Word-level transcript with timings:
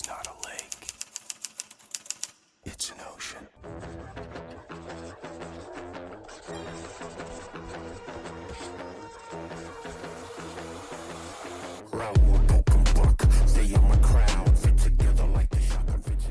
It's 0.00 0.08
not 0.08 0.26
a 0.26 0.48
lake. 0.48 0.86
It's 2.64 2.90
an 2.90 3.00
ocean. 3.14 3.46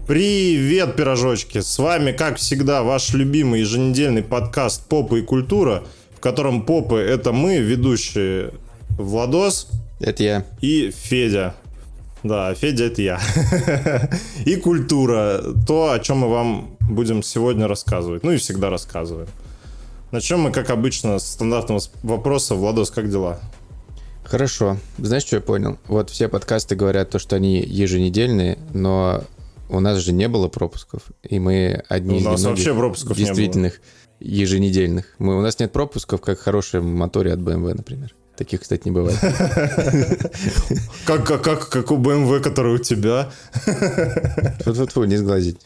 Привет, 0.08 0.96
пирожочки! 0.96 1.60
С 1.62 1.78
вами, 1.78 2.12
как 2.12 2.38
всегда, 2.38 2.82
ваш 2.82 3.14
любимый 3.14 3.60
еженедельный 3.60 4.24
подкаст 4.24 4.84
«Попа 4.90 5.18
и 5.18 5.22
культура», 5.22 5.84
в 6.16 6.20
котором 6.20 6.66
попы— 6.66 6.96
это 6.98 7.34
мы, 7.34 7.58
ведущие 7.58 8.52
Владос 8.98 9.68
Это 10.00 10.24
я. 10.24 10.46
и 10.60 10.90
Федя. 10.90 11.54
Да, 12.24 12.54
Федя— 12.54 12.84
это 12.86 13.02
я. 13.02 13.22
И 14.46 14.56
культура— 14.58 15.42
то, 15.68 15.92
о 15.92 16.00
чем 16.00 16.20
мы 16.20 16.30
вам 16.30 16.78
будем 16.90 17.24
сегодня 17.24 17.68
рассказывать. 17.68 18.24
Ну 18.24 18.32
и 18.32 18.38
всегда 18.38 18.70
рассказываем. 18.70 19.30
Начнем 20.12 20.40
мы, 20.40 20.52
как 20.52 20.70
обычно, 20.70 21.20
с 21.20 21.28
стандартного 21.32 21.82
вопроса. 22.04 22.56
Владос, 22.56 22.92
как 22.92 23.10
дела? 23.10 23.40
Хорошо. 24.24 24.78
Знаешь, 24.98 25.24
что 25.24 25.38
я 25.38 25.42
понял? 25.42 25.78
Вот 25.88 26.10
все 26.10 26.28
подкасты 26.28 26.76
говорят 26.76 27.10
то, 27.10 27.20
что 27.20 27.36
они 27.36 27.62
еженедельные, 27.62 28.58
но 28.74 29.24
у 29.70 29.80
нас 29.80 30.00
же 30.00 30.12
не 30.12 30.28
было 30.28 30.48
пропусков, 30.48 31.04
и 31.24 31.40
мы 31.40 31.84
одни 31.90 32.18
У 32.18 32.20
из 32.20 32.26
нас 32.26 32.40
немногих 32.42 32.66
вообще 32.66 32.80
пропусков 32.80 33.18
действительных 33.18 33.82
еженедельных. 34.20 35.16
Мы, 35.20 35.38
у 35.38 35.42
нас 35.42 35.60
нет 35.60 35.72
пропусков, 35.72 36.22
как 36.22 36.40
в 36.40 36.44
хорошем 36.44 36.96
моторе 36.96 37.34
от 37.34 37.40
BMW, 37.40 37.76
например. 37.76 38.16
Таких, 38.40 38.62
кстати, 38.62 38.84
не 38.86 38.92
бывает. 38.92 39.20
Как, 41.06 41.26
как, 41.28 41.42
как, 41.44 41.70
как 41.70 41.92
у 41.92 41.98
BMW, 41.98 42.40
который 42.40 42.76
у 42.76 42.78
тебя? 42.78 43.30
Фу-фу-фу, 44.64 45.04
не 45.04 45.18
сглазить. 45.18 45.58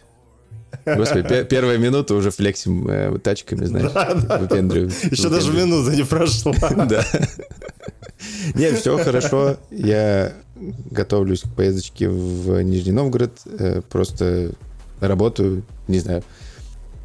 Господи, 0.86 1.28
пе- 1.28 1.44
первая 1.46 1.78
минута 1.78 2.16
уже 2.16 2.32
флексим 2.32 2.88
э, 2.90 3.20
тачками, 3.20 3.66
знаешь, 3.66 3.92
выпендриваем. 4.40 4.92
Еще 5.12 5.30
даже 5.30 5.52
минута 5.54 5.96
не 5.96 6.04
прошла. 6.04 6.54
Да. 6.90 7.06
Не, 8.56 8.72
все 8.74 8.98
хорошо. 8.98 9.58
Я 9.70 10.34
готовлюсь 10.90 11.42
к 11.42 11.54
поездочке 11.54 12.10
в 12.10 12.60
Нижний 12.64 12.92
Новгород. 12.92 13.34
э, 13.46 13.82
Просто 13.88 14.50
работаю, 15.00 15.62
не 15.88 16.00
знаю. 16.00 16.24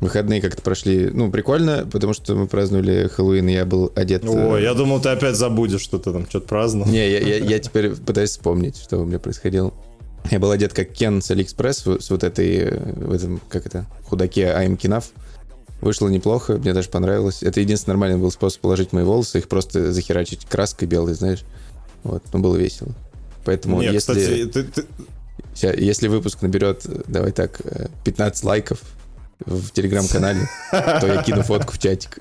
Выходные 0.01 0.41
как-то 0.41 0.63
прошли, 0.63 1.11
ну, 1.13 1.29
прикольно, 1.31 1.87
потому 1.91 2.13
что 2.15 2.37
мы 2.37 2.47
праздновали 2.47 3.09
Хэллоуин, 3.09 3.49
и 3.49 3.53
я 3.53 3.65
был 3.65 3.91
одет... 3.97 4.25
э, 4.25 4.29
Ой, 4.29 4.63
я 4.63 4.75
думал, 4.75 5.01
ты 5.01 5.09
опять 5.09 5.35
забудешь, 5.35 5.81
что 5.81 5.99
ты 5.99 6.13
там 6.13 6.25
что-то 6.29 6.47
праздновал. 6.47 6.89
Не, 6.91 7.11
я, 7.11 7.19
я- 7.19 7.37
я 7.39 7.59
теперь 7.59 7.91
пытаюсь 7.97 8.31
вспомнить, 8.31 8.77
что 8.77 8.99
у 8.99 9.05
меня 9.05 9.19
происходило. 9.19 9.75
Я 10.31 10.39
был 10.39 10.53
одет 10.53 10.73
как 10.73 10.91
Кен 10.93 11.21
с 11.21 11.31
Алиэкспресс, 11.33 11.79
с 12.01 12.11
вот 12.11 12.23
этой, 12.23 12.57
э, 12.59 12.93
в 12.95 13.13
этом, 13.13 13.41
как 13.49 13.67
это, 13.67 13.87
худаке 14.05 14.43
I'm 14.57 14.77
Kenough. 14.77 15.11
Вышло 15.81 16.09
неплохо, 16.09 16.55
мне 16.59 16.73
даже 16.75 16.89
понравилось. 16.91 17.43
Это 17.43 17.61
единственный 17.61 17.95
нормальный 17.95 18.19
был 18.19 18.31
способ 18.31 18.61
положить 18.61 18.93
мои 18.93 19.05
волосы, 19.05 19.39
их 19.39 19.49
просто 19.49 19.93
захерачить 19.93 20.45
краской 20.45 20.87
белой, 20.87 21.15
знаешь. 21.15 21.43
Вот, 22.05 22.23
ну, 22.33 22.39
было 22.39 22.57
весело. 22.57 22.91
Поэтому 23.45 23.81
Нет, 23.81 23.95
если, 23.95 24.13
кстати, 24.13 24.45
ты, 24.47 24.63
ты- 24.65 24.87
если 25.81 26.07
выпуск 26.09 26.43
наберет, 26.43 26.83
э, 26.87 27.01
давай 27.09 27.33
так, 27.33 27.61
э, 27.65 27.87
15 28.05 28.45
лайков 28.45 28.81
в 29.47 29.71
телеграм-канале, 29.71 30.49
то 30.71 31.07
я 31.07 31.23
кину 31.23 31.43
фотку 31.43 31.73
в 31.75 31.79
чатик. 31.79 32.19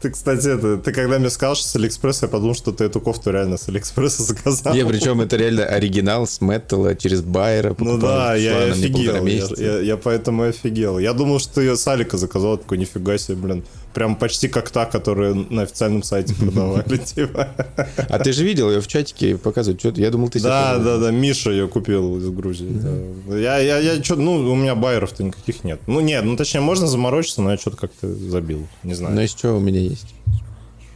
ты, 0.00 0.10
кстати, 0.10 0.46
это, 0.56 0.76
ты 0.76 0.92
когда 0.92 1.18
мне 1.18 1.28
сказал, 1.30 1.56
что 1.56 1.66
с 1.66 1.74
Алиэкспресса, 1.76 2.26
я 2.26 2.30
подумал, 2.30 2.54
что 2.54 2.70
ты 2.70 2.84
эту 2.84 3.00
кофту 3.00 3.30
реально 3.32 3.56
с 3.56 3.68
Алиэкспресса 3.68 4.22
заказал. 4.22 4.72
Не, 4.74 4.84
причем 4.86 5.20
это 5.20 5.36
реально 5.36 5.64
оригинал 5.64 6.26
с 6.26 6.40
Мэттала 6.40 6.94
через 6.94 7.22
Байера. 7.22 7.74
Ну 7.78 7.98
да, 7.98 8.36
я 8.36 8.58
офигел. 8.72 9.26
Я, 9.26 9.46
я- 9.56 9.80
я 9.80 9.96
поэтому 9.96 10.44
офигел. 10.44 10.98
Я 11.00 11.12
думал, 11.14 11.40
что 11.40 11.54
ты 11.54 11.62
ее 11.62 11.76
с 11.76 11.88
Алика 11.88 12.16
заказал, 12.16 12.58
такой, 12.58 12.78
нифига 12.78 13.18
себе, 13.18 13.36
блин. 13.36 13.64
Прям 13.94 14.16
почти 14.16 14.48
как 14.48 14.70
та, 14.70 14.84
которую 14.86 15.46
на 15.50 15.62
официальном 15.62 16.02
сайте 16.02 16.34
продавали, 16.38 16.98
типа. 16.98 17.48
А 17.96 18.18
ты 18.18 18.32
же 18.32 18.44
видел 18.44 18.70
ее 18.70 18.80
в 18.80 18.86
чатике 18.86 19.36
показывать? 19.36 19.80
Что 19.80 19.90
я 19.96 20.10
думал, 20.10 20.28
ты 20.28 20.40
Да, 20.40 20.78
да, 20.78 20.98
да, 20.98 21.10
Миша 21.10 21.50
ее 21.50 21.68
купил 21.68 22.18
из 22.18 22.28
Грузии. 22.28 22.68
да. 22.68 23.36
Я, 23.36 23.58
я, 23.58 23.78
я 23.78 24.02
что, 24.04 24.16
ну, 24.16 24.34
у 24.50 24.54
меня 24.54 24.74
байеров-то 24.74 25.24
никаких 25.24 25.64
нет. 25.64 25.80
Ну, 25.86 26.00
нет, 26.00 26.24
ну, 26.24 26.36
точнее, 26.36 26.60
можно 26.60 26.86
заморочиться, 26.86 27.42
но 27.42 27.50
я 27.50 27.56
что-то 27.56 27.76
как-то 27.76 28.14
забил, 28.14 28.66
не 28.82 28.94
знаю. 28.94 29.14
Но 29.14 29.22
из 29.22 29.34
чего 29.34 29.56
у 29.56 29.60
меня 29.60 29.80
есть? 29.80 30.14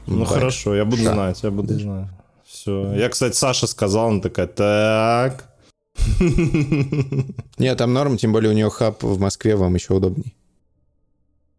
Ну 0.06 0.24
Байер. 0.24 0.28
хорошо, 0.28 0.74
я 0.74 0.84
буду 0.84 1.02
Ша. 1.02 1.12
знать, 1.12 1.42
я 1.42 1.50
буду 1.50 1.78
знать. 1.78 2.08
Все. 2.46 2.92
Я, 2.94 3.08
кстати, 3.08 3.34
Саша 3.36 3.66
сказал, 3.66 4.08
она 4.10 4.20
такая, 4.20 4.46
так. 4.46 5.48
Нет, 7.58 7.78
там 7.78 7.92
норм, 7.92 8.16
тем 8.16 8.32
более 8.32 8.50
у 8.50 8.54
нее 8.54 8.68
хаб 8.70 9.02
в 9.02 9.18
Москве, 9.18 9.56
вам 9.56 9.74
еще 9.74 9.94
удобней. 9.94 10.34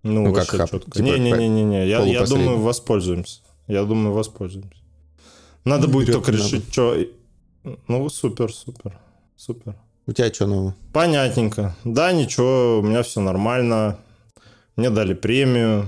Ну, 0.04 0.24
Ну, 0.24 0.34
как 0.34 0.48
хаб, 0.50 0.70
четко. 0.70 0.92
типа, 0.92 1.04
Не-не-не-не, 1.06 1.88
я, 1.88 2.00
я 2.00 2.00
полупоследний. 2.00 2.46
думаю, 2.46 2.62
воспользуемся. 2.62 3.40
Я 3.68 3.84
думаю, 3.86 4.14
воспользуемся. 4.14 4.80
Надо 5.66 5.88
будет 5.88 6.10
Вперед 6.10 6.16
только 6.24 6.32
надо. 6.34 6.44
решить, 6.44 6.72
что... 6.72 6.98
Ну, 7.88 8.10
супер, 8.10 8.52
супер, 8.54 9.00
супер. 9.38 9.76
У 10.06 10.12
тебя 10.12 10.34
что 10.34 10.48
нового? 10.48 10.76
Понятненько. 10.92 11.76
Да, 11.86 12.12
ничего, 12.12 12.80
у 12.80 12.82
меня 12.82 13.04
все 13.04 13.22
нормально. 13.22 13.98
Мне 14.76 14.90
дали 14.90 15.14
премию. 15.14 15.88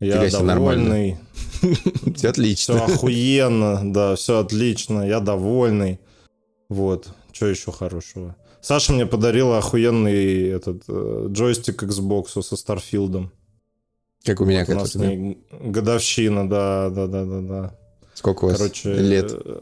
Я 0.00 0.14
Фига 0.16 0.30
себе, 0.30 0.42
нормально. 0.42 0.84
довольный. 0.86 1.18
Все 1.62 2.12
Все 2.16 2.28
отлично. 2.30 2.84
охуенно, 2.84 3.92
да, 3.92 4.16
все 4.16 4.40
отлично, 4.40 5.06
я 5.06 5.20
довольный. 5.20 6.00
Вот, 6.68 7.14
что 7.30 7.46
еще 7.46 7.70
хорошего? 7.70 8.34
Саша 8.62 8.92
мне 8.92 9.06
подарила 9.06 9.58
охуенный 9.58 10.48
этот 10.48 10.84
э, 10.88 11.26
джойстик 11.30 11.82
Xbox 11.82 12.40
со 12.42 12.56
Старфилдом. 12.56 13.32
Как 14.24 14.40
у 14.40 14.44
меня, 14.44 14.64
У 14.68 14.72
нас 14.74 14.90
с 14.90 14.92
который, 14.92 15.36
да? 15.50 15.58
годовщина, 15.68 16.48
да, 16.48 16.88
да, 16.90 17.08
да, 17.08 17.24
да, 17.24 17.40
да. 17.40 17.78
Сколько 18.14 18.44
у 18.44 18.48
вас 18.48 18.58
Короче, 18.58 18.94
лет? 18.94 19.32
э, 19.32 19.60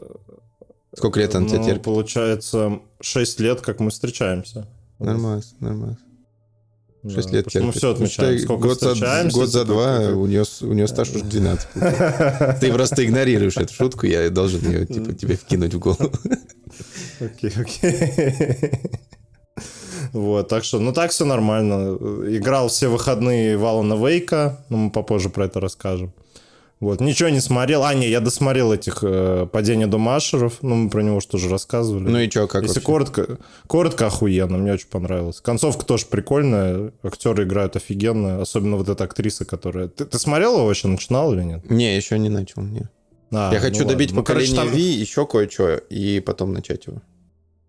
Сколько 0.95 1.19
лет 1.19 1.33
он 1.33 1.47
ну, 1.47 1.63
терпит? 1.65 1.81
Получается, 1.81 2.79
6 2.99 3.39
лет, 3.39 3.61
как 3.61 3.79
мы 3.79 3.89
встречаемся. 3.89 4.67
Нормально, 4.99 5.43
нормально. 5.59 5.97
Да, 7.03 7.15
Шесть 7.15 7.31
лет 7.31 7.45
потому 7.45 7.49
что 7.49 7.59
Мы 7.65 7.71
терпит. 7.71 7.77
все 7.77 7.91
отмечаем. 7.91 8.09
считай, 8.33 8.39
Сколько 8.39 8.67
год 8.67 8.79
за, 8.79 9.29
год 9.31 9.49
за 9.49 9.59
типа, 9.61 9.65
два, 9.73 9.99
у 10.11 10.25
нее, 10.27 10.43
у 10.61 10.73
нее 10.73 10.87
стаж 10.87 11.09
уже 11.09 11.23
12. 11.23 11.67
Ты 12.59 12.71
просто 12.73 13.03
игнорируешь 13.05 13.57
эту 13.57 13.73
шутку, 13.73 14.05
я 14.05 14.29
должен 14.29 14.61
ее 14.69 14.85
типа, 14.85 15.13
тебе 15.13 15.35
вкинуть 15.35 15.73
в 15.73 15.79
голову. 15.79 16.11
Окей, 17.19 17.51
окей. 17.55 18.71
Вот, 20.13 20.47
так 20.47 20.63
что, 20.63 20.79
ну 20.79 20.91
так 20.93 21.11
все 21.11 21.25
нормально. 21.25 21.95
Играл 22.35 22.67
все 22.67 22.87
выходные 22.87 23.57
в 23.57 23.65
Алана 23.65 23.93
Вейка, 23.95 24.63
но 24.69 24.77
мы 24.77 24.91
попозже 24.91 25.29
про 25.29 25.45
это 25.45 25.59
расскажем. 25.59 26.13
Вот, 26.81 26.99
ничего 26.99 27.29
не 27.29 27.39
смотрел. 27.41 27.83
А, 27.83 27.93
не, 27.93 28.09
я 28.09 28.19
досмотрел 28.21 28.73
этих 28.73 29.03
э, 29.03 29.45
«Падение 29.51 29.85
Думашеров», 29.85 30.63
ну, 30.63 30.73
мы 30.73 30.89
про 30.89 31.03
него 31.03 31.19
что 31.21 31.37
же 31.37 31.47
рассказывали. 31.47 32.09
Ну 32.09 32.17
и 32.17 32.27
что, 32.27 32.47
как 32.47 32.63
Если 32.63 32.79
вообще? 32.79 32.85
коротко, 32.85 33.37
коротко 33.67 34.07
охуенно, 34.07 34.57
мне 34.57 34.73
очень 34.73 34.87
понравилось. 34.87 35.41
Концовка 35.41 35.85
тоже 35.85 36.07
прикольная, 36.07 36.91
актеры 37.03 37.43
играют 37.43 37.75
офигенно, 37.75 38.41
особенно 38.41 38.77
вот 38.77 38.89
эта 38.89 39.03
актриса, 39.03 39.45
которая... 39.45 39.89
Ты, 39.89 40.05
ты 40.05 40.17
смотрел 40.17 40.55
его 40.55 40.65
вообще, 40.65 40.87
начинал 40.87 41.31
или 41.33 41.43
нет? 41.43 41.69
Не, 41.69 41.95
еще 41.95 42.17
не 42.17 42.29
начал, 42.29 42.63
не. 42.63 42.89
А, 43.31 43.53
Я 43.53 43.59
хочу 43.59 43.83
ну 43.83 43.89
добить 43.89 44.09
ладно. 44.09 44.21
Ну, 44.21 44.25
короче, 44.25 44.47
поколение 44.51 44.71
там- 44.71 44.81
V, 44.81 45.01
еще 45.01 45.27
кое-что, 45.27 45.75
и 45.75 46.19
потом 46.19 46.51
начать 46.51 46.87
его. 46.87 47.03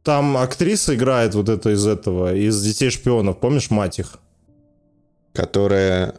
Там 0.04 0.38
актриса 0.38 0.94
играет 0.94 1.34
вот 1.34 1.50
это 1.50 1.68
из 1.68 1.86
этого, 1.86 2.34
из 2.34 2.62
«Детей 2.62 2.88
шпионов», 2.88 3.38
помнишь, 3.40 3.68
мать 3.68 3.98
их? 3.98 4.20
Которая... 5.34 6.14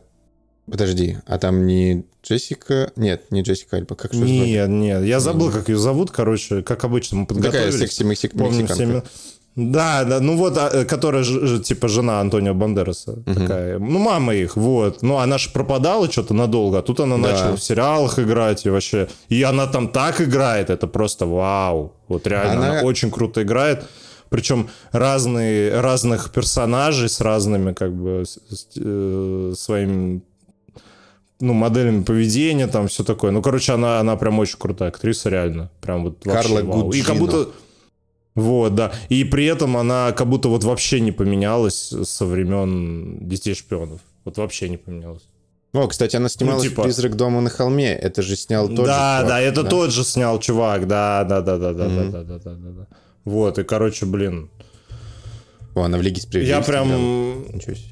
Подожди, 0.69 1.17
а 1.25 1.37
там 1.37 1.65
не 1.65 2.05
Джессика... 2.25 2.91
Нет, 2.95 3.31
не 3.31 3.41
Джессика 3.41 3.77
Альба, 3.77 3.95
как 3.95 4.13
же? 4.13 4.21
Нет, 4.21 4.69
нет, 4.69 5.03
я 5.03 5.19
забыл, 5.19 5.51
как 5.51 5.67
ее 5.69 5.77
зовут, 5.77 6.09
короче, 6.11 6.61
как 6.61 6.83
обычно, 6.85 7.17
мы 7.17 7.25
Такая 7.25 7.41
подготовились. 7.43 7.79
секси 7.79 8.03
Помним 8.29 8.67
все 8.67 8.75
мексиканка. 8.75 8.83
имен- 8.83 9.03
Да, 9.55 10.03
да, 10.05 10.19
ну 10.21 10.37
вот, 10.37 10.57
а, 10.57 10.69
э, 10.73 10.85
которая 10.85 11.23
ж- 11.23 11.45
ж- 11.45 11.59
типа 11.61 11.87
жена 11.87 12.21
Антонио 12.21 12.53
Бандераса 12.53 13.17
такая. 13.25 13.77
Ну, 13.77 13.99
мама 13.99 14.33
их, 14.33 14.55
вот. 14.55 15.03
Ну, 15.03 15.17
она 15.17 15.37
же 15.37 15.49
пропадала 15.51 16.09
что-то 16.09 16.33
надолго, 16.33 16.77
а 16.79 16.81
тут 16.81 16.99
она 17.01 17.17
Да. 17.17 17.31
начала 17.31 17.55
в 17.55 17.61
сериалах 17.63 18.17
играть 18.17 18.65
и 18.65 18.69
вообще. 18.69 19.09
И 19.29 19.43
она 19.43 19.67
там 19.67 19.89
так 19.89 20.21
играет, 20.21 20.69
это 20.69 20.87
просто 20.87 21.25
вау. 21.27 21.91
Вот 22.07 22.25
реально, 22.25 22.53
она, 22.67 22.69
Она- 22.79 22.81
очень 22.87 23.11
круто 23.11 23.41
играет. 23.43 23.83
Причем 24.29 24.69
разные, 24.91 25.79
разных 25.81 26.31
персонажей 26.31 27.07
с 27.09 27.21
разными, 27.21 27.73
как 27.73 27.93
бы, 27.93 28.23
с- 28.25 28.39
с- 28.49 28.67
э, 28.77 29.53
своими 29.55 30.21
ну, 31.39 31.53
моделями 31.53 32.03
поведения, 32.03 32.67
там 32.67 32.87
все 32.87 33.03
такое. 33.03 33.31
Ну, 33.31 33.41
короче, 33.41 33.73
она, 33.73 33.99
она 33.99 34.15
прям 34.15 34.39
очень 34.39 34.57
крутая 34.57 34.89
актриса, 34.89 35.29
реально. 35.29 35.71
Прям 35.81 36.03
вот 36.03 36.25
вообще 36.25 36.49
Карла 36.55 36.63
вау. 36.63 36.91
И 36.91 37.01
как 37.01 37.17
будто... 37.17 37.49
Вот, 38.35 38.73
да. 38.75 38.91
И 39.09 39.23
при 39.23 39.45
этом 39.45 39.77
она 39.77 40.11
как 40.11 40.27
будто 40.27 40.49
вот 40.49 40.63
вообще 40.63 40.99
не 40.99 41.11
поменялась 41.11 41.93
со 42.03 42.25
времен 42.25 43.27
Детей 43.27 43.53
Шпионов. 43.53 44.01
Вот 44.25 44.37
вообще 44.37 44.69
не 44.69 44.77
поменялась. 44.77 45.23
О, 45.73 45.87
кстати, 45.87 46.15
она 46.15 46.29
снималась 46.29 46.63
Ну, 46.63 46.69
типа- 46.69 46.81
в 46.81 46.85
«Призрак 46.85 47.15
дома 47.15 47.41
на 47.41 47.49
холме». 47.49 47.93
Это 47.93 48.21
же 48.21 48.35
снял 48.35 48.67
тот 48.67 48.85
да, 48.85 49.17
же 49.19 49.23
чувак, 49.23 49.27
да, 49.27 49.39
это 49.41 49.63
да? 49.63 49.69
тот 49.69 49.91
же 49.91 50.03
снял 50.03 50.39
чувак, 50.39 50.87
да, 50.87 51.23
да, 51.23 51.41
да, 51.41 51.57
да, 51.57 51.73
да, 51.73 51.87
да, 51.87 52.03
да, 52.09 52.23
да, 52.23 52.39
да, 52.39 52.55
да. 52.55 52.87
Вот, 53.25 53.57
и, 53.57 53.63
короче, 53.63 54.05
блин, 54.05 54.49
О, 55.75 55.81
она 55.81 55.97
в 55.97 56.01
«Лиге 56.01 56.17
я 56.17 56.21
справедливости». 56.21 56.69
прям 56.69 56.87
играла. 56.87 57.55
Ничего 57.55 57.73
себе. 57.75 57.91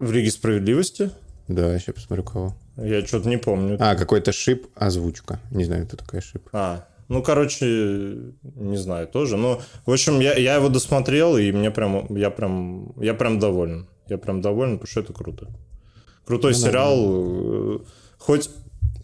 в 0.00 0.12
Лиге 0.12 0.30
Справедливости, 0.30 1.10
Да, 1.48 1.78
сейчас 1.78 1.94
посмотрю, 1.96 2.24
кого. 2.24 2.54
я 2.76 3.04
что-то 3.06 3.28
не 3.28 3.36
помню. 3.36 3.76
А, 3.80 3.94
какой-то 3.96 4.32
шип, 4.32 4.66
озвучка. 4.74 5.40
Не 5.50 5.64
знаю, 5.64 5.86
кто 5.86 5.96
такая 5.96 6.20
шип. 6.20 6.48
А, 6.52 6.86
ну, 7.08 7.22
короче, 7.22 7.66
не 8.54 8.76
знаю 8.78 9.06
тоже. 9.08 9.36
Но, 9.36 9.60
в 9.84 9.90
общем, 9.92 10.20
я, 10.20 10.34
я 10.34 10.56
его 10.56 10.68
досмотрел, 10.70 11.36
и 11.36 11.52
мне 11.52 11.70
прям, 11.70 12.14
я 12.16 12.30
прям, 12.30 12.92
я 13.00 13.12
прям 13.14 13.38
доволен. 13.38 13.86
Я 14.08 14.18
прям 14.18 14.40
доволен, 14.40 14.78
потому 14.78 14.90
что 14.90 15.00
это 15.00 15.12
круто. 15.12 15.48
Крутой 16.24 16.52
Ну 16.52 16.58
сериал. 16.58 16.96
э, 16.98 17.78
Хоть 18.18 18.48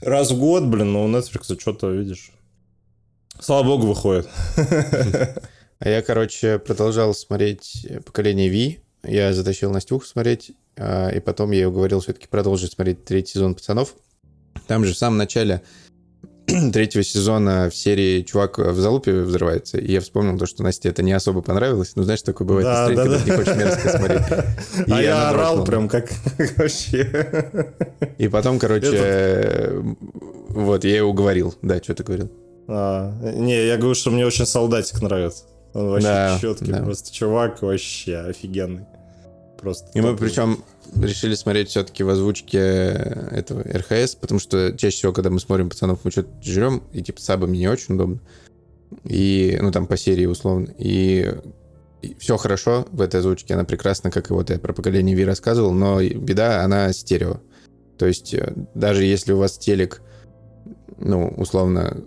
раз 0.00 0.31
в 0.31 0.38
год, 0.38 0.64
блин, 0.64 0.93
но 0.93 1.04
у 1.04 1.08
Netflix 1.08 1.58
что-то, 1.60 1.90
видишь, 1.90 2.31
слава 3.38 3.64
богу, 3.64 3.86
выходит. 3.86 4.28
А 5.82 5.88
я, 5.88 6.02
короче, 6.02 6.58
продолжал 6.58 7.14
смотреть 7.14 7.86
«Поколение 8.04 8.50
Ви». 8.50 8.81
Я 9.02 9.32
затащил 9.32 9.70
Настюху 9.70 10.05
смотреть, 10.05 10.52
а, 10.76 11.08
и 11.08 11.20
потом 11.20 11.50
я 11.52 11.61
ее 11.61 11.69
уговорил 11.69 12.00
все-таки 12.00 12.26
продолжить 12.29 12.73
смотреть 12.73 13.05
третий 13.05 13.32
сезон 13.35 13.55
«Пацанов». 13.55 13.94
Там 14.67 14.85
же 14.85 14.93
в 14.94 14.99
самом 14.99 15.17
начале 15.17 15.62
третьего 16.73 17.02
сезона 17.02 17.70
в 17.70 17.75
серии 17.75 18.23
чувак 18.23 18.58
в 18.58 18.79
залупе 18.79 19.20
взрывается, 19.23 19.79
и 19.79 19.91
я 19.93 20.00
вспомнил 20.00 20.38
то, 20.38 20.47
что 20.47 20.62
Насте 20.62 20.88
это 20.91 21.02
не 21.02 21.12
особо 21.12 21.41
понравилось. 21.43 21.93
Ну, 21.97 22.02
знаешь, 22.02 22.23
такое 22.23 22.47
бывает 22.47 22.67
Да, 22.67 22.88
настроение, 22.88 22.97
да, 22.97 23.02
когда 23.05 23.19
да. 23.19 23.25
ты 23.25 23.31
не 23.31 23.37
хочешь 23.37 23.56
мерзко 23.56 23.99
смотреть. 23.99 24.87
И 24.88 24.93
А 24.93 25.03
я 25.03 25.29
орал 25.31 25.55
бросила. 25.56 25.64
прям 25.67 25.88
как 25.88 26.11
вообще. 26.58 27.32
И 28.19 28.29
потом, 28.29 28.58
короче, 28.58 28.91
э, 28.93 29.82
вот, 30.49 30.85
я 30.85 30.91
ее 30.91 31.05
уговорил. 31.05 31.55
Да, 31.62 31.82
что 31.82 31.94
ты 31.94 32.03
говорил? 32.05 32.31
А, 32.69 33.12
Не, 33.23 33.67
я 33.67 33.76
говорю, 33.76 33.94
что 33.94 34.11
мне 34.11 34.26
очень 34.26 34.46
солдатик 34.46 35.00
нравится. 35.03 35.44
Он 35.72 35.88
вообще 35.88 36.06
Да, 36.06 36.38
четкий, 36.40 36.72
да. 36.72 36.82
просто 36.82 37.12
чувак 37.12 37.62
вообще 37.62 38.17
офигенный. 38.19 38.84
Просто. 39.58 39.90
И 39.93 40.00
мы 40.00 40.17
причем 40.17 40.64
решили 40.96 41.34
смотреть 41.34 41.69
все-таки 41.69 42.02
в 42.02 42.08
озвучке 42.08 42.58
этого 42.58 43.62
РХС, 43.62 44.14
потому 44.14 44.40
что 44.40 44.72
чаще 44.76 44.96
всего, 44.96 45.12
когда 45.12 45.31
мы 45.31 45.38
смотрим 45.38 45.69
пацанов, 45.69 46.00
мы 46.02 46.11
что-то 46.11 46.31
жрем, 46.43 46.82
и 46.93 47.02
типа 47.02 47.20
сабами 47.20 47.56
не 47.56 47.69
очень 47.69 47.94
удобно. 47.94 48.20
И, 49.05 49.58
ну, 49.61 49.70
там 49.70 49.87
по 49.87 49.96
серии 49.96 50.26
условно. 50.26 50.69
И, 50.78 51.32
все 52.19 52.37
хорошо 52.37 52.87
в 52.93 53.00
этой 53.02 53.20
озвучке, 53.20 53.55
она 53.55 53.64
прекрасна, 53.64 54.11
как 54.11 54.31
и 54.31 54.32
вот 54.32 54.50
я 54.50 54.58
про 54.58 54.72
поколение 54.72 55.14
Ви 55.14 55.25
рассказывал, 55.25 55.72
но 55.72 56.02
беда, 56.02 56.64
она 56.64 56.93
стерео. 56.93 57.40
То 57.99 58.06
есть 58.06 58.32
э, 58.32 58.55
даже 58.75 59.05
если 59.05 59.32
у 59.32 59.38
вас 59.38 59.58
телек, 59.58 60.00
ну, 60.96 61.28
условно, 61.37 62.02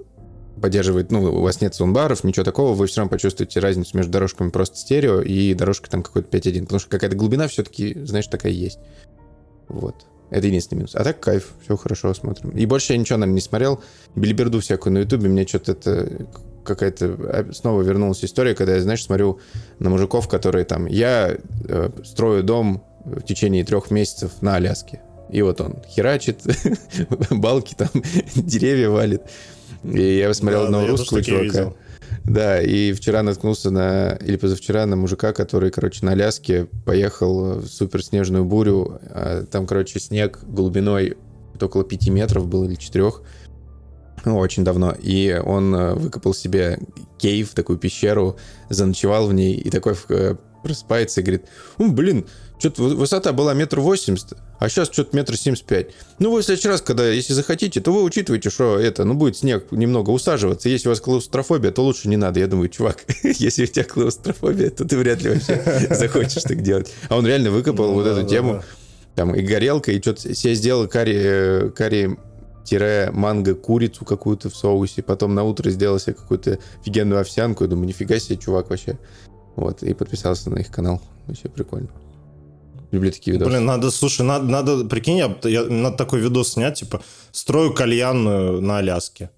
поддерживает, 0.62 1.12
ну, 1.12 1.24
у 1.24 1.42
вас 1.42 1.62
нет 1.62 1.74
саундбаров, 1.76 2.24
ничего 2.24 2.44
такого, 2.44 2.74
вы 2.74 2.88
все 2.88 3.02
равно 3.02 3.12
почувствуете 3.12 3.60
разницу 3.60 3.96
между 3.98 4.12
дорожками 4.12 4.50
просто 4.50 4.78
стерео 4.78 5.22
и 5.22 5.54
дорожкой 5.54 5.90
там 5.90 6.04
какой-то 6.04 6.36
5.1, 6.36 6.62
потому 6.64 6.80
что 6.80 6.90
какая-то 6.90 7.16
глубина 7.16 7.48
все-таки, 7.48 7.98
знаешь, 8.06 8.28
такая 8.28 8.52
есть. 8.52 8.80
Вот. 9.68 10.06
Это 10.30 10.48
единственный 10.48 10.80
минус. 10.80 10.96
А 10.96 11.04
так 11.04 11.20
кайф, 11.20 11.52
все 11.64 11.78
хорошо 11.78 12.14
смотрим. 12.14 12.52
И 12.52 12.66
больше 12.66 12.94
я 12.94 13.00
ничего, 13.00 13.18
наверное, 13.18 13.36
не 13.36 13.42
смотрел. 13.42 13.84
Билиберду 14.16 14.62
всякую 14.62 14.94
на 14.94 14.98
ютубе, 15.00 15.30
мне 15.30 15.46
что-то 15.46 15.74
это 15.74 16.28
какая-то 16.64 17.06
а, 17.06 17.50
снова 17.54 17.82
вернулась 17.82 18.24
история, 18.24 18.56
когда 18.56 18.76
я, 18.76 18.82
знаешь, 18.82 19.04
смотрю 19.04 19.40
на 19.80 19.90
мужиков, 19.90 20.28
которые 20.28 20.66
там, 20.66 20.86
я 20.88 21.38
э, 21.68 21.90
строю 22.04 22.42
дом 22.42 22.84
в 23.06 23.22
течение 23.22 23.64
трех 23.64 23.92
месяцев 23.92 24.32
на 24.42 24.56
Аляске. 24.56 25.02
И 25.30 25.42
вот 25.42 25.62
он 25.62 25.82
херачит, 25.88 26.42
балки 27.30 27.76
там, 27.76 27.90
деревья 28.36 28.90
валит. 28.90 29.24
И 29.84 30.18
я 30.18 30.28
посмотрел 30.30 30.62
Да, 30.62 30.64
да, 30.64 30.68
одного 30.68 30.84
тоже 30.88 30.98
русского 30.98 31.24
чувака. 31.24 31.44
видел. 31.44 31.78
Да, 32.26 32.62
и 32.62 32.94
вчера 32.94 33.22
наткнулся 33.24 33.70
на, 33.70 34.18
или 34.22 34.38
позавчера, 34.38 34.86
на 34.86 34.96
мужика, 34.96 35.34
который, 35.34 35.72
короче, 35.72 36.06
на 36.06 36.14
Аляске 36.14 36.68
поехал 36.86 37.60
в 37.60 37.68
суперснежную 37.68 38.46
бурю. 38.46 39.00
А 39.10 39.44
Там, 39.46 39.68
короче, 39.68 40.00
снег 40.00 40.40
глубиной 40.44 41.18
около 41.60 41.84
5 41.84 42.10
метров 42.10 42.48
был 42.48 42.64
или 42.66 42.76
4. 42.76 43.12
Ну, 44.26 44.38
очень 44.38 44.64
давно. 44.64 44.94
И 45.02 45.38
он 45.44 45.76
э, 45.76 45.94
выкопал 45.96 46.34
себе 46.34 46.80
кейв, 47.18 47.50
такую 47.50 47.78
пещеру, 47.78 48.38
заночевал 48.70 49.28
в 49.28 49.34
ней, 49.34 49.56
и 49.56 49.70
такой 49.70 49.96
э, 50.10 50.36
просыпается 50.64 51.20
и 51.20 51.24
говорит, 51.24 51.46
блин, 51.78 52.26
что-то 52.60 52.84
высота 52.84 53.34
была 53.34 53.54
метр 53.54 53.80
восемьдесят, 53.80 54.38
а 54.60 54.70
сейчас 54.70 54.90
что-то 54.92 55.16
метр 55.16 55.36
семьдесят 55.36 55.66
пять. 55.66 55.88
Ну, 56.20 56.32
вы 56.32 56.42
в 56.42 56.46
следующий 56.46 56.70
раз, 56.70 56.82
когда, 56.82 57.08
если 57.10 57.34
захотите, 57.34 57.82
то 57.82 57.92
вы 57.92 58.04
учитываете, 58.04 58.50
что 58.50 58.80
это, 58.80 59.04
ну, 59.04 59.14
будет 59.14 59.38
снег 59.38 59.72
немного 59.72 60.12
усаживаться. 60.12 60.70
Если 60.70 60.88
у 60.88 60.92
вас 60.92 61.02
клаустрофобия, 61.02 61.72
то 61.72 61.84
лучше 61.84 62.08
не 62.08 62.18
надо. 62.18 62.40
Я 62.40 62.48
думаю, 62.48 62.70
чувак, 62.70 63.04
если 63.24 63.64
у 63.64 63.68
тебя 63.68 63.84
клаустрофобия, 63.84 64.70
то 64.70 64.86
ты 64.86 64.98
вряд 64.98 65.22
ли 65.22 65.32
вообще 65.32 65.88
захочешь 65.96 66.44
так 66.44 66.62
делать. 66.62 66.94
А 67.10 67.18
он 67.18 67.28
реально 67.28 67.52
выкопал 67.52 67.88
Ну 67.88 67.94
вот 67.96 68.06
да, 68.06 68.12
эту 68.12 68.24
да, 68.24 68.28
тему, 68.30 68.54
да. 68.54 68.64
там, 69.16 69.36
и 69.36 69.42
горелка, 69.42 69.92
и 69.92 70.02
что-то 70.02 70.34
себе 70.34 70.56
сделал 70.56 70.88
карри, 70.88 71.16
э, 71.16 71.70
карри 71.72 72.18
тире 72.64 73.10
манго 73.12 73.56
курицу 73.56 74.06
какую-то 74.06 74.50
в 74.50 74.56
соусе, 74.56 75.04
потом 75.04 75.36
на 75.36 75.44
утро 75.44 75.70
сделал 75.70 76.00
себе 76.00 76.14
какую-то 76.14 76.60
офигенную 76.82 77.20
овсянку, 77.20 77.64
я 77.64 77.70
думаю, 77.70 77.88
нифига 77.88 78.20
себе, 78.20 78.38
чувак, 78.38 78.70
вообще. 78.70 78.98
Вот, 79.56 79.84
и 79.84 79.94
подписался 79.94 80.50
на 80.50 80.60
их 80.60 80.72
канал. 80.72 81.02
Вообще 81.28 81.50
прикольно. 81.50 81.90
Люблю 82.94 83.12
такие 83.12 83.34
видосы. 83.34 83.50
Блин, 83.50 83.66
надо, 83.66 83.90
слушай, 83.90 84.22
надо, 84.22 84.46
надо 84.46 84.86
прикинь, 84.86 85.18
я, 85.18 85.36
я- 85.46 85.64
надо 85.64 85.98
такой 85.98 86.22
видос 86.22 86.54
снять, 86.54 86.80
типа, 86.80 87.02
строю 87.32 87.74
кальянную 87.74 88.62
на 88.62 88.78
Аляске. 88.78 89.32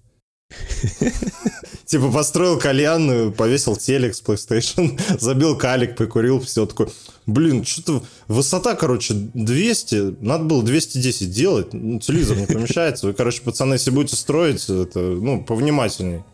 Типа, 1.86 2.10
построил 2.12 2.58
кальянную, 2.58 3.32
повесил 3.32 3.76
телек 3.76 4.14
с 4.14 4.22
PlayStation, 4.22 5.00
забил 5.18 5.56
калик, 5.56 5.96
прикурил, 5.96 6.40
все 6.40 6.66
такой, 6.66 6.88
блин, 7.24 7.64
что-то 7.64 8.02
высота, 8.28 8.74
короче, 8.74 9.14
200, 9.14 10.16
надо 10.20 10.44
было 10.44 10.62
210 10.62 11.30
делать, 11.30 11.72
ну, 11.72 11.98
телевизор 11.98 12.36
не 12.36 12.46
помещается. 12.46 13.06
Вы, 13.06 13.14
короче, 13.14 13.40
пацаны, 13.40 13.74
если 13.74 13.90
будете 13.90 14.16
строить, 14.16 14.68
это, 14.68 14.98
ну, 15.00 15.42
повнимательней, 15.44 16.24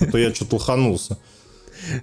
а 0.00 0.06
то 0.06 0.16
я 0.16 0.32
что-то 0.32 0.56
лоханулся. 0.56 1.18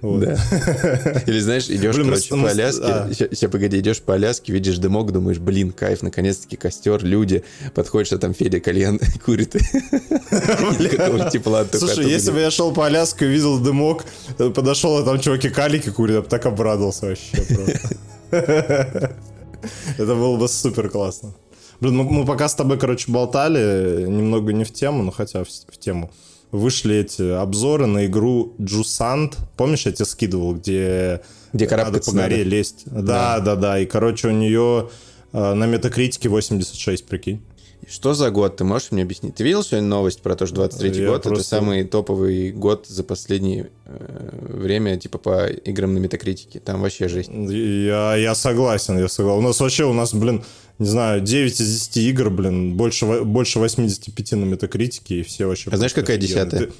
Вот. 0.00 0.20
Да. 0.20 0.32
Или 1.26 1.38
знаешь, 1.40 1.68
идешь, 1.68 1.94
Блин, 1.94 2.06
короче, 2.08 2.22
с- 2.22 2.28
по 2.28 2.48
Аляске, 2.50 2.84
а. 2.84 3.10
сейчас, 3.12 3.50
погоди, 3.50 3.78
идешь 3.78 4.00
по 4.00 4.14
Аляске, 4.14 4.52
видишь 4.52 4.78
дымок, 4.78 5.12
думаешь, 5.12 5.38
блин, 5.38 5.72
кайф, 5.72 6.02
наконец-таки 6.02 6.56
костер, 6.56 7.04
люди, 7.04 7.44
подходишь, 7.74 8.12
а 8.12 8.18
там 8.18 8.34
Федя 8.34 8.60
кальян 8.60 8.98
курит. 9.24 9.52
Тепла 11.32 11.66
Слушай, 11.72 12.08
если 12.08 12.30
бы 12.30 12.40
я 12.40 12.50
шел 12.50 12.72
по 12.72 12.86
Аляске 12.86 13.26
и 13.26 13.28
видел 13.28 13.58
дымок, 13.58 14.04
подошел, 14.54 14.98
а 14.98 15.04
там 15.04 15.20
чуваки 15.20 15.50
калики 15.50 15.90
курят, 15.90 16.14
я 16.16 16.22
бы 16.22 16.28
так 16.28 16.46
обрадовался 16.46 17.06
вообще. 17.06 17.36
Это 18.30 20.14
было 20.14 20.36
бы 20.36 20.48
супер 20.48 20.88
классно. 20.88 21.34
Блин, 21.80 21.96
мы, 21.96 22.04
мы 22.04 22.24
пока 22.24 22.48
с 22.48 22.54
тобой, 22.54 22.78
короче, 22.78 23.10
болтали, 23.12 24.06
немного 24.08 24.52
не 24.52 24.64
в 24.64 24.72
тему, 24.72 25.02
но 25.02 25.10
хотя 25.10 25.44
в, 25.44 25.48
в 25.48 25.78
тему. 25.78 26.10
Вышли 26.56 26.96
эти 26.96 27.22
обзоры 27.32 27.86
на 27.86 28.06
игру 28.06 28.54
Джусант. 28.60 29.36
Помнишь, 29.56 29.86
я 29.86 29.92
тебе 29.92 30.04
скидывал, 30.06 30.54
где, 30.54 31.20
Где 31.52 31.64
надо 31.64 31.76
карабкаться 31.76 32.10
по 32.12 32.16
горе 32.16 32.38
надо. 32.38 32.48
лезть? 32.48 32.82
Да, 32.86 33.40
да, 33.40 33.56
да. 33.56 33.78
И, 33.78 33.86
короче, 33.86 34.28
у 34.28 34.32
нее 34.32 34.88
э, 35.32 35.54
на 35.54 35.66
метакритике 35.66 36.28
86, 36.28 37.04
прикинь. 37.06 37.42
Что 37.88 38.14
за 38.14 38.30
год? 38.30 38.56
Ты 38.56 38.64
можешь 38.64 38.90
мне 38.90 39.02
объяснить? 39.02 39.34
Ты 39.36 39.44
видел 39.44 39.62
сегодня 39.62 39.86
новость 39.88 40.22
про 40.22 40.34
то, 40.34 40.46
что 40.46 40.64
23-й 40.64 41.02
Я 41.02 41.08
год 41.08 41.20
это 41.20 41.28
просто- 41.28 41.44
самый 41.56 41.84
топовый 41.84 42.50
год 42.50 42.86
за 42.88 43.04
последнее 43.04 43.70
э, 43.84 44.38
время, 44.56 44.96
типа 44.98 45.18
по 45.18 45.46
играм 45.48 45.92
на 45.94 45.98
метакритике? 45.98 46.58
Там 46.58 46.80
вообще 46.80 47.06
жесть. 47.08 47.28
Я, 47.30 48.16
я 48.16 48.34
согласен, 48.34 48.98
я 48.98 49.08
согласен. 49.08 49.38
У 49.44 49.46
нас 49.46 49.60
вообще, 49.60 49.84
у 49.84 49.92
нас, 49.92 50.14
блин, 50.14 50.42
не 50.78 50.86
знаю, 50.86 51.20
9 51.20 51.60
из 51.60 51.68
10 51.88 51.96
игр, 51.98 52.30
блин, 52.30 52.76
больше, 52.76 53.24
больше 53.24 53.58
85 53.58 54.32
на 54.32 54.44
метакритике, 54.44 55.20
и 55.20 55.22
все 55.22 55.46
вообще... 55.46 55.70
А 55.70 55.76
знаешь, 55.76 55.94
какая 55.94 56.16
десятая? 56.18 56.66
Ты- 56.66 56.72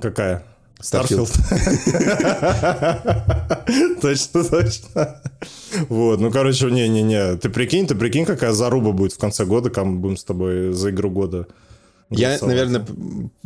Какая? 0.00 0.44
Starfield. 0.82 1.30
Точно, 4.00 4.44
точно. 4.44 5.22
Вот, 5.88 6.20
ну, 6.20 6.30
короче, 6.32 6.68
не-не-не. 6.70 7.36
Ты 7.36 7.48
прикинь, 7.50 7.86
ты 7.86 7.94
прикинь, 7.94 8.24
какая 8.24 8.52
заруба 8.52 8.90
будет 8.92 9.12
в 9.12 9.18
конце 9.18 9.44
года, 9.44 9.70
когда 9.70 9.84
мы 9.84 9.98
будем 9.98 10.16
с 10.16 10.24
тобой 10.24 10.72
за 10.72 10.90
игру 10.90 11.10
года 11.10 11.46
Я, 12.10 12.38
наверное, 12.42 12.84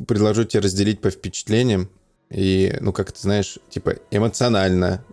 предложу 0.07 0.45
тебе 0.45 0.63
разделить 0.63 1.01
по 1.03 1.11
впечатлениям. 1.11 1.91
И, 2.31 2.77
ну, 2.81 2.93
как 2.93 3.13
ты 3.13 3.21
знаешь, 3.21 3.59
типа 3.71 3.95
эмоционально 4.11 5.05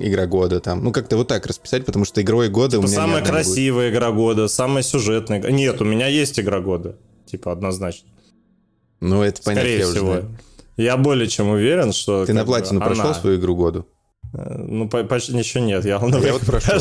игра 0.00 0.26
года 0.26 0.60
там. 0.60 0.82
Ну, 0.82 0.92
как-то 0.92 1.16
вот 1.16 1.28
так 1.28 1.46
расписать, 1.46 1.84
потому 1.84 2.04
что 2.04 2.20
игровой 2.20 2.48
года 2.48 2.78
у 2.78 2.82
Типа 2.82 2.90
меня 2.90 2.96
ни 3.00 3.04
самая 3.06 3.16
не 3.16 3.20
будет. 3.22 3.30
красивая 3.30 3.90
игра 3.90 4.10
года, 4.12 4.48
самая 4.48 4.82
сюжетная. 4.82 5.40
Нет, 5.50 5.80
у 5.80 5.84
меня 5.84 6.08
есть 6.08 6.38
игра 6.40 6.60
года. 6.60 6.96
Типа, 7.26 7.52
однозначно. 7.52 8.08
Ну, 9.00 9.22
это 9.22 9.40
понятно, 9.42 9.62
Скорее 9.62 9.78
я 9.78 9.86
уже 9.86 9.94
всего. 9.96 10.22
Я 10.76 10.96
более 10.96 11.28
чем 11.28 11.48
уверен, 11.50 11.92
что... 11.92 12.24
Ты 12.26 12.32
на 12.32 12.40
бы, 12.42 12.46
платину 12.46 12.80
прошел 12.80 13.04
она- 13.04 13.14
свою 13.14 13.38
игру 13.38 13.54
году? 13.56 13.86
Э, 14.34 14.56
Ну, 14.58 14.88
по- 14.88 15.04
почти 15.04 15.34
ничего 15.34 15.62
нет. 15.64 15.84
Я, 15.84 16.00
Я 16.02 16.32
вот 16.32 16.42
прошел. 16.42 16.80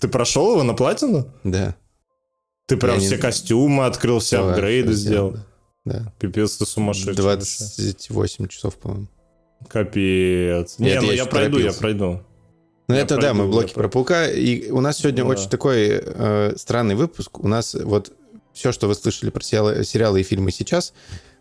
Ты 0.00 0.08
прошел 0.08 0.52
его 0.52 0.62
на 0.62 0.74
платину? 0.74 1.26
Да. 1.44 1.74
Ты 2.66 2.76
прям 2.76 2.98
все 3.00 3.18
костюмы 3.18 3.86
открыл, 3.86 4.18
все 4.20 4.38
апгрейды 4.38 4.92
сделал. 4.94 5.32
Да. 5.32 5.46
Пипец, 6.18 6.56
ты 6.56 6.66
сумасшедший. 6.66 7.22
вообще. 7.22 7.58
28 7.76 8.48
часов, 8.48 8.76
по-моему. 8.76 9.08
Капец. 9.68 10.78
Не, 10.78 10.86
Нет, 10.90 11.02
ну 11.02 11.08
я 11.10 11.14
я 11.14 11.26
пройду, 11.26 11.58
я 11.58 11.72
пройду. 11.72 12.20
Ну 12.88 12.94
Я 12.94 13.00
это 13.02 13.14
да, 13.16 13.20
пройду, 13.20 13.38
мы 13.38 13.44
я 13.44 13.50
блоки 13.50 13.74
про 13.74 13.88
паука. 13.88 14.28
И 14.30 14.70
у 14.70 14.80
нас 14.80 14.98
сегодня 14.98 15.22
Да. 15.24 15.30
очень 15.30 15.48
такой 15.48 15.88
э, 16.02 16.54
странный 16.56 16.94
выпуск. 16.94 17.38
У 17.38 17.48
нас 17.48 17.74
вот 17.74 18.12
все, 18.52 18.72
что 18.72 18.88
вы 18.88 18.94
слышали 18.94 19.30
про 19.30 19.42
сериалы, 19.42 19.84
сериалы 19.84 20.20
и 20.20 20.22
фильмы 20.22 20.52
сейчас, 20.52 20.92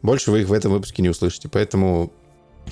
больше 0.01 0.31
вы 0.31 0.41
их 0.41 0.47
в 0.49 0.53
этом 0.53 0.71
выпуске 0.71 1.01
не 1.01 1.09
услышите. 1.09 1.49
Поэтому 1.49 2.11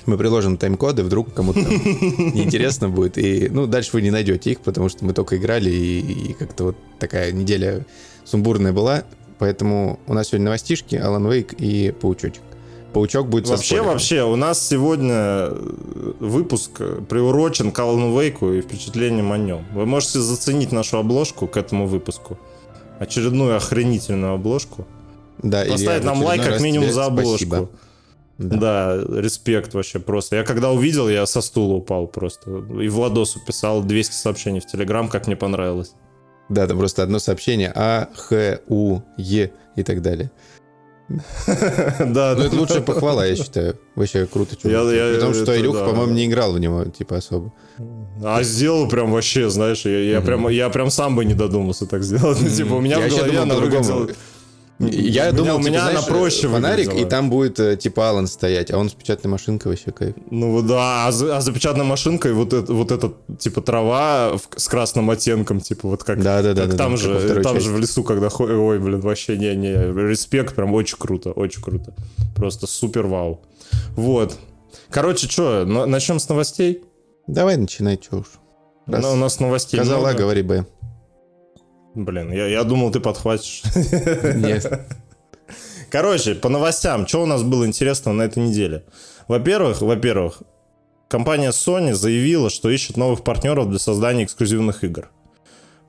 мы 0.06 0.16
приложим 0.16 0.56
тайм-коды, 0.56 1.02
вдруг 1.02 1.34
кому-то 1.34 1.60
неинтересно 1.60 2.88
будет. 2.88 3.18
И, 3.18 3.48
ну, 3.50 3.66
дальше 3.66 3.90
вы 3.92 4.02
не 4.02 4.10
найдете 4.10 4.52
их, 4.52 4.60
потому 4.60 4.88
что 4.88 5.04
мы 5.04 5.12
только 5.12 5.36
играли, 5.36 5.70
и, 5.70 6.30
и 6.30 6.32
как-то 6.32 6.64
вот 6.64 6.76
такая 6.98 7.30
неделя 7.32 7.84
сумбурная 8.24 8.72
была. 8.72 9.04
Поэтому 9.42 9.98
у 10.06 10.14
нас 10.14 10.28
сегодня 10.28 10.44
новостишки, 10.44 10.94
Алан 10.94 11.28
Вейк 11.28 11.54
и 11.54 11.90
Паучочек. 11.90 12.42
Паучок 12.92 13.28
будет 13.28 13.48
со 13.48 13.54
Вообще, 13.54 13.66
спойлером. 13.66 13.88
вообще, 13.88 14.22
у 14.22 14.36
нас 14.36 14.64
сегодня 14.68 15.14
э, 15.16 16.12
выпуск 16.20 16.80
приурочен 17.08 17.72
к 17.72 17.78
Алану 17.80 18.16
Вейку 18.16 18.52
и 18.52 18.60
впечатлениям 18.60 19.32
о 19.32 19.38
нем. 19.38 19.64
Вы 19.72 19.84
можете 19.84 20.20
заценить 20.20 20.70
нашу 20.70 20.98
обложку 20.98 21.48
к 21.48 21.56
этому 21.56 21.88
выпуску. 21.88 22.38
Очередную 23.00 23.56
охренительную 23.56 24.34
обложку. 24.34 24.86
Да, 25.42 25.64
Поставить 25.68 26.02
в 26.02 26.06
нам 26.06 26.22
лайк 26.22 26.44
как 26.44 26.60
минимум 26.60 26.92
за 26.92 27.06
обложку. 27.06 27.30
спасибо. 27.38 27.68
Да. 28.38 28.96
Да. 28.98 29.20
респект 29.20 29.74
вообще 29.74 29.98
просто. 29.98 30.36
Я 30.36 30.44
когда 30.44 30.70
увидел, 30.70 31.08
я 31.08 31.26
со 31.26 31.40
стула 31.40 31.74
упал 31.74 32.06
просто. 32.06 32.48
И 32.80 32.86
Владосу 32.88 33.40
писал 33.44 33.82
200 33.82 34.14
сообщений 34.14 34.60
в 34.60 34.66
Телеграм, 34.66 35.08
как 35.08 35.26
мне 35.26 35.34
понравилось. 35.34 35.94
Да, 36.52 36.66
там 36.66 36.78
просто 36.78 37.02
одно 37.02 37.18
сообщение 37.18 37.72
А, 37.74 38.08
Х, 38.14 38.60
У, 38.68 39.00
Е 39.16 39.52
и 39.74 39.82
так 39.82 40.02
далее. 40.02 40.30
Да, 41.98 42.34
Ну, 42.36 42.44
это 42.44 42.56
лучшая 42.56 42.82
похвала, 42.82 43.26
я 43.26 43.36
считаю. 43.36 43.78
Вообще 43.94 44.26
круто, 44.26 44.56
том, 45.20 45.34
что 45.34 45.58
Илюха, 45.58 45.84
по-моему, 45.84 46.12
не 46.12 46.26
играл 46.26 46.52
в 46.52 46.60
него, 46.60 46.84
типа, 46.84 47.16
особо. 47.16 47.52
А 48.22 48.42
сделал 48.42 48.88
прям 48.88 49.12
вообще, 49.12 49.48
знаешь, 49.48 49.84
я, 49.84 50.20
прям, 50.20 50.48
я 50.48 50.68
прям 50.68 50.90
сам 50.90 51.16
бы 51.16 51.24
не 51.24 51.34
додумался 51.34 51.86
так 51.86 52.02
сделать. 52.02 52.38
Типа, 52.56 52.74
у 52.74 52.80
меня 52.80 53.00
в 53.00 53.08
голове 53.08 53.38
по-другому. 53.38 53.82
выглядела... 53.82 54.10
Я 54.90 55.30
У 55.30 55.32
думал, 55.34 55.56
у 55.56 55.58
типа, 55.58 55.68
меня 55.68 55.82
она 55.82 55.90
знаешь, 55.92 56.06
проще 56.08 56.48
фонарик, 56.48 56.86
выглядела. 56.86 57.06
и 57.06 57.10
там 57.10 57.30
будет, 57.30 57.60
э, 57.60 57.76
типа, 57.76 58.08
Алан 58.10 58.26
стоять, 58.26 58.70
а 58.70 58.78
он 58.78 58.90
с 58.90 58.94
печатной 58.94 59.30
машинкой 59.30 59.72
вообще 59.72 59.92
кайф. 59.92 60.14
Ну 60.30 60.60
да, 60.62 61.06
а 61.06 61.12
за, 61.12 61.36
а 61.36 61.40
за 61.40 61.52
печатной 61.52 61.84
машинкой 61.84 62.32
вот 62.32 62.52
это, 62.52 62.72
вот 62.72 62.90
это 62.90 63.12
типа 63.38 63.60
трава 63.62 64.36
в- 64.36 64.48
с 64.60 64.66
красным 64.68 65.08
оттенком, 65.10 65.60
типа 65.60 65.88
вот 65.88 66.02
как, 66.04 66.22
Да-да-да, 66.22 66.62
как 66.62 66.70
да, 66.72 66.76
там 66.76 66.96
да, 66.96 66.98
как 67.02 67.04
же, 67.12 67.18
второй 67.18 67.42
там 67.44 67.54
части. 67.56 67.68
же 67.68 67.74
в 67.74 67.78
лесу, 67.78 68.02
когда 68.02 68.28
хо- 68.28 68.44
ой, 68.44 68.78
блин, 68.80 69.00
вообще 69.00 69.36
не, 69.36 69.54
не, 69.54 69.72
респект, 69.72 70.54
прям 70.54 70.72
очень 70.74 70.96
круто, 70.98 71.30
очень 71.32 71.62
круто, 71.62 71.94
просто 72.34 72.66
супер 72.66 73.06
вау. 73.06 73.40
Вот, 73.96 74.36
короче, 74.90 75.28
что, 75.28 75.64
начнем 75.64 76.18
с 76.18 76.28
новостей? 76.28 76.82
Давай 77.26 77.56
начинай, 77.56 77.96
чё 77.98 78.18
уж. 78.18 78.26
Раз 78.86 79.02
Ну, 79.04 79.12
у 79.12 79.16
нас 79.16 79.38
новостей 79.38 79.78
Сказала, 79.78 80.00
много. 80.00 80.18
говори 80.18 80.42
Б. 80.42 80.66
Блин, 81.94 82.32
я, 82.32 82.46
я 82.46 82.64
думал, 82.64 82.90
ты 82.90 83.00
подхватишь. 83.00 83.62
Нет. 84.34 84.86
Короче, 85.90 86.34
по 86.34 86.48
новостям, 86.48 87.06
что 87.06 87.22
у 87.22 87.26
нас 87.26 87.42
было 87.42 87.66
интересного 87.66 88.14
на 88.14 88.22
этой 88.22 88.42
неделе? 88.42 88.84
Во-первых, 89.28 89.82
во-первых, 89.82 90.42
компания 91.08 91.50
Sony 91.50 91.92
заявила, 91.92 92.48
что 92.48 92.70
ищет 92.70 92.96
новых 92.96 93.22
партнеров 93.22 93.68
для 93.68 93.78
создания 93.78 94.24
эксклюзивных 94.24 94.84
игр. 94.84 95.10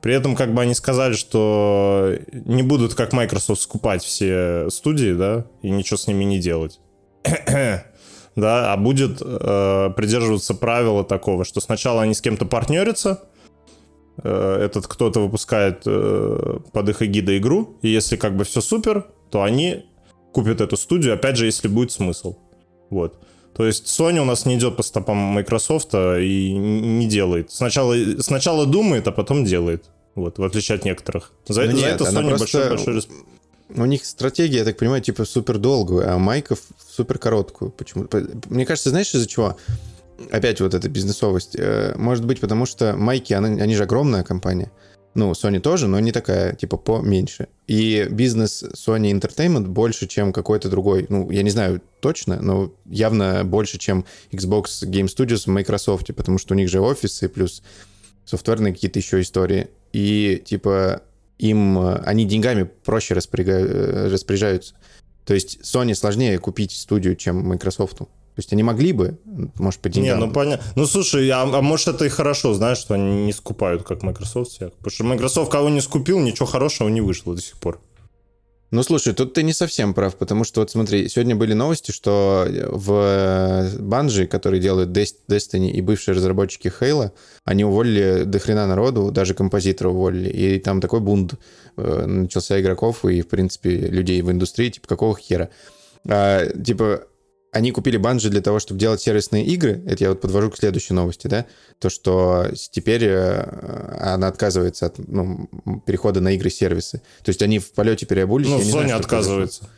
При 0.01 0.13
этом, 0.13 0.35
как 0.35 0.53
бы 0.53 0.61
они 0.61 0.73
сказали, 0.73 1.13
что 1.13 2.13
не 2.33 2.61
будут, 2.61 2.93
как 2.93 3.13
Microsoft, 3.13 3.61
скупать 3.61 4.03
все 4.03 4.69
студии, 4.69 5.13
да, 5.13 5.45
и 5.61 5.69
ничего 5.69 5.95
с 5.95 6.07
ними 6.07 6.25
не 6.25 6.39
делать. 6.39 6.81
да, 7.23 8.73
а 8.73 8.75
будет 8.75 9.21
э, 9.21 9.89
придерживаться 9.95 10.55
правила 10.55 11.05
такого, 11.05 11.45
что 11.45 11.61
сначала 11.61 12.01
они 12.01 12.13
с 12.13 12.19
кем-то 12.19 12.45
партнерятся, 12.45 13.23
этот 14.21 14.87
кто-то 14.87 15.19
выпускает 15.21 15.81
э, 15.85 16.59
под 16.71 16.89
их 16.89 17.01
эгидой 17.01 17.37
игру, 17.39 17.77
и 17.81 17.89
если 17.89 18.15
как 18.15 18.35
бы 18.37 18.43
все 18.43 18.61
супер, 18.61 19.07
то 19.31 19.41
они 19.43 19.85
купят 20.31 20.61
эту 20.61 20.77
студию, 20.77 21.13
опять 21.13 21.37
же, 21.37 21.45
если 21.45 21.67
будет 21.67 21.91
смысл. 21.91 22.35
Вот. 22.89 23.17
То 23.55 23.65
есть 23.65 23.85
Sony 23.85 24.19
у 24.19 24.25
нас 24.25 24.45
не 24.45 24.55
идет 24.55 24.75
по 24.77 24.83
стопам 24.83 25.17
Microsoft 25.17 25.93
и 25.93 26.53
н- 26.55 26.99
не 26.99 27.07
делает. 27.07 27.51
Сначала, 27.51 27.95
сначала 28.19 28.65
думает, 28.65 29.07
а 29.07 29.11
потом 29.11 29.45
делает. 29.45 29.85
Вот, 30.15 30.37
в 30.37 30.43
отличие 30.43 30.75
от 30.75 30.85
некоторых. 30.85 31.31
За, 31.47 31.61
Ну 31.63 31.71
за 31.71 31.73
нет, 31.77 32.01
это 32.01 32.03
Sony 32.05 32.29
просто- 32.29 32.69
большой, 32.69 32.69
большой. 32.93 33.01
У 33.75 33.85
них 33.85 34.05
стратегия, 34.05 34.57
я 34.59 34.65
так 34.65 34.77
понимаю, 34.77 35.01
типа 35.01 35.25
супер 35.25 35.57
долгую, 35.57 36.07
а 36.07 36.17
Майков 36.19 36.59
супер 36.87 37.17
короткую. 37.17 37.71
Почему? 37.71 38.03
По- 38.05 38.23
Мне 38.49 38.65
кажется, 38.65 38.89
знаешь, 38.91 39.13
из-за 39.15 39.27
чего? 39.27 39.57
Опять 40.31 40.61
вот 40.61 40.73
эта 40.73 40.89
бизнесовость. 40.89 41.55
Э, 41.57 41.93
Может 41.95 42.25
быть, 42.25 42.39
потому 42.39 42.65
что 42.65 42.95
Майки, 42.95 43.33
они 43.33 43.75
же 43.75 43.83
огромная 43.83 44.23
компания. 44.23 44.71
Ну, 45.15 45.31
Sony 45.31 45.59
тоже, 45.59 45.87
но 45.87 45.99
не 45.99 46.11
такая, 46.11 46.55
типа, 46.55 46.77
поменьше. 46.77 47.47
И 47.67 48.07
бизнес 48.09 48.63
Sony 48.63 49.11
Entertainment 49.11 49.67
больше, 49.67 50.07
чем 50.07 50.33
какой-то 50.33 50.69
другой. 50.69 51.05
Ну, 51.09 51.29
я 51.29 51.43
не 51.43 51.51
знаю 51.51 51.81
точно, 51.99 52.41
но 52.41 52.73
явно 52.85 53.43
больше, 53.43 53.77
чем 53.77 54.05
Xbox 54.31 54.83
Game 54.83 55.05
Studios 55.05 55.43
в 55.45 55.47
Microsoft, 55.47 56.07
потому 56.15 56.39
что 56.39 56.55
у 56.55 56.57
них 56.57 56.67
же 56.67 56.81
офисы 56.81 57.29
плюс 57.29 57.61
софтверные 58.25 58.73
какие-то 58.73 58.97
еще 58.99 59.21
истории. 59.21 59.67
И, 59.91 60.41
типа, 60.43 61.03
им 61.37 61.77
э, 61.77 61.97
они 62.05 62.25
деньгами 62.25 62.63
проще 62.63 63.13
э, 63.13 64.09
распоряжаются. 64.09 64.73
То 65.25 65.35
есть 65.35 65.59
Sony 65.61 65.93
сложнее 65.93 66.39
купить 66.39 66.71
студию, 66.71 67.15
чем 67.15 67.37
Microsoft. 67.47 67.99
То 68.35 68.39
есть 68.39 68.51
они 68.51 68.63
могли 68.63 68.93
бы, 68.93 69.19
может, 69.59 69.79
по 69.79 69.87
Не, 69.89 69.93
деньгам. 69.93 70.19
ну 70.21 70.31
понятно. 70.31 70.65
Ну 70.75 70.87
слушай, 70.87 71.29
а, 71.29 71.43
а 71.43 71.61
может 71.61 71.87
это 71.89 72.05
и 72.05 72.09
хорошо, 72.09 72.53
знаешь, 72.55 72.79
что 72.79 72.95
они 72.95 73.25
не 73.25 73.31
скупают, 73.33 73.83
как 73.83 74.01
Microsoft 74.01 74.51
всех. 74.51 74.73
Потому 74.73 74.91
что 74.91 75.03
Microsoft 75.03 75.51
кого 75.51 75.69
не 75.69 75.81
скупил, 75.81 76.19
ничего 76.19 76.47
хорошего 76.47 76.89
не 76.89 77.01
вышло 77.01 77.35
до 77.35 77.41
сих 77.41 77.57
пор. 77.57 77.79
Ну, 78.71 78.81
слушай, 78.81 79.13
тут 79.13 79.35
ты 79.35 79.43
не 79.43 79.53
совсем 79.53 79.93
прав, 79.93 80.15
потому 80.15 80.43
что, 80.43 80.61
вот 80.61 80.71
смотри, 80.71 81.07
сегодня 81.07 81.35
были 81.35 81.53
новости, 81.53 81.91
что 81.91 82.47
в 82.71 83.69
Банжи, 83.77 84.25
которые 84.25 84.59
делают 84.59 84.89
Des- 84.89 85.13
Destiny 85.29 85.69
и 85.69 85.79
бывшие 85.81 86.15
разработчики 86.15 86.73
Halo, 86.81 87.11
они 87.45 87.63
уволили 87.65 88.23
до 88.23 88.39
хрена 88.39 88.65
народу, 88.65 89.11
даже 89.11 89.35
композитора 89.35 89.89
уволили, 89.89 90.27
и 90.29 90.59
там 90.59 90.81
такой 90.81 91.01
бунт 91.01 91.35
э, 91.77 92.05
начался 92.07 92.59
игроков 92.59 93.05
и, 93.05 93.21
в 93.21 93.27
принципе, 93.27 93.69
людей 93.77 94.23
в 94.23 94.31
индустрии, 94.31 94.71
типа, 94.71 94.87
какого 94.87 95.15
хера? 95.15 95.49
А, 96.09 96.47
типа, 96.47 97.03
они 97.53 97.71
купили 97.71 97.97
Банжи 97.97 98.29
для 98.29 98.41
того, 98.41 98.59
чтобы 98.59 98.79
делать 98.79 98.99
сервисные 98.99 99.45
игры. 99.45 99.83
Это 99.85 100.03
я 100.03 100.09
вот 100.09 100.21
подвожу 100.21 100.49
к 100.49 100.57
следующей 100.57 100.93
новости, 100.93 101.27
да? 101.27 101.45
То, 101.79 101.89
что 101.89 102.47
теперь 102.71 103.03
э, 103.05 103.97
она 104.01 104.27
отказывается 104.27 104.87
от 104.87 104.97
ну, 104.97 105.47
перехода 105.85 106.19
на 106.19 106.33
игры-сервисы. 106.33 107.01
То 107.23 107.29
есть 107.29 107.41
они 107.43 107.59
в 107.59 107.71
полете 107.71 108.07
переобулись. 108.07 108.49
Ну, 108.49 108.59
знаю, 108.59 108.87
Sony 108.87 108.91
отказывается. 108.91 109.69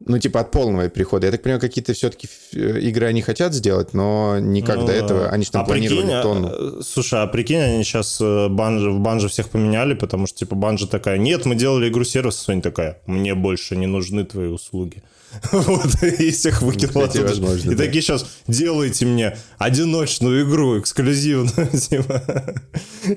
Ну, 0.00 0.18
типа 0.18 0.40
от 0.40 0.50
полного 0.50 0.88
перехода. 0.88 1.26
Я 1.26 1.32
так 1.32 1.42
понимаю, 1.42 1.60
какие-то 1.60 1.92
все-таки 1.94 2.28
игры 2.52 3.06
они 3.06 3.22
хотят 3.22 3.54
сделать, 3.54 3.94
но 3.94 4.38
никак 4.38 4.76
Ну, 4.78 4.86
до 4.86 4.92
этого. 4.92 5.28
Они 5.28 5.44
же 5.44 5.50
там 5.50 5.62
а 5.62 5.64
планировали 5.64 6.00
прикинь, 6.02 6.14
а, 6.14 6.22
тонну. 6.22 6.48
э, 6.52 6.82
Слушай, 6.82 7.22
а 7.22 7.26
прикинь, 7.26 7.58
они 7.60 7.82
сейчас 7.84 8.20
банжи, 8.20 8.90
в 8.90 9.00
банже 9.00 9.28
всех 9.28 9.48
поменяли, 9.48 9.94
потому 9.94 10.26
что, 10.26 10.38
типа, 10.38 10.54
банжа 10.54 10.86
такая, 10.86 11.16
нет, 11.18 11.46
мы 11.46 11.54
делали 11.54 11.88
игру-сервис, 11.88 12.44
Sony 12.46 12.60
такая, 12.60 13.00
мне 13.06 13.34
больше 13.34 13.74
не 13.76 13.86
нужны 13.86 14.24
твои 14.24 14.48
услуги. 14.48 15.02
Вот, 15.52 16.02
и 16.02 16.30
всех 16.30 16.62
выкинула 16.62 17.06
кстати, 17.08 17.18
оттуда. 17.18 17.28
возможно, 17.28 17.70
И 17.72 17.74
да. 17.74 17.84
такие 17.84 18.00
сейчас, 18.00 18.26
делайте 18.46 19.04
мне 19.04 19.36
одиночную 19.58 20.48
игру, 20.48 20.78
эксклюзивную, 20.78 21.68
типа. 21.78 22.22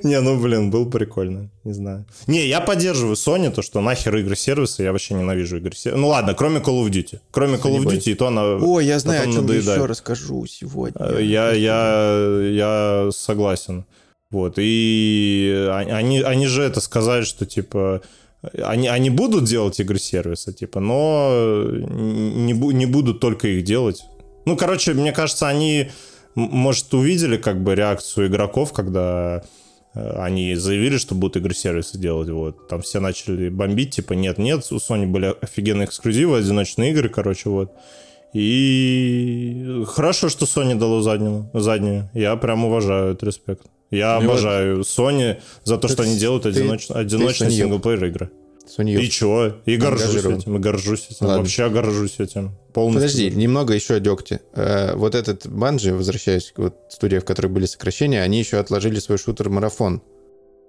Не, 0.04 0.20
ну, 0.20 0.38
блин, 0.40 0.70
было 0.70 0.84
прикольно, 0.90 1.50
не 1.64 1.72
знаю. 1.74 2.06
Не, 2.28 2.46
я 2.48 2.60
поддерживаю 2.62 3.16
Sony, 3.16 3.52
то, 3.52 3.62
что 3.62 3.80
нахер 3.80 4.16
игры-сервисы, 4.18 4.84
я 4.84 4.92
вообще 4.92 5.14
ненавижу 5.14 5.58
игры-сервисы. 5.58 5.98
Ну, 6.02 6.08
ладно, 6.10 6.34
кроме 6.34 6.60
Call 6.70 6.86
of 6.86 6.90
Duty. 6.90 7.20
Кроме 7.32 7.56
Call 7.58 7.78
of 7.78 7.86
Duty, 7.86 8.12
и 8.12 8.16
то 8.16 8.28
она... 8.28 8.42
О, 8.58 8.80
я 8.80 9.00
знаю, 9.00 9.22
о 9.22 9.24
чем 9.26 9.34
я 9.36 9.42
надоедает. 9.42 9.78
еще 9.78 9.86
расскажу 9.86 10.46
сегодня. 10.46 10.96
Э, 11.00 11.22
Я, 11.24 11.52
я, 11.54 12.42
я 12.52 13.10
согласен. 13.12 13.84
Вот. 14.32 14.56
И 14.58 15.68
они- 15.74 15.92
они, 15.92 16.22
они 16.22 16.48
же 16.48 16.62
это 16.64 16.82
сказали, 16.82 17.24
что 17.24 17.46
типа 17.46 18.02
они, 18.64 18.88
они 18.88 19.10
будут 19.10 19.44
делать 19.46 19.80
игры-сервисы, 19.82 20.54
типа, 20.54 20.80
но 20.80 21.66
не, 21.70 22.54
не 22.54 22.86
будут 22.86 23.20
только 23.20 23.48
их 23.50 23.64
делать. 23.66 24.04
Ну, 24.46 24.56
короче, 24.56 24.94
мне 24.94 25.12
кажется, 25.12 25.48
они, 25.50 25.90
может, 26.36 26.94
увидели 26.94 27.36
как 27.38 27.62
бы 27.62 27.76
реакцию 27.76 28.28
игроков, 28.28 28.72
когда 28.72 29.44
они 30.18 30.56
заявили, 30.56 30.98
что 30.98 31.16
будут 31.16 31.38
игры-сервисы 31.38 31.98
делать, 31.98 32.30
вот. 32.30 32.68
Там 32.68 32.82
все 32.82 33.00
начали 33.00 33.50
бомбить, 33.50 33.96
типа, 33.96 34.14
нет-нет, 34.14 34.66
у 34.72 34.76
Sony 34.76 35.06
были 35.06 35.36
офигенные 35.42 35.86
эксклюзивы, 35.88 36.38
одиночные 36.38 36.92
игры, 36.92 37.10
короче, 37.10 37.50
вот. 37.50 37.72
И 38.34 39.84
хорошо, 39.88 40.30
что 40.30 40.46
Sony 40.46 40.76
дало 40.76 41.02
заднюю, 41.02 41.50
заднюю. 41.54 42.10
Я 42.14 42.36
прям 42.36 42.66
уважаю 42.66 43.14
этот 43.14 43.24
респект. 43.24 43.64
Я 43.92 44.20
Ну 44.20 44.30
обожаю 44.30 44.82
Sony 44.82 45.38
за 45.64 45.78
то, 45.78 45.88
что 45.88 46.04
они 46.04 46.16
делают 46.18 46.46
одиноч- 46.46 46.92
одиночные 46.92 47.50
синглплеер 47.50 48.06
игры. 48.06 48.30
Sony 48.78 49.02
И 49.02 49.10
чё? 49.10 49.58
И 49.66 49.78
горжусь 49.78 50.24
этим, 50.24 50.56
и 50.56 50.60
горжусь 50.60 51.08
этим. 51.10 51.26
Ладно. 51.26 51.40
Вообще 51.40 51.70
горжусь 51.70 52.20
этим. 52.20 52.52
Полностью. 52.74 53.02
Подожди, 53.02 53.32
немного 53.32 53.74
еще 53.74 53.96
о 53.96 54.00
дегте. 54.00 54.42
Э, 54.54 54.96
вот 54.96 55.16
этот 55.16 55.48
Банжи, 55.48 55.94
возвращаясь 55.94 56.52
к 56.52 56.60
вот 56.60 56.76
студии, 56.90 57.18
в 57.18 57.26
которой 57.26 57.48
были 57.48 57.66
сокращения, 57.66 58.22
они 58.22 58.40
еще 58.40 58.58
отложили 58.58 59.00
свой 59.00 59.18
шутер 59.18 59.50
«Марафон» 59.50 60.02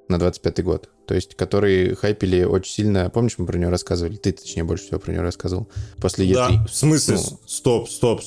на 0.08 0.18
25 0.18 0.64
год. 0.64 0.88
То 1.06 1.14
есть, 1.14 1.34
который 1.36 1.94
хайпили 1.94 2.42
очень 2.42 2.72
сильно. 2.72 3.10
Помнишь, 3.10 3.34
мы 3.38 3.46
про 3.46 3.58
него 3.58 3.70
рассказывали? 3.70 4.16
Ты, 4.16 4.32
точнее, 4.32 4.64
больше 4.64 4.84
всего 4.84 4.98
про 4.98 5.12
него 5.12 5.22
рассказывал. 5.22 5.68
После 5.98 6.26
E3. 6.26 6.34
Да, 6.34 6.66
в 6.68 6.74
смысле? 6.74 7.16
Ну. 7.16 7.38
Стоп, 7.46 7.88
стоп. 7.88 8.22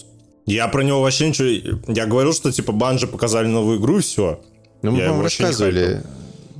Я 0.46 0.68
про 0.68 0.84
него 0.84 1.02
вообще 1.02 1.30
ничего... 1.30 1.48
Я 1.88 2.06
говорил, 2.06 2.34
что 2.34 2.52
типа 2.52 2.72
Банжи 2.72 3.08
показали 3.08 3.48
новую 3.48 3.80
игру 3.80 4.00
и 4.00 4.02
все. 4.02 4.42
Ну, 4.82 4.92
мы, 4.92 5.00
по-моему, 5.00 5.24
рассказывали. 5.24 6.04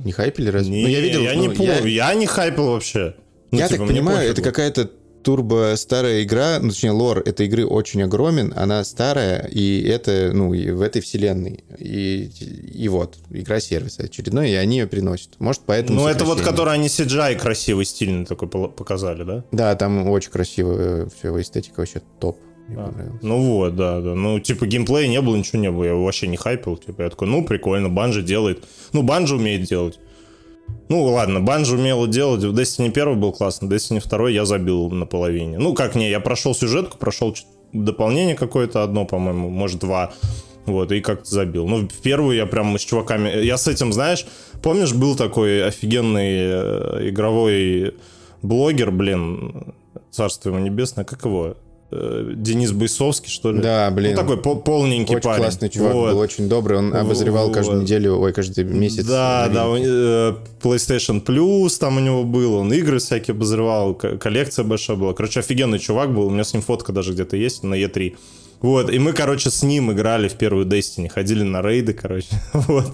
Не 0.04 0.12
хайпили 0.12 0.50
разве? 0.50 0.72
Не, 0.72 0.82
ну, 0.82 0.88
я 0.88 1.00
видел. 1.00 1.22
я 1.22 1.34
ну, 1.34 1.40
не 1.42 1.48
помню. 1.48 1.86
Я... 1.86 2.14
не 2.14 2.26
хайпил 2.26 2.66
вообще. 2.66 3.14
Ну, 3.50 3.58
я 3.58 3.68
типа, 3.68 3.78
так 3.78 3.88
понимаю, 3.88 4.30
это 4.30 4.42
какая-то 4.42 4.90
турбо 5.24 5.72
старая 5.76 6.22
игра, 6.22 6.58
ну, 6.60 6.68
точнее, 6.68 6.90
лор 6.90 7.18
этой 7.20 7.46
игры 7.46 7.66
очень 7.66 8.02
огромен, 8.02 8.52
она 8.54 8.84
старая, 8.84 9.48
и 9.50 9.82
это, 9.82 10.30
ну, 10.32 10.52
и 10.52 10.70
в 10.70 10.82
этой 10.82 11.00
вселенной. 11.00 11.64
И, 11.78 12.30
и 12.72 12.88
вот, 12.88 13.16
игра-сервис 13.30 13.98
очередной, 13.98 14.50
и 14.50 14.54
они 14.54 14.78
ее 14.78 14.86
приносят. 14.86 15.40
Может, 15.40 15.62
поэтому... 15.66 16.02
Ну, 16.02 16.08
это 16.08 16.24
вот, 16.24 16.42
который 16.42 16.74
они 16.74 16.88
CGI 16.88 17.36
красивый, 17.36 17.86
стильный 17.86 18.26
такой 18.26 18.48
показали, 18.48 19.24
да? 19.24 19.44
Да, 19.50 19.74
там 19.74 20.08
очень 20.10 20.30
красиво, 20.30 21.08
все, 21.18 21.40
эстетика 21.40 21.80
вообще 21.80 22.02
топ. 22.20 22.38
Мне 22.68 22.78
А, 22.78 22.86
понравилось. 22.86 23.22
Ну 23.22 23.40
вот, 23.40 23.76
да, 23.76 24.00
да. 24.00 24.14
Ну, 24.14 24.40
типа, 24.40 24.66
геймплея 24.66 25.08
не 25.08 25.20
было, 25.20 25.36
ничего 25.36 25.60
не 25.60 25.70
было. 25.70 25.84
Я 25.84 25.90
его 25.90 26.04
вообще 26.04 26.26
не 26.26 26.36
хайпил. 26.36 26.76
Типа, 26.76 27.02
я 27.02 27.10
такой, 27.10 27.28
ну, 27.28 27.44
прикольно, 27.44 27.88
Банжи 27.88 28.22
делает. 28.22 28.64
Ну, 28.92 29.02
Банжи 29.02 29.36
умеет 29.36 29.62
делать. 29.62 29.98
Ну, 30.88 31.02
ладно, 31.02 31.40
Банжи 31.40 31.76
умела 31.76 32.06
делать. 32.08 32.42
В 32.42 32.54
Destiny 32.54 32.90
1 32.90 33.20
был 33.20 33.32
классно, 33.32 33.66
Destiny 33.66 34.02
2 34.06 34.30
я 34.30 34.44
забил 34.44 34.90
наполовине. 34.90 35.58
Ну, 35.58 35.74
как 35.74 35.94
не, 35.94 36.10
я 36.10 36.20
прошел 36.20 36.54
сюжетку, 36.54 36.98
прошел 36.98 37.34
дополнение 37.72 38.34
какое-то 38.34 38.82
одно, 38.82 39.04
по-моему, 39.04 39.50
может, 39.50 39.80
два. 39.80 40.12
Вот, 40.66 40.92
и 40.92 41.00
как-то 41.00 41.28
забил. 41.28 41.66
Ну, 41.66 41.88
в 41.88 42.00
первую 42.02 42.36
я 42.36 42.46
прям 42.46 42.78
с 42.78 42.82
чуваками... 42.82 43.44
Я 43.44 43.58
с 43.58 43.68
этим, 43.68 43.92
знаешь, 43.92 44.26
помнишь, 44.62 44.94
был 44.94 45.14
такой 45.14 45.66
офигенный 45.66 46.36
э, 46.36 47.08
игровой 47.10 47.94
блогер, 48.40 48.90
блин, 48.90 49.74
царство 50.10 50.50
ему 50.50 50.60
небесное, 50.60 51.04
как 51.04 51.24
его? 51.24 51.56
Денис 52.36 52.72
Бойсовский, 52.72 53.30
что 53.30 53.52
ли? 53.52 53.60
Да, 53.60 53.90
блин. 53.90 54.12
Ну, 54.12 54.16
такой 54.16 54.36
по- 54.36 54.56
полненький 54.56 55.16
Очень 55.16 55.24
парень. 55.24 55.42
классный 55.42 55.68
чувак, 55.68 55.94
Вот. 55.94 56.12
был 56.12 56.18
очень 56.18 56.48
добрый, 56.48 56.78
он 56.78 56.94
обозревал 56.94 57.50
каждую 57.52 57.78
Вот. 57.78 57.84
неделю, 57.84 58.18
ой, 58.18 58.32
каждый 58.32 58.64
месяц. 58.64 59.04
Да, 59.06 59.48
да, 59.48 59.68
у- 59.68 59.76
э, 59.76 60.34
PlayStation 60.62 61.22
Plus 61.24 61.78
там 61.78 61.96
у 61.96 62.00
него 62.00 62.24
был, 62.24 62.54
он 62.54 62.72
игры 62.72 62.98
всякие 62.98 63.32
обозревал, 63.32 63.94
коллекция 63.94 64.64
большая 64.64 64.96
была. 64.96 65.12
Короче, 65.14 65.40
офигенный 65.40 65.78
чувак 65.78 66.12
был, 66.14 66.26
у 66.26 66.30
меня 66.30 66.44
с 66.44 66.52
ним 66.52 66.62
фотка 66.62 66.92
даже 66.92 67.12
где-то 67.12 67.36
есть 67.36 67.62
на 67.62 67.74
E3. 67.74 68.16
Вот, 68.60 68.90
и 68.90 68.98
мы, 68.98 69.12
короче, 69.12 69.50
с 69.50 69.62
ним 69.62 69.92
играли 69.92 70.26
в 70.26 70.34
первую 70.34 70.64
Destiny, 70.64 71.08
ходили 71.10 71.42
на 71.42 71.60
рейды, 71.60 71.92
короче, 71.92 72.28
вот. 72.54 72.92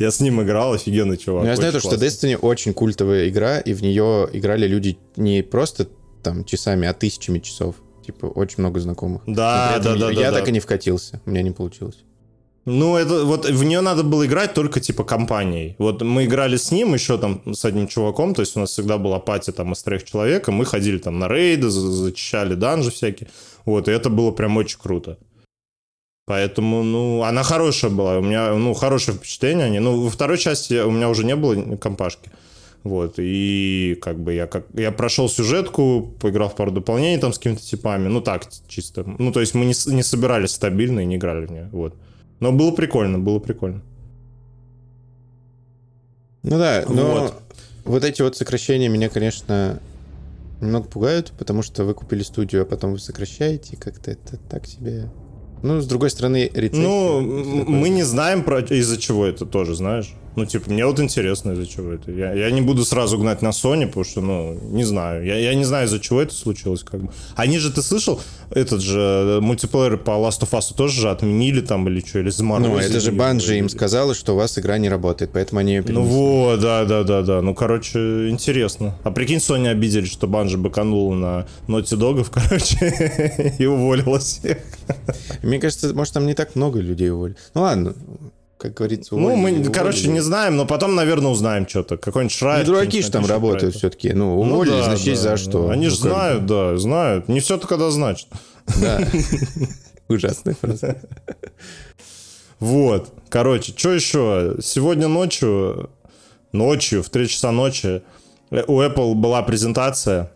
Я 0.00 0.10
с 0.10 0.18
ним 0.20 0.42
играл, 0.42 0.72
офигенный 0.72 1.16
чувак. 1.16 1.44
Ну, 1.44 1.50
я 1.50 1.56
знаю 1.56 1.72
то, 1.72 1.78
что. 1.80 1.94
Destiny 1.94 2.36
очень 2.36 2.74
культовая 2.74 3.28
игра, 3.28 3.58
и 3.60 3.74
в 3.74 3.82
нее 3.82 4.28
играли 4.32 4.66
люди 4.66 4.98
не 5.16 5.42
просто 5.42 5.86
там 6.22 6.44
часами, 6.44 6.88
а 6.88 6.94
тысячами 6.94 7.38
часов. 7.38 7.76
Типа, 8.04 8.26
очень 8.26 8.56
много 8.58 8.80
знакомых. 8.80 9.22
Да, 9.26 9.76
этом 9.76 9.98
да, 9.98 10.06
да, 10.06 10.12
Я 10.12 10.30
да, 10.30 10.36
так 10.36 10.44
да. 10.44 10.50
и 10.50 10.52
не 10.52 10.60
вкатился, 10.60 11.20
у 11.24 11.30
меня 11.30 11.42
не 11.42 11.52
получилось. 11.52 12.04
Ну, 12.66 12.96
это 12.96 13.24
вот 13.24 13.46
в 13.46 13.64
нее 13.64 13.82
надо 13.82 14.04
было 14.04 14.24
играть 14.26 14.54
только 14.54 14.80
типа 14.80 15.04
компанией. 15.04 15.76
Вот 15.78 16.00
мы 16.02 16.24
играли 16.24 16.56
с 16.56 16.70
ним 16.70 16.94
еще 16.94 17.18
там 17.18 17.54
с 17.54 17.64
одним 17.64 17.88
чуваком, 17.88 18.34
то 18.34 18.40
есть 18.40 18.56
у 18.56 18.60
нас 18.60 18.70
всегда 18.70 18.96
была 18.96 19.18
пати 19.18 19.50
там 19.50 19.72
из 19.72 19.82
трех 19.82 20.04
человек, 20.04 20.48
и 20.48 20.52
мы 20.52 20.64
ходили 20.64 20.98
там 20.98 21.18
на 21.18 21.28
рейды, 21.28 21.68
за- 21.68 21.92
зачищали 21.92 22.54
данжи 22.54 22.90
всякие. 22.90 23.28
Вот, 23.66 23.88
и 23.88 23.92
это 23.92 24.08
было 24.08 24.30
прям 24.30 24.56
очень 24.56 24.78
круто. 24.78 25.18
Поэтому, 26.26 26.82
ну, 26.82 27.22
она 27.22 27.42
хорошая 27.42 27.90
была. 27.90 28.18
У 28.18 28.22
меня, 28.22 28.54
ну, 28.54 28.72
хорошее 28.72 29.16
впечатление. 29.18 29.66
Они, 29.66 29.78
ну, 29.78 30.00
во 30.00 30.08
второй 30.08 30.38
части 30.38 30.80
у 30.80 30.90
меня 30.90 31.10
уже 31.10 31.24
не 31.24 31.36
было 31.36 31.76
компашки. 31.76 32.30
Вот, 32.84 33.14
и 33.16 33.98
как 34.02 34.20
бы 34.20 34.34
я 34.34 34.46
как 34.46 34.66
я 34.74 34.92
прошел 34.92 35.30
сюжетку, 35.30 36.14
поиграл 36.20 36.50
в 36.50 36.54
пару 36.54 36.70
дополнений 36.70 37.18
там 37.18 37.32
с 37.32 37.38
какими-то 37.38 37.62
типами, 37.62 38.08
ну 38.08 38.20
так, 38.20 38.46
чисто. 38.68 39.04
Ну, 39.18 39.32
то 39.32 39.40
есть 39.40 39.54
мы 39.54 39.64
не, 39.64 39.74
не 39.94 40.02
собирались 40.02 40.50
стабильно 40.50 41.00
и 41.00 41.06
не 41.06 41.16
играли 41.16 41.46
в 41.46 41.50
нее, 41.50 41.70
вот. 41.72 41.94
Но 42.40 42.52
было 42.52 42.72
прикольно, 42.72 43.18
было 43.18 43.38
прикольно. 43.38 43.80
Ну 46.42 46.58
да, 46.58 46.84
но 46.86 47.04
Вот. 47.04 47.34
вот. 47.84 48.04
эти 48.04 48.20
вот 48.20 48.36
сокращения 48.36 48.90
меня, 48.90 49.08
конечно, 49.08 49.80
немного 50.60 50.86
пугают, 50.86 51.32
потому 51.38 51.62
что 51.62 51.84
вы 51.84 51.94
купили 51.94 52.22
студию, 52.22 52.62
а 52.62 52.64
потом 52.66 52.92
вы 52.92 52.98
сокращаете, 52.98 53.78
как-то 53.78 54.10
это 54.10 54.36
так 54.50 54.66
себе... 54.66 55.10
Ну, 55.62 55.80
с 55.80 55.86
другой 55.86 56.10
стороны, 56.10 56.50
рецессия. 56.52 56.82
Ну, 56.82 57.22
мы 57.22 57.88
не 57.88 58.02
знаем 58.02 58.42
про 58.42 58.60
из-за 58.60 58.98
чего 58.98 59.24
это 59.24 59.46
тоже, 59.46 59.74
знаешь. 59.74 60.14
Ну, 60.36 60.46
типа, 60.46 60.70
мне 60.70 60.84
вот 60.84 60.98
интересно, 61.00 61.52
из-за 61.52 61.66
чего 61.66 61.92
это. 61.92 62.10
Я, 62.10 62.32
я 62.32 62.50
не 62.50 62.60
буду 62.60 62.84
сразу 62.84 63.18
гнать 63.18 63.40
на 63.42 63.48
Sony, 63.50 63.86
потому 63.86 64.04
что, 64.04 64.20
ну, 64.20 64.58
не 64.70 64.84
знаю. 64.84 65.24
Я, 65.24 65.36
я 65.38 65.54
не 65.54 65.64
знаю, 65.64 65.86
из-за 65.86 66.00
чего 66.00 66.20
это 66.20 66.34
случилось. 66.34 66.82
Как 66.82 67.00
бы. 67.02 67.10
Они 67.36 67.58
же, 67.58 67.72
ты 67.72 67.82
слышал, 67.82 68.20
этот 68.50 68.80
же 68.80 68.98
э, 68.98 69.40
мультиплеер 69.40 69.96
по 69.96 70.10
Last 70.10 70.40
of 70.40 70.50
Us 70.50 70.74
тоже 70.76 71.00
же 71.02 71.10
отменили 71.10 71.60
там 71.60 71.86
или 71.88 72.00
что, 72.00 72.18
или 72.18 72.30
заморозили. 72.30 72.72
Ну, 72.72 72.78
это 72.78 73.00
же 73.00 73.12
Банжи 73.12 73.58
им 73.58 73.68
сказала, 73.68 74.14
что 74.14 74.34
у 74.34 74.36
вас 74.36 74.58
игра 74.58 74.78
не 74.78 74.88
работает, 74.88 75.30
поэтому 75.32 75.60
они 75.60 75.74
ее 75.74 75.80
Ну 75.82 75.86
перенесли. 75.86 76.10
вот, 76.14 76.60
да, 76.60 76.84
да, 76.84 77.02
да, 77.04 77.22
да. 77.22 77.40
Ну, 77.42 77.54
короче, 77.54 78.28
интересно. 78.28 78.96
А 79.04 79.10
прикинь, 79.10 79.38
Sony 79.38 79.68
обидели, 79.68 80.06
что 80.06 80.26
Банжи 80.26 80.58
быканула 80.58 81.14
на 81.14 81.46
Naughty 81.68 81.96
Dog'ов, 81.96 82.28
короче, 82.32 83.54
и 83.58 83.66
уволила 83.66 84.18
всех. 84.18 84.58
Мне 85.42 85.58
кажется, 85.60 85.94
может, 85.94 86.14
там 86.14 86.26
не 86.26 86.34
так 86.34 86.56
много 86.56 86.80
людей 86.80 87.10
уволили. 87.10 87.36
Ну 87.54 87.62
ладно, 87.62 87.94
как 88.64 88.74
говорится, 88.74 89.14
Ну, 89.14 89.20
уволили, 89.20 89.40
мы, 89.42 89.50
уволили. 89.50 89.72
короче, 89.72 90.08
не 90.08 90.20
знаем, 90.20 90.56
но 90.56 90.64
потом, 90.64 90.94
наверное, 90.94 91.30
узнаем 91.30 91.68
что-то. 91.68 91.96
Какой-нибудь 91.98 92.34
Шрайер. 92.34 92.60
Не 92.66 92.72
дураки 92.72 93.02
же 93.02 93.10
там 93.10 93.26
работают 93.26 93.74
все-таки. 93.76 94.12
Ну, 94.14 94.42
Ну 94.42 94.54
уволили, 94.54 94.72
да, 94.72 94.84
значит, 94.84 95.06
есть 95.06 95.22
да, 95.22 95.36
за 95.36 95.36
что. 95.36 95.68
Они 95.68 95.88
же 95.88 95.96
Ну, 95.96 96.08
знают, 96.08 96.46
да, 96.46 96.76
знают. 96.78 97.28
Не 97.28 97.40
все 97.40 97.58
то 97.58 97.66
когда 97.66 97.90
значит. 97.90 98.28
Да. 98.80 99.00
Ужасная 100.08 100.54
фраза. 100.58 100.96
Вот. 102.58 103.12
Короче, 103.28 103.72
что 103.76 103.92
еще? 103.92 104.56
Сегодня 104.62 105.08
ночью, 105.08 105.90
ночью, 106.52 107.02
в 107.02 107.10
3 107.10 107.28
часа 107.28 107.50
ночи, 107.52 108.02
э, 108.50 108.62
у 108.66 108.80
Apple 108.80 109.14
была 109.14 109.42
презентация. 109.42 110.30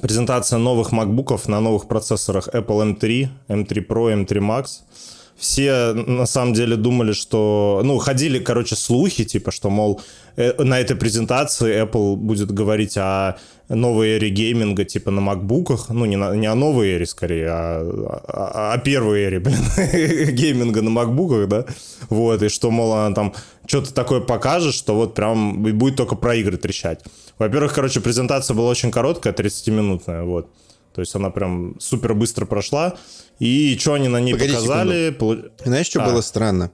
Презентация 0.00 0.58
новых 0.58 0.90
макбуков 0.92 1.46
на 1.48 1.60
новых 1.60 1.86
процессорах 1.88 2.48
Apple 2.48 2.96
M3, 2.98 3.28
M3 3.48 3.86
Pro, 3.86 4.24
M3 4.24 4.38
Max. 4.40 4.66
Все 5.36 5.92
на 5.94 6.26
самом 6.26 6.54
деле 6.54 6.76
думали, 6.76 7.12
что... 7.12 7.82
Ну, 7.84 7.98
ходили, 7.98 8.38
короче, 8.38 8.76
слухи, 8.76 9.24
типа, 9.24 9.50
что, 9.50 9.68
мол, 9.68 10.00
э, 10.36 10.62
на 10.62 10.78
этой 10.80 10.96
презентации 10.96 11.82
Apple 11.84 12.16
будет 12.16 12.52
говорить 12.52 12.96
о 12.96 13.36
новой 13.68 14.10
эре 14.16 14.30
гейминга, 14.30 14.84
типа, 14.84 15.10
на 15.10 15.20
макбуках. 15.20 15.88
Ну, 15.90 16.04
не, 16.04 16.16
на- 16.16 16.34
не 16.36 16.46
о 16.46 16.54
новой 16.54 16.88
эре, 16.90 17.06
скорее, 17.06 17.48
а 17.50 18.22
о, 18.28 18.72
о 18.74 18.78
первой 18.78 19.22
эре, 19.24 19.40
блин, 19.40 19.58
гейминга 20.34 20.82
на 20.82 20.90
макбуках, 20.90 21.48
да? 21.48 21.64
Вот, 22.10 22.42
и 22.42 22.48
что, 22.48 22.70
мол, 22.70 22.92
она 22.92 23.14
там 23.14 23.34
что-то 23.66 23.92
такое 23.92 24.20
покажет, 24.20 24.74
что 24.74 24.94
вот 24.94 25.14
прям 25.14 25.62
будет 25.62 25.96
только 25.96 26.14
про 26.14 26.36
игры 26.36 26.56
трещать. 26.58 27.00
Во-первых, 27.38 27.74
короче, 27.74 28.00
презентация 28.00 28.54
была 28.54 28.70
очень 28.70 28.90
короткая, 28.90 29.32
30-минутная, 29.32 30.22
вот. 30.22 30.48
То 30.94 31.00
есть 31.00 31.14
она 31.16 31.30
прям 31.30 31.78
супер 31.80 32.14
быстро 32.14 32.46
прошла. 32.46 32.94
И 33.40 33.76
что 33.78 33.94
они 33.94 34.08
на 34.08 34.20
ней 34.20 34.32
Погоди 34.32 34.52
показали? 34.52 35.10
Полу- 35.10 35.50
Знаешь, 35.64 35.86
что 35.86 35.98
Да. 35.98 36.06
было 36.06 36.20
странно? 36.20 36.70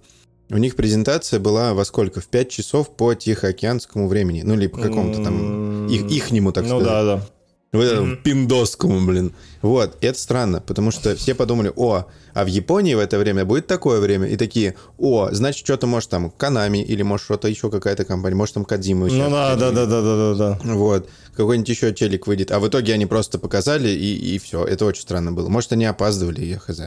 У 0.51 0.57
них 0.59 0.77
презентация 0.77 1.41
была 1.41 1.73
во 1.75 1.85
сколько? 1.85 2.21
В 2.21 2.27
5 2.29 2.51
часов 2.51 2.95
по 2.97 3.15
Тихоокеанскому 3.15 4.09
времени. 4.09 4.43
Ну, 4.45 4.55
или 4.55 4.67
по 4.67 4.79
какому-то 4.79 5.23
там... 5.23 5.87
Их, 5.89 6.03
ихнему, 6.11 6.53
так 6.53 6.65
Ну 6.65 6.81
сказать. 6.81 6.87
да, 6.87 7.17
да. 7.17 7.27
Вот 7.73 7.85
этому 7.85 8.17
пиндосскому, 8.17 9.07
блин. 9.07 9.33
Вот, 9.63 9.97
это 10.01 10.19
странно, 10.19 10.61
потому 10.61 10.91
что 10.91 11.15
все 11.15 11.37
подумали, 11.37 11.73
о, 11.77 12.07
а 12.35 12.45
в 12.45 12.49
Японии 12.49 12.95
в 12.95 12.99
это 12.99 13.17
время 13.17 13.45
будет 13.45 13.69
такое 13.69 14.01
время, 14.01 14.27
и 14.27 14.37
такие, 14.37 14.75
о, 14.99 15.29
значит, 15.31 15.65
что-то 15.65 15.87
может 15.87 16.11
там 16.11 16.31
Канами, 16.31 16.79
или 16.79 17.03
может 17.03 17.27
что-то 17.27 17.47
еще 17.47 17.71
какая-то 17.71 18.05
компания, 18.05 18.35
может 18.35 18.55
там 18.55 18.65
Кадзима 18.65 19.07
еще. 19.07 19.23
Ну 19.23 19.31
да, 19.31 19.55
да, 19.55 19.71
да, 19.71 19.87
да, 19.87 20.03
да, 20.03 20.35
да, 20.35 20.35
да. 20.35 20.75
Вот, 20.75 21.09
какой-нибудь 21.37 21.69
еще 21.69 21.93
телек 21.93 22.27
выйдет. 22.27 22.51
А 22.51 22.59
в 22.59 22.67
итоге 22.67 22.93
они 22.93 23.07
просто 23.07 23.39
показали, 23.39 23.91
и, 23.91 24.35
и 24.35 24.39
все. 24.39 24.65
Это 24.65 24.85
очень 24.85 25.03
странно 25.03 25.31
было. 25.31 25.49
Может, 25.49 25.73
они 25.73 25.85
опаздывали, 25.85 26.45
я 26.45 26.59
хз. 26.59 26.81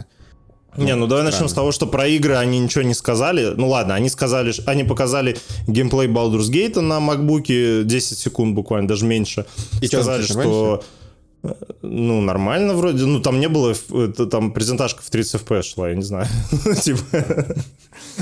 Не, 0.77 0.95
ну 0.95 1.07
давай 1.07 1.23
начнем 1.23 1.47
с 1.47 1.53
того, 1.53 1.71
что 1.71 1.87
про 1.87 2.07
игры 2.07 2.35
они 2.35 2.59
ничего 2.59 2.83
не 2.83 2.93
сказали. 2.93 3.53
Ну 3.55 3.69
ладно, 3.69 3.95
они 3.95 4.09
сказали, 4.09 4.53
они 4.65 4.83
показали 4.83 5.37
геймплей 5.67 6.07
Baldur's 6.07 6.49
Gate 6.51 6.79
на 6.79 6.99
макбуке 6.99 7.83
10 7.83 8.17
секунд 8.17 8.55
буквально, 8.55 8.87
даже 8.87 9.05
меньше. 9.05 9.45
И 9.81 9.87
сказали, 9.87 10.23
слушай, 10.23 10.41
что... 10.41 10.83
Ну, 11.81 12.21
нормально 12.21 12.73
вроде. 12.73 13.05
Ну, 13.05 13.19
там 13.19 13.41
не 13.41 13.49
было... 13.49 13.75
Это, 13.93 14.27
там 14.27 14.53
презентажка 14.53 15.01
в 15.03 15.09
30 15.09 15.41
FPS 15.41 15.63
шла, 15.63 15.89
я 15.89 15.95
не 15.95 16.03
знаю. 16.03 16.25
Типа... 16.81 17.01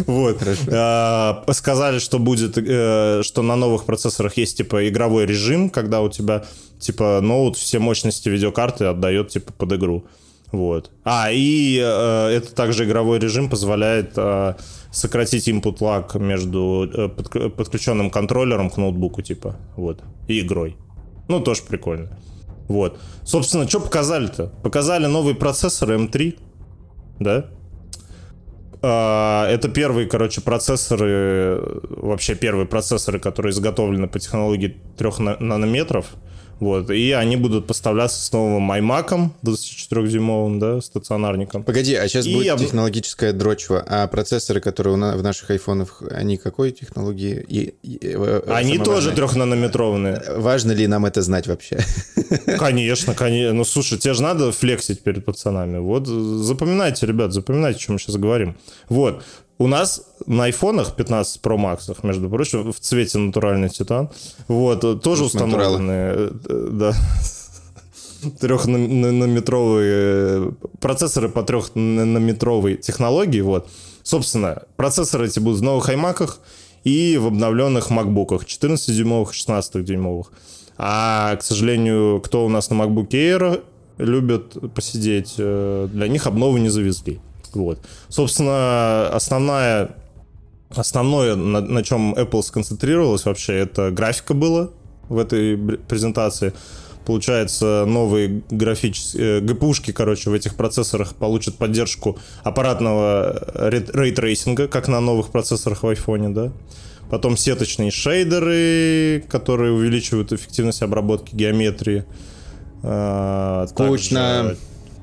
Вот. 0.08 0.42
А, 0.72 1.44
сказали, 1.52 2.00
что 2.00 2.18
будет... 2.18 2.58
Э, 2.58 3.22
что 3.24 3.44
на 3.44 3.56
новых 3.56 3.86
процессорах 3.86 4.38
есть, 4.38 4.58
типа, 4.58 4.90
игровой 4.90 5.28
режим, 5.28 5.70
когда 5.70 6.02
у 6.02 6.10
тебя, 6.10 6.46
типа, 6.80 7.20
ноут 7.22 7.58
все 7.58 7.78
мощности 7.78 8.28
видеокарты 8.28 8.86
отдает, 8.86 9.30
типа, 9.30 9.54
под 9.54 9.74
игру. 9.74 10.04
Вот. 10.52 10.92
А, 11.04 11.32
и 11.32 11.80
э, 11.82 12.28
это 12.28 12.54
также 12.54 12.84
игровой 12.84 13.20
режим 13.20 13.50
позволяет 13.50 14.14
э, 14.18 14.56
сократить 14.92 15.48
input 15.48 15.78
lag 15.80 16.20
между 16.20 16.90
э, 16.94 17.08
подключенным 17.50 18.10
контроллером 18.10 18.70
к 18.70 18.78
ноутбуку, 18.78 19.22
типа, 19.22 19.56
вот, 19.78 20.02
и 20.28 20.42
игрой. 20.42 20.76
Ну, 21.30 21.40
тоже 21.40 21.62
прикольно. 21.64 22.10
Вот. 22.68 23.00
Собственно, 23.24 23.68
что 23.68 23.80
показали-то? 23.80 24.48
Показали 24.62 25.06
новый 25.06 25.36
процессор 25.36 25.92
M3, 25.92 26.38
да? 27.20 27.46
А, 28.82 29.48
это 29.48 29.70
первые, 29.70 30.08
короче, 30.08 30.42
процессоры, 30.42 31.62
вообще 31.90 32.36
первые 32.36 32.66
процессоры, 32.66 33.20
которые 33.20 33.52
изготовлены 33.52 34.08
по 34.08 34.20
технологии 34.20 34.78
3 34.98 35.38
нанометров. 35.40 36.08
Вот, 36.62 36.92
и 36.92 37.12
они 37.12 37.38
будут 37.38 37.66
поставляться 37.66 38.24
с 38.24 38.32
новым 38.32 38.72
iMac 38.72 39.32
24-дюймовым, 39.42 40.60
да, 40.60 40.80
стационарником. 40.80 41.64
Погоди, 41.64 41.96
а 41.96 42.08
сейчас 42.08 42.28
и 42.28 42.36
будет 42.36 42.52
об... 42.52 42.60
технологическая 42.60 43.34
дрочва, 43.34 43.84
а 43.88 44.06
процессоры, 44.06 44.62
которые 44.62 44.94
у 44.94 44.98
нас, 44.98 45.16
в 45.16 45.24
наших 45.24 45.50
айфонах, 45.50 46.04
они 46.12 46.38
какой 46.38 46.70
технологии? 46.70 47.44
И, 47.50 47.74
и, 47.82 48.00
э, 48.04 48.42
они 48.48 48.78
тоже 48.78 49.12
трехнанометровые. 49.12 50.22
Важно 50.38 50.74
ли 50.74 50.86
нам 50.86 51.08
это 51.08 51.24
знать 51.24 51.48
вообще? 51.48 51.80
Конечно, 52.60 53.16
конечно. 53.16 53.54
Ну, 53.54 53.66
слушай, 53.66 53.98
тебе 53.98 54.14
же 54.14 54.22
надо 54.22 54.52
флексить 54.52 55.02
перед 55.02 55.26
пацанами. 55.26 55.80
Вот, 55.80 56.06
запоминайте, 56.06 57.08
ребят, 57.08 57.34
запоминайте, 57.34 57.78
о 57.78 57.82
чем 57.82 57.94
мы 57.96 58.00
сейчас 58.00 58.18
говорим. 58.18 58.56
Вот, 58.88 59.24
у 59.62 59.68
нас 59.68 60.02
на 60.26 60.46
айфонах 60.46 60.96
15 60.96 61.42
Pro 61.42 61.56
Max, 61.56 61.96
между 62.02 62.30
прочим, 62.30 62.74
в 62.74 62.80
цвете 62.80 63.20
натуральный 63.20 63.70
титан, 63.70 64.10
вот, 64.48 65.04
тоже 65.04 65.26
установлены, 65.26 65.92
э, 65.92 66.32
да, 66.72 66.96
трехнанометровые 68.40 70.54
процессоры 70.80 71.30
по 71.30 71.44
трехнанометровой 71.44 72.78
технологии, 72.78 73.42
вот. 73.42 73.70
Собственно, 74.02 74.64
процессоры 74.78 75.28
эти 75.28 75.40
будут 75.40 75.60
в 75.60 75.64
новых 75.64 75.90
iMac 75.90 76.32
и 76.84 77.18
в 77.18 77.28
обновленных 77.28 77.92
MacBook 77.92 78.44
14-дюймовых, 78.44 79.32
16-дюймовых. 79.32 80.32
А, 80.80 81.36
к 81.36 81.44
сожалению, 81.44 82.20
кто 82.22 82.48
у 82.48 82.50
нас 82.50 82.72
на 82.72 82.82
MacBook 82.82 83.10
Air 83.10 83.62
любит 84.00 84.58
посидеть, 84.74 85.36
э, 85.38 85.88
для 85.94 86.08
них 86.08 86.26
обновы 86.26 86.60
не 86.60 86.70
завезли. 86.70 87.20
Вот. 87.56 87.80
Собственно, 88.10 89.10
основная, 89.10 89.96
основное, 90.70 91.36
на, 91.36 91.62
на 91.62 91.84
чем 91.84 92.14
Apple 92.16 92.42
сконцентрировалась 92.44 93.26
вообще, 93.26 93.54
это 93.54 93.92
графика 93.92 94.34
было 94.34 94.72
в 95.10 95.18
этой 95.18 95.58
презентации. 95.58 96.54
Получается, 97.06 97.86
новые 97.88 98.44
графические 98.52 99.40
э, 99.40 99.42
GPU-шки, 99.42 99.92
короче, 99.92 100.30
в 100.30 100.34
этих 100.34 100.56
процессорах 100.56 101.16
получат 101.16 101.56
поддержку 101.56 102.20
аппаратного 102.44 103.70
рейтрейсинга, 103.94 104.68
как 104.68 104.88
на 104.88 105.00
новых 105.00 105.30
процессорах 105.30 105.84
в 105.84 105.88
iPhone, 105.88 106.34
да. 106.34 106.52
Потом 107.10 107.38
сеточные 107.38 107.92
шейдеры, 107.92 109.26
которые 109.28 109.74
увеличивают 109.74 110.32
эффективность 110.32 110.82
обработки 110.82 111.36
геометрии. 111.36 112.06
А, 112.84 113.66
Скучно. 113.68 114.20
Также 114.20 114.58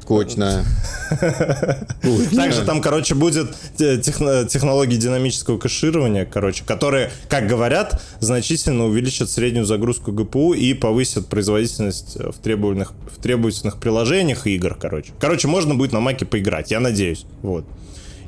скучно. 0.09 0.64
Также 2.35 2.64
там, 2.64 2.81
короче, 2.81 3.14
будет 3.14 3.51
технологии 3.77 4.97
динамического 4.97 5.59
кэширования, 5.59 6.25
короче, 6.25 6.64
которые, 6.64 7.11
как 7.29 7.47
говорят, 7.47 8.03
значительно 8.21 8.87
увеличат 8.87 9.31
среднюю 9.31 9.66
загрузку 9.66 10.12
GPU 10.12 10.54
и 10.55 10.73
повысят 10.73 11.27
производительность 11.27 12.16
в 12.16 12.38
требовательных, 12.42 12.94
в 13.14 13.21
требовательных 13.21 13.79
приложениях 13.79 14.47
и 14.47 14.55
игр, 14.55 14.77
короче. 14.81 15.12
Короче, 15.21 15.47
можно 15.47 15.75
будет 15.75 15.92
на 15.92 16.01
Маке 16.01 16.25
поиграть, 16.25 16.71
я 16.71 16.81
надеюсь. 16.81 17.27
Вот. 17.42 17.66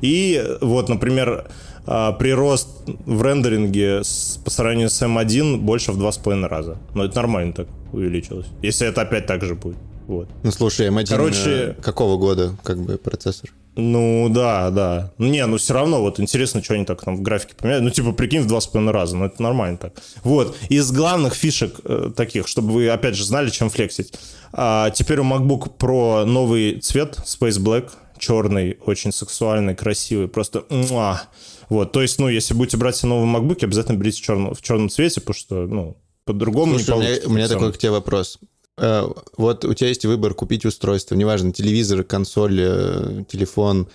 И 0.01 0.43
вот, 0.61 0.87
например, 0.87 1.47
прирост 1.85 2.67
в 3.05 3.23
рендеринге 3.23 4.01
по 4.43 4.51
сравнению 4.51 4.89
с 4.89 5.01
M1 5.01 5.57
больше 5.57 5.91
в 5.91 5.99
2,5 5.99 6.47
раза. 6.47 6.77
Но 6.93 7.05
это 7.05 7.15
нормально 7.15 7.53
так 7.53 7.67
увеличилось. 7.91 8.45
Если 8.61 8.87
это 8.87 9.01
опять 9.01 9.25
так 9.25 9.43
же 9.43 9.55
будет. 9.55 9.77
Вот. 10.07 10.29
Ну, 10.43 10.51
слушай, 10.51 10.87
M1 10.87 11.07
Короче, 11.07 11.49
э, 11.49 11.73
какого 11.81 12.17
года, 12.17 12.55
как 12.63 12.79
бы, 12.79 12.97
процессор? 12.97 13.51
Ну, 13.75 14.27
да, 14.29 14.69
да. 14.69 15.13
Ну, 15.17 15.27
не, 15.27 15.45
ну 15.45 15.57
все 15.57 15.73
равно, 15.73 16.01
вот 16.01 16.19
интересно, 16.19 16.61
что 16.61 16.73
они 16.73 16.83
так 16.83 17.01
там 17.01 17.15
в 17.15 17.21
графике 17.21 17.55
поменяли. 17.55 17.81
Ну, 17.81 17.89
типа, 17.89 18.11
прикинь, 18.11 18.41
в 18.41 18.47
два 18.47 18.59
с 18.59 18.67
половиной 18.67 18.91
раза, 18.91 19.15
ну, 19.15 19.25
это 19.25 19.41
нормально 19.41 19.77
так. 19.77 19.93
Вот, 20.23 20.57
из 20.69 20.91
главных 20.91 21.33
фишек 21.33 21.79
э, 21.85 22.11
таких, 22.15 22.47
чтобы 22.47 22.73
вы, 22.73 22.89
опять 22.89 23.15
же, 23.15 23.23
знали, 23.23 23.49
чем 23.49 23.69
флексить. 23.69 24.13
А, 24.51 24.89
теперь 24.89 25.19
у 25.19 25.23
MacBook 25.23 25.77
Pro 25.77 26.25
новый 26.25 26.79
цвет, 26.81 27.17
Space 27.25 27.59
Black, 27.59 27.91
черный, 28.17 28.77
очень 28.85 29.13
сексуальный, 29.13 29.75
красивый, 29.75 30.27
просто 30.27 30.65
муа. 30.69 31.21
Вот, 31.69 31.93
то 31.93 32.01
есть, 32.01 32.19
ну, 32.19 32.27
если 32.27 32.53
будете 32.53 32.75
брать 32.75 33.01
новый 33.03 33.33
MacBook, 33.33 33.63
обязательно 33.63 33.95
берите 33.95 34.21
в 34.21 34.25
черном, 34.25 34.53
в 34.53 34.61
черном 34.61 34.89
цвете, 34.89 35.21
потому 35.21 35.35
что, 35.35 35.55
ну, 35.67 35.97
по-другому 36.25 36.77
не 36.77 36.83
получится. 36.83 36.95
У 36.95 36.99
меня, 36.99 37.27
у 37.27 37.29
меня 37.31 37.47
такой 37.47 37.71
к 37.71 37.77
тебе 37.77 37.91
вопрос. 37.91 38.37
Э, 38.77 39.03
вот 39.37 39.65
у 39.65 39.73
тебя 39.73 39.89
есть 39.89 40.05
выбор 40.05 40.33
купить 40.33 40.65
устройство, 40.65 41.15
неважно, 41.15 41.51
телевизор, 41.51 42.03
консоль, 42.03 42.59
э, 42.59 43.23
телефон, 43.27 43.87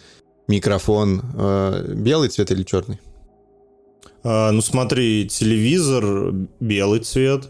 микрофон, 0.48 1.22
э, 1.36 1.94
белый 1.94 2.28
цвет 2.28 2.50
или 2.50 2.62
черный? 2.62 3.00
А, 4.22 4.50
ну 4.50 4.60
смотри, 4.60 5.28
телевизор 5.28 6.32
белый 6.60 7.00
цвет, 7.00 7.48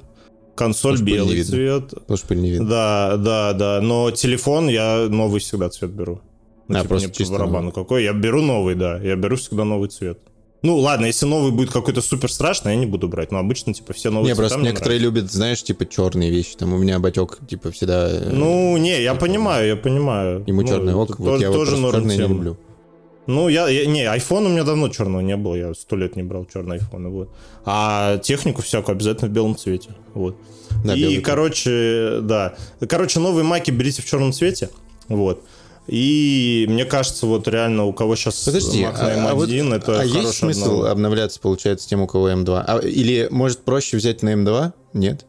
консоль 0.54 0.98
Потому 0.98 1.10
белый 1.10 1.42
цвет. 1.42 1.90
Потому 1.90 2.16
что 2.16 2.34
не 2.34 2.50
видно. 2.50 2.68
Да, 2.68 3.16
да, 3.16 3.52
да. 3.52 3.80
Но 3.80 4.10
телефон 4.10 4.68
я 4.68 5.06
новый 5.08 5.40
всегда 5.40 5.68
цвет 5.68 5.90
беру. 5.90 6.20
Ну, 6.68 6.76
а, 6.76 6.80
типа, 6.80 6.88
просто 6.88 7.10
чисто 7.12 7.34
барабану 7.34 7.72
какой. 7.72 8.04
Я 8.04 8.12
беру 8.12 8.42
новый, 8.42 8.74
да. 8.74 8.98
Я 8.98 9.16
беру 9.16 9.36
всегда 9.36 9.64
новый 9.64 9.88
цвет. 9.88 10.18
Ну, 10.62 10.78
ладно, 10.78 11.06
если 11.06 11.26
новый 11.26 11.52
будет 11.52 11.70
какой-то 11.70 12.00
супер 12.00 12.30
страшный, 12.32 12.72
я 12.72 12.78
не 12.78 12.86
буду 12.86 13.08
брать. 13.08 13.30
Но 13.30 13.38
обычно, 13.38 13.74
типа, 13.74 13.92
все 13.92 14.10
новые 14.10 14.32
Не, 14.32 14.36
просто 14.36 14.58
некоторые 14.58 14.98
нравятся. 14.98 15.20
любят, 15.20 15.32
знаешь, 15.32 15.62
типа, 15.62 15.86
черные 15.86 16.30
вещи. 16.30 16.56
Там 16.56 16.72
у 16.72 16.78
меня 16.78 16.98
батек, 16.98 17.38
типа, 17.48 17.70
всегда... 17.70 18.08
Э, 18.10 18.30
ну, 18.32 18.76
не, 18.76 19.02
я 19.02 19.14
понимаю, 19.14 19.68
я 19.68 19.76
понимаю. 19.76 20.42
Ему 20.46 20.62
ну, 20.62 20.68
черный 20.68 20.94
ок, 20.94 21.18
вот 21.18 21.40
я 21.40 21.52
тоже 21.52 21.76
вот 21.76 21.92
черный 21.92 22.16
не 22.16 22.22
люблю. 22.22 22.56
Ну, 23.26 23.48
я, 23.48 23.68
я, 23.68 23.86
не, 23.86 24.04
iPhone 24.04 24.46
у 24.46 24.48
меня 24.48 24.62
давно 24.62 24.88
черного 24.88 25.20
не 25.20 25.36
было, 25.36 25.56
я 25.56 25.74
сто 25.74 25.96
лет 25.96 26.14
не 26.14 26.22
брал 26.22 26.46
черный 26.52 26.78
iPhone, 26.78 27.08
вот. 27.08 27.28
А 27.64 28.18
технику 28.18 28.62
всякую 28.62 28.94
обязательно 28.94 29.28
в 29.28 29.32
белом 29.32 29.56
цвете, 29.56 29.90
вот. 30.14 30.36
Да, 30.84 30.94
И, 30.94 31.18
короче, 31.20 32.20
да. 32.22 32.54
Короче, 32.88 33.18
новые 33.18 33.44
маки 33.44 33.72
берите 33.72 34.00
в 34.00 34.04
черном 34.04 34.32
цвете, 34.32 34.70
вот. 35.08 35.42
И 35.87 36.66
мне 36.68 36.85
кажется, 36.85 37.27
вот 37.27 37.46
реально 37.49 37.85
у 37.85 37.92
кого 37.92 38.16
сейчас 38.16 38.42
Подожди, 38.44 38.83
Mac 38.83 38.94
на 39.03 39.09
M1, 39.14 39.27
а, 39.27 39.31
а 39.31 39.35
вот, 39.35 39.49
это 39.51 40.01
А 40.01 40.05
есть 40.05 40.35
смысл 40.38 40.70
обнов... 40.79 40.90
обновляться, 40.90 41.40
получается, 41.40 41.88
тем, 41.88 42.03
у 42.03 42.07
кого 42.07 42.31
M2? 42.31 42.64
А, 42.66 42.79
или, 42.79 43.29
может, 43.31 43.61
проще 43.64 43.96
взять 43.96 44.22
на 44.22 44.31
M2? 44.35 44.72
Нет? 44.94 45.27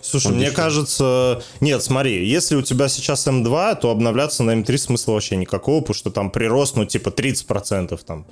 Слушай, 0.00 0.28
Он 0.28 0.32
мне 0.34 0.44
дешевле. 0.46 0.56
кажется... 0.64 1.42
Нет, 1.60 1.82
смотри, 1.82 2.26
если 2.28 2.54
у 2.56 2.62
тебя 2.62 2.88
сейчас 2.88 3.26
M2, 3.26 3.80
то 3.80 3.90
обновляться 3.90 4.42
на 4.44 4.52
M3 4.52 4.78
смысла 4.78 5.12
вообще 5.12 5.36
никакого, 5.36 5.80
потому 5.80 5.94
что 5.94 6.10
там 6.10 6.30
прирост, 6.30 6.76
ну, 6.76 6.84
типа 6.86 7.08
30%, 7.10 7.98
там, 8.06 8.26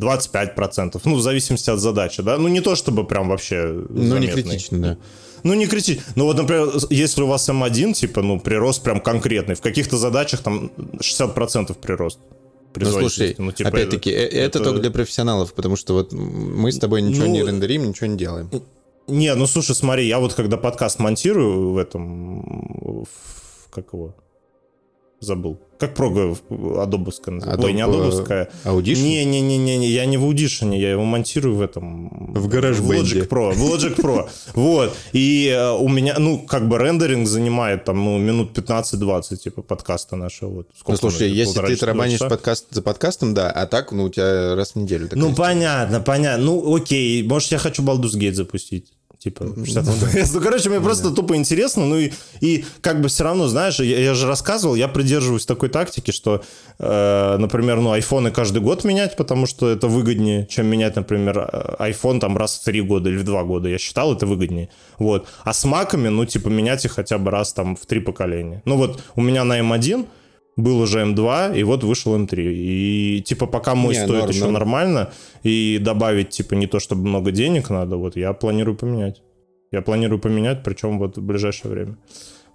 25%, 0.00 1.00
ну, 1.04 1.14
в 1.16 1.20
зависимости 1.22 1.70
от 1.70 1.80
задачи, 1.80 2.22
да? 2.22 2.38
Ну, 2.38 2.48
не 2.48 2.60
то 2.60 2.74
чтобы 2.74 3.04
прям 3.04 3.28
вообще 3.28 3.84
Ну, 3.88 4.08
заметный. 4.08 4.20
не 4.20 4.42
критично, 4.42 4.78
да. 4.78 4.96
Ну, 5.42 5.54
не 5.54 5.66
кричи. 5.66 6.00
Ну, 6.16 6.24
вот, 6.24 6.36
например, 6.36 6.70
если 6.90 7.22
у 7.22 7.26
вас 7.26 7.48
М1, 7.48 7.94
типа, 7.94 8.22
ну, 8.22 8.40
прирост 8.40 8.82
прям 8.82 9.00
конкретный, 9.00 9.54
в 9.54 9.60
каких-то 9.60 9.96
задачах 9.96 10.42
там 10.42 10.70
60% 10.98 11.74
прирост. 11.74 12.18
Ну, 12.76 12.86
слушай, 12.86 13.34
ну, 13.38 13.52
типа, 13.52 13.70
опять-таки, 13.70 14.10
это, 14.10 14.36
это 14.36 14.60
только 14.60 14.80
для 14.80 14.90
профессионалов, 14.90 15.52
потому 15.54 15.76
что 15.76 15.94
вот 15.94 16.12
мы 16.12 16.70
с 16.70 16.78
тобой 16.78 17.02
ничего 17.02 17.24
ну, 17.24 17.32
не 17.32 17.42
рендерим, 17.42 17.88
ничего 17.88 18.06
не 18.06 18.16
делаем. 18.16 18.50
Не, 19.08 19.34
ну 19.34 19.46
слушай, 19.46 19.74
смотри, 19.74 20.06
я 20.06 20.18
вот 20.18 20.34
когда 20.34 20.58
подкаст 20.58 20.98
монтирую 20.98 21.72
в 21.72 21.78
этом, 21.78 23.04
в, 23.04 23.70
как 23.70 23.86
его, 23.94 24.14
забыл. 25.20 25.58
Как 25.78 25.94
прога 25.94 26.36
адобовская 26.80 27.34
называется? 27.36 27.66
Ой, 27.66 27.72
не 27.72 27.82
адобовская. 27.82 28.48
Audition? 28.64 29.02
Не-не-не-не, 29.02 29.88
я 29.88 30.06
не 30.06 30.16
в 30.16 30.24
Audition, 30.24 30.76
я 30.76 30.90
его 30.90 31.04
монтирую 31.04 31.54
в 31.54 31.62
этом... 31.62 32.32
В 32.34 32.48
гараж 32.48 32.78
В 32.78 32.90
Logic 32.90 33.28
Pro, 33.28 33.52
в 33.52 33.62
Logic 33.62 33.96
Pro. 33.96 34.28
Вот. 34.54 34.96
И 35.12 35.48
э, 35.48 35.70
у 35.70 35.88
меня, 35.88 36.16
ну, 36.18 36.38
как 36.38 36.68
бы 36.68 36.78
рендеринг 36.78 37.28
занимает 37.28 37.84
там, 37.84 38.04
ну, 38.04 38.18
минут 38.18 38.58
15-20, 38.58 39.36
типа, 39.36 39.62
подкаста 39.62 40.16
нашего. 40.16 40.50
Вот. 40.50 40.68
ну, 40.86 40.96
слушай, 40.96 41.30
если 41.30 41.60
ты 41.60 41.76
тарабанишь 41.76 42.18
подкаст 42.18 42.66
за 42.70 42.82
подкастом, 42.82 43.34
да, 43.34 43.50
а 43.50 43.66
так, 43.66 43.92
ну, 43.92 44.04
у 44.04 44.08
тебя 44.08 44.56
раз 44.56 44.72
в 44.72 44.76
неделю. 44.76 45.08
Ну, 45.12 45.34
понятно, 45.34 46.00
понятно. 46.00 46.44
Ну, 46.44 46.74
окей, 46.74 47.22
может, 47.22 47.52
я 47.52 47.58
хочу 47.58 47.82
Baldur's 47.82 48.16
Gate 48.16 48.34
запустить. 48.34 48.92
Типа 49.30 49.46
60 49.56 49.84
FPS. 49.84 50.30
Ну, 50.34 50.40
короче, 50.40 50.68
мне 50.70 50.80
просто 50.80 51.10
тупо 51.10 51.36
интересно. 51.36 51.84
Ну 51.84 51.98
и, 51.98 52.12
и 52.40 52.64
как 52.80 53.00
бы 53.00 53.08
все 53.08 53.24
равно, 53.24 53.48
знаешь, 53.48 53.78
я, 53.80 53.98
я 53.98 54.14
же 54.14 54.26
рассказывал, 54.26 54.74
я 54.74 54.88
придерживаюсь 54.88 55.46
такой 55.46 55.68
тактики, 55.68 56.10
что, 56.10 56.42
э, 56.78 57.36
например, 57.38 57.80
ну, 57.80 57.92
айфоны 57.92 58.30
каждый 58.30 58.62
год 58.62 58.84
менять, 58.84 59.16
потому 59.16 59.46
что 59.46 59.68
это 59.68 59.88
выгоднее, 59.88 60.46
чем 60.46 60.66
менять, 60.66 60.96
например, 60.96 61.76
iPhone 61.78 62.20
там 62.20 62.36
раз 62.36 62.58
в 62.58 62.64
три 62.64 62.80
года 62.80 63.10
или 63.10 63.18
в 63.18 63.24
два 63.24 63.44
года. 63.44 63.68
Я 63.68 63.78
считал, 63.78 64.14
это 64.14 64.26
выгоднее. 64.26 64.70
Вот. 64.98 65.28
А 65.44 65.52
с 65.52 65.64
маками, 65.64 66.08
ну, 66.08 66.24
типа, 66.24 66.48
менять 66.48 66.84
их 66.84 66.92
хотя 66.92 67.18
бы 67.18 67.30
раз 67.30 67.52
там 67.52 67.76
в 67.76 67.86
три 67.86 68.00
поколения. 68.00 68.62
Ну, 68.64 68.76
вот 68.76 69.02
у 69.14 69.20
меня 69.20 69.44
на 69.44 69.60
M1 69.60 70.06
был 70.58 70.80
уже 70.80 71.00
М2, 71.00 71.58
и 71.58 71.62
вот 71.62 71.84
вышел 71.84 72.14
М3. 72.16 72.52
И 72.52 73.22
типа 73.24 73.46
пока 73.46 73.74
мой 73.74 73.94
не, 73.94 74.00
стоит 74.00 74.20
норм, 74.20 74.30
еще 74.30 74.40
норм. 74.40 74.52
нормально, 74.54 75.12
и 75.44 75.78
добавить 75.80 76.30
типа 76.30 76.54
не 76.54 76.66
то, 76.66 76.80
чтобы 76.80 77.06
много 77.06 77.30
денег 77.30 77.70
надо, 77.70 77.96
вот 77.96 78.16
я 78.16 78.32
планирую 78.32 78.76
поменять. 78.76 79.22
Я 79.70 79.82
планирую 79.82 80.18
поменять, 80.18 80.62
причем 80.64 80.98
вот 80.98 81.16
в 81.16 81.22
ближайшее 81.22 81.70
время. 81.70 81.96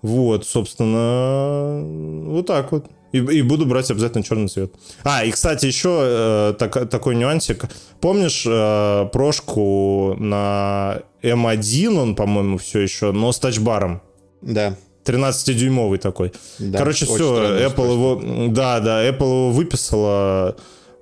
Вот, 0.02 0.46
собственно, 0.46 1.82
вот 2.28 2.46
так 2.46 2.72
вот. 2.74 2.88
И, 3.14 3.20
и 3.20 3.42
буду 3.42 3.66
брать 3.66 3.90
обязательно 3.90 4.24
черный 4.24 4.50
цвет. 4.50 4.74
А, 5.04 5.24
и, 5.24 5.32
кстати, 5.32 5.68
еще 5.68 6.00
э, 6.02 6.54
так, 6.58 6.90
такой 6.90 7.16
нюансик. 7.16 7.66
Помнишь 8.02 8.44
э, 8.46 9.08
прошку 9.14 10.16
на 10.20 11.04
М1, 11.22 11.96
он, 11.96 12.16
по-моему, 12.16 12.58
все 12.58 12.80
еще, 12.80 13.12
но 13.12 13.32
с 13.32 13.40
тачбаром? 13.40 14.02
Да. 14.42 14.76
13-дюймовый 15.06 15.98
такой. 15.98 16.32
Да, 16.60 16.80
Короче, 16.80 17.06
все, 17.06 17.68
Apple 17.68 17.94
его... 17.94 18.50
Да, 18.50 18.80
да, 18.80 19.08
Apple 19.08 19.24
его 19.24 19.52
выписала, 19.52 20.56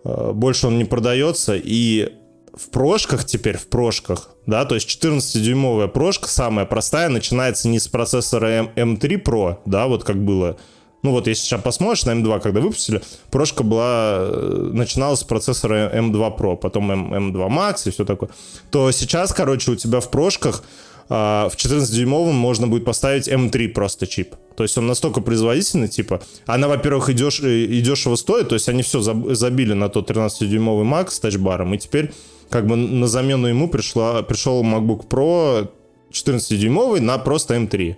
э, 0.04 0.32
больше 0.34 0.68
он 0.68 0.78
не 0.78 0.86
продается, 0.86 1.56
и 1.56 2.14
в 2.54 2.70
прошках 2.70 3.26
теперь, 3.26 3.58
в 3.58 3.68
прошках, 3.68 4.30
да, 4.46 4.66
то 4.66 4.76
есть 4.76 4.90
14-дюймовая 4.90 5.88
прошка, 5.88 6.28
самая 6.28 6.66
простая, 6.66 7.10
начинается 7.10 7.68
не 7.68 7.80
с 7.80 7.88
процессора 7.88 8.48
M, 8.48 8.70
M3 8.76 9.24
Pro, 9.24 9.58
да, 9.66 9.88
вот 9.88 10.04
как 10.04 10.24
было. 10.24 10.58
Ну 11.04 11.12
вот, 11.12 11.26
если 11.28 11.44
сейчас 11.44 11.62
посмотришь 11.62 12.06
на 12.06 12.12
M2, 12.12 12.40
когда 12.42 12.62
выпустили, 12.62 13.02
прошка 13.32 13.64
была, 13.64 14.18
э, 14.20 14.70
начиналась 14.74 15.22
с 15.22 15.24
процессора 15.24 15.90
M2 15.96 16.38
Pro, 16.38 16.56
потом 16.58 16.92
M, 16.92 17.14
M2 17.32 17.50
Max 17.50 17.88
и 17.88 17.92
все 17.92 18.06
такое, 18.06 18.30
то 18.70 18.92
сейчас, 18.92 19.34
короче, 19.34 19.72
у 19.72 19.76
тебя 19.76 20.00
в 20.00 20.12
прошках 20.12 20.64
в 21.12 21.56
14-дюймовом 21.58 22.32
можно 22.32 22.68
будет 22.68 22.86
поставить 22.86 23.28
M3 23.28 23.68
просто 23.70 24.08
чип. 24.08 24.36
То 24.56 24.64
есть 24.64 24.78
он 24.78 24.88
настолько 24.88 25.20
производительный, 25.20 25.90
типа, 25.90 26.22
она, 26.46 26.70
во-первых, 26.70 27.10
и, 27.10 27.14
деш, 27.14 27.42
и 27.42 27.82
дешево 27.82 28.16
стоит, 28.16 28.48
то 28.48 28.56
есть 28.56 28.70
они 28.70 28.82
все 28.82 29.02
забили 29.02 29.74
на 29.74 29.90
тот 29.90 30.10
13-дюймовый 30.10 30.86
Mac 30.86 31.10
с 31.10 31.20
тачбаром, 31.20 31.74
и 31.74 31.78
теперь 31.78 32.14
как 32.50 32.66
бы 32.66 32.78
на 32.78 33.08
замену 33.08 33.48
ему 33.48 33.68
пришла, 33.68 34.22
пришел 34.24 34.64
MacBook 34.64 35.08
Pro 35.10 35.70
14-дюймовый 36.12 37.02
на 37.02 37.18
просто 37.18 37.56
M3. 37.56 37.96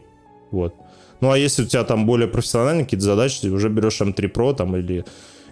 Вот. 0.49 0.73
Ну 1.21 1.29
а 1.29 1.37
если 1.37 1.63
у 1.63 1.67
тебя 1.67 1.83
там 1.83 2.07
более 2.07 2.27
профессиональные 2.27 2.85
какие-то 2.85 3.05
задачи, 3.05 3.41
ты 3.41 3.51
уже 3.51 3.69
берешь 3.69 4.01
M3 4.01 4.31
Pro 4.31 4.55
там 4.55 4.75
или 4.75 5.05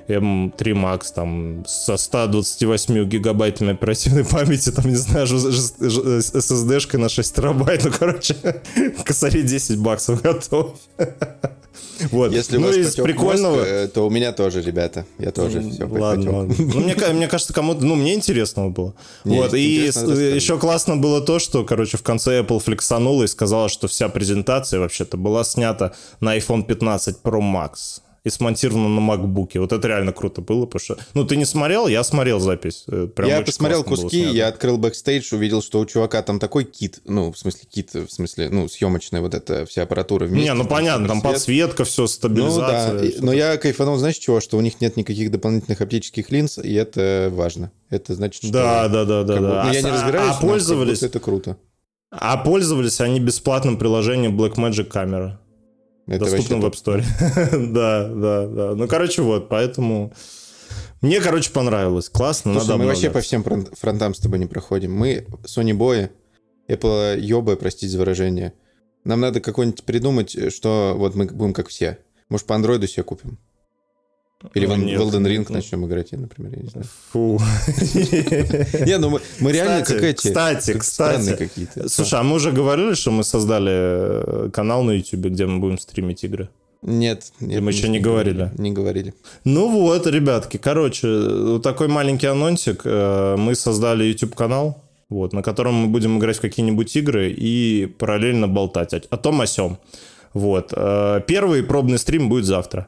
M3 0.08 0.58
Max 0.58 1.14
там 1.14 1.64
со 1.68 1.98
128 1.98 3.06
гигабайтами 3.06 3.72
оперативной 3.72 4.26
памяти, 4.26 4.72
там, 4.72 4.88
не 4.88 4.96
знаю, 4.96 5.28
SSD-шкой 5.28 7.00
на 7.00 7.10
6 7.10 7.36
терабайт, 7.36 7.84
ну, 7.84 7.92
короче, 7.98 8.36
косари 9.06 9.42
10 9.42 9.80
баксов 9.80 10.22
готов. 10.22 10.76
Вот. 12.12 12.32
Если 12.32 12.58
ну, 12.58 12.64
у 12.64 12.68
вас 12.68 12.78
из 12.78 12.96
прикольного... 12.96 13.58
мозг, 13.58 13.68
э, 13.68 13.88
то 13.88 14.08
у 14.08 14.10
меня 14.10 14.32
тоже, 14.32 14.62
ребята. 14.62 15.06
Я 15.20 15.32
тоже 15.32 15.62
все 15.62 15.86
Ладно, 15.86 16.40
ладно. 16.40 16.56
Ну, 16.58 16.80
мне, 16.80 16.96
мне 16.96 17.28
кажется, 17.28 17.54
кому-то... 17.54 17.86
Ну, 17.86 17.96
мне 17.96 18.14
интересно 18.14 18.70
было. 18.70 18.94
Не, 19.24 19.38
вот. 19.38 19.54
И 19.54 19.62
еще 19.62 20.58
классно 20.58 20.98
было 20.98 21.22
то, 21.22 21.40
что, 21.40 21.64
короче, 21.64 21.98
в 21.98 22.04
конце 22.04 22.42
Apple 22.42 22.60
флексанула 22.60 23.24
и 23.24 23.28
сказала, 23.28 23.70
что 23.70 23.88
вся 23.88 24.10
презентация 24.10 24.80
вообще-то 24.80 25.18
была 25.18 25.44
снята 25.44 25.94
на 26.20 26.38
iPhone 26.38 26.64
15 26.64 27.18
Pro 27.24 27.40
Max 27.40 28.02
и 28.24 28.30
смонтировано 28.30 28.88
на 28.88 29.02
макбуке. 29.02 29.60
Вот 29.60 29.72
это 29.72 29.88
реально 29.88 30.14
круто 30.14 30.42
было, 30.42 30.66
потому 30.66 30.80
что... 30.80 30.98
Ну, 31.16 31.26
ты 31.26 31.36
не 31.38 31.46
смотрел? 31.46 31.88
Я 31.88 32.04
смотрел 32.04 32.40
запись. 32.40 32.84
Э, 32.88 33.08
прям 33.08 33.30
я 33.30 33.42
посмотрел 33.42 33.84
куски, 33.84 34.20
я 34.20 34.48
открыл 34.48 34.78
бэкстейдж, 34.78 35.34
увидел, 35.34 35.64
что 35.64 35.80
у 35.80 35.86
чувака 35.86 36.22
там 36.22 36.40
такой 36.40 36.66
kit, 36.66 37.00
ну, 37.06 37.32
в 37.32 37.38
смысле 37.38 37.62
kit, 37.70 37.94
в 37.94 38.10
смысле, 38.10 38.50
ну, 38.50 38.68
съемочная 38.68 39.22
вот 39.22 39.34
эта 39.34 39.66
вся 39.66 39.84
аппаратура 39.84 40.26
вместе. 40.26 40.50
Не, 40.50 40.54
ну, 40.54 40.66
понятно, 40.66 41.08
там 41.08 41.22
подсветка, 41.22 41.84
все, 41.84 42.06
стабилизация. 42.06 42.94
Ну, 42.94 43.00
да, 43.00 43.26
но 43.26 43.34
я 43.34 43.58
кайфанул, 43.58 43.98
знаешь, 43.98 44.18
чего? 44.18 44.40
Что 44.40 44.58
у 44.58 44.62
них 44.62 44.80
нет 44.82 44.98
никаких 44.98 45.32
дополнительных 45.32 45.82
оптических 45.82 46.32
линз, 46.32 46.60
и 46.60 46.74
это 46.74 47.30
важно. 47.32 47.72
Это 47.90 48.14
значит, 48.14 48.44
что... 48.44 48.54
Да, 48.54 48.88
да, 48.88 49.06
да, 49.06 49.24
да. 49.24 49.40
да. 49.40 49.64
Ну, 49.66 49.74
я 49.74 49.82
не 49.82 49.90
а, 49.90 49.94
разбираюсь, 49.94 50.36
а, 50.38 50.42
пользовались... 50.42 51.02
это 51.02 51.20
круто. 51.20 51.58
А 52.12 52.38
пользовались 52.38 53.02
они 53.02 53.20
бесплатным 53.20 53.78
приложением 53.78 54.40
Blackmagic 54.40 54.92
Camera. 54.92 55.38
Это 56.08 56.26
Доступно 56.26 56.58
в 56.58 56.66
App 56.66 56.74
Store. 56.74 57.04
да, 57.74 58.08
да, 58.08 58.48
да. 58.48 58.76
Ну, 58.76 58.88
короче, 58.88 59.22
вот, 59.22 59.50
поэтому... 59.50 60.14
Мне, 61.02 61.20
короче, 61.20 61.52
понравилось. 61.52 62.10
Классно, 62.10 62.54
Слушай, 62.54 62.68
надо 62.68 62.78
мы 62.78 62.86
вообще 62.86 63.10
по 63.10 63.22
всем 63.22 63.44
фронтам 63.44 64.14
с 64.14 64.20
тобой 64.20 64.40
не 64.40 64.46
проходим. 64.46 64.94
Мы 64.94 65.26
Sony 65.44 65.76
Boy, 65.76 66.12
Apple 66.68 67.20
ёбы, 67.20 67.56
простите 67.56 67.88
за 67.88 67.98
выражение. 67.98 68.54
Нам 69.04 69.20
надо 69.20 69.42
какой-нибудь 69.42 69.84
придумать, 69.84 70.54
что 70.54 70.94
вот 70.96 71.16
мы 71.16 71.26
будем 71.26 71.54
как 71.54 71.70
все. 71.70 71.98
Может, 72.30 72.46
по 72.46 72.56
андроиду 72.56 72.88
себе 72.88 73.04
купим? 73.04 73.40
Или 74.54 74.66
ну, 74.66 74.76
в, 74.76 74.80
нет, 74.80 75.00
Elden 75.00 75.26
Ring 75.26 75.38
нет. 75.40 75.50
начнем 75.50 75.86
играть, 75.86 76.12
я, 76.12 76.18
например, 76.18 76.54
я 76.56 76.62
не 76.64 76.70
знаю. 76.70 76.88
Фу. 77.12 77.40
Не, 78.86 78.98
ну 78.98 79.20
мы, 79.40 79.52
реально 79.52 79.86
как 79.86 80.02
эти... 80.04 80.28
Кстати, 80.28 80.74
кстати. 80.74 81.36
какие-то. 81.36 81.90
Слушай, 81.90 82.20
а 82.20 82.24
мы 82.24 82.36
уже 82.36 82.52
говорили, 82.52 82.94
что 82.94 83.12
мы 83.12 83.24
создали 83.24 83.72
э, 83.72 84.50
канал 84.52 84.84
на 84.84 84.92
YouTube, 84.92 85.26
где 85.28 85.46
мы 85.46 85.60
будем 85.60 85.78
стримить 85.78 86.24
игры? 86.24 86.50
Нет, 86.82 87.32
нет. 87.40 87.62
Мы 87.62 87.72
еще 87.72 87.90
не 87.90 88.00
говорили. 88.00 88.52
Не 88.58 88.72
говорили. 88.72 89.14
Ну 89.44 89.70
вот, 89.70 90.08
ребятки, 90.08 90.58
короче, 90.58 91.08
вот 91.08 91.62
такой 91.62 91.88
маленький 91.88 92.28
анонсик. 92.28 92.82
Э, 92.86 93.36
мы 93.38 93.54
создали 93.56 94.06
YouTube 94.06 94.34
канал, 94.34 94.84
вот, 95.10 95.34
на 95.34 95.44
котором 95.44 95.76
мы 95.76 95.88
будем 95.88 96.18
играть 96.18 96.38
в 96.38 96.42
какие-нибудь 96.42 96.96
игры 96.96 97.32
и 97.32 97.86
параллельно 98.00 98.48
болтать 98.48 98.94
о, 98.94 99.02
о 99.10 99.18
том 99.18 99.42
о 99.42 99.46
сём. 99.46 99.78
Вот. 100.34 100.74
Э, 100.76 101.22
первый 101.28 101.62
пробный 101.64 102.00
стрим 102.00 102.30
будет 102.30 102.46
завтра. 102.46 102.88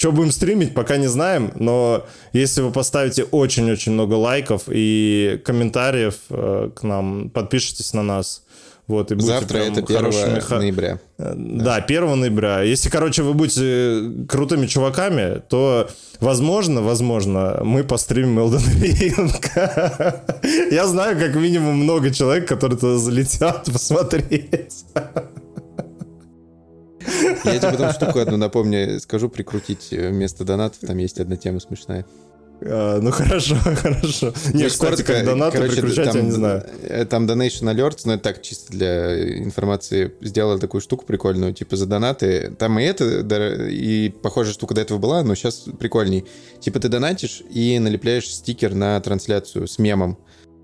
Что 0.00 0.12
будем 0.12 0.30
стримить, 0.32 0.72
пока 0.72 0.96
не 0.96 1.08
знаем, 1.08 1.52
но 1.56 2.06
если 2.32 2.62
вы 2.62 2.72
поставите 2.72 3.24
очень-очень 3.24 3.92
много 3.92 4.14
лайков 4.14 4.62
и 4.66 5.38
комментариев 5.44 6.14
э, 6.30 6.70
к 6.74 6.82
нам, 6.82 7.28
подпишитесь 7.28 7.92
на 7.92 8.02
нас, 8.02 8.42
вот, 8.86 9.12
и 9.12 9.20
Завтра 9.20 9.58
это 9.58 9.80
1 9.80 9.86
хорошими... 9.94 10.54
ноября. 10.56 10.98
Да. 11.18 11.34
да, 11.36 11.74
1 11.76 12.18
ноября. 12.18 12.62
Если, 12.62 12.88
короче, 12.88 13.22
вы 13.22 13.34
будете 13.34 14.26
крутыми 14.26 14.66
чуваками, 14.66 15.42
то, 15.50 15.90
возможно, 16.18 16.80
возможно, 16.80 17.60
мы 17.62 17.84
постримим 17.84 18.38
Elden 18.38 18.64
Ring. 18.80 19.30
Я 20.74 20.86
знаю, 20.86 21.18
как 21.18 21.34
минимум, 21.34 21.76
много 21.76 22.10
человек, 22.10 22.48
которые 22.48 22.78
туда 22.78 22.96
залетят 22.96 23.66
посмотреть. 23.70 24.86
Я 27.44 27.58
тебе 27.58 27.70
потом 27.70 27.92
штуку 27.92 28.18
одну 28.18 28.36
напомню, 28.36 29.00
скажу 29.00 29.28
прикрутить 29.28 29.88
вместо 29.90 30.44
донатов, 30.44 30.80
там 30.80 30.96
есть 30.98 31.18
одна 31.20 31.36
тема 31.36 31.60
смешная. 31.60 32.04
А, 32.62 33.00
ну 33.00 33.10
хорошо, 33.10 33.56
хорошо. 33.82 34.34
Не, 34.52 34.68
кстати, 34.68 35.02
как 35.02 35.24
донаты 35.24 35.56
короче, 35.58 35.80
прикручать, 35.80 36.06
там, 36.08 36.16
я 36.16 36.22
не 36.22 36.30
знаю. 36.30 36.64
Э, 36.82 37.04
там 37.06 37.26
Donation 37.26 37.74
Alerts, 37.74 38.02
но 38.04 38.14
это 38.14 38.24
так, 38.24 38.42
чисто 38.42 38.72
для 38.72 39.38
информации, 39.38 40.12
сделал 40.20 40.58
такую 40.58 40.80
штуку 40.80 41.06
прикольную, 41.06 41.54
типа 41.54 41.76
за 41.76 41.86
донаты. 41.86 42.54
Там 42.58 42.78
и 42.78 42.84
это, 42.84 43.04
и 43.68 44.10
похожая 44.10 44.52
штука 44.52 44.74
до 44.74 44.82
этого 44.82 44.98
была, 44.98 45.22
но 45.22 45.34
сейчас 45.34 45.64
прикольней. 45.78 46.26
Типа 46.60 46.80
ты 46.80 46.88
донатишь 46.88 47.42
и 47.50 47.78
налепляешь 47.78 48.28
стикер 48.28 48.74
на 48.74 49.00
трансляцию 49.00 49.66
с 49.66 49.78
мемом. 49.78 50.18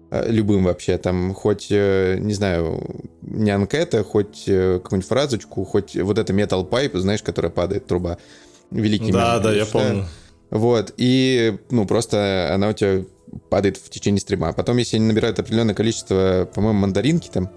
Э, 0.09 0.31
любым 0.31 0.65
вообще, 0.65 0.99
там, 0.99 1.35
хоть, 1.35 1.67
э, 1.71 2.19
не 2.21 2.33
знаю, 2.33 2.81
не 3.23 3.51
анкета, 3.51 4.05
хоть 4.05 4.45
э, 4.47 4.79
какую-нибудь 4.81 5.09
фразочку, 5.09 5.65
хоть 5.65 5.97
вот 5.97 6.19
это 6.19 6.33
metal 6.33 6.69
pipe, 6.69 6.97
знаешь, 6.99 7.23
которая 7.23 7.51
падает, 7.51 7.87
труба. 7.87 8.19
Великий 8.71 9.11
Да, 9.11 9.41
да, 9.41 9.53
я 9.53 9.67
помню. 9.67 10.07
Вот, 10.51 10.95
и, 10.97 11.59
ну, 11.71 11.87
просто 11.87 12.51
она 12.55 12.69
у 12.69 12.73
тебя 12.73 13.05
падает 13.51 13.79
в 13.79 13.91
течение 13.91 14.21
стрима. 14.21 14.53
Потом, 14.53 14.77
если 14.77 14.97
они 14.97 15.07
набирают 15.07 15.41
определенное 15.41 15.75
количество, 15.75 16.49
по-моему, 16.55 16.79
мандаринки 16.81 17.29
там, 17.29 17.51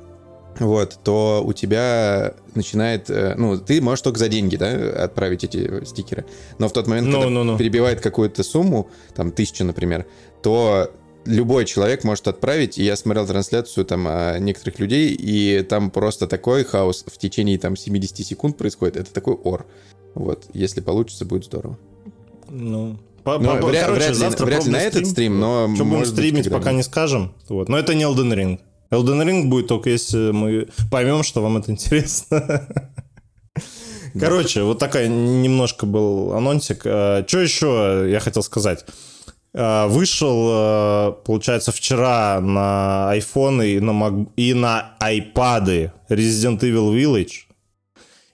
вот, 0.60 0.98
то 1.04 1.44
у 1.46 1.54
тебя 1.54 2.34
начинает, 2.56 3.10
ну, 3.10 3.60
ты 3.60 3.80
можешь 3.80 4.02
только 4.02 4.18
за 4.18 4.28
деньги, 4.28 4.56
да, 4.56 5.04
отправить 5.04 5.44
эти 5.44 5.86
стикеры. 5.86 6.26
Но 6.58 6.68
в 6.68 6.74
тот 6.74 6.88
момент, 6.88 7.10
no, 7.10 7.22
когда 7.22 7.28
no, 7.28 7.44
no. 7.44 7.58
перебивает 7.60 8.02
какую-то 8.02 8.42
сумму, 8.42 8.90
там, 9.16 9.32
тысячу, 9.32 9.64
например, 9.64 10.08
то 10.42 10.92
любой 11.30 11.66
человек 11.66 12.04
может 12.04 12.28
отправить. 12.28 12.78
И 12.78 12.84
я 12.84 12.96
смотрел 12.96 13.26
трансляцию 13.28 13.86
там 13.86 14.04
некоторых 14.44 14.80
людей, 14.80 15.14
и 15.14 15.64
там 15.64 15.92
просто 15.92 16.28
такой 16.28 16.64
хаос 16.64 17.06
в 17.08 17.18
течение 17.18 17.58
там 17.58 17.76
70 17.76 18.26
секунд 18.26 18.58
происходит. 18.58 18.98
Это 18.98 19.14
такой 19.14 19.36
ор. 19.36 19.66
Вот, 20.16 20.46
если 20.54 20.82
получится, 20.82 21.26
будет 21.26 21.46
здорово. 21.46 21.78
Ну, 22.50 22.98
по, 23.24 23.38
ну, 23.38 23.60
по, 23.60 23.68
вряд, 23.68 23.86
короче, 23.86 24.06
вряд, 24.06 24.16
завтра 24.16 24.46
вряд 24.46 24.66
ли 24.66 24.72
на 24.72 24.82
этот 24.82 25.06
стрим, 25.08 25.40
но... 25.40 25.72
Что 25.76 25.86
будем 25.86 26.06
стримить, 26.06 26.46
быть, 26.46 26.54
пока 26.54 26.72
не 26.72 26.84
скажем. 26.84 27.34
Вот. 27.48 27.70
Но 27.70 27.78
это 27.78 27.94
не 27.94 28.04
Elden 28.04 28.34
Ring. 28.34 28.60
Elden 28.92 29.24
Ring 29.24 29.44
будет 29.46 29.68
только 29.68 29.92
если 29.92 30.32
мы 30.32 30.68
поймем, 30.90 31.24
что 31.24 31.42
вам 31.42 31.58
это 31.58 31.72
интересно. 31.72 32.68
Короче, 34.20 34.64
вот 34.64 34.80
такая 34.80 35.08
немножко 35.08 35.86
был 35.86 36.34
анонсик. 36.34 36.80
Что 36.82 37.26
еще 37.32 38.08
я 38.10 38.20
хотел 38.20 38.42
сказать? 38.42 38.86
Вышел, 39.54 41.16
получается, 41.26 41.72
вчера 41.72 42.40
на 42.40 43.12
iPhone 43.16 43.66
и 43.66 43.80
на, 43.80 43.92
Mac... 43.92 44.28
и 44.36 44.54
на 44.54 44.96
iPad 45.02 45.92
Resident 46.10 46.60
Evil 46.60 46.94
Village. 46.94 47.50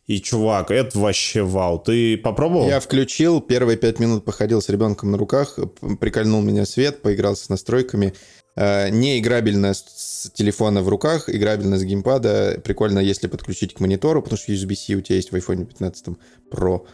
И, 0.07 0.21
чувак, 0.21 0.69
это 0.69 0.99
вообще 0.99 1.41
вау. 1.41 1.79
Ты 1.79 2.17
попробовал? 2.17 2.67
Я 2.67 2.79
включил, 2.79 3.41
первые 3.41 3.75
пять 3.75 3.99
минут 3.99 4.23
походил 4.23 4.61
с 4.61 4.69
ребенком 4.69 5.11
на 5.11 5.17
руках, 5.17 5.57
прикольнул 5.99 6.41
меня 6.41 6.65
свет, 6.65 7.01
поигрался 7.01 7.45
с 7.45 7.49
настройками. 7.49 8.13
Э, 8.55 8.89
не 8.89 9.19
играбельно 9.19 9.73
с 9.73 10.29
телефона 10.33 10.83
в 10.83 10.89
руках, 10.89 11.27
играбельно 11.27 11.79
с 11.79 11.83
геймпада. 11.83 12.61
Прикольно, 12.63 12.99
если 12.99 13.27
подключить 13.27 13.73
к 13.73 13.79
монитору, 13.79 14.21
потому 14.21 14.37
что 14.37 14.51
USB-C 14.51 14.93
у 14.93 15.01
тебя 15.01 15.15
есть 15.15 15.31
в 15.31 15.35
iPhone 15.35 15.65
15 15.65 16.07
Pro 16.51 16.85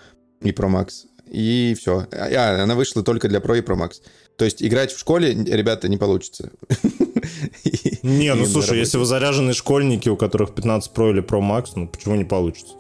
и 0.42 0.52
Pro 0.52 0.70
Max. 0.70 1.06
И 1.32 1.76
все. 1.80 2.08
А, 2.12 2.62
она 2.62 2.76
вышла 2.76 3.04
только 3.04 3.30
для 3.30 3.40
Pro 3.40 3.58
и 3.58 3.62
Pro 3.62 3.78
Max. 3.78 4.02
То 4.36 4.44
есть 4.46 4.62
играть 4.62 4.92
в 4.92 5.00
школе, 5.00 5.34
ребята, 5.34 5.88
не 5.88 5.98
получится. 5.98 6.52
Не, 8.04 8.34
ну 8.34 8.46
слушай, 8.46 8.78
если 8.78 8.98
вы 8.98 9.06
заряженные 9.06 9.54
школьники, 9.54 10.10
у 10.10 10.18
которых 10.18 10.54
15 10.56 10.92
Pro 10.92 11.12
или 11.12 11.24
Pro 11.24 11.40
Max, 11.40 11.70
ну 11.76 11.88
почему 11.88 12.16
не 12.16 12.26
получится? 12.26 12.74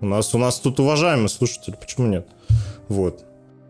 У 0.00 0.06
нас, 0.06 0.34
у 0.34 0.38
нас 0.38 0.60
тут 0.60 0.78
уважаемый 0.78 1.28
слушатель, 1.28 1.74
почему 1.74 2.06
нет? 2.06 2.28
Вот. 2.88 3.24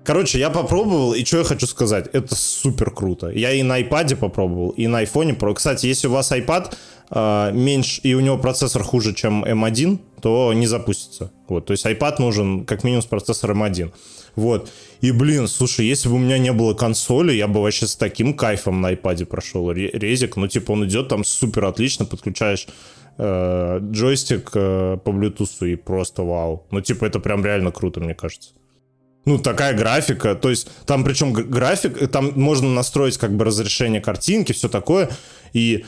Короче, 0.06 0.38
я 0.38 0.50
попробовал, 0.50 1.14
и 1.14 1.24
что 1.24 1.38
я 1.38 1.44
хочу 1.44 1.66
сказать, 1.66 2.08
это 2.12 2.36
супер 2.36 2.92
круто. 2.92 3.28
Я 3.28 3.50
и 3.50 3.64
на 3.64 3.80
iPad 3.80 4.14
попробовал, 4.14 4.70
и 4.70 4.86
на 4.86 5.02
iPhone. 5.02 5.36
Pro. 5.36 5.52
Кстати, 5.52 5.86
если 5.86 6.06
у 6.06 6.12
вас 6.12 6.30
iPad 6.30 6.72
э, 7.10 7.50
меньше, 7.52 8.00
и 8.04 8.14
у 8.14 8.20
него 8.20 8.38
процессор 8.38 8.84
хуже, 8.84 9.14
чем 9.14 9.44
M1, 9.44 9.98
то 10.22 10.52
не 10.52 10.68
запустится. 10.68 11.32
Вот, 11.48 11.66
то 11.66 11.72
есть 11.72 11.84
iPad 11.84 12.14
нужен 12.20 12.64
как 12.64 12.84
минимум 12.84 13.02
с 13.02 13.06
процессором 13.06 13.64
M1. 13.64 13.92
Вот. 14.36 14.70
И, 15.00 15.10
блин, 15.10 15.48
слушай, 15.48 15.84
если 15.84 16.08
бы 16.08 16.14
у 16.14 16.18
меня 16.18 16.38
не 16.38 16.52
было 16.52 16.74
консоли, 16.74 17.32
я 17.32 17.48
бы 17.48 17.60
вообще 17.60 17.88
с 17.88 17.96
таким 17.96 18.34
кайфом 18.34 18.80
на 18.80 18.92
iPad 18.92 19.26
прошел 19.26 19.72
резик. 19.72 20.36
Ну, 20.36 20.46
типа, 20.46 20.70
он 20.70 20.84
идет 20.84 21.08
там 21.08 21.24
супер 21.24 21.64
отлично, 21.64 22.04
подключаешь 22.04 22.68
э, 23.18 23.80
джойстик 23.90 24.52
э, 24.54 24.98
по 25.02 25.10
Bluetooth 25.10 25.68
и 25.68 25.74
просто 25.74 26.22
вау. 26.22 26.64
Ну, 26.70 26.80
типа, 26.80 27.06
это 27.06 27.18
прям 27.18 27.44
реально 27.44 27.72
круто, 27.72 27.98
мне 27.98 28.14
кажется. 28.14 28.50
Ну, 29.26 29.38
такая 29.38 29.76
графика, 29.76 30.36
то 30.36 30.50
есть 30.50 30.68
там 30.86 31.02
причем 31.02 31.32
график, 31.32 32.10
там 32.10 32.32
можно 32.36 32.68
настроить 32.72 33.18
как 33.18 33.36
бы 33.36 33.44
разрешение 33.44 34.00
картинки, 34.00 34.52
все 34.52 34.68
такое, 34.68 35.10
и 35.52 35.84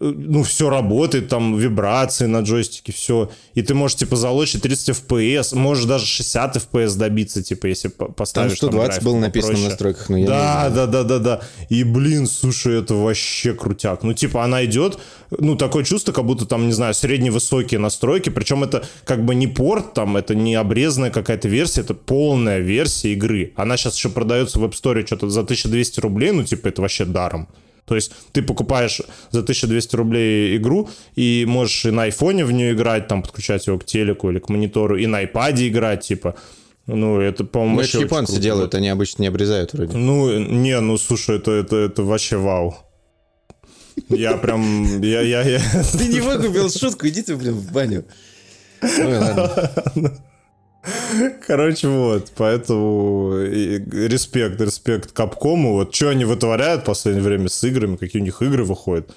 ну, 0.00 0.42
все 0.42 0.70
работает, 0.70 1.28
там 1.28 1.56
вибрации 1.56 2.26
на 2.26 2.40
джойстике, 2.40 2.92
все. 2.92 3.30
И 3.54 3.62
ты 3.62 3.74
можешь, 3.74 3.96
типа, 3.96 4.16
залочить 4.16 4.62
30 4.62 4.90
FPS, 4.90 5.56
можешь 5.56 5.86
даже 5.86 6.06
60 6.06 6.56
FPS 6.56 6.96
добиться, 6.96 7.42
типа, 7.42 7.66
если 7.66 7.88
поставишь 7.88 8.58
там 8.58 8.70
120 8.70 8.94
там 8.96 9.04
было 9.04 9.18
написано 9.18 9.56
в 9.56 9.62
настройках, 9.62 10.08
но 10.08 10.18
я 10.18 10.26
да, 10.26 10.70
да, 10.70 10.86
да, 10.86 11.02
да, 11.04 11.18
да. 11.18 11.40
И, 11.68 11.84
блин, 11.84 12.26
слушай, 12.26 12.78
это 12.80 12.94
вообще 12.94 13.54
крутяк. 13.54 14.02
Ну, 14.02 14.12
типа, 14.12 14.44
она 14.44 14.64
идет, 14.64 14.98
ну, 15.30 15.56
такое 15.56 15.84
чувство, 15.84 16.12
как 16.12 16.26
будто 16.26 16.44
там, 16.44 16.66
не 16.66 16.72
знаю, 16.72 16.94
средневысокие 16.94 17.80
настройки, 17.80 18.28
причем 18.28 18.62
это 18.62 18.84
как 19.04 19.24
бы 19.24 19.34
не 19.34 19.46
порт, 19.46 19.94
там, 19.94 20.16
это 20.16 20.34
не 20.34 20.54
обрезанная 20.54 21.10
какая-то 21.10 21.48
версия, 21.48 21.80
это 21.80 21.94
полная 21.94 22.58
версия 22.58 23.12
игры. 23.12 23.52
Она 23.56 23.76
сейчас 23.76 23.96
еще 23.96 24.10
продается 24.10 24.58
в 24.58 24.64
App 24.64 24.72
Store 24.72 25.04
что-то 25.06 25.30
за 25.30 25.40
1200 25.40 26.00
рублей, 26.00 26.32
ну, 26.32 26.44
типа, 26.44 26.68
это 26.68 26.82
вообще 26.82 27.04
даром. 27.04 27.48
То 27.84 27.94
есть 27.94 28.12
ты 28.32 28.42
покупаешь 28.42 29.02
за 29.30 29.40
1200 29.40 29.96
рублей 29.96 30.56
игру 30.56 30.88
и 31.16 31.44
можешь 31.46 31.84
и 31.84 31.90
на 31.90 32.04
айфоне 32.04 32.44
в 32.44 32.52
нее 32.52 32.72
играть, 32.72 33.08
там 33.08 33.22
подключать 33.22 33.66
его 33.66 33.78
к 33.78 33.84
телеку 33.84 34.30
или 34.30 34.38
к 34.38 34.48
монитору, 34.48 34.96
и 34.96 35.06
на 35.06 35.22
iPad 35.22 35.68
играть, 35.68 36.00
типа. 36.02 36.34
Ну, 36.86 37.18
это, 37.20 37.44
по-моему, 37.44 37.76
ну, 37.76 37.82
это 37.82 37.98
японцы 37.98 38.38
делают, 38.38 38.74
они 38.74 38.88
обычно 38.88 39.22
не 39.22 39.28
обрезают 39.28 39.72
вроде. 39.72 39.96
Ну, 39.96 40.38
не, 40.38 40.78
ну, 40.80 40.98
слушай, 40.98 41.36
это, 41.36 41.52
это, 41.52 41.76
это 41.76 42.02
вообще 42.02 42.36
вау. 42.36 42.76
Я 44.08 44.36
прям... 44.36 45.00
Я, 45.00 45.20
я, 45.22 45.42
я... 45.42 45.60
Ты 45.92 46.08
не 46.08 46.20
выкупил 46.20 46.70
шутку, 46.70 47.08
иди 47.08 47.22
ты, 47.22 47.36
блин, 47.36 47.54
в 47.54 47.72
баню. 47.72 48.04
Ой, 48.82 49.18
ладно. 49.18 50.12
Короче, 51.46 51.88
вот, 51.88 52.32
поэтому 52.36 53.32
респект, 53.36 54.60
респект 54.60 55.12
Капкому. 55.12 55.74
Вот 55.74 55.94
что 55.94 56.10
они 56.10 56.24
вытворяют 56.24 56.82
в 56.82 56.84
последнее 56.84 57.24
время 57.24 57.48
с 57.48 57.64
играми, 57.64 57.96
какие 57.96 58.20
у 58.20 58.24
них 58.24 58.42
игры 58.42 58.64
выходят. 58.64 59.10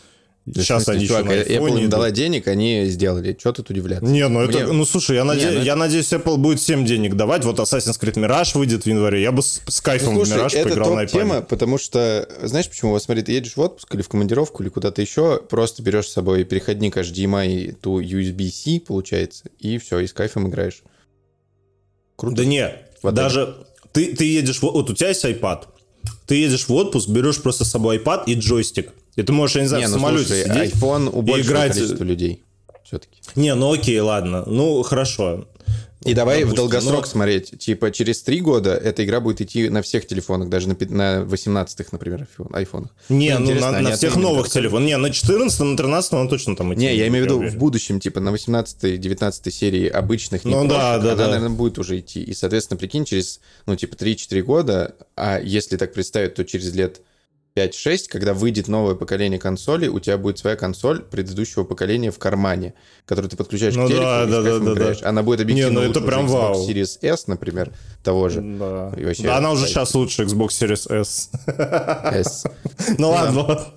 Сейчас 0.53 0.83
смысле, 0.83 0.93
они 0.93 1.07
чувак, 1.07 1.25
еще 1.25 1.59
на 1.59 1.65
Apple 1.67 1.83
им 1.83 1.89
дала 1.89 2.11
денег, 2.11 2.47
они 2.47 2.85
сделали. 2.85 3.35
Что 3.37 3.51
тут 3.51 3.69
удивляться? 3.69 4.05
Не, 4.05 4.27
ну 4.29 4.41
это, 4.41 4.71
ну 4.71 4.85
слушай, 4.85 5.17
я, 5.17 5.25
наде... 5.25 5.45
Не, 5.45 5.51
ну... 5.57 5.61
я 5.61 5.75
надеюсь, 5.75 6.11
Apple 6.13 6.37
будет 6.37 6.59
всем 6.59 6.85
денег 6.85 7.15
давать. 7.15 7.43
Вот 7.43 7.59
Assassin's 7.59 7.99
Creed 7.99 8.13
Mirage 8.13 8.57
выйдет 8.57 8.83
в 8.83 8.87
январе. 8.87 9.21
Я 9.21 9.33
бы 9.33 9.41
с, 9.41 9.61
с 9.67 9.81
кайфом 9.81 10.13
ну, 10.13 10.23
слушай, 10.23 10.39
в 10.39 10.45
Mirage 10.45 10.57
это 10.57 10.69
поиграл 10.69 10.95
на 10.95 11.03
iPad. 11.03 11.11
тема, 11.11 11.41
потому 11.41 11.77
что, 11.77 12.29
знаешь 12.43 12.69
почему? 12.69 12.91
Вот 12.91 13.03
смотри, 13.03 13.23
ты 13.23 13.33
едешь 13.33 13.57
в 13.57 13.59
отпуск 13.59 13.93
или 13.93 14.01
в 14.01 14.07
командировку, 14.07 14.63
или 14.63 14.69
куда-то 14.69 15.01
еще, 15.01 15.41
просто 15.49 15.83
берешь 15.83 16.07
с 16.07 16.13
собой 16.13 16.45
переходник 16.45 16.95
HDMI, 16.95 17.75
ту 17.81 17.99
USB-C, 17.99 18.85
получается, 18.87 19.45
и 19.59 19.77
все, 19.77 19.99
и 19.99 20.07
с 20.07 20.13
кайфом 20.13 20.47
играешь. 20.47 20.81
Круто. 22.17 22.35
Да 22.35 22.45
не, 22.45 22.73
даже 23.03 23.55
ты, 23.93 24.13
ты 24.13 24.25
едешь, 24.25 24.61
вот 24.61 24.89
у 24.89 24.93
тебя 24.93 25.09
есть 25.09 25.23
iPad, 25.23 25.63
ты 26.25 26.35
едешь 26.35 26.67
в 26.67 26.73
отпуск, 26.73 27.07
берешь 27.07 27.41
просто 27.41 27.63
с 27.63 27.71
собой 27.71 27.97
iPad 27.97 28.23
и 28.25 28.33
джойстик. 28.33 28.91
И 29.15 29.23
ты 29.23 29.31
можешь, 29.31 29.55
я 29.55 29.61
не 29.61 29.67
знаю, 29.69 29.83
не, 29.83 29.87
в 29.87 29.91
ну, 29.91 29.97
самолете 29.97 30.25
слушай, 30.27 30.43
сидеть 30.43 30.73
iPhone 30.75 31.09
у 31.11 31.21
большего 31.21 31.47
играть... 31.47 31.73
количества 31.73 32.03
людей 32.03 32.43
все-таки. 32.83 33.21
Не, 33.35 33.55
ну 33.55 33.73
окей, 33.73 33.99
ладно. 33.99 34.43
Ну, 34.45 34.81
хорошо. 34.83 35.45
И 36.05 36.13
давай 36.13 36.43
в 36.43 36.53
долгосрок 36.53 37.01
но... 37.01 37.07
смотреть. 37.07 37.57
Типа 37.59 37.91
через 37.91 38.21
три 38.21 38.39
года 38.39 38.75
эта 38.75 39.03
игра 39.03 39.19
будет 39.19 39.41
идти 39.41 39.69
на 39.69 39.81
всех 39.81 40.05
телефонах, 40.05 40.49
даже 40.49 40.69
на, 40.69 40.75
на 40.79 41.23
18-х, 41.23 41.89
например, 41.91 42.27
айфонах. 42.53 42.91
Не, 43.09 43.37
ну, 43.37 43.53
ну 43.53 43.59
на, 43.59 43.79
на 43.81 43.91
всех 43.95 44.15
новых 44.15 44.49
телефонах. 44.49 44.87
Не, 44.87 44.97
на 44.97 45.09
14 45.09 45.59
на 45.59 45.75
13 45.75 46.13
он 46.13 46.29
точно 46.29 46.55
там 46.55 46.73
идти. 46.73 46.81
Не, 46.81 46.95
я 46.95 47.07
имею 47.07 47.25
в 47.25 47.27
виду 47.27 47.49
в 47.49 47.57
будущем, 47.57 47.99
типа 47.99 48.19
на 48.19 48.29
18-19 48.29 49.51
серии 49.51 49.87
обычных, 49.87 50.45
не 50.45 50.53
ну, 50.53 50.67
да, 50.67 50.99
да, 50.99 51.13
она, 51.13 51.15
да. 51.15 51.27
наверное, 51.27 51.57
будет 51.57 51.79
уже 51.79 51.99
идти. 51.99 52.21
И, 52.21 52.33
соответственно, 52.33 52.77
прикинь, 52.77 53.05
через, 53.05 53.39
ну, 53.65 53.75
типа 53.75 53.95
3-4 53.95 54.41
года, 54.43 54.95
а 55.15 55.39
если 55.39 55.77
так 55.77 55.93
представить, 55.93 56.35
то 56.35 56.45
через 56.45 56.73
лет 56.73 57.01
5-6, 57.57 58.07
когда 58.09 58.33
выйдет 58.33 58.67
новое 58.67 58.93
поколение 58.93 59.39
консолей, 59.39 59.87
у 59.87 59.99
тебя 59.99 60.17
будет 60.17 60.37
своя 60.37 60.55
консоль 60.55 61.01
предыдущего 61.01 61.63
поколения 61.63 62.11
в 62.11 62.19
кармане, 62.19 62.75
которую 63.05 63.31
ты 63.31 63.37
подключаешь 63.37 63.75
ну, 63.75 63.85
к 63.85 63.87
телеку 63.87 64.03
да, 64.03 64.23
и 64.23 64.29
да, 64.29 64.41
да, 64.41 64.59
да, 64.59 64.73
да. 64.75 65.09
Она 65.09 65.23
будет 65.23 65.41
объективно 65.41 65.79
Не, 65.79 65.85
ну 65.85 65.91
это 65.91 66.01
прям 66.01 66.27
Xbox 66.27 66.31
вау. 66.31 66.69
Series 66.69 66.99
S, 67.01 67.27
например, 67.27 67.71
того 68.03 68.29
же. 68.29 68.41
Да, 68.41 68.93
вообще, 68.95 69.23
да 69.23 69.37
она 69.37 69.51
уже 69.51 69.65
сейчас 69.65 69.95
лучше 69.95 70.23
Xbox 70.23 70.49
Series 70.49 71.01
S. 71.01 71.31
S. 71.47 72.45
ну 72.97 73.09
ладно. 73.09 73.67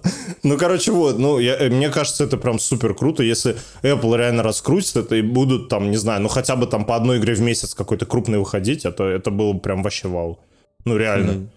Ну, 0.43 0.59
короче, 0.59 0.93
вот. 0.93 1.19
Ну, 1.19 1.39
я, 1.39 1.57
э, 1.57 1.71
мне 1.71 1.89
кажется, 1.89 2.25
это 2.25 2.37
прям 2.37 2.59
супер 2.59 2.95
круто, 2.95 3.23
если 3.23 3.57
Apple 3.83 4.17
реально 4.17 4.43
раскрутит 4.43 4.97
это 4.97 5.17
и 5.17 5.23
будут 5.23 5.69
там, 5.69 5.91
не 5.91 5.97
знаю, 5.97 6.21
ну 6.21 6.29
хотя 6.29 6.57
бы 6.57 6.67
там 6.67 6.85
по 6.85 6.97
одной 6.97 7.19
игре 7.19 7.35
в 7.35 7.41
месяц 7.41 7.75
какой-то 7.75 8.07
крупный 8.07 8.39
выходить, 8.39 8.85
это, 8.85 9.05
это 9.05 9.31
было 9.31 9.55
прям 9.55 9.83
вообще 9.83 10.09
вау. 10.09 10.39
Ну, 10.85 10.97
реально. 10.97 11.31
Mm-hmm. 11.31 11.49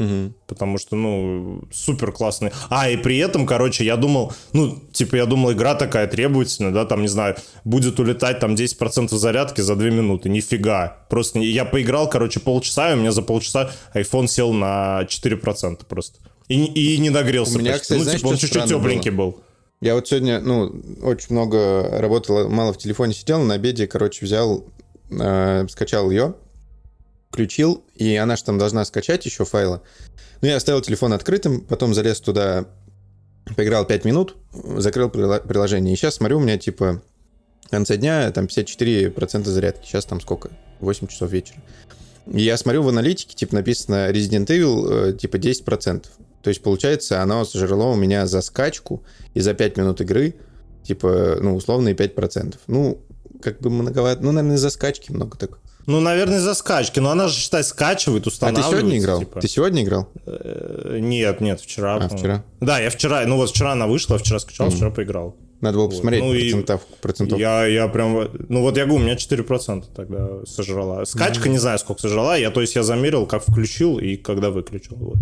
Угу. 0.00 0.32
Потому 0.46 0.78
что, 0.78 0.96
ну, 0.96 1.60
супер 1.70 2.10
классный. 2.10 2.52
А, 2.70 2.88
и 2.88 2.96
при 2.96 3.18
этом, 3.18 3.44
короче, 3.44 3.84
я 3.84 3.96
думал, 3.96 4.32
ну, 4.54 4.78
типа, 4.92 5.16
я 5.16 5.26
думал, 5.26 5.52
игра 5.52 5.74
такая 5.74 6.06
требовательная, 6.06 6.72
да, 6.72 6.86
там, 6.86 7.02
не 7.02 7.08
знаю, 7.08 7.36
будет 7.64 8.00
улетать 8.00 8.40
там 8.40 8.54
10% 8.54 9.08
зарядки 9.10 9.60
за 9.60 9.76
2 9.76 9.90
минуты. 9.90 10.30
Нифига. 10.30 11.04
Просто 11.10 11.40
я 11.40 11.66
поиграл, 11.66 12.08
короче, 12.08 12.40
полчаса, 12.40 12.90
и 12.90 12.94
у 12.94 12.96
меня 12.96 13.12
за 13.12 13.20
полчаса 13.20 13.70
iPhone 13.94 14.26
сел 14.26 14.54
на 14.54 15.02
4% 15.02 15.80
просто. 15.86 16.18
И, 16.48 16.64
и 16.64 16.98
не 16.98 17.10
нагрелся. 17.10 17.56
У 17.56 17.60
меня, 17.60 17.72
почти. 17.72 17.82
кстати, 17.82 17.98
ну, 17.98 18.04
знаешь, 18.04 18.20
типа, 18.20 18.28
он 18.30 18.36
чуть-чуть 18.38 18.64
тепленький 18.64 19.10
было? 19.10 19.32
был. 19.32 19.40
Я 19.82 19.94
вот 19.96 20.08
сегодня, 20.08 20.40
ну, 20.40 20.82
очень 21.02 21.28
много 21.30 21.88
работал, 21.98 22.48
мало 22.48 22.72
в 22.72 22.78
телефоне 22.78 23.12
сидел, 23.12 23.42
на 23.42 23.54
обеде, 23.54 23.86
короче, 23.86 24.24
взял, 24.24 24.64
э, 25.10 25.66
скачал 25.68 26.10
ее, 26.10 26.34
включил, 27.30 27.84
и 27.94 28.16
она 28.16 28.36
же 28.36 28.44
там 28.44 28.58
должна 28.58 28.84
скачать 28.84 29.24
еще 29.24 29.44
файлы. 29.44 29.80
Ну, 30.42 30.48
я 30.48 30.56
оставил 30.56 30.80
телефон 30.80 31.12
открытым, 31.12 31.60
потом 31.60 31.94
залез 31.94 32.20
туда, 32.20 32.66
поиграл 33.56 33.86
5 33.86 34.04
минут, 34.04 34.36
закрыл 34.52 35.08
приложение. 35.08 35.94
И 35.94 35.96
сейчас 35.96 36.16
смотрю, 36.16 36.38
у 36.38 36.40
меня 36.40 36.58
типа 36.58 37.02
в 37.64 37.70
конце 37.70 37.96
дня 37.96 38.30
там 38.32 38.46
54% 38.46 39.44
зарядки. 39.44 39.86
Сейчас 39.86 40.04
там 40.06 40.20
сколько? 40.20 40.50
8 40.80 41.06
часов 41.06 41.30
вечера. 41.30 41.62
И 42.26 42.42
я 42.42 42.56
смотрю 42.56 42.82
в 42.82 42.88
аналитике, 42.88 43.34
типа 43.36 43.54
написано 43.54 44.10
Resident 44.10 44.46
Evil, 44.46 45.10
э, 45.10 45.12
типа 45.16 45.36
10%. 45.36 46.06
То 46.42 46.48
есть, 46.48 46.62
получается, 46.62 47.22
оно 47.22 47.44
сожрало 47.44 47.92
у 47.92 47.96
меня 47.96 48.26
за 48.26 48.40
скачку 48.40 49.04
и 49.34 49.40
за 49.40 49.54
5 49.54 49.76
минут 49.76 50.00
игры, 50.00 50.34
типа, 50.82 51.38
ну, 51.40 51.54
условные 51.54 51.94
5%. 51.94 52.56
Ну, 52.66 52.98
как 53.42 53.60
бы 53.60 53.70
многовато. 53.70 54.22
Ну, 54.22 54.32
наверное, 54.32 54.56
из-за 54.56 54.70
скачки 54.70 55.12
много 55.12 55.36
так. 55.36 55.58
Ну, 55.86 56.00
наверное, 56.00 56.38
из-за 56.38 56.54
скачки. 56.54 57.00
Но 57.00 57.10
она 57.10 57.28
же, 57.28 57.34
считай, 57.34 57.64
скачивает, 57.64 58.26
А 58.26 58.52
ты 58.52 58.62
сегодня 58.62 58.98
играл? 58.98 59.20
Типа. 59.20 59.40
Ты 59.40 59.48
сегодня 59.48 59.82
играл? 59.82 60.08
Э, 60.26 60.98
Нет, 61.00 61.40
нет, 61.40 61.60
вчера. 61.60 61.96
А, 61.96 62.08
вчера? 62.08 62.44
Да, 62.60 62.78
я 62.78 62.90
вчера, 62.90 63.24
ну 63.26 63.36
вот 63.36 63.50
вчера 63.50 63.72
она 63.72 63.86
вышла, 63.86 64.18
вчера 64.18 64.38
скачал, 64.38 64.70
вчера 64.70 64.90
поиграл. 64.90 65.36
Надо 65.60 65.76
было 65.76 65.88
посмотреть 65.88 66.22
Ну 66.22 66.32
и 66.32 66.40
процентов, 66.40 66.86
процентов. 67.02 67.38
Я, 67.38 67.66
я 67.66 67.86
прям, 67.88 68.30
ну 68.48 68.62
вот 68.62 68.78
я 68.78 68.86
говорю, 68.86 69.02
у 69.02 69.04
меня 69.04 69.14
4% 69.14 69.84
тогда 69.94 70.46
сожрала. 70.46 71.04
Скачка 71.04 71.48
не 71.50 71.58
знаю, 71.58 71.78
сколько 71.78 72.00
сожрала. 72.00 72.36
Я, 72.36 72.50
то 72.50 72.62
есть 72.62 72.76
я 72.76 72.82
замерил, 72.82 73.26
как 73.26 73.42
включил 73.42 73.98
и 73.98 74.16
когда 74.16 74.50
выключил. 74.50 74.96
Вот. 74.96 75.18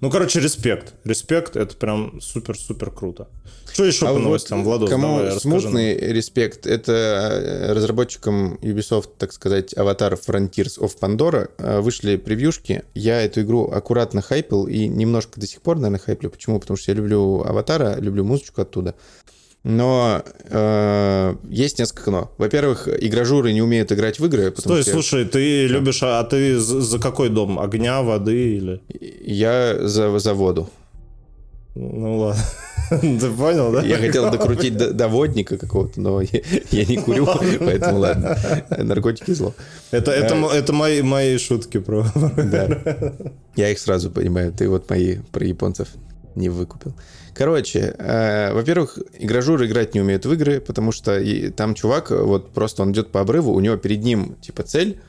Ну, 0.00 0.10
короче, 0.10 0.38
респект. 0.38 0.94
Респект, 1.04 1.56
это 1.56 1.74
прям 1.76 2.20
супер-супер 2.20 2.90
круто. 2.90 3.26
Что 3.74 3.84
еще 3.86 4.06
А 4.06 4.10
по 4.10 4.14
вот 4.14 4.22
новостям, 4.22 4.62
Владос? 4.62 4.88
Кому 4.88 5.16
давай, 5.18 5.34
расскажи 5.34 5.40
смутный 5.62 5.96
респект, 5.96 6.64
это 6.64 6.92
э, 6.92 7.72
разработчикам 7.72 8.54
Ubisoft, 8.62 9.08
так 9.18 9.32
сказать, 9.32 9.74
Avatar 9.74 10.16
Frontiers 10.24 10.78
of 10.78 10.92
Pandora 11.00 11.50
э, 11.58 11.80
вышли 11.80 12.14
превьюшки. 12.14 12.84
Я 12.94 13.20
эту 13.22 13.40
игру 13.40 13.68
аккуратно 13.68 14.22
хайпил 14.22 14.68
и 14.68 14.86
немножко 14.86 15.40
до 15.40 15.48
сих 15.48 15.60
пор, 15.60 15.78
наверное, 15.78 15.98
хайплю. 15.98 16.30
Почему? 16.30 16.60
Потому 16.60 16.76
что 16.76 16.92
я 16.92 16.96
люблю 16.96 17.42
Аватара, 17.42 17.96
люблю 17.98 18.22
музычку 18.22 18.62
оттуда. 18.62 18.94
Но 19.64 20.22
э, 20.50 21.34
есть 21.48 21.80
несколько 21.80 22.12
но. 22.12 22.30
Во-первых, 22.38 22.86
игражуры 22.86 23.52
не 23.52 23.60
умеют 23.62 23.90
играть 23.90 24.20
в 24.20 24.26
игры. 24.26 24.54
Стой, 24.56 24.82
что 24.82 24.90
я- 24.90 24.94
слушай, 24.94 25.24
ты 25.24 25.66
любишь, 25.66 26.00
а 26.02 26.22
ты 26.22 26.60
за, 26.60 26.80
за 26.80 26.98
какой 27.00 27.28
дом? 27.28 27.58
Огня, 27.58 28.02
воды 28.02 28.56
или... 28.56 28.80
Я 29.26 29.78
за, 29.80 30.16
за 30.18 30.34
воду. 30.34 30.70
Ну 31.74 32.18
ладно. 32.18 32.40
Ты 33.00 33.30
понял, 33.30 33.72
да? 33.72 33.82
Я 33.82 33.98
хотел 33.98 34.30
докрутить 34.30 34.76
до, 34.76 34.92
до 34.92 35.08
водника 35.08 35.56
какого-то, 35.56 36.00
но 36.00 36.20
я, 36.20 36.84
не 36.84 36.96
курю, 36.96 37.26
поэтому 37.58 37.98
ладно. 37.98 38.36
Наркотики 38.76 39.32
зло. 39.32 39.54
Это, 39.90 40.10
это, 40.10 40.34
это 40.34 40.72
мои, 40.72 41.02
мои 41.02 41.38
шутки 41.38 41.78
про... 41.78 42.06
Да. 42.36 42.96
Я 43.56 43.70
их 43.70 43.78
сразу 43.78 44.10
понимаю. 44.10 44.52
Ты 44.52 44.68
вот 44.68 44.90
мои 44.90 45.18
про 45.32 45.44
японцев 45.44 45.88
не 46.34 46.48
выкупил. 46.48 46.94
Короче, 47.34 47.94
э, 47.98 48.52
во-первых, 48.52 48.98
игражуры 49.18 49.66
играть 49.66 49.94
не 49.94 50.00
умеют 50.00 50.24
в 50.24 50.32
игры, 50.32 50.60
потому 50.60 50.92
что 50.92 51.18
и 51.18 51.50
там 51.50 51.74
чувак, 51.74 52.10
вот 52.10 52.52
просто 52.52 52.82
он 52.82 52.92
идет 52.92 53.10
по 53.10 53.20
обрыву, 53.20 53.52
у 53.52 53.60
него 53.60 53.76
перед 53.76 54.04
ним 54.04 54.36
типа 54.40 54.62
цель, 54.62 55.00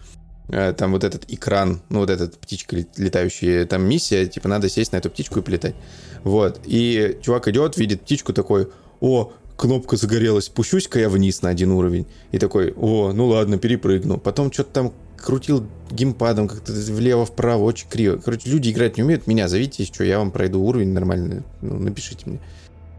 там 0.47 0.91
вот 0.91 1.03
этот 1.03 1.31
экран, 1.31 1.81
ну 1.89 1.99
вот 1.99 2.09
эта 2.09 2.27
птичка 2.27 2.75
лет- 2.75 2.97
летающая, 2.97 3.65
там 3.65 3.83
миссия, 3.83 4.27
типа 4.27 4.47
надо 4.47 4.69
сесть 4.69 4.91
на 4.91 4.97
эту 4.97 5.09
птичку 5.09 5.39
и 5.39 5.41
полетать. 5.41 5.75
Вот. 6.23 6.59
И 6.65 7.17
чувак 7.21 7.47
идет, 7.47 7.77
видит 7.77 8.01
птичку 8.01 8.33
такой, 8.33 8.67
о, 8.99 9.31
кнопка 9.57 9.97
загорелась, 9.97 10.45
спущусь-ка 10.45 10.99
я 10.99 11.09
вниз 11.09 11.41
на 11.41 11.49
один 11.49 11.71
уровень. 11.71 12.07
И 12.31 12.39
такой, 12.39 12.73
о, 12.75 13.11
ну 13.13 13.27
ладно, 13.27 13.57
перепрыгну. 13.57 14.17
Потом 14.17 14.51
что-то 14.51 14.71
там 14.71 14.93
крутил 15.17 15.65
геймпадом 15.89 16.47
как-то 16.47 16.71
влево-вправо, 16.71 17.63
очень 17.63 17.87
криво. 17.89 18.17
Короче, 18.17 18.49
люди 18.49 18.69
играть 18.69 18.97
не 18.97 19.03
умеют. 19.03 19.27
Меня 19.27 19.47
зовите, 19.47 19.85
что, 19.85 20.03
я 20.03 20.19
вам 20.19 20.31
пройду 20.31 20.61
уровень 20.61 20.93
нормально. 20.93 21.43
Ну, 21.61 21.79
напишите 21.79 22.29
мне. 22.29 22.39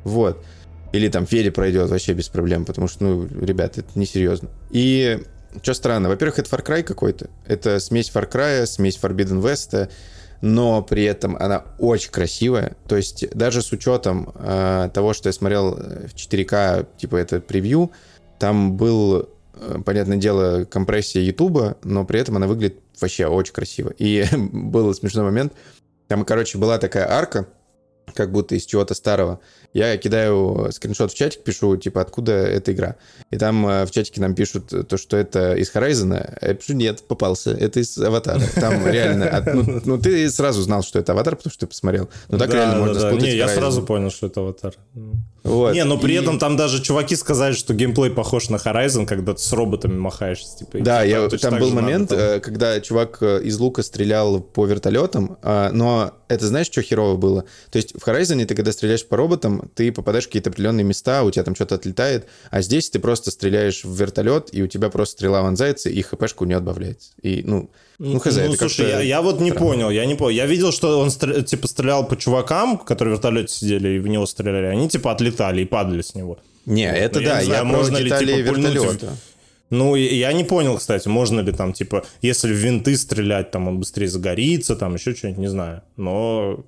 Вот. 0.04 0.42
Или 0.92 1.08
там 1.08 1.26
Федя 1.26 1.52
пройдет 1.52 1.90
вообще 1.90 2.14
без 2.14 2.28
проблем, 2.28 2.64
потому 2.64 2.88
что, 2.88 3.04
ну, 3.04 3.28
ребят, 3.44 3.76
это 3.76 3.88
несерьезно. 3.96 4.48
И 4.70 5.20
что 5.62 5.74
странно, 5.74 6.08
во-первых, 6.08 6.38
это 6.38 6.50
Far 6.50 6.64
Cry 6.64 6.82
какой-то. 6.82 7.28
Это 7.46 7.80
смесь 7.80 8.10
Far 8.12 8.30
Cry, 8.30 8.66
смесь 8.66 8.98
Forbidden 9.00 9.40
West, 9.42 9.90
но 10.40 10.82
при 10.82 11.04
этом 11.04 11.36
она 11.36 11.64
очень 11.78 12.10
красивая. 12.10 12.76
То 12.88 12.96
есть 12.96 13.28
даже 13.30 13.62
с 13.62 13.72
учетом 13.72 14.32
э, 14.34 14.90
того, 14.92 15.12
что 15.12 15.28
я 15.28 15.32
смотрел 15.32 15.76
э, 15.78 16.08
в 16.08 16.14
4К, 16.14 16.86
типа 16.96 17.16
это 17.16 17.40
превью, 17.40 17.90
там 18.38 18.76
был, 18.76 19.28
э, 19.54 19.78
понятное 19.84 20.18
дело, 20.18 20.64
компрессия 20.64 21.22
Ютуба, 21.22 21.76
но 21.82 22.04
при 22.04 22.20
этом 22.20 22.36
она 22.36 22.46
выглядит 22.46 22.80
вообще 23.00 23.26
очень 23.26 23.54
красиво. 23.54 23.92
И 23.98 24.24
был 24.36 24.92
смешной 24.94 25.24
момент. 25.24 25.52
Там, 26.08 26.24
короче, 26.24 26.58
была 26.58 26.78
такая 26.78 27.10
арка, 27.10 27.46
как 28.14 28.30
будто 28.30 28.54
из 28.54 28.64
чего-то 28.64 28.94
старого. 28.94 29.40
Я 29.76 29.96
кидаю 29.98 30.68
скриншот 30.72 31.12
в 31.12 31.14
чатик, 31.14 31.42
пишу, 31.44 31.76
типа, 31.76 32.00
откуда 32.00 32.32
эта 32.32 32.72
игра. 32.72 32.96
И 33.30 33.36
там 33.36 33.66
э, 33.68 33.84
в 33.84 33.90
чатике 33.90 34.22
нам 34.22 34.34
пишут 34.34 34.72
то, 34.88 34.96
что 34.96 35.18
это 35.18 35.54
из 35.54 35.70
Horizon. 35.74 36.38
Я 36.40 36.54
пишу, 36.54 36.72
нет, 36.72 37.02
попался, 37.06 37.50
это 37.50 37.80
из 37.80 37.98
Аватара. 37.98 38.40
Там 38.54 38.86
реально... 38.90 39.28
от- 39.28 39.54
ну, 39.54 39.80
ну, 39.84 39.98
ты 39.98 40.30
сразу 40.30 40.62
знал, 40.62 40.82
что 40.82 40.98
это 40.98 41.12
Аватар, 41.12 41.36
потому 41.36 41.50
что 41.52 41.60
ты 41.60 41.66
посмотрел. 41.66 42.08
Ну, 42.28 42.38
так 42.38 42.48
Да, 42.48 42.56
реально 42.56 42.74
да, 42.74 42.80
можно 42.80 43.00
да. 43.02 43.12
Не, 43.12 43.36
я 43.36 43.48
сразу 43.48 43.82
понял, 43.82 44.10
что 44.10 44.28
это 44.28 44.40
аватар. 44.40 44.74
Вот. 45.46 45.74
Не, 45.74 45.84
но 45.84 45.96
при 45.96 46.14
И- 46.14 46.16
этом 46.16 46.40
там 46.40 46.56
даже 46.56 46.82
чуваки 46.82 47.14
сказали, 47.14 47.52
что 47.54 47.72
геймплей 47.72 48.10
похож 48.10 48.48
на 48.50 48.56
Horizon, 48.56 49.06
когда 49.06 49.32
ты 49.32 49.38
с 49.40 49.52
роботами 49.52 49.96
махаешься. 49.96 50.58
Типа, 50.58 50.78
Да, 50.80 51.06
типа, 51.06 51.08
я, 51.32 51.38
там 51.38 51.58
был 51.60 51.68
же 51.68 51.74
надо 51.74 51.82
момент, 51.86 52.08
там- 52.08 52.18
э, 52.18 52.40
когда 52.40 52.80
чувак 52.80 53.18
э, 53.20 53.42
из 53.44 53.56
лука 53.60 53.84
стрелял 53.84 54.40
по 54.40 54.66
вертолетам, 54.66 55.38
а, 55.42 55.70
но 55.70 56.14
это 56.26 56.48
знаешь, 56.48 56.66
что 56.66 56.82
херово 56.82 57.16
было? 57.16 57.44
То 57.70 57.76
есть 57.76 57.92
в 57.94 58.04
Horizon 58.08 58.44
ты, 58.44 58.56
когда 58.56 58.72
стреляешь 58.72 59.06
по 59.06 59.16
роботам, 59.16 59.65
ты 59.74 59.92
попадаешь 59.92 60.24
в 60.24 60.28
какие-то 60.28 60.50
определенные 60.50 60.84
места, 60.84 61.22
у 61.22 61.30
тебя 61.30 61.44
там 61.44 61.54
что-то 61.54 61.74
отлетает, 61.74 62.26
а 62.50 62.62
здесь 62.62 62.90
ты 62.90 62.98
просто 62.98 63.30
стреляешь 63.30 63.84
в 63.84 63.94
вертолет, 63.94 64.48
и 64.52 64.62
у 64.62 64.66
тебя 64.66 64.88
просто 64.88 65.16
стрела 65.16 65.42
вонзается, 65.42 65.90
и 65.90 66.02
хпшка 66.02 66.42
у 66.42 66.46
нее 66.46 66.58
отбавляется. 66.58 67.10
И, 67.22 67.42
ну, 67.44 67.70
ну, 67.98 68.18
хз, 68.18 68.36
это 68.36 68.56
слушай, 68.56 68.88
я, 68.88 69.00
я 69.00 69.22
вот 69.22 69.40
не 69.40 69.50
странно. 69.50 69.66
понял, 69.68 69.90
я 69.90 70.04
не 70.06 70.14
понял. 70.14 70.36
Я 70.36 70.46
видел, 70.46 70.72
что 70.72 70.98
он 70.98 71.08
стр- 71.10 71.42
типа 71.42 71.66
стрелял 71.66 72.06
по 72.06 72.16
чувакам, 72.16 72.78
которые 72.78 73.14
в 73.14 73.18
вертолете 73.18 73.54
сидели 73.54 73.96
и 73.96 73.98
в 73.98 74.06
него 74.06 74.26
стреляли. 74.26 74.66
Они 74.66 74.88
типа 74.88 75.12
отлетали 75.12 75.62
и 75.62 75.64
падали 75.64 76.02
с 76.02 76.14
него. 76.14 76.38
Не, 76.66 76.92
это 76.92 77.20
Ну, 77.20 77.26
я 77.26 77.32
да, 77.32 77.38
не 77.40 77.44
знаю, 77.46 77.58
я 77.60 77.64
можно 77.64 77.96
ли, 77.96 78.10
типа, 78.10 78.16
в- 78.18 78.26
вертолета. 78.26 79.16
Ну, 79.70 79.96
я 79.96 80.32
не 80.32 80.44
понял, 80.44 80.76
кстати, 80.76 81.08
можно 81.08 81.40
ли 81.40 81.52
там, 81.52 81.72
типа, 81.72 82.04
если 82.22 82.52
в 82.52 82.56
винты 82.56 82.96
стрелять, 82.96 83.50
там 83.50 83.66
он 83.66 83.80
быстрее 83.80 84.08
загорится, 84.08 84.76
там 84.76 84.94
еще 84.94 85.14
что-нибудь, 85.14 85.40
не 85.40 85.48
знаю. 85.48 85.82
Но... 85.96 86.64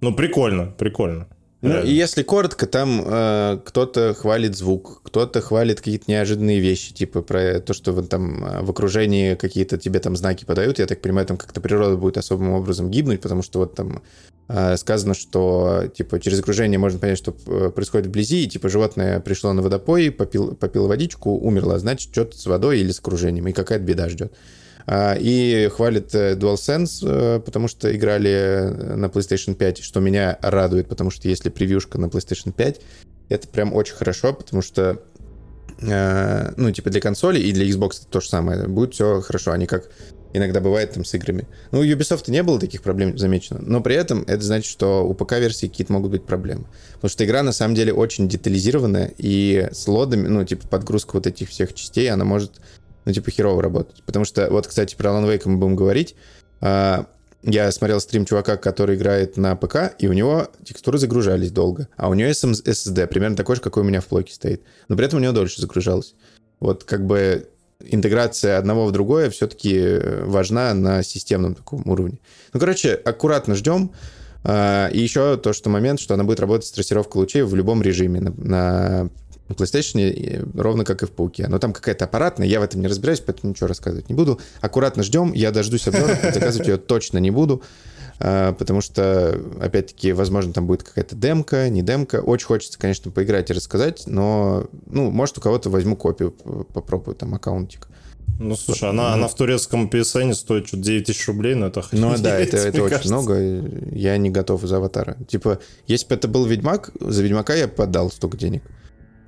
Ну, 0.00 0.14
прикольно, 0.14 0.66
прикольно. 0.78 1.26
Ну, 1.62 1.82
и 1.82 1.92
если 1.92 2.22
коротко, 2.22 2.66
там 2.66 3.02
э, 3.04 3.58
кто-то 3.64 4.14
хвалит 4.14 4.56
звук, 4.56 5.02
кто-то 5.02 5.42
хвалит 5.42 5.78
какие-то 5.78 6.04
неожиданные 6.10 6.58
вещи, 6.58 6.94
типа 6.94 7.20
про 7.20 7.60
то, 7.60 7.74
что 7.74 7.92
вот 7.92 8.08
там 8.08 8.44
э, 8.44 8.62
в 8.62 8.70
окружении 8.70 9.34
какие-то 9.34 9.76
тебе 9.76 10.00
там 10.00 10.16
знаки 10.16 10.46
подают. 10.46 10.78
Я 10.78 10.86
так 10.86 11.02
понимаю, 11.02 11.26
там 11.26 11.36
как-то 11.36 11.60
природа 11.60 11.96
будет 11.96 12.16
особым 12.16 12.52
образом 12.52 12.90
гибнуть, 12.90 13.20
потому 13.20 13.42
что 13.42 13.58
вот 13.58 13.74
там 13.74 14.02
э, 14.48 14.78
сказано, 14.78 15.12
что 15.12 15.84
типа 15.94 16.18
через 16.18 16.40
окружение 16.40 16.78
можно 16.78 16.98
понять, 16.98 17.18
что 17.18 17.36
э, 17.46 17.70
происходит 17.74 18.06
вблизи, 18.06 18.44
и 18.44 18.48
типа 18.48 18.70
животное 18.70 19.20
пришло 19.20 19.52
на 19.52 19.60
водопой, 19.60 20.10
попил, 20.10 20.54
попило 20.54 20.86
водичку, 20.86 21.32
умерло, 21.32 21.78
значит, 21.78 22.10
что-то 22.10 22.38
с 22.38 22.46
водой 22.46 22.80
или 22.80 22.90
с 22.90 23.00
окружением, 23.00 23.48
и 23.48 23.52
какая-то 23.52 23.84
беда 23.84 24.08
ждет. 24.08 24.32
А, 24.32 24.36
И 24.88 25.70
хвалит 25.74 26.14
э, 26.14 26.34
DualSense, 26.34 27.02
э, 27.02 27.40
потому 27.40 27.68
что 27.68 27.94
играли 27.94 28.72
на 28.96 29.06
PlayStation 29.06 29.54
5, 29.54 29.82
что 29.82 30.00
меня 30.00 30.38
радует, 30.42 30.88
потому 30.88 31.10
что 31.10 31.28
если 31.28 31.48
превьюшка 31.48 31.98
на 31.98 32.06
PlayStation 32.06 32.52
5, 32.52 32.80
это 33.28 33.48
прям 33.48 33.74
очень 33.74 33.94
хорошо, 33.94 34.32
потому 34.32 34.62
что 34.62 35.00
э, 35.80 36.52
ну, 36.56 36.70
типа 36.72 36.90
для 36.90 37.00
консоли 37.00 37.40
и 37.40 37.52
для 37.52 37.66
Xbox 37.66 38.00
это 38.00 38.06
то 38.08 38.20
же 38.20 38.28
самое. 38.28 38.66
Будет 38.66 38.94
все 38.94 39.20
хорошо, 39.20 39.52
а 39.52 39.56
не 39.56 39.66
как 39.66 39.90
иногда 40.32 40.60
бывает 40.60 40.92
там 40.92 41.04
с 41.04 41.14
играми. 41.14 41.46
Ну, 41.72 41.80
у 41.80 41.84
Ubisoft 41.84 42.30
не 42.30 42.42
было 42.42 42.58
таких 42.58 42.82
проблем 42.82 43.18
замечено, 43.18 43.60
но 43.62 43.80
при 43.80 43.96
этом 43.96 44.22
это 44.26 44.42
значит, 44.42 44.70
что 44.70 45.06
у 45.06 45.14
ПК-версии 45.14 45.66
какие-то 45.66 45.92
могут 45.92 46.12
быть 46.12 46.24
проблемы. 46.24 46.66
Потому 46.94 47.10
что 47.10 47.24
игра 47.24 47.42
на 47.42 47.52
самом 47.52 47.74
деле 47.74 47.92
очень 47.92 48.28
детализированная, 48.28 49.12
и 49.18 49.68
с 49.72 49.88
лодами, 49.88 50.28
ну, 50.28 50.44
типа 50.44 50.68
подгрузка 50.68 51.12
вот 51.14 51.26
этих 51.26 51.48
всех 51.48 51.74
частей, 51.74 52.10
она 52.10 52.24
может 52.24 52.60
ну, 53.04 53.12
типа, 53.12 53.30
херово 53.30 53.62
работать. 53.62 54.02
Потому 54.04 54.24
что, 54.24 54.48
вот, 54.50 54.66
кстати, 54.66 54.94
про 54.94 55.10
Alan 55.10 55.26
Wake 55.26 55.42
мы 55.46 55.56
будем 55.56 55.76
говорить. 55.76 56.14
А, 56.60 57.06
Я 57.42 57.72
смотрел 57.72 58.00
стрим 58.00 58.26
чувака, 58.26 58.56
который 58.58 58.96
играет 58.96 59.38
на 59.38 59.56
ПК, 59.56 59.94
и 59.98 60.06
у 60.08 60.12
него 60.12 60.48
текстуры 60.62 60.98
загружались 60.98 61.50
долго. 61.50 61.88
А 61.96 62.08
у 62.10 62.14
него 62.14 62.28
SM 62.28 62.52
SSD 62.52 63.06
примерно 63.06 63.36
такой 63.36 63.56
же, 63.56 63.62
какой 63.62 63.82
у 63.82 63.86
меня 63.86 64.00
в 64.02 64.06
плойке 64.06 64.34
стоит. 64.34 64.62
Но 64.88 64.96
при 64.96 65.06
этом 65.06 65.20
у 65.20 65.22
него 65.22 65.32
дольше 65.32 65.60
загружалось. 65.60 66.14
Вот 66.60 66.84
как 66.84 67.06
бы 67.06 67.48
интеграция 67.82 68.58
одного 68.58 68.84
в 68.84 68.92
другое 68.92 69.30
все-таки 69.30 69.98
важна 70.24 70.74
на 70.74 71.02
системном 71.02 71.54
таком 71.54 71.88
уровне. 71.88 72.18
Ну, 72.52 72.60
короче, 72.60 72.92
аккуратно 72.92 73.54
ждем. 73.54 73.92
А, 74.44 74.88
И 74.88 75.00
еще 75.00 75.38
то, 75.38 75.54
что 75.54 75.70
момент, 75.70 75.98
что 75.98 76.12
она 76.14 76.24
будет 76.24 76.40
работать 76.40 76.66
с 76.66 76.72
трассировкой 76.72 77.20
лучей 77.22 77.40
в 77.42 77.54
любом 77.54 77.80
режиме. 77.80 78.20
На 78.20 79.08
PlayStation 79.54 80.10
и 80.10 80.40
ровно 80.58 80.84
как 80.84 81.02
и 81.02 81.06
в 81.06 81.10
Пауке. 81.10 81.48
Но 81.48 81.58
там 81.58 81.72
какая-то 81.72 82.04
аппаратная, 82.04 82.46
я 82.46 82.60
в 82.60 82.62
этом 82.62 82.80
не 82.80 82.88
разбираюсь, 82.88 83.20
поэтому 83.20 83.50
ничего 83.50 83.66
рассказывать 83.66 84.08
не 84.08 84.14
буду. 84.14 84.40
Аккуратно 84.60 85.02
ждем, 85.02 85.32
я 85.32 85.50
дождусь 85.50 85.86
обзора, 85.88 86.18
заказывать 86.34 86.68
ее 86.68 86.76
точно 86.76 87.18
не 87.18 87.30
буду, 87.30 87.62
а, 88.18 88.52
потому 88.52 88.80
что, 88.80 89.40
опять-таки, 89.60 90.12
возможно, 90.12 90.52
там 90.52 90.66
будет 90.66 90.82
какая-то 90.82 91.16
демка, 91.16 91.68
не 91.68 91.82
демка. 91.82 92.16
Очень 92.20 92.46
хочется, 92.46 92.78
конечно, 92.78 93.10
поиграть 93.10 93.50
и 93.50 93.54
рассказать, 93.54 94.04
но, 94.06 94.68
ну, 94.86 95.10
может, 95.10 95.38
у 95.38 95.40
кого-то 95.40 95.70
возьму 95.70 95.96
копию, 95.96 96.32
попробую 96.32 97.14
там 97.14 97.34
аккаунтик. 97.34 97.88
Ну, 98.38 98.56
слушай, 98.56 98.88
она, 98.88 99.12
она 99.12 99.28
в 99.28 99.34
турецком 99.34 99.88
PSN 99.88 100.32
стоит 100.32 100.66
что-то 100.66 100.82
9 100.82 101.04
тысяч 101.04 101.28
рублей, 101.28 101.54
но 101.54 101.66
это 101.66 101.84
Ну 101.92 102.16
да, 102.18 102.38
это, 102.38 102.56
это 102.56 102.82
очень 102.82 102.96
кажется. 102.96 103.12
много. 103.12 103.38
Я 103.92 104.16
не 104.16 104.30
готов 104.30 104.62
за 104.62 104.78
аватара. 104.78 105.18
Типа, 105.28 105.58
если 105.86 106.08
бы 106.08 106.14
это 106.14 106.26
был 106.26 106.46
Ведьмак, 106.46 106.90
за 107.00 107.22
Ведьмака 107.22 107.54
я 107.54 107.68
бы 107.68 107.82
отдал 107.82 108.10
столько 108.10 108.38
денег. 108.38 108.62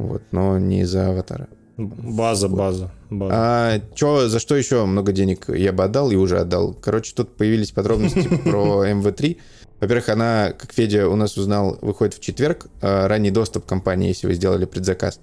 Вот, 0.02 0.22
но 0.32 0.58
не 0.58 0.84
за 0.84 1.08
аватара. 1.08 1.48
База, 1.76 2.48
база. 2.48 2.90
база. 3.08 3.34
А 3.34 3.80
чё, 3.94 4.28
за 4.28 4.40
что 4.40 4.56
еще 4.56 4.84
много 4.84 5.12
денег 5.12 5.48
я 5.48 5.72
бы 5.72 5.84
отдал 5.84 6.10
и 6.10 6.16
уже 6.16 6.38
отдал? 6.38 6.74
Короче, 6.74 7.14
тут 7.14 7.36
появились 7.36 7.70
подробности 7.70 8.28
про 8.44 8.86
МВ3. 8.86 9.38
Во-первых, 9.80 10.08
она, 10.08 10.52
как 10.52 10.72
Федя 10.72 11.08
у 11.08 11.16
нас 11.16 11.36
узнал, 11.36 11.78
выходит 11.80 12.14
в 12.14 12.20
четверг. 12.20 12.66
А, 12.80 13.08
ранний 13.08 13.30
доступ 13.30 13.64
компании, 13.64 14.08
если 14.08 14.26
вы 14.26 14.34
сделали 14.34 14.64
предзаказ. 14.64 15.20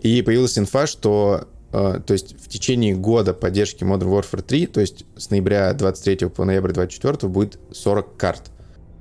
И 0.00 0.22
появилась 0.22 0.58
инфа, 0.58 0.86
что 0.86 1.46
а, 1.72 2.00
то 2.00 2.14
есть 2.14 2.40
в 2.40 2.48
течение 2.48 2.94
года 2.94 3.34
поддержки 3.34 3.84
Modern 3.84 4.20
Warfare 4.20 4.42
3, 4.42 4.66
то 4.66 4.80
есть 4.80 5.04
с 5.16 5.30
ноября 5.30 5.72
23 5.74 6.28
по 6.28 6.44
ноябрь 6.44 6.72
24 6.72 7.28
будет 7.28 7.58
40 7.70 8.16
карт. 8.16 8.50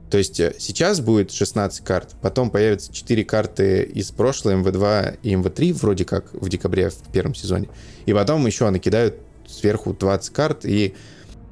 То 0.09 0.17
есть 0.17 0.39
э, 0.39 0.55
сейчас 0.57 1.01
будет 1.01 1.31
16 1.31 1.83
карт, 1.83 2.15
потом 2.21 2.49
появятся 2.49 2.93
4 2.93 3.23
карты 3.25 3.83
из 3.83 4.11
прошлого 4.11 4.61
МВ2 4.61 5.19
и 5.23 5.33
МВ3, 5.33 5.73
вроде 5.73 6.05
как 6.05 6.33
в 6.33 6.49
декабре 6.49 6.89
в 6.89 7.11
первом 7.11 7.35
сезоне. 7.35 7.69
И 8.05 8.13
потом 8.13 8.45
еще 8.45 8.69
накидают 8.69 9.15
сверху 9.47 9.93
20 9.93 10.33
карт, 10.33 10.65
и, 10.65 10.95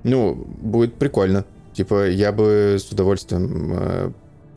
ну, 0.03 0.33
будет 0.35 0.95
прикольно. 0.95 1.45
Типа, 1.73 2.09
я 2.09 2.31
бы 2.31 2.77
с 2.79 2.91
удовольствием 2.91 3.73
э, 3.73 4.11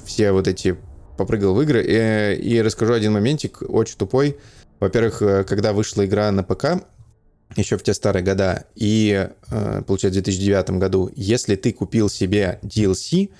все 0.04 0.32
вот 0.32 0.48
эти 0.48 0.78
попрыгал 1.18 1.54
в 1.54 1.62
игры. 1.62 1.84
И, 1.84 2.40
и 2.40 2.62
расскажу 2.62 2.94
один 2.94 3.12
моментик, 3.12 3.62
очень 3.68 3.98
тупой. 3.98 4.38
Во-первых, 4.78 5.20
э, 5.20 5.44
когда 5.44 5.74
вышла 5.74 6.06
игра 6.06 6.30
на 6.30 6.42
ПК, 6.42 6.82
еще 7.56 7.76
в 7.76 7.82
те 7.82 7.92
старые 7.94 8.24
года, 8.24 8.64
и, 8.74 9.28
э, 9.50 9.82
получается, 9.86 10.20
в 10.20 10.24
2009 10.24 10.70
году, 10.78 11.10
если 11.14 11.56
ты 11.56 11.72
купил 11.72 12.08
себе 12.08 12.60
DLC, 12.62 13.30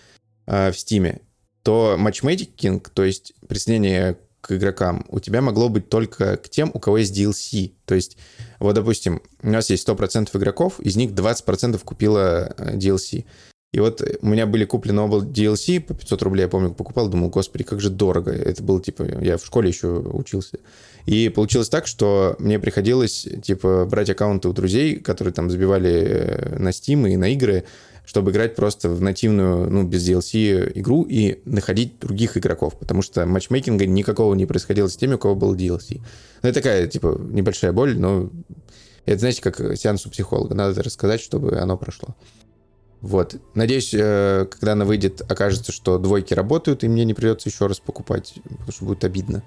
э, 0.51 0.73
в 0.73 0.75
Steam, 0.75 1.21
то 1.63 1.97
матчмейкинг, 1.99 2.89
то 2.91 3.05
есть 3.05 3.35
присоединение 3.49 4.19
к 4.41 4.53
игрокам, 4.53 5.05
у 5.09 5.21
тебя 5.21 5.43
могло 5.43 5.69
быть 5.69 5.89
только 5.89 6.37
к 6.37 6.49
тем, 6.49 6.71
у 6.75 6.81
кого 6.81 6.99
есть 6.99 7.17
DLC. 7.17 7.73
То 7.85 7.95
есть, 7.95 8.17
вот, 8.59 8.75
допустим, 8.75 9.23
у 9.43 9.51
нас 9.51 9.71
есть 9.71 9.87
100% 9.87 10.37
игроков, 10.37 10.81
из 10.81 10.97
них 10.97 11.11
20% 11.11 11.79
купило 11.85 12.55
э, 12.57 12.77
DLC. 12.77 13.25
И 13.73 13.79
вот 13.79 14.03
у 14.21 14.27
меня 14.27 14.47
были 14.47 14.65
куплены 14.65 15.03
оба 15.03 15.19
DLC 15.19 15.81
по 15.81 15.95
500 15.95 16.23
рублей, 16.23 16.43
я 16.43 16.49
помню, 16.49 16.75
покупал, 16.75 17.09
думал, 17.09 17.29
господи, 17.29 17.63
как 17.63 17.81
же 17.81 17.89
дорого. 17.89 18.33
Это 18.33 18.65
было, 18.65 18.83
типа, 18.83 19.05
я 19.21 19.37
в 19.37 19.47
школе 19.47 19.69
еще 19.69 19.87
учился. 19.87 20.59
И 21.07 21.29
получилось 21.29 21.69
так, 21.69 21.87
что 21.87 22.35
мне 22.41 22.59
приходилось, 22.59 23.29
типа, 23.43 23.87
брать 23.89 24.11
аккаунты 24.11 24.49
у 24.49 24.53
друзей, 24.53 24.97
которые 24.97 25.33
там 25.33 25.51
забивали 25.51 25.93
э, 25.93 26.59
на 26.59 26.71
Steam 26.71 27.09
и 27.09 27.17
на 27.17 27.33
игры, 27.33 27.65
чтобы 28.11 28.33
играть 28.33 28.57
просто 28.57 28.89
в 28.89 29.01
нативную, 29.01 29.71
ну, 29.71 29.85
без 29.85 30.09
DLC 30.09 30.73
игру 30.75 31.07
и 31.09 31.41
находить 31.45 32.01
других 32.01 32.37
игроков, 32.37 32.77
потому 32.77 33.03
что 33.03 33.25
матчмейкинга 33.25 33.87
никакого 33.87 34.35
не 34.35 34.47
происходило 34.47 34.89
с 34.89 34.97
теми, 34.97 35.15
у 35.15 35.19
кого 35.19 35.37
был 35.37 35.55
DLC. 35.55 36.01
Ну, 36.43 36.49
это 36.49 36.55
такая, 36.55 36.89
типа, 36.89 37.17
небольшая 37.21 37.71
боль, 37.71 37.97
но 37.97 38.29
это, 39.07 39.21
знаете, 39.21 39.41
как 39.41 39.61
сеанс 39.77 40.07
у 40.07 40.11
психолога. 40.11 40.57
Надо 40.57 40.83
рассказать, 40.83 41.21
чтобы 41.21 41.57
оно 41.57 41.79
прошло. 41.79 42.17
Вот. 43.01 43.37
Надеюсь, 43.55 43.95
э, 43.95 44.49
когда 44.51 44.73
она 44.73 44.85
выйдет, 44.87 45.23
окажется, 45.31 45.71
что 45.71 45.97
двойки 45.99 46.35
работают, 46.35 46.83
и 46.83 46.89
мне 46.89 47.05
не 47.05 47.15
придется 47.15 47.49
еще 47.49 47.69
раз 47.69 47.79
покупать, 47.79 48.35
потому 48.43 48.73
что 48.73 48.85
будет 48.87 49.05
обидно. 49.05 49.45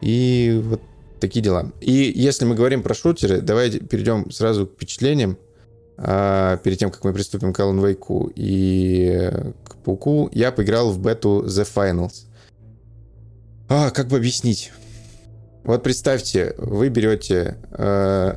И 0.00 0.62
вот 0.62 0.80
такие 1.18 1.42
дела. 1.42 1.72
И 1.80 2.12
если 2.14 2.44
мы 2.44 2.54
говорим 2.54 2.84
про 2.84 2.94
шутеры, 2.94 3.40
давайте 3.40 3.80
перейдем 3.80 4.30
сразу 4.30 4.68
к 4.68 4.74
впечатлениям. 4.74 5.36
А, 5.98 6.58
перед 6.58 6.78
тем, 6.78 6.90
как 6.90 7.04
мы 7.04 7.12
приступим 7.12 7.52
к 7.52 7.60
Alan 7.60 7.80
Wake 7.80 8.32
и 8.34 9.30
к 9.64 9.76
Пауку, 9.76 10.28
я 10.32 10.52
поиграл 10.52 10.90
в 10.90 10.98
бету 10.98 11.44
The 11.46 11.66
Finals. 11.66 12.26
А, 13.68 13.90
как 13.90 14.08
бы 14.08 14.16
объяснить? 14.16 14.72
Вот 15.64 15.82
представьте, 15.82 16.54
вы 16.58 16.90
берете 16.90 17.56
э, 17.72 18.36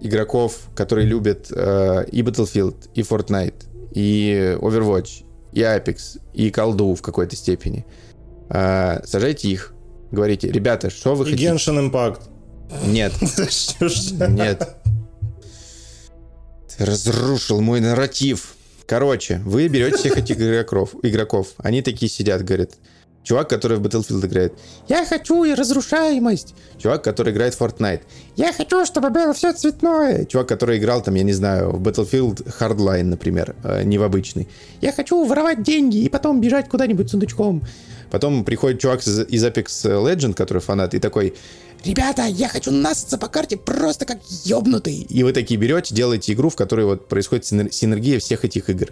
игроков, 0.00 0.68
которые 0.74 1.06
любят 1.06 1.46
э, 1.52 2.04
и 2.10 2.22
Battlefield, 2.22 2.88
и 2.94 3.02
Fortnite, 3.02 3.64
и 3.92 4.56
Overwatch, 4.60 5.24
и 5.52 5.60
Apex, 5.60 6.20
и 6.32 6.50
колду 6.50 6.94
в 6.94 7.02
какой-то 7.02 7.36
степени. 7.36 7.86
Э, 8.48 9.04
сажайте 9.04 9.50
их, 9.50 9.72
говорите, 10.10 10.50
ребята, 10.50 10.90
что 10.90 11.14
вы 11.14 11.28
и 11.28 11.30
хотите? 11.30 11.50
Genshin 11.50 11.90
Impact. 11.90 12.22
Нет. 12.86 13.12
Нет. 14.30 14.76
Разрушил 16.78 17.60
мой 17.60 17.80
нарратив. 17.80 18.54
Короче, 18.86 19.40
вы 19.44 19.68
берете 19.68 19.96
всех 19.96 20.18
этих 20.18 20.38
игроков, 20.40 20.94
игроков, 21.02 21.48
они 21.58 21.80
такие 21.82 22.10
сидят, 22.10 22.44
говорят, 22.44 22.72
Чувак, 23.24 23.48
который 23.48 23.78
в 23.78 23.82
Battlefield 23.82 24.26
играет. 24.26 24.52
Я 24.86 25.06
хочу 25.06 25.44
и 25.44 25.54
разрушаемость. 25.54 26.54
Чувак, 26.76 27.02
который 27.02 27.32
играет 27.32 27.54
в 27.54 27.60
Fortnite. 27.60 28.02
Я 28.36 28.52
хочу, 28.52 28.84
чтобы 28.84 29.08
было 29.08 29.32
все 29.32 29.54
цветное. 29.54 30.26
Чувак, 30.26 30.46
который 30.48 30.76
играл 30.76 31.02
там, 31.02 31.14
я 31.14 31.22
не 31.22 31.32
знаю, 31.32 31.70
в 31.70 31.82
Battlefield 31.82 32.46
Hardline, 32.60 33.04
например, 33.04 33.56
э, 33.64 33.82
не 33.84 33.96
в 33.96 34.02
обычный. 34.02 34.46
Я 34.82 34.92
хочу 34.92 35.24
воровать 35.24 35.62
деньги 35.62 35.96
и 35.96 36.10
потом 36.10 36.42
бежать 36.42 36.68
куда-нибудь 36.68 37.10
сундучком. 37.10 37.62
Потом 38.10 38.44
приходит 38.44 38.80
чувак 38.80 39.00
из, 39.00 39.20
из 39.20 39.44
Apex 39.44 39.66
Legend, 39.84 40.34
который 40.34 40.60
фанат, 40.60 40.92
и 40.92 40.98
такой, 40.98 41.34
ребята, 41.84 42.24
я 42.24 42.48
хочу 42.48 42.70
насыться 42.70 43.18
по 43.18 43.28
карте 43.28 43.56
просто 43.56 44.04
как 44.04 44.18
ёбнутый. 44.44 45.06
И 45.08 45.22
вы 45.22 45.32
такие 45.32 45.58
берете, 45.58 45.94
делаете 45.94 46.32
игру, 46.32 46.48
в 46.48 46.56
которой 46.56 46.86
вот 46.86 47.08
происходит 47.08 47.46
синергия 47.46 48.18
всех 48.18 48.44
этих 48.44 48.70
игр. 48.70 48.88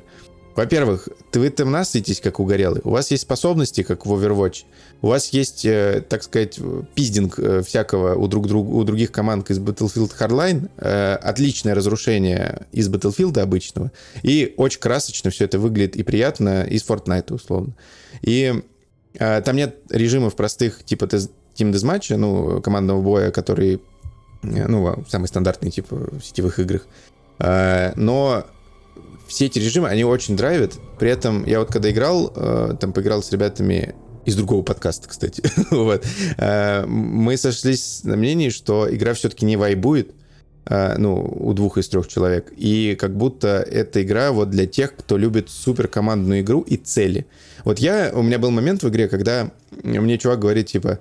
Во-первых, 0.55 1.09
вы 1.33 1.49
там 1.49 1.71
насытитесь, 1.71 2.21
как 2.21 2.39
угорелый. 2.39 2.83
У 2.85 2.91
вас 2.91 3.11
есть 3.11 3.23
способности, 3.23 3.83
как 3.83 4.05
в 4.05 4.13
Overwatch. 4.13 4.65
У 5.01 5.09
вас 5.09 5.31
есть, 5.31 5.65
э, 5.65 6.05
так 6.07 6.23
сказать, 6.23 6.59
пиздинг 6.95 7.39
э, 7.39 7.63
всякого 7.63 8.17
у, 8.17 8.29
друг, 8.29 8.49
друг, 8.49 8.69
у 8.69 8.85
других 8.85 9.13
команд 9.13 9.51
из 9.51 9.59
Battlefield 9.59 10.13
Hardline. 10.19 10.69
Э, 10.77 11.15
отличное 11.15 11.75
разрушение 11.75 12.67
из 12.71 12.91
Battlefield 12.91 13.39
обычного. 13.41 13.93
И 14.23 14.53
очень 14.59 14.81
красочно 14.81 15.31
все 15.31 15.47
это 15.47 15.59
выглядит 15.59 15.97
и 15.97 16.03
приятно 16.03 16.65
из 16.65 16.85
Fortnite, 16.85 17.33
условно. 17.33 17.73
И 18.21 18.53
э, 19.15 19.43
там 19.43 19.57
нет 19.57 19.79
режимов 19.89 20.37
простых, 20.37 20.85
типа 20.85 21.07
Team 21.07 21.31
Deathmatch, 21.57 22.17
ну, 22.17 22.61
командного 22.61 23.01
боя, 23.01 23.31
который, 23.31 23.81
э, 24.43 24.67
ну, 24.67 25.05
самый 25.09 25.27
стандартный, 25.27 25.71
типа, 25.71 25.97
в 25.97 26.21
сетевых 26.23 26.59
играх. 26.59 26.87
Э, 27.39 27.93
но 27.97 28.45
все 29.27 29.47
эти 29.47 29.59
режимы, 29.59 29.89
они 29.89 30.05
очень 30.05 30.37
драйвят. 30.37 30.75
При 30.99 31.11
этом 31.11 31.45
я 31.47 31.61
вот 31.61 31.71
когда 31.71 31.91
играл, 31.91 32.33
э, 32.35 32.75
там 32.81 32.93
поиграл 32.93 33.23
с 33.23 33.31
ребятами 33.33 33.95
из 34.25 34.37
другого 34.37 34.63
подкаста, 34.63 35.09
кстати, 35.09 35.43
вот, 35.73 36.07
мы 36.87 37.37
сошлись 37.37 38.05
на 38.05 38.17
мнении, 38.17 38.51
что 38.51 38.87
игра 38.89 39.15
все-таки 39.15 39.45
не 39.45 39.57
вайбует, 39.57 40.15
ну, 40.71 41.29
у 41.41 41.53
двух 41.55 41.77
из 41.77 41.89
трех 41.89 42.07
человек, 42.07 42.53
и 42.57 42.97
как 43.01 43.17
будто 43.17 43.49
эта 43.49 44.01
игра 44.01 44.31
вот 44.31 44.49
для 44.49 44.67
тех, 44.67 44.95
кто 44.95 45.17
любит 45.17 45.51
суперкомандную 45.51 46.43
игру 46.43 46.61
и 46.61 46.77
цели. 46.77 47.27
Вот 47.65 47.81
я, 47.81 48.13
у 48.15 48.23
меня 48.23 48.39
был 48.39 48.53
момент 48.53 48.85
в 48.85 48.89
игре, 48.89 49.09
когда 49.09 49.51
мне 49.83 50.19
чувак 50.19 50.39
говорит, 50.39 50.67
типа, 50.67 51.01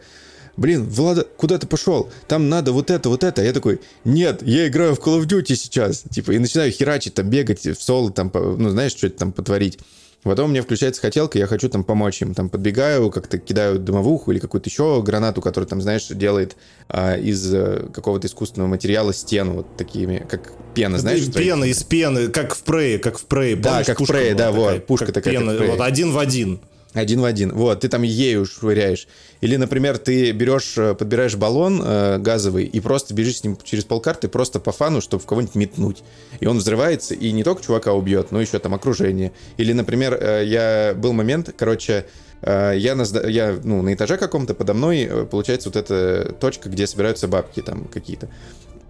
блин, 0.61 0.87
Влада, 0.87 1.27
куда 1.35 1.57
ты 1.57 1.67
пошел? 1.67 2.09
Там 2.27 2.47
надо 2.47 2.71
вот 2.71 2.89
это, 2.89 3.09
вот 3.09 3.23
это. 3.23 3.43
Я 3.43 3.51
такой, 3.51 3.81
нет, 4.05 4.41
я 4.43 4.67
играю 4.67 4.95
в 4.95 4.99
Call 4.99 5.19
of 5.19 5.25
Duty 5.25 5.55
сейчас. 5.55 6.03
Типа, 6.09 6.31
и 6.31 6.39
начинаю 6.39 6.71
херачить, 6.71 7.15
там, 7.15 7.29
бегать 7.29 7.65
в 7.65 7.81
соло, 7.81 8.11
там, 8.11 8.31
ну, 8.33 8.69
знаешь, 8.69 8.91
что-то 8.93 9.17
там 9.17 9.31
потворить. 9.33 9.79
Потом 10.23 10.51
мне 10.51 10.61
включается 10.61 11.01
хотелка, 11.01 11.39
я 11.39 11.47
хочу 11.47 11.67
там 11.67 11.83
помочь 11.83 12.21
им. 12.21 12.35
Там 12.35 12.49
подбегаю, 12.49 13.09
как-то 13.09 13.39
кидаю 13.39 13.79
дымовуху 13.79 14.31
или 14.31 14.39
какую-то 14.39 14.69
еще 14.69 15.01
гранату, 15.01 15.41
которая 15.41 15.67
там, 15.67 15.81
знаешь, 15.81 16.07
делает 16.07 16.57
а, 16.89 17.17
из 17.17 17.51
а, 17.51 17.89
какого-то 17.91 18.27
искусственного 18.27 18.69
материала 18.69 19.13
стену 19.15 19.53
вот 19.53 19.77
такими, 19.77 20.23
как 20.29 20.53
пена, 20.75 20.99
знаешь? 20.99 21.25
Пена 21.33 21.63
из 21.63 21.83
пены, 21.83 22.27
как 22.27 22.53
в 22.53 22.61
Прее, 22.61 22.99
как 22.99 23.17
в 23.17 23.25
Прее. 23.25 23.55
Да, 23.55 23.83
как 23.83 23.99
в 23.99 24.05
Прее, 24.05 24.35
да, 24.35 24.51
вот, 24.51 24.85
пушка 24.85 25.11
такая. 25.11 25.33
Пена, 25.33 25.57
вот, 25.57 25.81
один 25.81 26.11
в 26.11 26.19
один. 26.19 26.61
Один 26.93 27.21
в 27.21 27.25
один. 27.25 27.53
Вот, 27.53 27.81
ты 27.81 27.87
там 27.87 28.01
ею 28.01 28.45
швыряешь. 28.45 29.07
Или, 29.39 29.55
например, 29.55 29.97
ты 29.97 30.31
берешь, 30.31 30.77
э, 30.77 30.93
подбираешь 30.93 31.35
баллон 31.35 31.81
э, 31.83 32.17
газовый 32.17 32.65
и 32.65 32.79
просто 32.81 33.13
бежишь 33.13 33.37
с 33.37 33.43
ним 33.45 33.57
через 33.63 33.85
полкарты 33.85 34.27
просто 34.27 34.59
по 34.59 34.73
фану, 34.73 34.99
чтобы 34.99 35.23
в 35.23 35.25
кого-нибудь 35.25 35.55
метнуть. 35.55 36.03
И 36.41 36.47
он 36.47 36.57
взрывается, 36.57 37.13
и 37.13 37.31
не 37.31 37.43
только 37.43 37.63
чувака 37.63 37.93
убьет, 37.93 38.31
но 38.31 38.41
еще 38.41 38.59
там 38.59 38.73
окружение. 38.73 39.31
Или, 39.55 39.71
например, 39.71 40.17
э, 40.19 40.43
я 40.45 40.93
был 40.93 41.13
момент, 41.13 41.53
короче, 41.57 42.05
э, 42.41 42.73
я, 42.75 42.95
на, 42.95 43.05
я 43.27 43.57
ну, 43.63 43.81
на 43.81 43.93
этаже 43.93 44.17
каком-то 44.17 44.53
подо 44.53 44.73
мной, 44.73 45.07
э, 45.09 45.25
получается, 45.25 45.69
вот 45.69 45.77
эта 45.77 46.33
точка, 46.41 46.67
где 46.67 46.87
собираются 46.87 47.29
бабки 47.29 47.61
там 47.61 47.85
какие-то. 47.85 48.27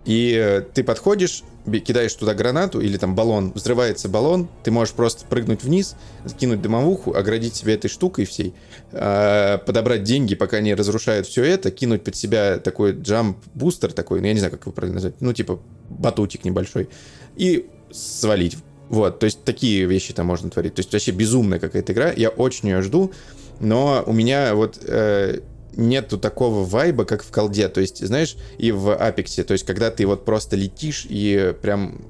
И 0.06 0.34
э, 0.34 0.62
ты 0.62 0.84
подходишь, 0.84 1.44
кидаешь 1.66 2.14
туда 2.14 2.34
гранату 2.34 2.82
или 2.82 2.98
там 2.98 3.16
баллон, 3.16 3.52
взрывается 3.54 4.10
баллон, 4.10 4.50
ты 4.64 4.72
можешь 4.72 4.94
просто 4.94 5.26
прыгнуть 5.26 5.64
вниз, 5.64 5.96
кинуть 6.40 6.62
дымовуху, 6.62 7.14
оградить 7.14 7.56
себя 7.56 7.76
этой 7.76 7.88
штукой 7.88 8.26
всей, 8.26 8.54
а, 8.92 9.60
подобрать 9.60 10.04
деньги, 10.04 10.34
пока 10.36 10.60
не 10.60 10.74
разрушают 10.74 11.28
все 11.28 11.44
это, 11.44 11.70
кинуть 11.72 12.04
под 12.04 12.16
себя 12.16 12.58
такой 12.58 12.94
джамп-бустер 12.94 13.94
такой, 13.94 14.22
ну 14.22 14.28
я 14.28 14.34
не 14.34 14.40
знаю, 14.40 14.52
как 14.52 14.62
его 14.62 14.72
правильно 14.72 14.96
назвать, 14.96 15.22
ну 15.22 15.34
типа 15.34 15.60
батутик 15.90 16.46
небольшой, 16.46 16.90
и 17.36 17.68
свалить. 17.92 18.58
Вот, 18.90 19.20
то 19.20 19.26
есть 19.26 19.44
такие 19.46 19.86
вещи 19.86 20.14
там 20.14 20.26
можно 20.26 20.50
творить. 20.50 20.76
То 20.76 20.80
есть 20.80 20.92
вообще 20.92 21.12
безумная 21.12 21.60
какая-то 21.60 21.94
игра, 21.94 22.12
я 22.12 22.30
очень 22.30 22.70
ее 22.70 22.82
жду, 22.82 23.12
но 23.60 24.04
у 24.06 24.14
меня 24.14 24.56
вот... 24.56 24.80
Э, 24.84 25.40
нету 25.76 26.18
такого 26.18 26.64
вайба, 26.64 27.06
как 27.06 27.24
в 27.24 27.32
колде. 27.32 27.68
То 27.70 27.82
есть, 27.82 28.06
знаешь, 28.06 28.36
и 28.58 28.72
в 28.72 28.94
Апексе. 28.96 29.44
То 29.44 29.54
есть, 29.54 29.66
когда 29.66 29.92
ты 29.92 30.06
вот 30.06 30.26
просто 30.26 30.56
летишь 30.56 31.06
и 31.10 31.54
прям 31.62 32.02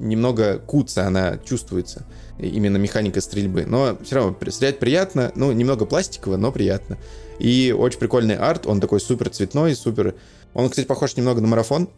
немного 0.00 0.58
куца 0.58 1.06
она 1.06 1.38
чувствуется. 1.38 2.06
Именно 2.38 2.78
механика 2.78 3.20
стрельбы. 3.20 3.64
Но 3.66 3.98
все 4.02 4.16
равно 4.16 4.36
стрелять 4.48 4.78
приятно. 4.78 5.30
Ну, 5.34 5.52
немного 5.52 5.84
пластиково, 5.84 6.36
но 6.36 6.50
приятно. 6.52 6.96
И 7.38 7.74
очень 7.76 7.98
прикольный 7.98 8.36
арт. 8.36 8.66
Он 8.66 8.80
такой 8.80 9.00
супер 9.00 9.28
цветной, 9.30 9.74
супер... 9.74 10.14
Он, 10.54 10.68
кстати, 10.68 10.86
похож 10.86 11.16
немного 11.16 11.40
на 11.40 11.48
марафон. 11.48 11.88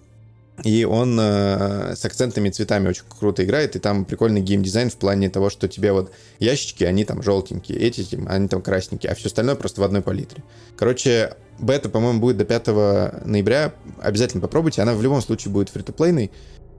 И 0.64 0.84
он 0.84 1.18
э, 1.18 1.96
с 1.96 2.04
акцентными 2.04 2.50
цветами 2.50 2.88
очень 2.88 3.04
круто 3.08 3.42
играет, 3.42 3.74
и 3.74 3.78
там 3.78 4.04
прикольный 4.04 4.42
геймдизайн 4.42 4.90
в 4.90 4.96
плане 4.96 5.30
того, 5.30 5.48
что 5.48 5.66
тебе 5.66 5.92
вот 5.92 6.12
ящички, 6.38 6.84
они 6.84 7.04
там 7.04 7.22
желтенькие, 7.22 7.78
эти, 7.78 8.06
они 8.28 8.48
там 8.48 8.60
красненькие, 8.60 9.10
а 9.10 9.14
все 9.14 9.26
остальное 9.28 9.54
просто 9.54 9.80
в 9.80 9.84
одной 9.84 10.02
палитре. 10.02 10.44
Короче, 10.76 11.36
бета, 11.58 11.88
по-моему, 11.88 12.20
будет 12.20 12.36
до 12.36 12.44
5 12.44 12.66
ноября, 13.24 13.74
обязательно 14.00 14.42
попробуйте, 14.42 14.82
она 14.82 14.94
в 14.94 15.02
любом 15.02 15.22
случае 15.22 15.52
будет 15.52 15.70
фри-то-плейной, 15.70 16.30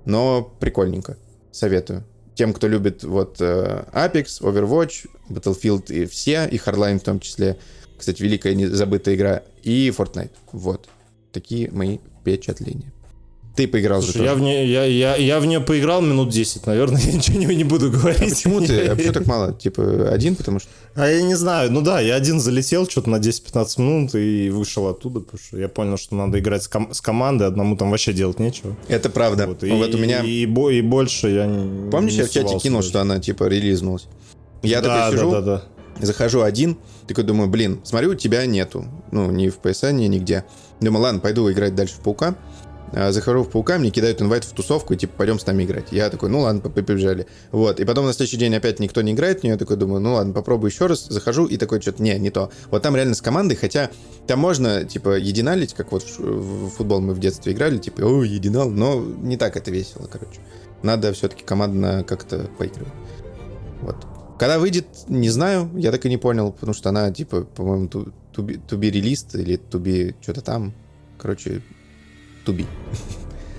но 0.05 0.53
прикольненько, 0.59 1.17
советую. 1.51 2.03
Тем, 2.35 2.53
кто 2.53 2.67
любит 2.67 3.03
вот 3.03 3.37
э, 3.41 3.85
Apex, 3.91 4.41
Overwatch, 4.41 5.09
Battlefield 5.29 5.91
и 5.91 6.05
все, 6.05 6.45
и 6.45 6.57
Hardline 6.57 6.99
в 6.99 7.03
том 7.03 7.19
числе, 7.19 7.57
кстати, 7.97 8.21
великая 8.21 8.55
забытая 8.69 9.15
игра, 9.15 9.41
и 9.63 9.89
Fortnite. 9.89 10.31
Вот. 10.51 10.87
Такие 11.31 11.69
мои 11.71 11.97
впечатления. 12.21 12.92
Ты 13.55 13.67
поиграл 13.67 14.01
Слушай, 14.01 14.17
же 14.17 14.23
я 14.23 14.33
в, 14.33 14.41
не, 14.41 14.65
я, 14.65 14.83
я, 14.83 15.15
я 15.15 15.39
в 15.39 15.45
нее 15.45 15.59
поиграл 15.59 16.01
минут 16.01 16.29
10, 16.29 16.65
наверное, 16.65 16.99
я 17.03 17.11
ничего 17.11 17.37
не, 17.37 17.45
не 17.55 17.63
буду 17.63 17.91
говорить. 17.91 18.31
А 18.31 18.35
почему 18.35 18.61
ты? 18.61 18.87
А 18.87 18.95
почему 18.95 19.13
так 19.13 19.27
мало? 19.27 19.53
Типа 19.53 20.09
один, 20.09 20.35
потому 20.35 20.59
что... 20.59 20.69
А 20.95 21.07
я 21.07 21.21
не 21.21 21.35
знаю, 21.35 21.71
ну 21.71 21.81
да, 21.81 21.99
я 21.99 22.15
один 22.15 22.39
залетел 22.39 22.89
что-то 22.89 23.11
на 23.11 23.17
10-15 23.17 23.81
минут 23.81 24.15
и 24.15 24.49
вышел 24.49 24.87
оттуда, 24.87 25.19
потому 25.19 25.39
что 25.39 25.59
я 25.59 25.67
понял, 25.67 25.97
что 25.97 26.15
надо 26.15 26.39
играть 26.39 26.63
с, 26.63 26.67
ком- 26.67 26.93
с 26.93 27.01
командой, 27.01 27.47
одному 27.47 27.77
там 27.77 27.91
вообще 27.91 28.11
делать 28.11 28.39
нечего. 28.39 28.75
Это 28.87 29.11
правда. 29.11 29.45
Вот, 29.45 29.63
и, 29.63 29.69
вот 29.69 29.93
у 29.93 29.99
меня... 29.99 30.21
И, 30.21 30.45
и, 30.45 30.77
и 30.77 30.81
больше 30.81 31.29
я 31.29 31.45
не 31.45 31.91
Помнишь, 31.91 32.13
не 32.13 32.19
я 32.19 32.25
в 32.25 32.31
чате 32.31 32.57
кинул, 32.57 32.81
что 32.81 33.01
она 33.01 33.19
типа 33.19 33.43
релизнулась? 33.43 34.07
Я 34.63 34.81
да, 34.81 35.05
такой 35.05 35.17
сижу, 35.17 35.31
да, 35.31 35.41
да, 35.41 35.63
да. 35.99 36.05
захожу 36.05 36.41
один, 36.41 36.77
такой 37.07 37.23
думаю, 37.23 37.49
блин, 37.49 37.81
смотрю, 37.83 38.15
тебя 38.15 38.45
нету. 38.47 38.85
Ну, 39.11 39.29
ни 39.29 39.49
в 39.49 39.59
PSN, 39.59 39.91
ни 39.91 40.05
нигде. 40.05 40.45
Думаю, 40.79 41.03
ладно, 41.03 41.19
пойду 41.19 41.51
играть 41.51 41.75
дальше 41.75 41.95
в 41.95 41.99
Паука. 41.99 42.35
А, 42.95 43.11
захожу 43.11 43.43
в 43.43 43.49
паука, 43.49 43.79
мне 43.79 43.89
кидают 43.89 44.21
инвайт 44.21 44.43
в 44.43 44.51
тусовку, 44.53 44.93
и 44.93 44.97
типа, 44.97 45.13
пойдем 45.17 45.39
с 45.39 45.45
нами 45.47 45.63
играть. 45.63 45.87
Я 45.91 46.09
такой, 46.09 46.29
ну 46.29 46.41
ладно, 46.41 46.61
побежали. 46.61 47.25
Вот, 47.51 47.79
и 47.79 47.85
потом 47.85 48.05
на 48.05 48.13
следующий 48.13 48.37
день 48.37 48.53
опять 48.55 48.79
никто 48.79 49.01
не 49.01 49.13
играет 49.13 49.41
в 49.41 49.43
я 49.43 49.57
такой 49.57 49.77
думаю, 49.77 49.99
ну 49.99 50.13
ладно, 50.13 50.33
попробую 50.33 50.69
еще 50.69 50.85
раз, 50.85 51.07
захожу, 51.07 51.45
и 51.45 51.57
такой, 51.57 51.81
что-то, 51.81 52.03
не, 52.03 52.17
не 52.19 52.29
то. 52.29 52.51
Вот 52.69 52.83
там 52.83 52.95
реально 52.95 53.15
с 53.15 53.21
командой, 53.21 53.55
хотя 53.55 53.89
там 54.27 54.39
можно, 54.39 54.85
типа, 54.85 55.17
единалить, 55.17 55.73
как 55.73 55.91
вот 55.91 56.03
в 56.19 56.69
футбол 56.69 57.01
мы 57.01 57.13
в 57.13 57.19
детстве 57.19 57.53
играли, 57.53 57.79
типа, 57.79 58.01
о, 58.01 58.23
единал, 58.23 58.69
но 58.69 58.99
не 58.99 59.37
так 59.37 59.57
это 59.57 59.71
весело, 59.71 60.07
короче. 60.11 60.39
Надо 60.83 61.13
все-таки 61.13 61.43
командно 61.43 62.03
как-то 62.03 62.49
поигрывать. 62.59 62.93
Вот. 63.81 63.95
Когда 64.37 64.59
выйдет, 64.59 64.85
не 65.07 65.29
знаю, 65.29 65.69
я 65.75 65.91
так 65.91 66.05
и 66.05 66.09
не 66.09 66.17
понял, 66.17 66.51
потому 66.51 66.73
что 66.73 66.89
она, 66.89 67.11
типа, 67.11 67.41
по-моему, 67.41 67.87
released 68.89 69.39
или 69.39 69.59
be 69.59 70.15
что-то 70.21 70.41
там. 70.41 70.73
Короче, 71.17 71.61
to 72.45 72.55
be. 72.55 72.65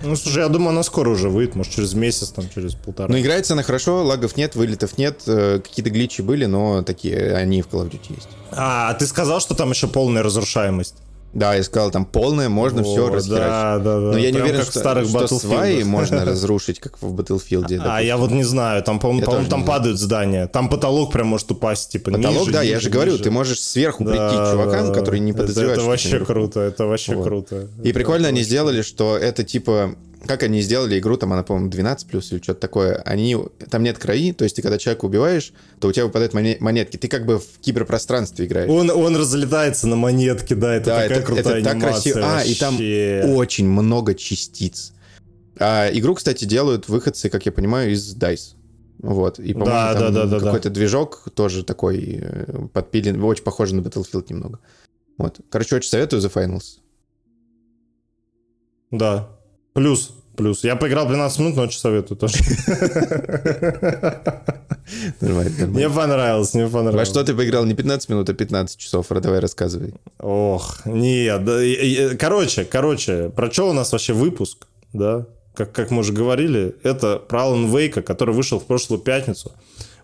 Ну, 0.02 0.16
слушай, 0.16 0.42
я 0.42 0.48
думаю, 0.48 0.70
она 0.70 0.82
скоро 0.82 1.08
уже 1.08 1.30
выйдет, 1.30 1.54
может, 1.54 1.72
через 1.72 1.94
месяц, 1.94 2.28
там, 2.28 2.44
через 2.54 2.74
полтора. 2.74 3.08
Ну, 3.10 3.18
играется 3.18 3.54
она 3.54 3.62
хорошо, 3.62 4.04
лагов 4.04 4.36
нет, 4.36 4.54
вылетов 4.54 4.98
нет, 4.98 5.22
э, 5.26 5.60
какие-то 5.64 5.90
гличи 5.90 6.20
были, 6.20 6.44
но 6.44 6.82
такие, 6.82 7.34
они 7.34 7.62
в 7.62 7.68
Call 7.68 7.86
of 7.86 7.90
Duty 7.90 8.14
есть. 8.14 8.28
А, 8.52 8.92
ты 8.94 9.06
сказал, 9.06 9.40
что 9.40 9.54
там 9.54 9.70
еще 9.70 9.88
полная 9.88 10.22
разрушаемость? 10.22 10.96
Да, 11.34 11.54
я 11.54 11.64
сказал, 11.64 11.90
там 11.90 12.06
полное, 12.06 12.48
можно 12.48 12.82
О, 12.82 12.84
все 12.84 13.08
расхерачить. 13.10 13.48
Да, 13.48 13.78
да, 13.78 13.94
да. 14.00 14.12
Но 14.12 14.18
я 14.18 14.30
Прям 14.30 14.34
не 14.34 14.50
уверен, 14.50 14.62
что, 14.64 14.78
старых 14.78 15.08
что 15.08 15.26
сваи 15.26 15.82
можно 15.84 16.24
разрушить, 16.24 16.78
как 16.78 17.02
в 17.02 17.12
Battlefield. 17.12 17.82
А, 17.84 18.00
я 18.00 18.16
вот 18.16 18.30
не 18.30 18.44
знаю, 18.44 18.84
там, 18.84 19.00
по-моему, 19.00 19.26
по 19.26 19.44
там 19.50 19.64
падают 19.64 19.98
здания. 19.98 20.46
Там 20.46 20.68
потолок 20.68 21.12
прям 21.12 21.26
может 21.26 21.50
упасть, 21.50 21.90
типа, 21.90 22.12
Потолок, 22.12 22.40
ниже, 22.40 22.52
да, 22.52 22.62
ниже, 22.62 22.72
я 22.72 22.80
же 22.80 22.90
говорю, 22.90 23.18
ты 23.18 23.30
можешь 23.32 23.60
сверху 23.60 24.04
да, 24.04 24.10
прийти 24.10 24.36
к 24.36 24.52
чувакам, 24.52 24.86
да, 24.86 24.94
которые 24.94 25.20
не 25.20 25.32
подозревают, 25.32 25.72
Это, 25.72 25.80
это 25.80 25.90
вообще 25.90 26.18
круто, 26.20 26.60
это 26.60 26.86
вообще 26.86 27.14
вот. 27.16 27.24
круто. 27.24 27.68
И 27.82 27.88
это 27.88 27.94
прикольно 27.94 28.28
они 28.28 28.42
сделали, 28.42 28.82
что 28.82 29.16
это, 29.16 29.42
типа, 29.42 29.96
как 30.26 30.42
они 30.42 30.60
сделали 30.60 30.98
игру, 30.98 31.16
там 31.16 31.32
она, 31.32 31.42
по-моему, 31.42 31.70
12 31.70 32.06
плюс 32.06 32.32
или 32.32 32.42
что-то 32.42 32.60
такое, 32.60 32.96
они, 33.04 33.36
там 33.70 33.82
нет 33.82 33.98
краи, 33.98 34.32
то 34.32 34.44
есть 34.44 34.56
ты 34.56 34.62
когда 34.62 34.78
человека 34.78 35.04
убиваешь, 35.04 35.52
то 35.80 35.88
у 35.88 35.92
тебя 35.92 36.06
выпадают 36.06 36.34
монетки, 36.34 36.96
ты 36.96 37.08
как 37.08 37.26
бы 37.26 37.38
в 37.38 37.58
киберпространстве 37.60 38.46
играешь. 38.46 38.70
Он, 38.70 38.90
он 38.90 39.16
разлетается 39.16 39.86
на 39.86 39.96
монетки, 39.96 40.54
да, 40.54 40.74
это 40.74 40.86
да, 40.86 41.02
такая 41.02 41.18
это, 41.18 41.26
крутая 41.26 41.60
это 41.60 41.70
так 41.70 41.80
красиво. 41.80 42.20
А, 42.22 42.42
и 42.42 42.54
там 42.54 42.76
очень 43.36 43.68
много 43.68 44.14
частиц. 44.14 44.92
А 45.58 45.88
игру, 45.92 46.14
кстати, 46.14 46.44
делают 46.44 46.88
выходцы, 46.88 47.28
как 47.30 47.46
я 47.46 47.52
понимаю, 47.52 47.92
из 47.92 48.16
DICE. 48.16 48.56
Вот. 48.98 49.38
И, 49.38 49.52
по-моему, 49.52 49.72
да, 49.72 49.94
там 49.94 50.14
да, 50.14 50.26
да, 50.26 50.40
какой-то 50.40 50.70
да. 50.70 50.74
движок 50.74 51.28
тоже 51.34 51.62
такой 51.62 52.20
э, 52.22 52.68
подпилен, 52.72 53.22
очень 53.22 53.44
похожий 53.44 53.78
на 53.78 53.86
Battlefield 53.86 54.26
немного. 54.30 54.60
Вот. 55.18 55.40
Короче, 55.50 55.76
очень 55.76 55.90
советую 55.90 56.22
The 56.22 56.32
Finals. 56.32 56.78
Да, 58.90 59.33
Плюс, 59.74 60.14
плюс. 60.36 60.64
Я 60.64 60.76
поиграл 60.76 61.06
12 61.08 61.38
минут, 61.40 61.56
но 61.56 61.62
очень 61.62 61.80
советую 61.80 62.16
тоже. 62.16 62.36
Мне 65.20 65.90
понравилось, 65.90 66.54
мне 66.54 66.68
понравилось. 66.68 66.94
Во 66.94 67.04
что 67.04 67.24
ты 67.24 67.34
поиграл 67.34 67.64
не 67.64 67.74
15 67.74 68.08
минут, 68.08 68.28
а 68.28 68.34
15 68.34 68.78
часов? 68.78 69.08
Давай 69.08 69.40
рассказывай. 69.40 69.94
Ох, 70.20 70.86
нет. 70.86 71.44
Да, 71.44 71.60
короче, 72.16 72.64
короче, 72.64 73.30
про 73.30 73.50
что 73.50 73.70
у 73.70 73.72
нас 73.72 73.90
вообще 73.90 74.12
выпуск, 74.12 74.66
да? 74.92 75.26
Как, 75.54 75.72
как 75.72 75.90
мы 75.90 76.00
уже 76.00 76.12
говорили, 76.12 76.76
это 76.84 77.18
про 77.18 77.42
Алан 77.44 77.66
Вейка, 77.66 78.02
который 78.02 78.34
вышел 78.34 78.60
в 78.60 78.64
прошлую 78.64 79.00
пятницу. 79.00 79.52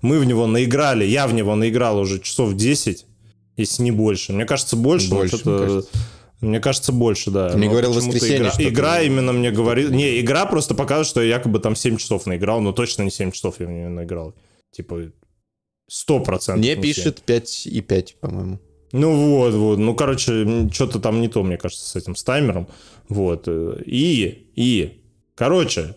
Мы 0.02 0.18
в 0.18 0.24
него 0.24 0.46
наиграли, 0.46 1.04
я 1.04 1.26
в 1.26 1.34
него 1.34 1.54
наиграл 1.54 1.98
уже 1.98 2.20
часов 2.20 2.54
10, 2.54 3.06
если 3.56 3.82
не 3.82 3.90
больше. 3.92 4.32
Мне 4.32 4.46
кажется, 4.46 4.76
больше. 4.76 5.10
больше 5.10 5.38
мне 5.44 5.58
кажется. 5.58 5.90
Мне 6.40 6.60
кажется, 6.60 6.92
больше, 6.92 7.30
да. 7.30 7.52
Мне 7.54 7.68
говорил 7.68 7.92
воскресенье, 7.92 8.50
игра, 8.58 8.68
игра 8.68 9.02
именно 9.02 9.32
мне 9.32 9.50
говорит... 9.50 9.90
Не, 9.90 10.20
игра 10.20 10.46
просто 10.46 10.74
показывает, 10.74 11.06
что 11.06 11.20
я 11.20 11.36
якобы 11.36 11.58
там 11.58 11.76
7 11.76 11.96
часов 11.98 12.26
наиграл, 12.26 12.60
но 12.60 12.72
точно 12.72 13.02
не 13.02 13.10
7 13.10 13.32
часов 13.32 13.60
я 13.60 13.66
в 13.66 13.70
нее 13.70 13.88
наиграл. 13.88 14.34
Типа, 14.70 15.10
100%. 15.90 16.56
Мне 16.56 16.76
пишет 16.76 17.22
5 17.22 17.66
и 17.66 17.80
5, 17.80 18.16
по-моему. 18.20 18.58
Ну 18.92 19.36
вот, 19.36 19.54
вот. 19.54 19.78
Ну, 19.78 19.94
короче, 19.94 20.68
что-то 20.72 20.98
там 20.98 21.20
не 21.20 21.28
то, 21.28 21.42
мне 21.42 21.56
кажется, 21.56 21.86
с 21.86 21.96
этим, 21.96 22.16
с 22.16 22.24
таймером. 22.24 22.68
Вот. 23.08 23.46
И, 23.46 24.48
и, 24.56 25.02
короче, 25.34 25.94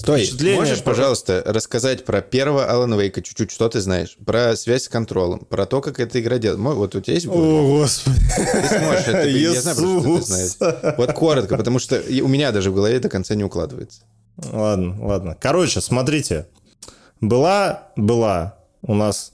Стой, 0.00 0.30
можешь, 0.56 0.82
про... 0.82 0.92
пожалуйста, 0.92 1.42
рассказать 1.44 2.06
про 2.06 2.22
первого 2.22 2.64
Алана 2.64 2.94
Вейка 2.94 3.20
чуть-чуть, 3.20 3.50
что 3.50 3.68
ты 3.68 3.82
знаешь? 3.82 4.16
Про 4.24 4.56
связь 4.56 4.84
с 4.84 4.88
контролем, 4.88 5.40
про 5.40 5.66
то, 5.66 5.82
как 5.82 6.00
эта 6.00 6.20
игра 6.20 6.38
делает. 6.38 6.58
Вот 6.60 6.94
у 6.94 7.00
тебя 7.02 7.14
есть 7.14 7.26
О, 7.26 7.80
Господи. 7.80 8.16
Ты 8.36 8.78
сможешь 8.78 9.06
это, 9.08 9.28
я 9.28 9.60
знаю, 9.60 9.76
что 9.76 10.18
ты 10.18 10.22
знаешь. 10.22 10.96
Вот 10.96 11.12
коротко, 11.12 11.58
потому 11.58 11.78
что 11.78 12.02
у 12.22 12.28
меня 12.28 12.50
даже 12.50 12.70
в 12.70 12.74
голове 12.74 12.98
до 12.98 13.10
конца 13.10 13.34
не 13.34 13.44
укладывается. 13.44 14.00
Ладно, 14.50 14.96
ладно. 15.06 15.36
Короче, 15.38 15.82
смотрите. 15.82 16.46
Была, 17.20 17.88
была 17.96 18.56
у 18.80 18.94
нас 18.94 19.32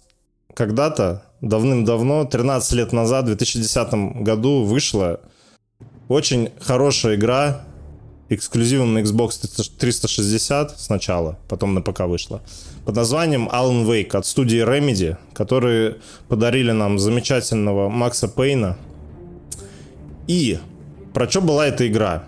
когда-то, 0.53 1.23
давным-давно, 1.43 2.25
13 2.25 2.73
лет 2.73 2.93
назад, 2.93 3.25
в 3.25 3.27
2010 3.29 4.23
году 4.23 4.65
вышла 4.65 5.21
очень 6.09 6.51
хорошая 6.61 7.15
игра 7.15 7.66
эксклюзивом 8.29 8.95
на 8.95 8.99
Xbox 8.99 9.41
360 9.79 10.81
сначала, 10.81 11.39
потом 11.49 11.75
на 11.75 11.83
ПК 11.83 12.01
вышла, 12.01 12.43
под 12.85 12.97
названием 12.97 13.49
Alan 13.49 13.87
Wake 13.87 14.17
от 14.17 14.27
студии 14.27 14.65
Remedy, 14.65 15.17
которые 15.33 15.97
подарили 16.29 16.73
нам 16.73 16.99
замечательного 16.99 17.89
Макса 17.89 18.29
Пейна. 18.29 18.77
И 20.27 20.59
про 21.15 21.29
что 21.29 21.41
была 21.41 21.67
эта 21.67 21.87
игра? 21.87 22.25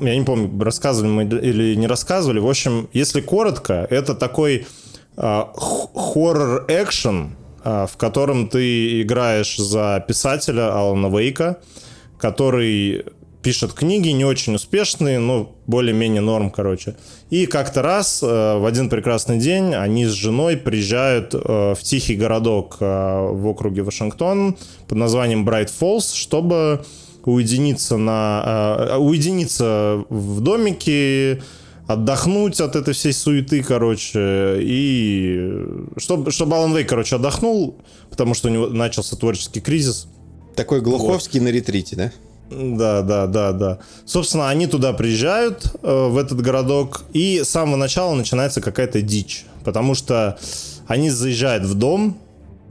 Я 0.00 0.16
не 0.16 0.24
помню, 0.24 0.50
рассказывали 0.62 1.10
мы 1.10 1.24
или 1.24 1.74
не 1.74 1.86
рассказывали. 1.86 2.38
В 2.38 2.48
общем, 2.48 2.88
если 2.94 3.20
коротко, 3.20 3.86
это 3.90 4.14
такой 4.14 4.66
э, 5.16 5.44
хоррор-экшен, 5.54 7.32
э, 7.64 7.86
в 7.90 7.96
котором 7.98 8.48
ты 8.48 9.02
играешь 9.02 9.58
за 9.58 10.02
писателя 10.08 10.74
Алана 10.74 11.14
Вейка, 11.14 11.58
который 12.18 13.04
пишет 13.44 13.74
книги, 13.74 14.08
не 14.08 14.24
очень 14.24 14.54
успешные, 14.54 15.18
но 15.18 15.54
более-менее 15.66 16.22
норм, 16.22 16.50
короче. 16.50 16.96
И 17.28 17.44
как-то 17.44 17.82
раз 17.82 18.22
э, 18.22 18.26
в 18.26 18.64
один 18.64 18.88
прекрасный 18.88 19.38
день 19.38 19.74
они 19.74 20.06
с 20.06 20.12
женой 20.12 20.56
приезжают 20.56 21.34
э, 21.34 21.74
в 21.74 21.78
тихий 21.82 22.16
городок 22.16 22.78
э, 22.80 22.84
в 22.84 23.46
округе 23.46 23.82
Вашингтон 23.82 24.56
под 24.88 24.98
названием 24.98 25.44
Брайт 25.44 25.68
Фоллс, 25.68 26.14
чтобы 26.14 26.84
уединиться, 27.26 27.98
на, 27.98 28.96
уединиться 28.98 30.04
в 30.08 30.40
домике, 30.40 31.42
отдохнуть 31.86 32.60
от 32.60 32.76
этой 32.76 32.94
всей 32.94 33.12
суеты, 33.12 33.62
короче, 33.62 34.56
и 34.60 35.66
чтобы, 35.98 36.30
чтобы 36.30 36.56
Алан 36.56 36.74
Вейк, 36.74 36.88
короче, 36.88 37.16
отдохнул, 37.16 37.76
потому 38.10 38.32
что 38.34 38.48
у 38.48 38.50
него 38.50 38.66
начался 38.68 39.16
творческий 39.16 39.60
кризис, 39.60 40.08
Такой 40.54 40.80
Глуховский 40.80 41.40
вот. 41.40 41.46
на 41.46 41.50
ретрите, 41.50 41.96
да? 41.96 42.12
Да, 42.50 43.02
да, 43.02 43.26
да, 43.26 43.52
да. 43.52 43.78
Собственно, 44.04 44.48
они 44.48 44.66
туда 44.66 44.92
приезжают, 44.92 45.74
э, 45.82 46.08
в 46.08 46.18
этот 46.18 46.40
городок, 46.40 47.04
и 47.12 47.42
с 47.42 47.48
самого 47.48 47.76
начала 47.76 48.14
начинается 48.14 48.60
какая-то 48.60 49.00
дичь. 49.02 49.46
Потому 49.64 49.94
что 49.94 50.38
они 50.86 51.10
заезжают 51.10 51.64
в 51.64 51.74
дом, 51.74 52.18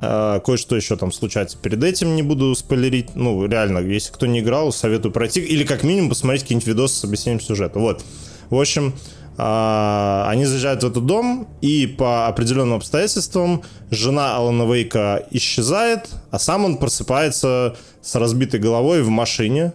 э, 0.01 0.39
кое-что 0.45 0.75
еще 0.75 0.95
там 0.95 1.11
случается 1.11 1.57
перед 1.57 1.83
этим, 1.83 2.15
не 2.15 2.21
буду 2.21 2.53
спойлерить. 2.55 3.15
Ну, 3.15 3.45
реально, 3.47 3.79
если 3.79 4.13
кто 4.13 4.25
не 4.27 4.39
играл, 4.41 4.71
советую 4.71 5.11
пройти. 5.11 5.41
Или 5.41 5.63
как 5.63 5.83
минимум 5.83 6.09
посмотреть 6.09 6.43
какие-нибудь 6.43 6.67
видосы 6.67 6.95
с 6.95 7.03
объяснением 7.03 7.41
сюжета. 7.41 7.79
Вот. 7.79 8.03
В 8.49 8.59
общем, 8.59 8.93
они 9.35 10.45
заезжают 10.45 10.83
в 10.83 10.87
этот 10.87 11.05
дом, 11.05 11.47
и 11.61 11.87
по 11.87 12.27
определенным 12.27 12.77
обстоятельствам 12.77 13.63
жена 13.89 14.35
Алана 14.35 14.71
Вейка 14.71 15.25
исчезает, 15.31 16.09
а 16.29 16.37
сам 16.37 16.65
он 16.65 16.77
просыпается 16.77 17.75
с 18.01 18.15
разбитой 18.15 18.59
головой 18.59 19.01
в 19.01 19.09
машине, 19.09 19.73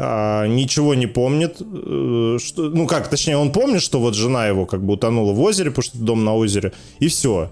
а, 0.00 0.46
ничего 0.46 0.94
не 0.94 1.06
помнит. 1.06 1.60
Э, 1.60 2.38
что, 2.40 2.68
ну 2.68 2.86
как, 2.86 3.08
точнее, 3.08 3.36
он 3.36 3.52
помнит, 3.52 3.82
что 3.82 4.00
вот 4.00 4.14
жена 4.14 4.46
его 4.46 4.64
как 4.64 4.84
бы 4.84 4.94
утонула 4.94 5.32
в 5.32 5.40
озере, 5.40 5.70
потому 5.70 5.82
что 5.82 5.98
дом 5.98 6.24
на 6.24 6.34
озере, 6.34 6.72
и 7.00 7.08
все. 7.08 7.50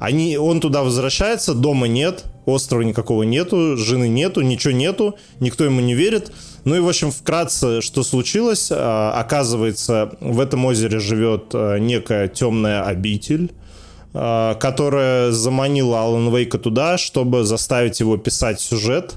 Они, 0.00 0.36
он 0.36 0.60
туда 0.60 0.82
возвращается, 0.82 1.54
дома 1.54 1.86
нет, 1.86 2.24
острова 2.46 2.82
никакого 2.82 3.22
нету, 3.24 3.76
жены 3.76 4.08
нету, 4.08 4.40
ничего 4.42 4.72
нету, 4.72 5.16
никто 5.40 5.64
ему 5.64 5.80
не 5.80 5.94
верит. 5.94 6.32
Ну 6.68 6.76
и, 6.76 6.80
в 6.80 6.88
общем, 6.88 7.10
вкратце, 7.10 7.80
что 7.80 8.02
случилось. 8.02 8.68
А, 8.70 9.18
оказывается, 9.18 10.12
в 10.20 10.38
этом 10.38 10.66
озере 10.66 10.98
живет 10.98 11.54
а, 11.54 11.78
некая 11.78 12.28
темная 12.28 12.82
обитель, 12.82 13.52
а, 14.12 14.54
которая 14.54 15.30
заманила 15.32 16.02
Алан 16.02 16.28
Вейка 16.28 16.58
туда, 16.58 16.98
чтобы 16.98 17.44
заставить 17.44 18.00
его 18.00 18.18
писать 18.18 18.60
сюжет, 18.60 19.14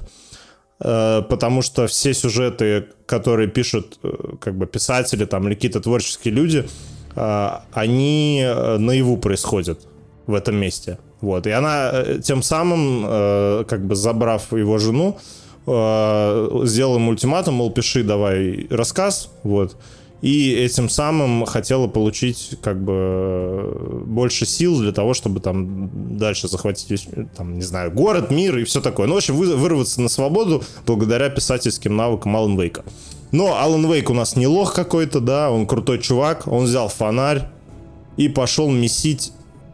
потому 0.78 1.60
что 1.62 1.86
все 1.86 2.14
сюжеты, 2.14 2.86
которые 3.06 3.48
пишут 3.48 3.98
э, 4.02 4.12
как 4.40 4.56
бы 4.56 4.66
писатели 4.66 5.26
там 5.26 5.46
или 5.46 5.54
какие-то 5.54 5.80
творческие 5.80 6.34
люди, 6.34 6.68
они 7.14 8.42
э, 8.44 8.78
наяву 8.78 9.16
происходят 9.16 9.86
в 10.26 10.34
этом 10.34 10.56
месте. 10.56 10.98
Вот. 11.20 11.46
И 11.46 11.50
она 11.50 11.90
э, 11.92 12.20
тем 12.24 12.42
самым, 12.42 13.64
как 13.66 13.86
бы 13.86 13.94
забрав 13.94 14.52
его 14.52 14.78
жену, 14.78 15.20
э, 15.66 16.60
сделал 16.64 16.96
ему 16.96 17.10
ультиматум, 17.10 17.54
мол, 17.54 17.70
пиши 17.70 18.02
давай 18.02 18.66
рассказ, 18.70 19.30
вот. 19.42 19.76
И 20.22 20.52
этим 20.52 20.88
самым 20.88 21.44
хотела 21.46 21.88
получить 21.88 22.56
как 22.62 22.80
бы 22.80 24.02
больше 24.06 24.46
сил 24.46 24.78
для 24.78 24.92
того, 24.92 25.14
чтобы 25.14 25.40
там 25.40 25.90
дальше 26.16 26.46
захватить, 26.46 27.08
там, 27.36 27.56
не 27.56 27.62
знаю, 27.62 27.90
город, 27.90 28.30
мир 28.30 28.56
и 28.58 28.62
все 28.62 28.80
такое. 28.80 29.08
Ну, 29.08 29.14
в 29.14 29.16
общем, 29.16 29.34
вы, 29.34 29.56
вырваться 29.56 30.00
на 30.00 30.08
свободу 30.08 30.62
благодаря 30.86 31.28
писательским 31.28 31.96
навыкам 31.96 32.36
Алан 32.36 32.56
Вейка. 32.56 32.84
Но 33.32 33.58
Алан 33.58 33.90
Вейк 33.90 34.10
у 34.10 34.14
нас 34.14 34.36
не 34.36 34.46
лох 34.46 34.74
какой-то, 34.74 35.18
да, 35.18 35.50
он 35.50 35.66
крутой 35.66 35.98
чувак, 35.98 36.46
он 36.46 36.64
взял 36.66 36.88
фонарь 36.88 37.48
и 38.16 38.28
пошел 38.28 38.70
месить 38.70 39.32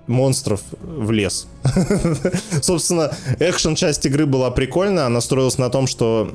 монстров 0.09 0.61
в 0.80 1.11
лес. 1.11 1.46
Собственно, 2.62 3.12
экшен 3.38 3.74
часть 3.74 4.04
игры 4.06 4.26
была 4.26 4.50
прикольная. 4.50 5.06
Она 5.06 5.20
строилась 5.20 5.59
на 5.59 5.70
том, 5.70 5.86
что 5.86 6.32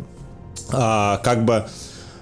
а, 0.71 1.17
как 1.17 1.45
бы 1.45 1.65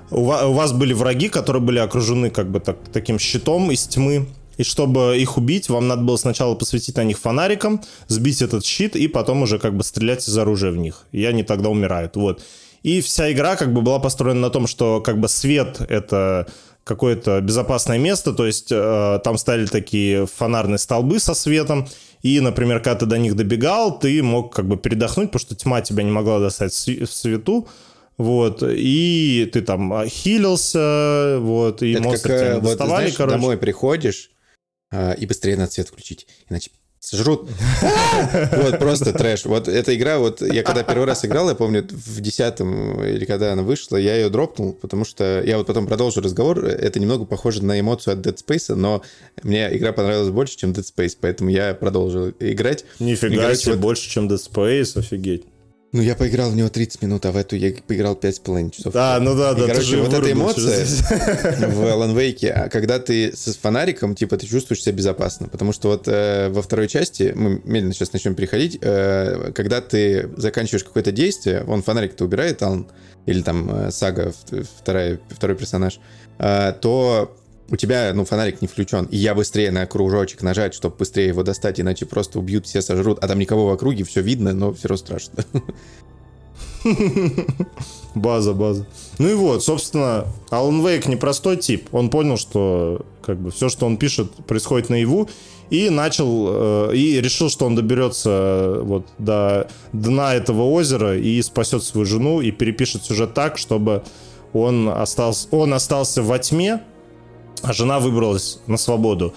у 0.09 0.23
вас, 0.23 0.43
у 0.43 0.53
вас 0.53 0.71
были 0.73 0.93
враги, 0.93 1.29
которые 1.29 1.61
были 1.61 1.79
окружены 1.79 2.29
как 2.29 2.49
бы 2.49 2.59
так, 2.59 2.77
таким 2.91 3.19
щитом 3.19 3.71
из 3.71 3.87
тьмы. 3.87 4.27
И 4.57 4.63
чтобы 4.63 5.17
их 5.17 5.37
убить, 5.37 5.69
вам 5.69 5.87
надо 5.87 6.03
было 6.03 6.17
сначала 6.17 6.55
посветить 6.55 6.97
на 6.97 7.03
них 7.03 7.17
фонариком, 7.17 7.81
сбить 8.07 8.41
этот 8.41 8.65
щит 8.65 8.95
и 8.95 9.07
потом 9.07 9.41
уже 9.41 9.57
как 9.57 9.75
бы 9.75 9.83
стрелять 9.83 10.27
из 10.27 10.37
оружия 10.37 10.71
в 10.71 10.77
них. 10.77 11.05
И 11.11 11.25
они 11.25 11.43
тогда 11.43 11.69
умирают. 11.69 12.15
Вот. 12.15 12.43
И 12.83 13.01
вся 13.01 13.31
игра 13.31 13.55
как 13.55 13.73
бы 13.73 13.81
была 13.81 13.99
построена 13.99 14.39
на 14.39 14.49
том, 14.49 14.67
что 14.67 15.01
как 15.01 15.19
бы 15.19 15.29
свет 15.29 15.81
это 15.87 16.47
какое-то 16.83 17.39
безопасное 17.41 17.97
место, 17.97 18.33
то 18.33 18.45
есть 18.45 18.71
э, 18.71 19.19
там 19.23 19.37
стали 19.37 19.65
такие 19.65 20.25
фонарные 20.25 20.77
столбы 20.77 21.19
со 21.19 21.33
светом, 21.33 21.87
и, 22.21 22.39
например, 22.39 22.79
когда 22.79 22.95
ты 22.99 23.05
до 23.05 23.17
них 23.17 23.35
добегал, 23.35 23.99
ты 23.99 24.21
мог 24.23 24.53
как 24.53 24.67
бы 24.67 24.77
передохнуть, 24.77 25.31
потому 25.31 25.41
что 25.41 25.55
тьма 25.55 25.81
тебя 25.81 26.03
не 26.03 26.11
могла 26.11 26.39
достать 26.39 26.73
в 26.73 27.07
свету, 27.07 27.67
вот, 28.17 28.63
и 28.63 29.49
ты 29.51 29.61
там 29.61 29.93
а, 29.93 30.07
хилился, 30.07 31.37
вот, 31.39 31.81
и 31.83 31.93
Это 31.93 32.03
монстры 32.03 32.29
как, 32.29 32.39
тебя 32.39 32.55
не 32.55 32.61
доставали, 32.61 32.89
вот, 32.89 32.97
знаешь, 32.97 33.13
короче. 33.15 33.35
домой 33.35 33.57
приходишь, 33.57 34.31
э, 34.91 35.15
и 35.17 35.25
быстрее 35.25 35.57
надо 35.57 35.71
свет 35.71 35.87
включить, 35.87 36.27
иначе 36.49 36.71
сожрут. 37.01 37.49
Вот, 38.51 38.79
просто 38.79 39.11
трэш. 39.11 39.45
Вот 39.45 39.67
эта 39.67 39.95
игра, 39.95 40.19
вот 40.19 40.41
я 40.41 40.63
когда 40.63 40.83
первый 40.83 41.05
раз 41.05 41.25
играл, 41.25 41.49
я 41.49 41.55
помню, 41.55 41.85
в 41.89 42.21
десятом 42.21 43.03
или 43.03 43.25
когда 43.25 43.53
она 43.53 43.63
вышла, 43.63 43.97
я 43.97 44.15
ее 44.15 44.29
дропнул, 44.29 44.73
потому 44.73 45.03
что 45.03 45.41
я 45.43 45.57
вот 45.57 45.67
потом 45.67 45.87
продолжу 45.87 46.21
разговор. 46.21 46.63
Это 46.65 46.99
немного 46.99 47.25
похоже 47.25 47.63
на 47.63 47.79
эмоцию 47.79 48.13
от 48.13 48.25
Dead 48.25 48.35
Space, 48.35 48.73
но 48.75 49.01
мне 49.43 49.75
игра 49.75 49.91
понравилась 49.91 50.29
больше, 50.29 50.57
чем 50.57 50.71
Dead 50.71 50.85
Space, 50.85 51.17
поэтому 51.19 51.49
я 51.49 51.73
продолжил 51.73 52.33
играть. 52.39 52.85
Нифига 52.99 53.55
себе, 53.55 53.75
больше, 53.75 54.09
чем 54.09 54.27
Dead 54.27 54.39
Space, 54.39 54.97
офигеть. 54.97 55.45
Ну, 55.93 56.01
я 56.01 56.15
поиграл 56.15 56.51
в 56.51 56.55
него 56.55 56.69
30 56.69 57.01
минут, 57.01 57.25
а 57.25 57.33
в 57.33 57.37
эту 57.37 57.57
я 57.57 57.73
поиграл 57.85 58.15
5,5 58.15 58.71
часов. 58.71 58.93
Да, 58.93 59.19
ну 59.19 59.35
да, 59.35 59.53
да. 59.53 59.65
И, 59.65 59.67
короче, 59.67 59.97
вот 59.97 60.13
эта 60.13 60.31
эмоция 60.31 60.85
в 60.85 61.83
Alan 61.83 62.15
Wake, 62.15 62.47
а 62.47 62.69
когда 62.69 62.97
ты 62.97 63.35
с 63.35 63.57
фонариком, 63.57 64.15
типа, 64.15 64.37
ты 64.37 64.47
чувствуешь 64.47 64.81
себя 64.81 64.93
безопасно. 64.93 65.49
Потому 65.49 65.73
что 65.73 65.89
вот 65.89 66.07
э, 66.07 66.47
во 66.49 66.61
второй 66.61 66.87
части, 66.87 67.33
мы 67.35 67.61
медленно 67.65 67.93
сейчас 67.93 68.13
начнем 68.13 68.35
переходить, 68.35 68.77
э, 68.81 69.51
когда 69.53 69.81
ты 69.81 70.29
заканчиваешь 70.37 70.85
какое-то 70.85 71.11
действие, 71.11 71.65
он 71.67 71.83
фонарик-то 71.83 72.23
убирает, 72.23 72.63
Алан, 72.63 72.87
или 73.25 73.41
там 73.41 73.69
э, 73.69 73.91
Сага, 73.91 74.31
вторая, 74.79 75.19
второй 75.29 75.57
персонаж, 75.57 75.99
э, 76.39 76.73
то 76.79 77.35
у 77.71 77.77
тебя, 77.77 78.11
ну, 78.13 78.25
фонарик 78.25 78.61
не 78.61 78.67
включен, 78.67 79.05
и 79.05 79.17
я 79.17 79.33
быстрее 79.33 79.71
на 79.71 79.85
кружочек 79.85 80.43
нажать, 80.43 80.73
чтобы 80.73 80.97
быстрее 80.97 81.27
его 81.27 81.41
достать, 81.41 81.79
иначе 81.79 82.05
просто 82.05 82.37
убьют, 82.37 82.67
все 82.67 82.81
сожрут, 82.81 83.17
а 83.23 83.27
там 83.27 83.39
никого 83.39 83.67
в 83.67 83.71
округе, 83.71 84.03
все 84.03 84.21
видно, 84.21 84.53
но 84.53 84.73
все 84.73 84.89
равно 84.89 84.97
страшно. 84.97 85.45
База, 88.15 88.53
база. 88.53 88.85
Ну 89.19 89.29
и 89.29 89.33
вот, 89.35 89.63
собственно, 89.63 90.25
Алан 90.49 90.85
Вейк 90.85 91.07
непростой 91.07 91.55
тип. 91.55 91.87
Он 91.93 92.09
понял, 92.09 92.35
что 92.35 93.05
как 93.21 93.37
бы 93.39 93.51
все, 93.51 93.69
что 93.69 93.85
он 93.85 93.95
пишет, 93.95 94.33
происходит 94.47 94.89
наяву, 94.89 95.29
и 95.69 95.89
начал, 95.89 96.89
э, 96.91 96.95
и 96.95 97.21
решил, 97.21 97.49
что 97.49 97.65
он 97.65 97.75
доберется 97.75 98.29
э, 98.29 98.81
вот 98.83 99.07
до 99.17 99.69
дна 99.93 100.35
этого 100.35 100.63
озера 100.63 101.17
и 101.17 101.41
спасет 101.41 101.83
свою 101.83 102.05
жену, 102.05 102.41
и 102.41 102.51
перепишет 102.51 103.05
сюжет 103.05 103.33
так, 103.33 103.57
чтобы 103.57 104.03
он 104.51 104.89
остался, 104.89 105.47
он 105.51 105.73
остался 105.73 106.21
во 106.21 106.37
тьме, 106.39 106.81
а 107.63 107.73
жена 107.73 107.99
выбралась 107.99 108.59
на 108.67 108.77
свободу. 108.77 109.33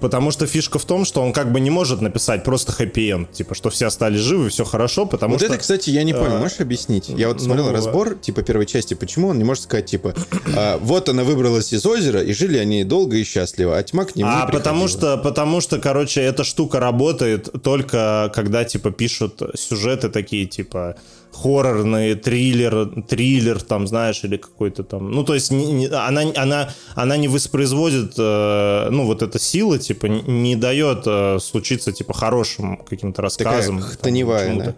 Потому 0.00 0.30
что 0.30 0.46
фишка 0.46 0.78
в 0.78 0.84
том, 0.84 1.06
что 1.06 1.22
он 1.22 1.32
как 1.32 1.52
бы 1.52 1.58
не 1.58 1.70
может 1.70 2.02
написать 2.02 2.44
просто 2.44 2.70
хэппи-энд, 2.72 3.32
типа, 3.32 3.54
что 3.54 3.70
все 3.70 3.86
остались 3.86 4.20
живы, 4.20 4.50
все 4.50 4.64
хорошо, 4.64 5.06
потому 5.06 5.32
вот 5.32 5.40
что... 5.40 5.48
Вот 5.48 5.54
это, 5.54 5.60
кстати, 5.62 5.88
я 5.88 6.02
не 6.02 6.12
понял, 6.12 6.36
а, 6.36 6.40
можешь 6.40 6.60
объяснить? 6.60 7.08
Я 7.08 7.28
вот 7.28 7.40
смотрел 7.40 7.66
ну, 7.66 7.72
разбор, 7.72 8.14
типа, 8.14 8.42
первой 8.42 8.66
части, 8.66 8.92
почему 8.92 9.28
он 9.28 9.38
не 9.38 9.44
может 9.44 9.64
сказать, 9.64 9.86
типа, 9.86 10.14
а, 10.54 10.78
вот 10.82 11.08
она 11.08 11.24
выбралась 11.24 11.72
из 11.72 11.86
озера, 11.86 12.22
и 12.22 12.34
жили 12.34 12.58
они 12.58 12.84
долго 12.84 13.16
и 13.16 13.24
счастливо, 13.24 13.78
а 13.78 13.82
тьма 13.82 14.04
к 14.04 14.16
нему 14.16 14.28
А 14.30 14.46
потому 14.46 14.86
что, 14.86 15.16
потому 15.16 15.62
что, 15.62 15.78
короче, 15.78 16.20
эта 16.20 16.44
штука 16.44 16.78
работает 16.78 17.48
только 17.62 18.30
когда, 18.34 18.64
типа, 18.64 18.90
пишут 18.90 19.40
сюжеты 19.54 20.10
такие, 20.10 20.44
типа, 20.44 20.96
хоррорный 21.42 22.14
триллер, 22.14 23.02
триллер 23.08 23.62
там, 23.62 23.86
знаешь, 23.86 24.24
или 24.24 24.36
какой-то 24.36 24.82
там... 24.82 25.10
Ну, 25.10 25.24
то 25.24 25.34
есть 25.34 25.50
не, 25.50 25.72
не, 25.72 25.86
она, 25.86 26.22
она, 26.36 26.70
она 26.94 27.16
не 27.16 27.28
воспроизводит, 27.28 28.14
э, 28.18 28.88
ну, 28.90 29.04
вот 29.04 29.22
эта 29.22 29.38
сила, 29.38 29.78
типа, 29.78 30.06
не, 30.06 30.22
не 30.22 30.56
дает 30.56 31.02
э, 31.06 31.38
случиться, 31.40 31.92
типа, 31.92 32.14
хорошим 32.14 32.78
каким-то 32.78 33.22
рассказом. 33.22 33.78
Такая 33.78 33.92
хтоневая, 33.92 34.56
да? 34.56 34.74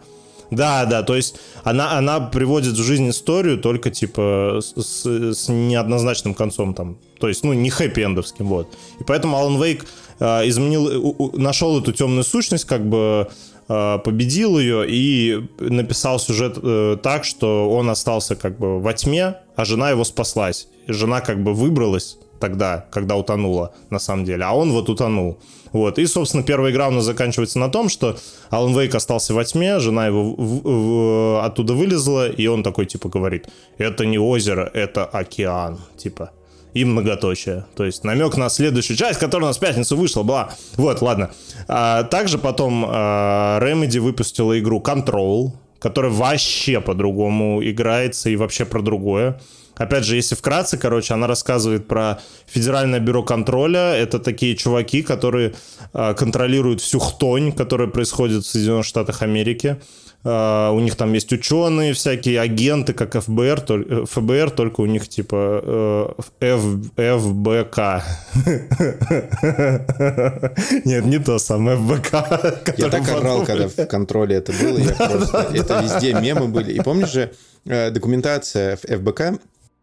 Да, 0.51 0.87
да, 0.87 1.03
то 1.03 1.15
есть 1.15 1.37
она, 1.63 1.99
она 1.99 2.21
приводит 2.21 2.73
в 2.73 2.83
жизнь 2.83 3.09
историю 3.11 3.59
только, 3.59 3.91
типа, 3.91 4.61
с, 4.61 5.05
с 5.05 5.49
неоднозначным 5.49 6.35
концом 6.35 6.75
там. 6.75 6.99
То 7.21 7.29
есть, 7.29 7.45
ну, 7.45 7.53
не 7.53 7.71
хэппи-эндовским, 7.71 8.45
вот. 8.45 8.69
И 8.99 9.05
поэтому 9.05 9.37
Алан 9.37 9.63
Вейк 9.63 9.85
э, 10.21 10.49
изменил, 10.49 11.07
у, 11.07 11.15
у, 11.19 11.39
нашел 11.39 11.79
эту 11.79 11.93
темную 11.93 12.25
сущность, 12.25 12.65
как 12.65 12.89
бы 12.89 13.29
победил 13.69 14.59
ее 14.59 14.87
и 14.89 15.47
написал 15.59 16.19
сюжет 16.19 16.59
э, 16.63 16.97
так, 17.03 17.25
что 17.25 17.71
он 17.71 17.91
остался 17.91 18.35
как 18.35 18.59
бы 18.59 18.81
во 18.81 18.95
тьме, 18.95 19.37
а 19.57 19.65
жена 19.65 19.91
его 19.91 20.05
спаслась. 20.05 20.69
Жена 20.87 21.21
как 21.21 21.43
бы 21.43 21.53
выбралась 21.53 22.19
тогда, 22.41 22.87
когда 22.91 23.17
утонула, 23.17 23.75
на 23.91 23.99
самом 23.99 24.25
деле, 24.25 24.45
а 24.45 24.55
он 24.55 24.73
вот 24.73 24.89
утонул. 24.89 25.39
Вот. 25.73 25.99
И, 25.99 26.07
собственно, 26.07 26.43
первая 26.43 26.73
игра 26.73 26.89
у 26.89 26.93
нас 26.93 27.05
заканчивается 27.05 27.59
на 27.59 27.69
том, 27.69 27.89
что 27.91 28.17
Алан 28.49 28.75
Вейк 28.79 28.95
остался 28.95 29.35
во 29.35 29.45
тьме, 29.45 29.79
жена 29.81 30.07
его 30.07 30.25
в, 30.25 30.37
в, 30.37 30.63
в, 30.65 31.45
оттуда 31.45 31.75
вылезла, 31.75 32.31
и 32.31 32.47
он 32.47 32.63
такой, 32.63 32.87
типа, 32.87 33.09
говорит, 33.09 33.49
это 33.77 34.07
не 34.07 34.19
озеро, 34.19 34.71
это 34.73 35.05
океан, 35.05 35.79
типа 35.97 36.31
и 36.75 36.85
многоточие. 36.85 37.67
То 37.77 37.85
есть 37.85 38.05
намек 38.05 38.37
на 38.37 38.49
следующую 38.49 38.97
часть, 38.97 39.19
которая 39.19 39.47
у 39.47 39.49
нас 39.49 39.57
в 39.57 39.61
пятницу 39.61 39.97
вышла, 39.97 40.23
была. 40.23 40.51
Вот, 40.77 41.01
ладно. 41.03 41.31
А, 41.67 42.05
также 42.05 42.39
потом 42.39 42.85
а, 42.87 43.61
Remedy 43.61 44.01
выпустила 44.01 44.59
игру 44.59 44.83
Control, 44.85 45.53
который 45.79 46.11
вообще 46.11 46.81
по-другому 46.81 47.63
играется 47.63 48.31
и 48.31 48.37
вообще 48.37 48.65
про 48.65 48.83
другое. 48.83 49.41
Опять 49.79 50.05
же, 50.05 50.17
если 50.17 50.35
вкратце, 50.35 50.77
короче, 50.77 51.15
она 51.15 51.29
рассказывает 51.29 51.87
про 51.87 52.21
Федеральное 52.47 52.99
бюро 52.99 53.23
контроля. 53.23 53.95
Это 53.95 54.19
такие 54.19 54.57
чуваки, 54.57 55.03
которые 55.03 55.55
э, 55.95 56.15
контролируют 56.15 56.81
всю 56.81 56.99
хтонь, 56.99 57.53
которая 57.53 57.87
происходит 57.87 58.45
в 58.45 58.49
Соединенных 58.49 58.85
Штатах 58.85 59.23
Америки. 59.23 59.81
Uh, 60.25 60.75
у 60.75 60.81
них 60.81 60.97
там 60.97 61.13
есть 61.13 61.33
ученые, 61.33 61.93
всякие 61.93 62.41
агенты, 62.41 62.93
как 62.93 63.15
ФБР, 63.15 63.61
то, 63.61 64.05
ФБР, 64.05 64.51
только 64.51 64.81
у 64.81 64.87
них 64.87 65.09
типа 65.09 66.17
Ф, 66.41 66.61
ФБК. 66.97 68.03
Нет, 70.85 71.05
не 71.05 71.19
то 71.19 71.39
самое 71.39 71.77
ФБК. 71.77 72.13
Я 72.79 72.89
так 72.89 73.09
орал, 73.09 73.45
когда 73.45 73.69
в 73.69 73.87
контроле 73.87 74.37
это 74.37 74.53
было. 74.53 74.79
Это 75.55 75.83
везде 75.83 76.15
мемы 76.15 76.49
были. 76.49 76.73
И 76.73 76.81
помнишь 76.81 77.13
же, 77.13 77.33
э, 77.65 77.91
документация 77.91 78.77
ФБК 78.77 79.39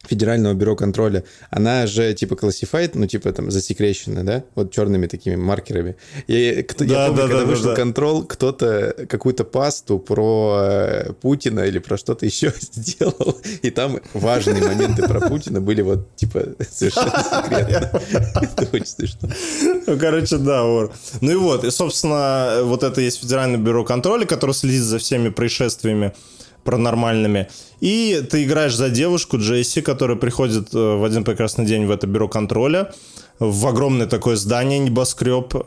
Федерального 0.08 0.54
бюро 0.54 0.76
контроля, 0.76 1.24
она 1.50 1.88
же 1.88 2.14
типа 2.14 2.36
классифайт, 2.36 2.96
ну 2.96 3.08
типа 3.08 3.32
там 3.32 3.52
засекречена, 3.52 4.24
да, 4.24 4.44
вот 4.56 4.72
черными 4.72 5.08
такими 5.08 5.36
маркерами. 5.36 5.96
И 6.28 6.66
кто, 6.68 6.86
да, 6.86 7.06
я 7.06 7.08
помню, 7.08 7.22
да, 7.22 7.28
когда 7.28 7.40
да, 7.42 7.46
вышел 7.46 7.66
да. 7.66 7.76
контрол, 7.76 8.24
кто-то 8.24 8.96
какую-то 9.10 9.44
пасту 9.44 10.00
про 10.00 10.58
э, 10.62 11.14
Путина 11.14 11.62
или 11.62 11.80
про 11.80 11.98
что-то 11.98 12.26
еще 12.26 12.54
сделал, 12.60 13.38
и 13.62 13.70
там 13.72 14.00
важные 14.14 14.62
моменты 14.62 15.04
про 15.04 15.22
Путина 15.22 15.62
были 15.62 15.82
вот 15.82 16.16
типа 16.16 16.44
совершенно 16.70 17.12
секретно. 17.44 18.02
Это 18.42 18.68
очень 18.72 18.86
смешно. 18.86 19.30
Ну, 19.88 20.00
короче, 20.00 20.38
да, 20.38 20.64
вор. 20.64 20.94
Ну 21.22 21.32
и 21.32 21.36
вот, 21.36 21.64
и, 21.64 21.72
собственно, 21.72 22.62
вот 22.64 22.84
это 22.84 23.02
есть 23.02 23.22
Федеральное 23.22 23.60
бюро 23.60 23.84
контроля, 23.84 24.26
которое 24.26 24.54
следит 24.54 24.84
за 24.84 24.98
всеми 25.00 25.30
происшествиями 25.30 26.14
паранормальными. 26.66 27.48
И 27.80 28.22
ты 28.30 28.44
играешь 28.44 28.76
за 28.76 28.90
девушку 28.90 29.38
Джесси, 29.38 29.82
которая 29.82 30.18
приходит 30.18 30.74
э, 30.74 30.96
в 30.98 31.04
один 31.06 31.24
прекрасный 31.24 31.66
день 31.66 31.86
в 31.86 31.92
это 31.92 32.08
бюро 32.08 32.28
контроля, 32.28 32.92
в 33.40 33.68
огромное 33.68 34.08
такое 34.08 34.36
здание, 34.36 34.80
небоскреб 34.80 35.54
э, 35.56 35.60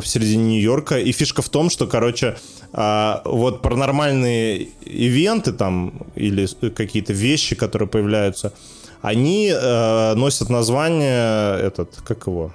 в 0.00 0.02
середине 0.04 0.44
Нью-Йорка. 0.44 0.98
И 1.00 1.12
фишка 1.12 1.42
в 1.42 1.48
том, 1.48 1.68
что, 1.68 1.86
короче, 1.86 2.36
э, 2.72 3.14
вот 3.24 3.62
паранормальные 3.62 4.68
ивенты 4.86 5.52
там 5.52 6.06
или 6.14 6.46
какие-то 6.70 7.12
вещи, 7.12 7.56
которые 7.56 7.88
появляются, 7.88 8.52
они 9.02 9.52
э, 9.52 10.14
носят 10.14 10.48
название 10.48 11.58
этот, 11.60 11.96
как 12.06 12.26
его? 12.26 12.52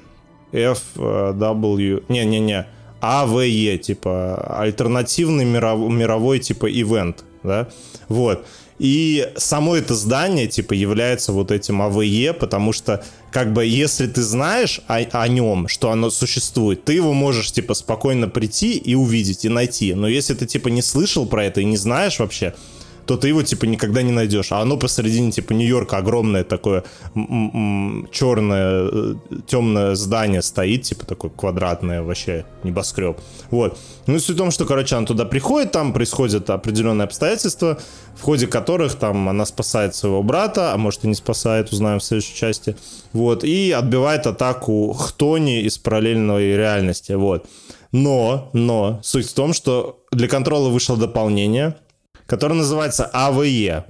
FW... 0.54 2.06
Не-не-не. 2.08 2.66
АВЕ, 3.00 3.78
типа 3.78 4.58
альтернативный 4.60 5.46
миров, 5.46 5.92
мировой 5.92 6.40
типа 6.40 6.72
ивент 6.72 7.24
да, 7.48 7.70
вот. 8.10 8.46
И 8.80 9.28
само 9.38 9.76
это 9.76 9.96
здание, 9.96 10.48
типа, 10.48 10.74
является 10.74 11.32
вот 11.32 11.52
этим 11.52 11.82
АВЕ, 11.82 12.34
потому 12.34 12.74
что, 12.74 13.04
как 13.32 13.52
бы, 13.52 13.66
если 13.66 14.06
ты 14.06 14.22
знаешь 14.22 14.82
о, 14.88 14.98
о 14.98 15.28
нем, 15.28 15.68
что 15.68 15.90
оно 15.90 16.12
существует, 16.12 16.86
ты 16.86 16.94
его 16.94 17.14
можешь, 17.14 17.52
типа, 17.52 17.74
спокойно 17.74 18.30
прийти 18.30 18.78
и 18.78 18.94
увидеть, 18.94 19.46
и 19.46 19.50
найти. 19.50 19.96
Но 19.96 20.08
если 20.08 20.36
ты, 20.36 20.46
типа, 20.46 20.68
не 20.68 20.84
слышал 20.84 21.26
про 21.26 21.46
это 21.46 21.62
и 21.62 21.66
не 21.66 21.78
знаешь 21.78 22.20
вообще, 22.20 22.54
то 23.08 23.16
ты 23.16 23.30
его, 23.30 23.42
типа, 23.42 23.66
никогда 23.66 24.02
не 24.02 24.12
найдешь. 24.12 24.52
А 24.52 24.60
оно 24.62 24.78
посередине, 24.78 25.32
типа, 25.32 25.54
Нью-Йорка 25.54 25.98
огромное 25.98 26.44
такое 26.44 26.84
черное, 28.12 28.90
э, 28.92 29.16
темное 29.48 29.96
здание 29.96 30.42
стоит, 30.42 30.84
типа, 30.84 31.06
такое 31.06 31.32
квадратное 31.32 32.04
вообще 32.04 32.46
небоскреб. 32.64 33.18
Вот. 33.50 33.78
Ну 34.08 34.20
суть 34.20 34.36
в 34.36 34.38
том, 34.38 34.52
что, 34.52 34.66
короче, 34.66 34.96
она 34.96 35.06
туда 35.06 35.26
приходит, 35.26 35.72
там 35.72 35.94
происходят 35.94 36.50
определенные 36.50 37.06
обстоятельства, 37.06 37.78
в 38.16 38.22
ходе 38.22 38.46
которых 38.48 38.96
там 38.96 39.30
она 39.30 39.46
спасает 39.46 39.96
своего 39.96 40.22
брата, 40.22 40.74
а 40.74 40.78
может 40.78 41.06
и 41.06 41.08
не 41.08 41.16
спасает, 41.16 41.72
узнаем 41.72 42.00
в 42.00 42.04
следующей 42.04 42.36
части. 42.36 42.76
Вот. 43.14 43.44
И 43.46 43.72
отбивает 43.72 44.28
атаку 44.28 44.92
Хтони 44.94 45.62
из 45.62 45.78
параллельной 45.78 46.58
реальности. 46.58 47.14
Вот. 47.14 47.46
Но, 47.94 48.50
но, 48.52 49.00
суть 49.02 49.30
в 49.30 49.34
том, 49.34 49.54
что 49.54 50.04
для 50.12 50.28
контроля 50.28 50.70
вышло 50.70 50.98
дополнение, 50.98 51.78
который 52.28 52.54
называется 52.54 53.06
АВЕ. 53.06 53.86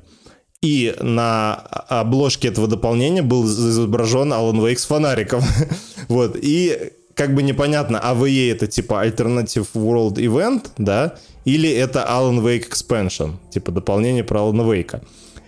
И 0.61 0.95
на 1.01 1.55
обложке 1.55 2.47
этого 2.47 2.67
дополнения 2.67 3.21
был 3.21 3.45
изображен 3.45 4.33
Alan 4.33 4.59
Wake 4.59 4.77
с 4.77 4.85
фонариком. 4.85 5.43
вот. 6.07 6.37
И 6.41 6.93
как 7.13 7.35
бы 7.35 7.43
непонятно, 7.43 7.99
АВЕ 7.99 8.51
это 8.51 8.67
типа 8.67 9.05
Alternative 9.05 9.67
World 9.73 10.15
Event, 10.15 10.67
да, 10.77 11.15
или 11.45 11.69
это 11.69 12.05
Alan 12.07 12.41
Wake 12.41 12.69
Expansion, 12.69 13.35
типа 13.51 13.71
дополнение 13.71 14.23
про 14.23 14.41
Alan 14.41 14.65
Wake. 14.65 15.01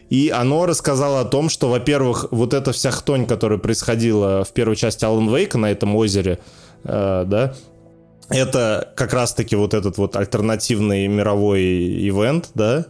И 0.10 0.30
оно 0.30 0.66
рассказало 0.66 1.22
о 1.22 1.26
том, 1.26 1.50
что, 1.50 1.70
во-первых, 1.70 2.28
вот 2.32 2.56
эта 2.56 2.72
вся 2.72 2.90
хтонь, 2.90 3.28
которая 3.28 3.60
происходила 3.60 4.44
в 4.44 4.52
первой 4.54 4.76
части 4.76 5.06
Alan 5.06 5.30
Wake 5.30 5.56
на 5.58 5.72
этом 5.72 5.96
озере, 5.96 6.40
э, 6.84 7.26
да, 7.28 7.54
это 8.30 8.94
как 8.96 9.14
раз-таки 9.14 9.56
вот 9.56 9.74
этот 9.74 9.98
вот 9.98 10.16
альтернативный 10.16 11.08
мировой 11.08 11.62
ивент, 12.08 12.52
да, 12.54 12.86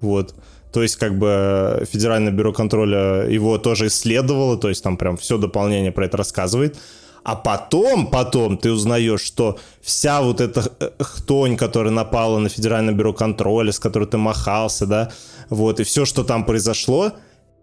вот. 0.00 0.34
То 0.72 0.82
есть, 0.82 0.96
как 0.96 1.18
бы, 1.18 1.86
Федеральное 1.90 2.32
бюро 2.32 2.52
контроля 2.52 3.26
его 3.26 3.58
тоже 3.58 3.86
исследовало, 3.86 4.58
то 4.58 4.68
есть 4.68 4.82
там 4.82 4.96
прям 4.96 5.16
все 5.16 5.38
дополнение 5.38 5.92
про 5.92 6.04
это 6.04 6.16
рассказывает. 6.18 6.76
А 7.24 7.36
потом, 7.36 8.06
потом 8.06 8.56
ты 8.56 8.70
узнаешь, 8.70 9.20
что 9.20 9.58
вся 9.82 10.22
вот 10.22 10.40
эта 10.40 10.64
хтонь, 11.00 11.56
которая 11.56 11.92
напала 11.92 12.38
на 12.38 12.48
Федеральное 12.48 12.94
бюро 12.94 13.12
контроля, 13.12 13.72
с 13.72 13.78
которой 13.78 14.06
ты 14.06 14.18
махался, 14.18 14.86
да, 14.86 15.10
вот, 15.50 15.80
и 15.80 15.84
все, 15.84 16.04
что 16.04 16.24
там 16.24 16.44
произошло, 16.44 17.12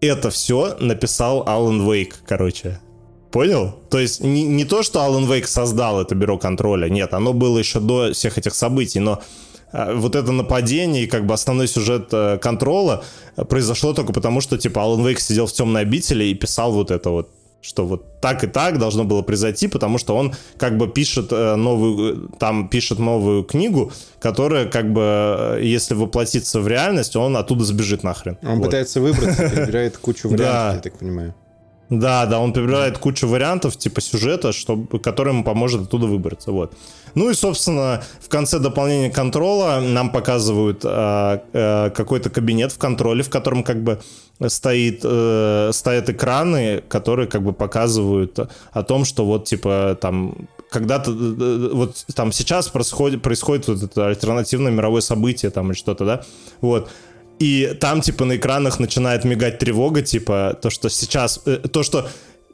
это 0.02 0.30
все 0.30 0.76
написал 0.80 1.48
Алан 1.48 1.90
Вейк, 1.90 2.20
короче. 2.28 2.80
Понял? 3.36 3.76
То 3.90 4.00
есть 4.00 4.22
не, 4.22 4.44
не 4.44 4.64
то, 4.64 4.82
что 4.82 5.02
Алан 5.02 5.26
Вейк 5.26 5.46
создал 5.46 6.00
это 6.00 6.16
бюро 6.16 6.38
контроля, 6.38 6.88
нет, 6.88 7.14
оно 7.14 7.34
было 7.34 7.58
еще 7.58 7.82
до 7.82 8.14
всех 8.14 8.38
этих 8.38 8.56
событий, 8.56 9.02
но 9.02 9.22
а, 9.74 9.94
вот 9.94 10.16
это 10.16 10.32
нападение 10.32 11.04
и 11.04 11.08
как 11.08 11.26
бы 11.26 11.34
основной 11.34 11.68
сюжет 11.68 12.08
э, 12.14 12.38
контрола 12.38 13.04
произошло 13.50 13.94
только 13.94 14.14
потому, 14.14 14.40
что 14.40 14.58
типа 14.58 14.84
Алан 14.84 15.06
Вейк 15.06 15.20
сидел 15.20 15.48
в 15.48 15.52
темной 15.52 15.82
обители 15.82 16.24
и 16.24 16.34
писал 16.34 16.72
вот 16.72 16.92
это 16.92 17.10
вот 17.10 17.30
что 17.60 17.86
вот 17.86 18.22
так 18.22 18.46
и 18.46 18.48
так 18.48 18.80
должно 18.80 19.04
было 19.04 19.22
произойти, 19.22 19.68
потому 19.68 19.98
что 19.98 20.16
он 20.16 20.34
как 20.58 20.78
бы 20.78 20.88
пишет 20.88 21.28
э, 21.32 21.56
новую, 21.56 22.30
там 22.40 22.70
пишет 22.70 23.00
новую 23.00 23.44
книгу, 23.44 23.92
которая 24.22 24.66
как 24.66 24.94
бы, 24.94 25.02
э, 25.02 25.60
если 25.62 25.94
воплотится 25.94 26.62
в 26.62 26.70
реальность, 26.70 27.18
он 27.18 27.36
оттуда 27.36 27.66
сбежит 27.66 28.02
нахрен. 28.02 28.38
Он 28.44 28.60
вот. 28.60 28.68
пытается 28.68 29.02
выбраться, 29.02 29.50
перебирает 29.50 29.98
кучу 29.98 30.30
вариантов, 30.30 30.76
я 30.76 30.82
так 30.82 31.00
понимаю. 31.00 31.36
Да, 31.90 32.26
да, 32.26 32.40
он 32.40 32.52
перебирает 32.52 32.98
кучу 32.98 33.28
вариантов 33.28 33.78
типа 33.78 34.02
сюжета, 34.02 34.52
чтобы, 34.52 35.00
который 35.00 35.34
ему 35.34 35.44
поможет 35.44 35.84
оттуда 35.84 36.08
выбраться. 36.08 36.52
Вот. 36.52 36.74
Ну 37.14 37.30
и, 37.30 37.34
собственно, 37.34 38.04
в 38.20 38.28
конце 38.28 38.60
дополнения 38.60 39.10
контрола 39.10 39.80
нам 39.80 40.12
показывают 40.12 40.82
э, 40.84 41.40
э, 41.54 41.90
какой-то 41.92 42.30
кабинет 42.30 42.72
в 42.72 42.78
контроле, 42.78 43.24
в 43.24 43.30
котором 43.30 43.64
как 43.64 43.84
бы 43.84 44.02
стоит, 44.48 45.02
э, 45.04 45.70
стоят 45.74 46.10
экраны, 46.10 46.84
которые 46.90 47.28
как 47.28 47.44
бы 47.44 47.54
показывают 47.54 48.40
о 48.72 48.84
том, 48.84 49.06
что 49.06 49.26
вот 49.26 49.46
типа 49.46 49.98
там 50.02 50.48
когда-то 50.72 51.12
э, 51.12 51.70
вот 51.72 52.04
там 52.16 52.32
сейчас 52.32 52.68
происходит, 52.68 53.22
происходит 53.22 53.68
вот 53.68 53.84
это 53.84 54.08
альтернативное 54.08 54.72
мировое 54.72 55.02
событие 55.02 55.52
там 55.52 55.68
или 55.68 55.78
что-то, 55.78 56.06
да, 56.06 56.26
вот. 56.62 56.90
И 57.40 57.76
там, 57.80 58.02
типа, 58.02 58.26
на 58.26 58.38
экранах 58.38 58.80
начинает 58.80 59.26
мигать 59.26 59.60
тревога, 59.60 60.02
типа, 60.02 60.58
то, 60.62 60.70
что 60.70 60.90
сейчас, 60.90 61.42
э, 61.46 61.58
то, 61.58 61.84
что 61.84 62.08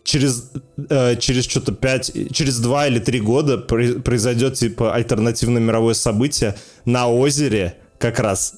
через, 0.03 0.51
э, 0.89 1.15
через 1.17 1.45
что-то 1.45 1.71
5, 1.71 2.33
через 2.33 2.59
2 2.59 2.87
или 2.87 2.99
3 2.99 3.19
года 3.19 3.57
произойдет, 3.57 4.55
типа, 4.55 4.93
альтернативное 4.93 5.61
мировое 5.61 5.93
событие 5.93 6.55
на 6.85 7.07
озере, 7.07 7.75
как 7.99 8.19
раз 8.19 8.55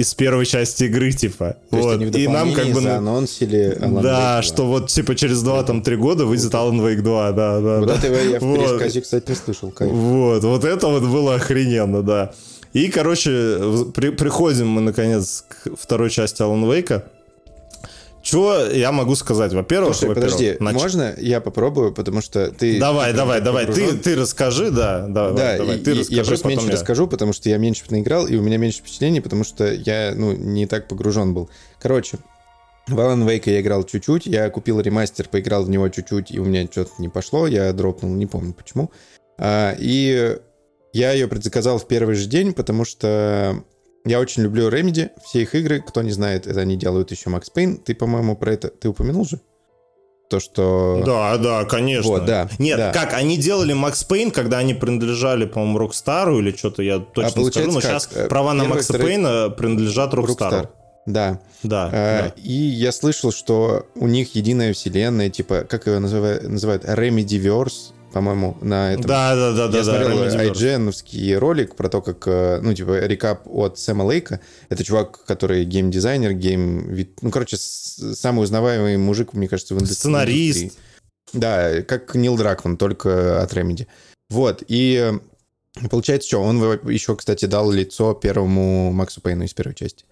из 0.00 0.14
первой 0.14 0.46
части 0.46 0.84
игры, 0.84 1.12
типа. 1.12 1.56
То 1.70 1.76
вот. 1.76 2.00
и 2.16 2.26
нам 2.26 2.54
как 2.54 2.68
бы... 2.68 2.80
анонсили 2.88 3.76
Alan 3.78 4.02
Да, 4.02 4.40
Wake 4.40 4.42
что 4.42 4.66
вот, 4.66 4.88
типа, 4.88 5.14
через 5.14 5.44
2-3 5.44 5.96
года 5.96 6.24
выйдет 6.24 6.52
Alan 6.54 6.80
Wake 6.80 7.02
2, 7.02 7.32
да, 7.32 7.60
да. 7.60 7.78
Вот 7.78 7.88
да. 7.88 7.94
это 7.96 8.06
я 8.06 8.40
в 8.40 8.42
вот. 8.42 8.58
пересказе, 8.58 9.00
кстати, 9.02 9.28
не 9.28 9.36
слышал. 9.36 9.70
Кайф. 9.70 9.92
Вот, 9.92 10.42
вот 10.42 10.64
это 10.64 10.86
вот 10.88 11.02
было 11.02 11.34
охрененно, 11.34 12.02
да. 12.02 12.32
И, 12.72 12.88
короче, 12.88 13.58
при, 13.94 14.10
приходим 14.10 14.68
мы, 14.68 14.80
наконец, 14.80 15.44
к 15.48 15.76
второй 15.76 16.10
части 16.10 16.42
Alan 16.42 16.64
Wake. 16.64 17.02
Что 18.22 18.66
я 18.66 18.92
могу 18.92 19.14
сказать? 19.14 19.52
Во-первых, 19.54 19.94
Слушай, 19.94 20.08
во 20.10 20.14
подожди, 20.14 20.56
нач... 20.60 20.74
можно 20.74 21.14
я 21.18 21.40
попробую, 21.40 21.92
потому 21.92 22.20
что 22.20 22.50
ты... 22.50 22.78
Давай, 22.78 23.14
давай, 23.14 23.40
давай, 23.40 23.66
ты, 23.66 23.96
ты 23.96 24.14
расскажи, 24.14 24.70
да, 24.70 25.06
давай, 25.08 25.34
да, 25.34 25.56
давай, 25.56 25.78
и, 25.78 25.80
ты 25.80 25.94
расскажи, 25.94 26.14
я 26.14 26.24
просто 26.24 26.48
меньше 26.48 26.66
я... 26.66 26.72
расскажу, 26.72 27.06
потому 27.08 27.32
что 27.32 27.48
я 27.48 27.56
меньше 27.56 27.82
наиграл, 27.88 28.26
и 28.26 28.36
у 28.36 28.42
меня 28.42 28.58
меньше 28.58 28.80
впечатлений, 28.80 29.20
потому 29.22 29.42
что 29.42 29.72
я, 29.72 30.12
ну, 30.14 30.32
не 30.32 30.66
так 30.66 30.86
погружен 30.86 31.32
был. 31.32 31.48
Короче, 31.80 32.18
в 32.86 32.98
Alan 32.98 33.26
Wake 33.26 33.50
я 33.50 33.62
играл 33.62 33.84
чуть-чуть, 33.84 34.26
я 34.26 34.50
купил 34.50 34.80
ремастер, 34.80 35.26
поиграл 35.26 35.64
в 35.64 35.70
него 35.70 35.88
чуть-чуть, 35.88 36.30
и 36.30 36.38
у 36.38 36.44
меня 36.44 36.68
что-то 36.70 36.90
не 36.98 37.08
пошло, 37.08 37.46
я 37.46 37.72
дропнул, 37.72 38.12
не 38.12 38.26
помню 38.26 38.52
почему. 38.52 38.90
А, 39.38 39.74
и 39.78 40.36
я 40.92 41.12
ее 41.12 41.28
предзаказал 41.28 41.78
в 41.78 41.86
первый 41.86 42.14
же 42.14 42.26
день, 42.26 42.52
потому 42.52 42.84
что 42.84 43.62
Я 44.06 44.18
очень 44.18 44.42
люблю 44.42 44.70
Remedy, 44.70 45.10
все 45.26 45.42
их 45.42 45.54
игры, 45.54 45.80
кто 45.86 46.00
не 46.02 46.10
знает, 46.10 46.46
это 46.46 46.60
они 46.60 46.76
делают 46.76 47.10
еще 47.10 47.28
Max 47.28 47.44
Payne. 47.54 47.76
Ты, 47.84 47.94
по-моему, 47.94 48.34
про 48.34 48.54
это, 48.54 48.68
ты 48.68 48.88
упомянул 48.88 49.26
же? 49.26 49.40
То, 50.30 50.40
что... 50.40 51.02
Да, 51.04 51.36
да, 51.36 51.64
конечно. 51.64 52.10
Вот, 52.12 52.24
да, 52.24 52.48
Нет, 52.58 52.78
да. 52.78 52.92
как, 52.92 53.12
они 53.14 53.36
делали 53.36 53.74
Max 53.74 54.06
Payne, 54.08 54.30
когда 54.30 54.56
они 54.58 54.72
принадлежали, 54.74 55.44
по-моему, 55.44 55.80
Rockstar 55.80 56.38
или 56.38 56.56
что-то, 56.56 56.82
я 56.82 56.98
точно 57.00 57.40
не 57.40 57.50
скажу, 57.50 57.72
но 57.72 57.80
как? 57.80 57.90
сейчас 57.90 58.08
Э, 58.14 58.28
права 58.28 58.54
на 58.54 58.64
Макса 58.64 58.94
второй- 58.94 59.06
Пейна 59.08 59.50
принадлежат 59.50 60.14
Rockstar. 60.14 60.50
Rockstar. 60.50 60.68
Да. 61.06 61.40
Да, 61.62 61.90
Э, 61.92 62.22
да. 62.28 62.32
И 62.36 62.52
я 62.52 62.92
слышал, 62.92 63.32
что 63.32 63.86
у 63.96 64.06
них 64.06 64.34
единая 64.34 64.72
вселенная, 64.72 65.28
типа, 65.30 65.64
как 65.68 65.86
ее 65.88 65.98
называют, 65.98 66.48
называют 66.48 66.84
Remedyverse, 66.84 67.92
по-моему, 68.12 68.56
на 68.60 68.92
этом. 68.92 69.06
Да, 69.06 69.34
да, 69.34 69.52
да, 69.52 69.68
да, 69.68 69.78
Я 69.78 69.84
да. 69.84 69.98
смотрел 69.98 70.24
Remedyverse. 70.24 70.52
IGN-овский 70.52 71.36
ролик 71.36 71.76
про 71.76 71.88
то, 71.88 72.02
как, 72.02 72.26
э, 72.26 72.60
ну, 72.62 72.74
типа, 72.74 73.06
рекап 73.06 73.46
от 73.46 73.78
Сэма 73.78 74.02
Лейка. 74.02 74.40
Это 74.68 74.84
чувак, 74.84 75.24
который 75.24 75.64
геймдизайнер, 75.64 76.32
гейм... 76.32 77.06
Ну, 77.20 77.30
короче, 77.30 77.56
самый 77.56 78.42
узнаваемый 78.42 78.96
мужик, 78.96 79.32
мне 79.32 79.48
кажется, 79.48 79.74
в 79.74 79.78
индустрии. 79.78 79.96
Сценарист. 79.96 80.78
Да, 81.32 81.82
как 81.82 82.14
Нил 82.14 82.36
Дракман, 82.36 82.76
только 82.76 83.42
от 83.42 83.52
Remedy. 83.52 83.86
Вот, 84.28 84.62
и 84.66 85.12
э, 85.80 85.88
получается, 85.88 86.28
что 86.28 86.42
он 86.42 86.60
еще, 86.88 87.16
кстати, 87.16 87.44
дал 87.44 87.70
лицо 87.70 88.14
первому 88.14 88.92
Максу 88.92 89.20
Пейну 89.20 89.44
из 89.44 89.54
первой 89.54 89.74
части. 89.74 90.04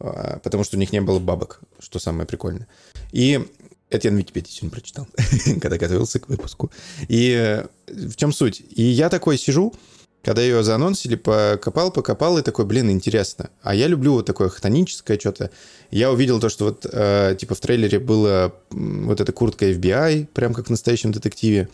А, 0.00 0.38
Потому 0.40 0.64
что 0.64 0.76
у 0.76 0.80
них 0.80 0.92
не 0.92 1.00
было 1.00 1.18
бабок, 1.18 1.60
что 1.78 1.98
самое 1.98 2.26
прикольное. 2.26 2.68
И 3.12 3.46
это 3.94 4.08
я 4.08 4.12
на 4.12 4.18
Википедии 4.18 4.50
сегодня 4.50 4.70
прочитал, 4.70 5.06
когда 5.60 5.76
готовился 5.78 6.18
к 6.20 6.28
выпуску. 6.28 6.70
И 7.08 7.32
э, 7.36 7.66
в 7.88 8.16
чем 8.16 8.32
суть? 8.32 8.62
И 8.70 8.82
я 8.82 9.08
такой 9.08 9.38
сижу, 9.38 9.74
когда 10.22 10.40
ее 10.42 10.62
заанонсили, 10.64 11.16
покопал, 11.16 11.90
покопал, 11.92 12.38
и 12.38 12.42
такой, 12.42 12.64
блин, 12.64 12.90
интересно. 12.90 13.50
А 13.62 13.74
я 13.74 13.88
люблю 13.88 14.12
вот 14.14 14.26
такое 14.26 14.48
хтоническое 14.48 15.18
что-то. 15.18 15.50
Я 15.90 16.10
увидел 16.10 16.40
то, 16.40 16.48
что 16.48 16.64
вот, 16.66 16.86
э, 16.90 17.36
типа, 17.38 17.54
в 17.54 17.60
трейлере 17.60 17.98
было 17.98 18.54
вот 18.70 19.20
эта 19.20 19.32
куртка 19.32 19.70
FBI, 19.70 20.26
прям 20.32 20.54
как 20.54 20.66
в 20.66 20.70
настоящем 20.70 21.12
детективе. 21.12 21.68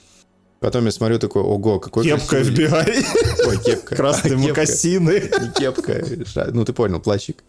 Потом 0.58 0.84
я 0.84 0.90
смотрю 0.92 1.18
такой, 1.18 1.40
ого, 1.42 1.78
какой 1.80 2.04
Кепка 2.04 2.36
красивый- 2.36 2.66
FBI, 2.68 3.46
Ой, 3.46 3.58
кепка. 3.64 3.96
красные 3.96 4.34
Кепка. 4.36 4.48
мокасины. 4.48 5.30
Не 5.40 5.52
кепка, 5.58 6.04
ну 6.52 6.64
ты 6.66 6.72
понял, 6.74 7.00
плащик. 7.00 7.42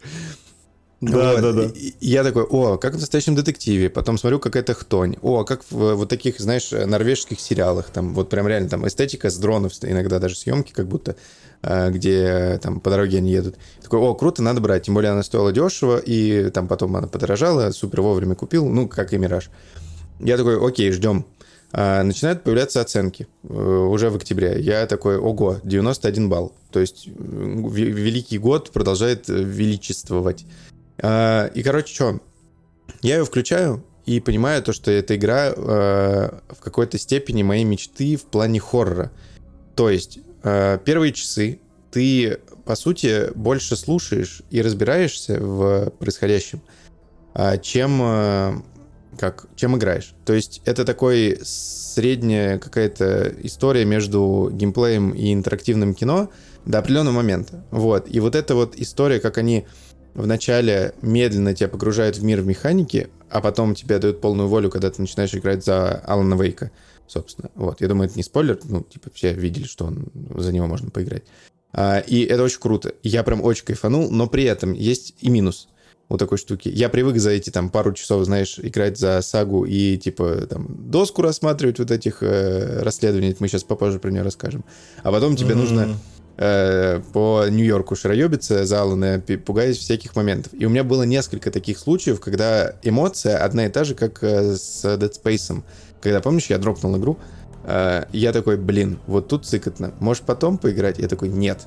Да, 1.02 1.32
Вот. 1.32 1.40
да, 1.42 1.52
да. 1.52 1.62
И- 1.74 1.94
я 2.00 2.22
такой, 2.22 2.44
о, 2.44 2.78
как 2.78 2.94
в 2.94 2.98
настоящем 3.00 3.34
детективе. 3.34 3.90
Потом 3.90 4.16
смотрю, 4.18 4.38
какая-то 4.38 4.72
хтонь. 4.74 5.16
О, 5.20 5.44
как 5.44 5.62
в 5.70 5.94
вот 5.94 6.08
таких, 6.08 6.38
знаешь, 6.38 6.70
норвежских 6.70 7.40
сериалах. 7.40 7.90
Там 7.90 8.14
вот 8.14 8.30
прям 8.30 8.46
реально 8.46 8.68
там 8.68 8.86
эстетика 8.86 9.28
с 9.28 9.36
дронов, 9.36 9.72
иногда 9.82 10.20
даже 10.20 10.36
съемки 10.36 10.72
как 10.72 10.86
будто, 10.86 11.16
э, 11.62 11.90
где 11.90 12.60
там 12.62 12.78
по 12.80 12.88
дороге 12.90 13.18
они 13.18 13.32
едут. 13.32 13.56
Такой, 13.82 13.98
о, 13.98 14.14
круто, 14.14 14.42
надо 14.42 14.60
брать. 14.60 14.84
Тем 14.84 14.94
более 14.94 15.10
она 15.10 15.24
стоила 15.24 15.50
дешево, 15.52 15.98
и 15.98 16.50
там 16.50 16.68
потом 16.68 16.94
она 16.96 17.08
подорожала, 17.08 17.70
супер 17.72 18.00
вовремя 18.00 18.36
купил, 18.36 18.68
ну, 18.68 18.86
как 18.88 19.12
и 19.12 19.18
Мираж. 19.18 19.50
Я 20.20 20.36
такой, 20.36 20.64
окей, 20.64 20.92
ждем. 20.92 21.24
А, 21.74 22.02
начинают 22.04 22.44
появляться 22.44 22.80
оценки 22.80 23.26
э, 23.48 23.52
уже 23.54 24.10
в 24.10 24.16
октябре. 24.16 24.60
Я 24.60 24.86
такой, 24.86 25.16
ого, 25.16 25.56
91 25.64 26.28
балл. 26.28 26.52
То 26.70 26.78
есть 26.80 27.08
э, 27.08 27.10
ве- 27.10 27.90
великий 27.90 28.38
год 28.38 28.70
продолжает 28.70 29.28
э, 29.30 29.42
величествовать. 29.42 30.44
А, 31.02 31.46
и, 31.46 31.62
короче, 31.62 31.94
что? 31.94 32.20
Я 33.02 33.16
ее 33.18 33.24
включаю 33.24 33.84
и 34.06 34.20
понимаю 34.20 34.62
то, 34.62 34.72
что 34.72 34.90
эта 34.90 35.16
игра 35.16 35.48
э, 35.48 35.52
в 35.56 36.60
какой-то 36.60 36.98
степени 36.98 37.42
моей 37.42 37.64
мечты 37.64 38.16
в 38.16 38.24
плане 38.24 38.60
хоррора. 38.60 39.10
То 39.74 39.90
есть 39.90 40.18
э, 40.42 40.78
первые 40.84 41.12
часы 41.12 41.60
ты, 41.90 42.38
по 42.64 42.74
сути, 42.74 43.32
больше 43.34 43.76
слушаешь 43.76 44.42
и 44.50 44.62
разбираешься 44.62 45.38
в 45.38 45.90
происходящем, 45.98 46.62
а, 47.34 47.58
чем, 47.58 48.00
э, 48.02 48.52
как, 49.18 49.46
чем 49.56 49.76
играешь. 49.76 50.14
То 50.24 50.32
есть 50.32 50.62
это 50.64 50.84
такой 50.84 51.38
средняя 51.42 52.58
какая-то 52.58 53.34
история 53.42 53.84
между 53.84 54.50
геймплеем 54.52 55.10
и 55.10 55.32
интерактивным 55.32 55.94
кино 55.94 56.30
до 56.64 56.78
определенного 56.78 57.16
момента. 57.16 57.64
Вот. 57.70 58.06
И 58.08 58.20
вот 58.20 58.34
эта 58.36 58.54
вот 58.54 58.76
история, 58.76 59.20
как 59.20 59.38
они 59.38 59.66
вначале 60.14 60.94
медленно 61.02 61.54
тебя 61.54 61.68
погружают 61.68 62.16
в 62.16 62.24
мир 62.24 62.42
механики, 62.42 63.08
а 63.30 63.40
потом 63.40 63.74
тебе 63.74 63.98
дают 63.98 64.20
полную 64.20 64.48
волю, 64.48 64.70
когда 64.70 64.90
ты 64.90 65.00
начинаешь 65.00 65.34
играть 65.34 65.64
за 65.64 65.96
Алана 66.06 66.40
Вейка, 66.40 66.70
собственно. 67.06 67.50
Вот. 67.54 67.80
Я 67.80 67.88
думаю, 67.88 68.08
это 68.08 68.16
не 68.16 68.22
спойлер, 68.22 68.58
ну, 68.64 68.82
типа, 68.82 69.10
все 69.14 69.32
видели, 69.32 69.64
что 69.64 69.86
он, 69.86 70.08
за 70.36 70.52
него 70.52 70.66
можно 70.66 70.90
поиграть. 70.90 71.24
А, 71.72 71.98
и 72.00 72.22
это 72.24 72.42
очень 72.42 72.60
круто. 72.60 72.92
Я 73.02 73.22
прям 73.22 73.42
очень 73.42 73.64
кайфанул, 73.64 74.10
но 74.10 74.28
при 74.28 74.44
этом 74.44 74.72
есть 74.72 75.14
и 75.20 75.30
минус 75.30 75.68
у 76.08 76.18
такой 76.18 76.36
штуки. 76.36 76.68
Я 76.68 76.88
привык 76.90 77.16
за 77.16 77.30
эти 77.30 77.50
там 77.50 77.70
пару 77.70 77.94
часов, 77.94 78.24
знаешь, 78.24 78.58
играть 78.58 78.98
за 78.98 79.22
сагу 79.22 79.64
и 79.64 79.96
типа 79.96 80.46
там 80.48 80.66
доску 80.90 81.22
рассматривать 81.22 81.78
вот 81.78 81.90
этих 81.90 82.22
э, 82.22 82.82
расследований. 82.82 83.34
Мы 83.38 83.48
сейчас 83.48 83.64
попозже 83.64 83.98
про 83.98 84.10
нее 84.10 84.22
расскажем. 84.22 84.64
А 85.02 85.10
потом 85.10 85.36
тебе 85.36 85.54
нужно 85.54 85.80
э, 85.80 85.94
по 86.36 87.46
Нью-Йорку 87.48 87.94
шароебиться 87.94 88.64
за 88.64 88.80
Алана, 88.80 89.20
пи- 89.20 89.36
пугаясь 89.36 89.76
всяких 89.76 90.16
моментов. 90.16 90.52
И 90.54 90.64
у 90.64 90.70
меня 90.70 90.82
было 90.82 91.02
несколько 91.02 91.50
таких 91.50 91.78
случаев, 91.78 92.20
когда 92.20 92.74
эмоция 92.82 93.38
одна 93.38 93.66
и 93.66 93.68
та 93.68 93.84
же, 93.84 93.94
как 93.94 94.22
э, 94.22 94.56
с 94.56 94.84
Dead 94.84 95.12
Space. 95.12 95.62
Когда, 96.00 96.20
помнишь, 96.20 96.46
я 96.46 96.58
дропнул 96.58 96.96
игру, 96.96 97.18
э, 97.64 98.04
я 98.12 98.32
такой, 98.32 98.56
блин, 98.56 98.98
вот 99.06 99.28
тут 99.28 99.46
цикотно. 99.46 99.92
Можешь 100.00 100.22
потом 100.22 100.58
поиграть? 100.58 100.98
Я 100.98 101.08
такой, 101.08 101.28
нет. 101.28 101.66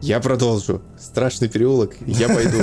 Я 0.00 0.18
продолжу. 0.20 0.82
Страшный 0.98 1.48
переулок, 1.48 1.94
я 2.06 2.28
пойду. 2.28 2.58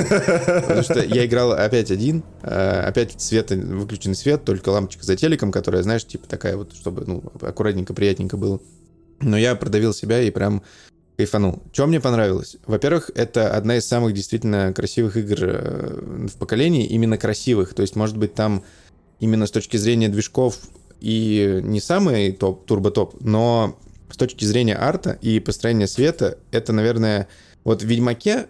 Потому 0.62 0.84
что 0.84 1.02
я 1.02 1.26
играл 1.26 1.54
опять 1.54 1.90
один, 1.92 2.24
э, 2.44 2.82
опять 2.82 3.22
свет, 3.22 3.52
выключенный 3.52 4.16
свет, 4.16 4.44
только 4.44 4.70
лампочка 4.70 5.06
за 5.06 5.16
телеком, 5.16 5.52
которая, 5.52 5.84
знаешь, 5.84 6.06
типа 6.06 6.28
такая 6.28 6.58
вот, 6.58 6.74
чтобы, 6.74 7.04
ну, 7.06 7.24
аккуратненько, 7.42 7.94
приятненько 7.94 8.36
было. 8.36 8.60
Но 9.22 9.38
я 9.38 9.56
продавил 9.56 9.94
себя 9.94 10.22
и 10.22 10.32
прям 10.32 10.64
кайфанул. 11.20 11.62
Что 11.74 11.86
мне 11.86 12.00
понравилось? 12.00 12.56
Во-первых, 12.66 13.12
это 13.14 13.54
одна 13.54 13.76
из 13.76 13.86
самых 13.86 14.14
действительно 14.14 14.72
красивых 14.72 15.18
игр 15.18 15.38
э, 15.42 16.28
в 16.28 16.38
поколении, 16.38 16.86
именно 16.86 17.18
красивых. 17.18 17.74
То 17.74 17.82
есть, 17.82 17.98
может 17.98 18.16
быть, 18.16 18.36
там 18.36 18.64
именно 19.20 19.46
с 19.46 19.52
точки 19.52 19.76
зрения 19.76 20.08
движков 20.08 20.58
и 21.02 21.60
не 21.62 21.82
самый 21.82 22.32
топ, 22.32 22.66
турбо-топ, 22.66 23.20
но 23.20 23.78
с 24.10 24.16
точки 24.16 24.46
зрения 24.46 24.78
арта 24.78 25.12
и 25.22 25.42
построения 25.42 25.88
света, 25.88 26.38
это, 26.52 26.72
наверное, 26.72 27.28
вот 27.66 27.82
в 27.82 27.86
Ведьмаке, 27.86 28.46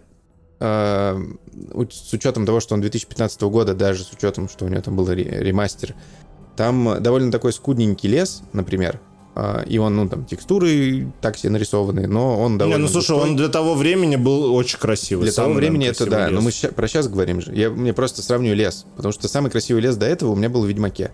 э, 0.60 1.18
с 1.90 2.12
учетом 2.12 2.46
того, 2.46 2.60
что 2.60 2.76
он 2.76 2.82
2015 2.82 3.40
года, 3.42 3.74
даже 3.74 4.04
с 4.04 4.12
учетом, 4.12 4.48
что 4.48 4.64
у 4.64 4.68
него 4.68 4.80
там 4.80 4.94
был 4.94 5.10
ре- 5.10 5.24
ремастер, 5.24 5.96
там 6.56 7.02
довольно 7.02 7.32
такой 7.32 7.52
скудненький 7.52 8.08
лес, 8.08 8.42
например, 8.52 9.00
и 9.66 9.78
он, 9.78 9.96
ну, 9.96 10.08
там, 10.08 10.24
текстуры 10.24 11.06
так 11.20 11.36
себе 11.38 11.50
нарисованы, 11.50 12.06
но 12.06 12.40
он 12.40 12.52
Не, 12.52 12.58
довольно... 12.58 12.78
ну 12.78 12.88
слушай, 12.88 13.12
густой. 13.12 13.30
он 13.30 13.36
для 13.36 13.48
того 13.48 13.74
времени 13.74 14.16
был 14.16 14.54
очень 14.54 14.78
красивый. 14.78 15.24
Для 15.24 15.32
того 15.32 15.54
времени 15.54 15.86
это 15.88 16.06
да, 16.06 16.28
но 16.28 16.36
лес. 16.36 16.44
мы 16.44 16.50
ща- 16.52 16.72
про 16.72 16.88
сейчас 16.88 17.08
говорим 17.08 17.40
же. 17.40 17.54
Я 17.54 17.70
мне 17.70 17.92
просто 17.92 18.22
сравниваю 18.22 18.56
лес, 18.56 18.86
потому 18.96 19.12
что 19.12 19.28
самый 19.28 19.50
красивый 19.50 19.82
лес 19.82 19.96
до 19.96 20.06
этого 20.06 20.30
у 20.32 20.36
меня 20.36 20.48
был 20.48 20.62
в 20.62 20.66
Ведьмаке. 20.66 21.10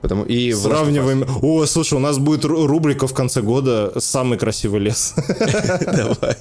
Потому 0.00 0.24
и. 0.24 0.52
Сравниваем. 0.52 1.26
О, 1.42 1.66
слушай, 1.66 1.94
у 1.94 1.98
нас 1.98 2.18
будет 2.18 2.44
ру- 2.44 2.66
рубрика 2.66 3.08
в 3.08 3.14
конце 3.14 3.42
года 3.42 3.92
«Самый 3.98 4.38
красивый 4.38 4.80
лес». 4.80 5.12
Давай. 5.80 6.36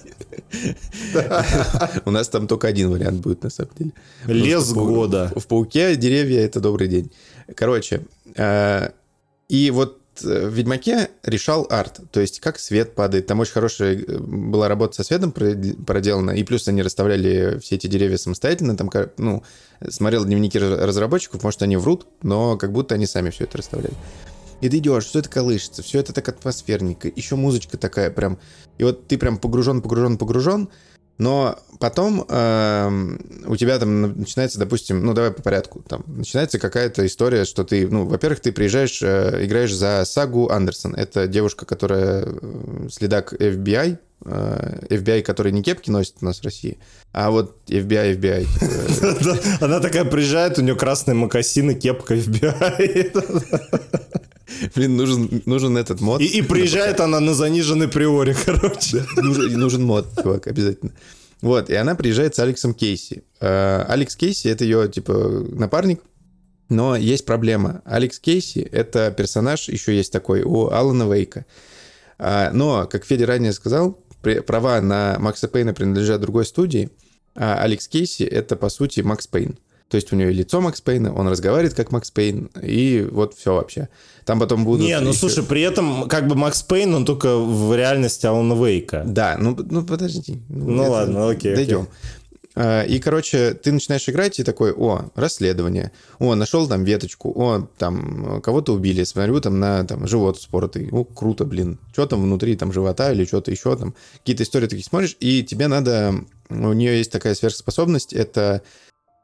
У 2.06 2.12
нас 2.12 2.30
там 2.30 2.48
только 2.48 2.68
один 2.68 2.92
вариант 2.92 3.22
будет, 3.22 3.44
на 3.44 3.50
самом 3.50 3.72
деле. 3.78 3.92
Лес 4.28 4.72
года. 4.74 5.32
В 5.36 5.48
пауке 5.48 5.96
деревья 5.96 6.42
это 6.42 6.60
добрый 6.60 6.88
день. 6.88 7.12
Короче, 7.56 8.02
э, 8.36 8.90
и 9.50 9.72
вот 9.72 10.02
в 10.22 10.50
Ведьмаке 10.50 11.10
решал 11.24 11.68
арт, 11.70 12.00
то 12.12 12.20
есть 12.20 12.40
как 12.40 12.60
свет 12.60 12.96
падает. 12.96 13.28
Там 13.28 13.40
очень 13.40 13.54
хорошая 13.54 13.96
э, 13.96 14.18
была 14.20 14.68
работа 14.68 14.96
со 14.96 15.04
светом 15.04 15.32
прод- 15.32 15.84
проделана, 15.86 16.32
и 16.32 16.44
плюс 16.44 16.68
они 16.68 16.82
расставляли 16.82 17.60
все 17.60 17.76
эти 17.76 17.88
деревья 17.88 18.18
самостоятельно. 18.18 18.76
Там, 18.76 18.90
ну, 19.18 19.44
смотрел 19.90 20.26
дневники 20.26 20.58
раз- 20.60 20.80
разработчиков, 20.80 21.44
может, 21.44 21.62
они 21.62 21.78
врут, 21.78 22.08
но 22.22 22.58
как 22.58 22.72
будто 22.72 22.96
они 22.96 23.06
сами 23.06 23.30
все 23.30 23.46
это 23.46 23.58
расставляли. 23.58 23.94
И 24.62 24.70
ты 24.70 24.78
идешь, 24.80 25.06
все 25.06 25.20
это 25.20 25.30
колышется, 25.30 25.84
все 25.84 26.00
это 26.00 26.14
так 26.14 26.28
атмосферненько, 26.30 27.12
еще 27.16 27.36
музычка 27.36 27.78
такая 27.78 28.10
прям. 28.10 28.40
И 28.78 28.84
вот 28.84 29.08
ты 29.08 29.18
прям 29.18 29.38
погружен, 29.38 29.82
погружен, 29.82 30.18
погружен, 30.18 30.70
но 31.18 31.58
потом 31.80 32.26
эм, 32.30 33.20
у 33.48 33.56
тебя 33.56 33.80
там 33.80 34.20
начинается, 34.20 34.60
допустим, 34.60 35.06
ну 35.06 35.14
давай 35.14 35.32
по 35.32 35.42
порядку, 35.42 35.84
там 35.88 36.04
начинается 36.08 36.60
какая-то 36.60 37.06
история, 37.06 37.46
что 37.46 37.64
ты, 37.64 37.88
ну, 37.88 38.06
во-первых, 38.06 38.40
ты 38.40 38.52
приезжаешь, 38.52 39.02
э, 39.02 39.46
играешь 39.46 39.74
за 39.74 40.04
Сагу 40.06 40.50
Андерсон. 40.50 40.94
Это 40.96 41.28
девушка, 41.28 41.66
которая 41.66 42.24
э, 42.26 42.88
следак 42.92 43.34
FBI, 43.34 43.98
э, 44.26 44.80
FBI, 44.90 45.22
который 45.24 45.52
не 45.52 45.64
кепки 45.64 45.90
носит 45.90 46.16
у 46.22 46.26
нас 46.26 46.40
в 46.40 46.44
России, 46.44 46.78
а 47.14 47.32
вот 47.32 47.58
FBI, 47.68 48.20
FBI. 48.20 48.48
э, 49.60 49.66
Она 49.66 49.80
такая 49.80 50.06
приезжает, 50.06 50.60
у 50.60 50.62
нее 50.62 50.76
красные 50.76 51.16
мокасины, 51.16 51.74
кепка 51.76 52.16
FBI. 52.16 54.18
Блин, 54.76 54.96
нужен, 54.96 55.42
нужен 55.46 55.78
этот 55.78 56.02
мод. 56.02 56.22
И, 56.22 56.26
и 56.26 56.42
приезжает 56.42 57.00
она 57.00 57.20
на 57.20 57.34
заниженной 57.34 57.88
приоре, 57.88 58.36
короче. 58.46 59.06
нужен, 59.16 59.60
нужен 59.60 59.84
мод, 59.84 60.08
чувак, 60.22 60.48
обязательно. 60.48 60.94
Вот, 61.42 61.70
и 61.70 61.76
она 61.76 61.96
приезжает 61.96 62.36
с 62.36 62.40
Алексом 62.40 62.74
Кейси. 62.74 63.24
Э, 63.40 63.84
Алекс 63.88 64.16
Кейси— 64.16 64.48
это 64.50 64.64
ее, 64.64 64.90
типа, 64.90 65.14
напарник, 65.52 66.02
но 66.70 66.96
есть 66.96 67.26
проблема. 67.26 67.82
Алекс 67.86 68.20
Кейси— 68.20 68.60
это 68.72 69.12
персонаж, 69.12 69.70
еще 69.70 69.96
есть 69.96 70.12
такой, 70.12 70.42
у 70.42 70.70
Алана 70.70 71.12
Вейка. 71.12 71.46
А, 72.18 72.52
но, 72.52 72.88
как 72.88 73.06
Федя 73.06 73.28
ранее 73.28 73.54
сказал, 73.54 74.00
права 74.46 74.82
на 74.82 75.18
Макса 75.20 75.48
Пейна 75.48 75.74
принадлежат 75.74 76.22
другой 76.22 76.46
студии, 76.46 76.90
а 77.36 77.62
Алекс 77.62 77.88
Кейси— 77.88 78.24
это, 78.24 78.56
по 78.56 78.70
сути, 78.70 79.02
Макс 79.02 79.28
Пейн. 79.28 79.60
То 79.90 79.96
есть 79.96 80.12
у 80.12 80.16
него 80.16 80.30
лицо 80.30 80.60
Макс 80.60 80.82
Пейна, 80.82 81.14
он 81.14 81.28
разговаривает 81.28 81.74
как 81.74 81.92
Макс 81.92 82.12
Пейн, 82.12 82.50
и 82.62 83.08
вот 83.10 83.36
все 83.36 83.56
вообще. 83.56 83.90
Там 84.26 84.40
потом 84.40 84.66
будут... 84.66 84.86
Не, 84.86 85.00
ну 85.00 85.12
еще... 85.12 85.20
слушай, 85.20 85.44
при 85.44 85.62
этом 85.62 86.10
как 86.10 86.28
бы 86.28 86.36
Макс 86.36 86.62
Пейн, 86.62 86.94
он 86.94 87.06
только 87.06 87.38
в 87.38 87.76
реальности 87.76 88.26
Алана 88.26 88.54
Вейка. 88.54 89.04
Да, 89.06 89.38
ну, 89.40 89.58
ну 89.70 89.84
подожди. 89.84 90.42
Ну, 90.50 90.72
ну 90.72 90.92
ладно, 90.92 91.30
окей. 91.30 91.56
Дойдем. 91.56 91.82
Окей. 91.82 91.94
А, 92.60 92.82
и, 92.82 92.98
короче, 92.98 93.54
ты 93.54 93.72
начинаешь 93.72 94.10
играть 94.10 94.40
и 94.40 94.44
такой, 94.44 94.74
о, 94.74 95.12
расследование, 95.14 95.92
о, 96.18 96.34
нашел 96.34 96.68
там 96.68 96.84
веточку, 96.84 97.32
о, 97.36 97.68
там 97.78 98.42
кого-то 98.42 98.74
убили, 98.74 99.04
смотрю 99.04 99.40
там 99.42 99.60
на 99.60 99.84
там, 99.84 100.08
живот 100.08 100.42
споротый, 100.42 100.90
о, 100.92 101.04
круто, 101.04 101.46
блин, 101.46 101.78
что 101.94 102.08
там 102.08 102.24
внутри 102.24 102.56
там 102.56 102.74
живота 102.74 103.12
или 103.12 103.26
что-то 103.26 103.52
еще 103.52 103.78
там, 103.78 103.94
какие-то 104.22 104.42
истории 104.42 104.66
такие 104.66 104.84
смотришь, 104.84 105.16
и 105.20 105.44
тебе 105.44 105.68
надо, 105.68 106.16
у 106.50 106.74
нее 106.74 106.98
есть 106.98 107.12
такая 107.12 107.36
сверхспособность, 107.36 108.12
это 108.12 108.64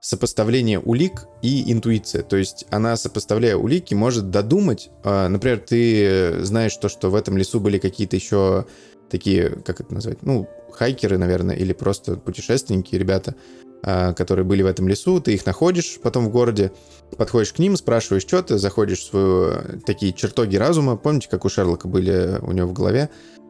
сопоставление 0.03 0.81
улик 0.81 1.27
и 1.41 1.71
интуиция. 1.71 2.23
То 2.23 2.35
есть 2.35 2.65
она, 2.69 2.97
сопоставляя 2.97 3.55
улики, 3.55 3.93
может 3.93 4.29
додумать. 4.29 4.89
А, 5.01 5.29
например, 5.29 5.59
ты 5.59 6.43
знаешь 6.43 6.75
то, 6.75 6.89
что 6.89 7.09
в 7.09 7.15
этом 7.15 7.37
лесу 7.37 7.61
были 7.61 7.77
какие-то 7.77 8.17
еще 8.17 8.65
такие, 9.09 9.51
как 9.65 9.79
это 9.79 9.93
назвать, 9.93 10.21
ну, 10.21 10.49
хайкеры, 10.73 11.17
наверное, 11.17 11.55
или 11.55 11.71
просто 11.71 12.17
путешественники, 12.17 12.95
ребята, 12.95 13.35
а, 13.81 14.11
которые 14.11 14.43
были 14.43 14.61
в 14.61 14.65
этом 14.65 14.89
лесу, 14.89 15.21
ты 15.21 15.35
их 15.35 15.45
находишь 15.45 15.97
потом 16.03 16.25
в 16.25 16.31
городе, 16.31 16.73
подходишь 17.17 17.53
к 17.53 17.59
ним, 17.59 17.77
спрашиваешь, 17.77 18.23
что 18.23 18.43
ты, 18.43 18.57
заходишь 18.57 18.99
в 18.99 19.05
свою 19.05 19.79
такие 19.85 20.11
чертоги 20.11 20.57
разума, 20.57 20.97
помните, 20.97 21.29
как 21.29 21.45
у 21.45 21.49
Шерлока 21.49 21.87
были 21.87 22.39
у 22.41 22.51
него 22.51 22.67
в 22.67 22.73
голове, 22.73 23.09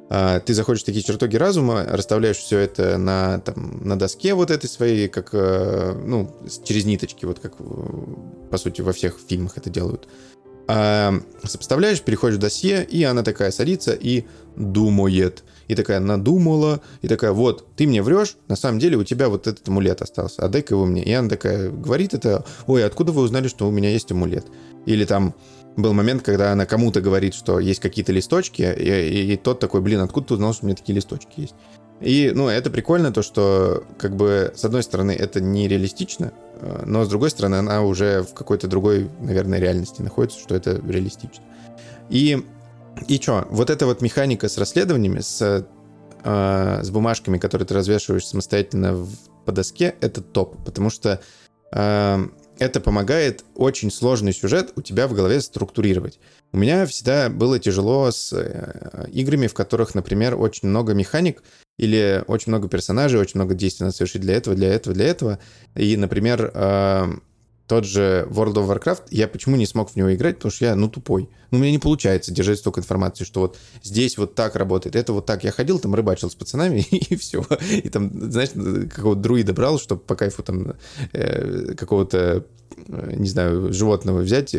ты 0.09 0.53
заходишь 0.53 0.83
в 0.83 0.85
такие 0.85 1.03
чертоги 1.03 1.37
разума, 1.37 1.85
расставляешь 1.89 2.37
все 2.37 2.59
это 2.59 2.97
на, 2.97 3.39
там, 3.39 3.79
на 3.83 3.97
доске 3.97 4.33
вот 4.33 4.51
этой 4.51 4.69
своей, 4.69 5.07
как, 5.07 5.29
э, 5.33 5.99
ну, 6.05 6.31
через 6.65 6.85
ниточки, 6.85 7.25
вот 7.25 7.39
как, 7.39 7.55
по 7.57 8.57
сути, 8.57 8.81
во 8.81 8.93
всех 8.93 9.17
фильмах 9.27 9.57
это 9.57 9.69
делают. 9.69 10.07
А, 10.67 11.13
сопоставляешь, 11.43 12.01
переходишь 12.01 12.37
в 12.37 12.41
досье, 12.41 12.85
и 12.85 13.03
она 13.03 13.23
такая 13.23 13.51
садится 13.51 13.93
и 13.93 14.25
думает 14.55 15.43
и 15.67 15.75
такая 15.75 15.99
надумала, 15.99 16.81
и 17.01 17.07
такая, 17.07 17.31
вот, 17.31 17.65
ты 17.75 17.87
мне 17.87 18.01
врешь, 18.01 18.37
на 18.47 18.55
самом 18.55 18.79
деле 18.79 18.97
у 18.97 19.03
тебя 19.03 19.29
вот 19.29 19.47
этот 19.47 19.67
амулет 19.67 20.01
остался, 20.01 20.43
а 20.43 20.49
дай-ка 20.49 20.75
его 20.75 20.85
мне. 20.85 21.03
И 21.03 21.11
она 21.11 21.29
такая 21.29 21.69
говорит 21.69 22.13
это, 22.13 22.45
ой, 22.67 22.85
откуда 22.85 23.11
вы 23.11 23.21
узнали, 23.21 23.47
что 23.47 23.67
у 23.67 23.71
меня 23.71 23.89
есть 23.89 24.11
амулет? 24.11 24.45
Или 24.85 25.05
там 25.05 25.33
был 25.75 25.93
момент, 25.93 26.21
когда 26.23 26.51
она 26.51 26.65
кому-то 26.65 27.01
говорит, 27.01 27.33
что 27.33 27.59
есть 27.59 27.79
какие-то 27.79 28.11
листочки, 28.11 28.61
и, 28.61 28.89
и, 28.89 29.33
и 29.33 29.37
тот 29.37 29.59
такой, 29.59 29.81
блин, 29.81 30.01
откуда 30.01 30.27
ты 30.27 30.33
узнал, 30.35 30.53
что 30.53 30.65
у 30.65 30.67
меня 30.67 30.75
такие 30.75 30.95
листочки 30.95 31.41
есть? 31.41 31.55
И, 32.01 32.31
ну, 32.35 32.49
это 32.49 32.69
прикольно, 32.69 33.13
то, 33.13 33.21
что, 33.21 33.83
как 33.97 34.15
бы, 34.15 34.51
с 34.55 34.65
одной 34.65 34.83
стороны, 34.83 35.11
это 35.11 35.39
нереалистично, 35.41 36.33
э, 36.55 36.83
но, 36.85 37.05
с 37.05 37.09
другой 37.09 37.29
стороны, 37.29 37.55
она 37.55 37.81
уже 37.81 38.23
в 38.23 38.33
какой-то 38.33 38.67
другой, 38.67 39.09
наверное, 39.21 39.59
реальности 39.59 40.01
находится, 40.01 40.39
что 40.39 40.55
это 40.55 40.81
реалистично. 40.85 41.43
И 42.09 42.43
и 43.07 43.19
что, 43.19 43.47
вот 43.49 43.69
эта 43.69 43.85
вот 43.85 44.01
механика 44.01 44.47
с 44.47 44.57
расследованиями, 44.57 45.19
с, 45.19 45.65
э, 46.23 46.79
с 46.83 46.89
бумажками, 46.89 47.37
которые 47.37 47.67
ты 47.67 47.73
развешиваешь 47.73 48.25
самостоятельно 48.25 48.93
в, 48.93 49.09
по 49.45 49.51
доске, 49.51 49.95
это 50.01 50.21
топ, 50.21 50.63
потому 50.63 50.89
что 50.89 51.19
э, 51.71 52.25
это 52.63 52.79
помогает 52.79 53.43
очень 53.55 53.91
сложный 53.91 54.33
сюжет 54.33 54.71
у 54.75 54.81
тебя 54.81 55.07
в 55.07 55.13
голове 55.13 55.41
структурировать. 55.41 56.19
У 56.51 56.57
меня 56.57 56.85
всегда 56.85 57.29
было 57.29 57.59
тяжело 57.59 58.09
с 58.11 58.33
э, 58.33 59.07
играми, 59.11 59.47
в 59.47 59.53
которых, 59.53 59.95
например, 59.95 60.39
очень 60.39 60.69
много 60.69 60.93
механик 60.93 61.43
или 61.77 62.23
очень 62.27 62.51
много 62.51 62.69
персонажей, 62.69 63.19
очень 63.19 63.39
много 63.39 63.53
действий 63.53 63.85
надо 63.85 63.95
совершить 63.95 64.21
для 64.21 64.35
этого, 64.35 64.55
для 64.55 64.73
этого, 64.73 64.95
для 64.95 65.07
этого. 65.07 65.39
И, 65.75 65.97
например, 65.97 66.51
э, 66.53 67.13
тот 67.73 67.85
же 67.85 68.27
World 68.29 68.53
of 68.53 68.67
Warcraft, 68.69 69.05
я 69.09 69.27
почему 69.27 69.55
не 69.55 69.65
смог 69.65 69.89
в 69.89 69.95
него 69.95 70.13
играть, 70.13 70.35
потому 70.35 70.51
что 70.51 70.65
я, 70.65 70.75
ну, 70.75 70.89
тупой. 70.89 71.27
Ну, 71.49 71.57
у 71.57 71.61
меня 71.61 71.71
не 71.71 71.79
получается 71.79 72.31
держать 72.31 72.59
столько 72.59 72.81
информации, 72.81 73.23
что 73.23 73.39
вот 73.39 73.57
здесь 73.81 74.15
вот 74.19 74.35
так 74.35 74.55
работает, 74.55 74.95
это 74.95 75.11
вот 75.11 75.25
так. 75.25 75.43
Я 75.43 75.51
ходил 75.51 75.79
там, 75.79 75.95
рыбачил 75.95 76.29
с 76.29 76.35
пацанами, 76.35 76.81
и 76.91 77.15
все. 77.15 77.43
И 77.71 77.89
там, 77.89 78.31
знаешь, 78.31 78.49
какого-то 78.93 79.21
друида 79.21 79.53
брал, 79.53 79.79
чтобы 79.79 80.01
по 80.01 80.15
кайфу 80.15 80.43
там 80.43 80.75
э, 81.13 81.73
какого-то, 81.73 82.45
э, 82.87 83.13
не 83.15 83.27
знаю, 83.27 83.73
животного 83.73 84.19
взять, 84.19 84.55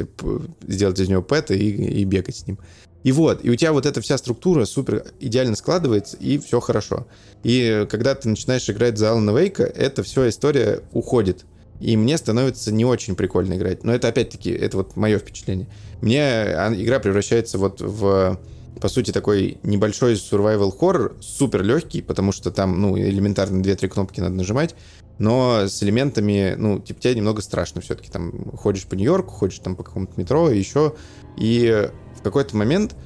сделать 0.67 0.99
из 0.99 1.09
него 1.09 1.23
пэта 1.23 1.55
и, 1.55 1.69
и 1.69 2.05
бегать 2.05 2.35
с 2.35 2.47
ним. 2.49 2.59
И 3.05 3.13
вот, 3.13 3.45
и 3.45 3.51
у 3.51 3.55
тебя 3.55 3.73
вот 3.73 3.87
эта 3.87 4.01
вся 4.01 4.19
структура 4.19 4.65
супер 4.65 5.05
идеально 5.21 5.55
складывается, 5.55 6.17
и 6.17 6.39
все 6.39 6.59
хорошо. 6.59 7.07
И 7.45 7.87
когда 7.89 8.17
ты 8.17 8.29
начинаешь 8.29 8.69
играть 8.69 8.99
за 8.99 9.13
Алана 9.13 9.39
Вейка, 9.39 9.63
эта 9.63 10.03
вся 10.03 10.29
история 10.29 10.81
уходит 10.93 11.45
и 11.81 11.97
мне 11.97 12.17
становится 12.17 12.73
не 12.73 12.85
очень 12.85 13.15
прикольно 13.15 13.55
играть. 13.55 13.85
Но 13.85 13.93
это 13.95 14.09
опять-таки, 14.09 14.51
это 14.51 14.77
вот 14.77 14.97
мое 14.97 15.19
впечатление. 15.19 15.67
Мне 16.01 16.23
а, 16.23 16.73
игра 16.75 16.99
превращается 16.99 17.59
вот 17.59 17.81
в, 17.81 18.39
по 18.81 18.89
сути, 18.89 19.11
такой 19.11 19.59
небольшой 19.63 20.15
survival 20.15 20.73
horror, 20.79 21.21
супер 21.21 21.63
легкий, 21.63 22.03
потому 22.03 22.33
что 22.33 22.51
там, 22.51 22.81
ну, 22.81 22.99
элементарно 22.99 23.61
2-3 23.63 23.89
кнопки 23.89 24.21
надо 24.21 24.35
нажимать, 24.35 24.75
но 25.19 25.67
с 25.67 25.83
элементами, 25.83 26.55
ну, 26.57 26.81
типа, 26.81 27.01
тебе 27.01 27.15
немного 27.15 27.41
страшно 27.41 27.81
все-таки. 27.81 28.11
Там 28.11 28.57
ходишь 28.57 28.85
по 28.87 28.95
Нью-Йорку, 28.95 29.31
ходишь 29.31 29.59
там 29.61 29.77
по 29.77 29.85
какому-то 29.85 30.13
метро, 30.21 30.51
еще, 30.51 30.95
и 31.37 31.91
в 32.17 32.23
какой-то 32.23 32.57
момент 32.57 32.97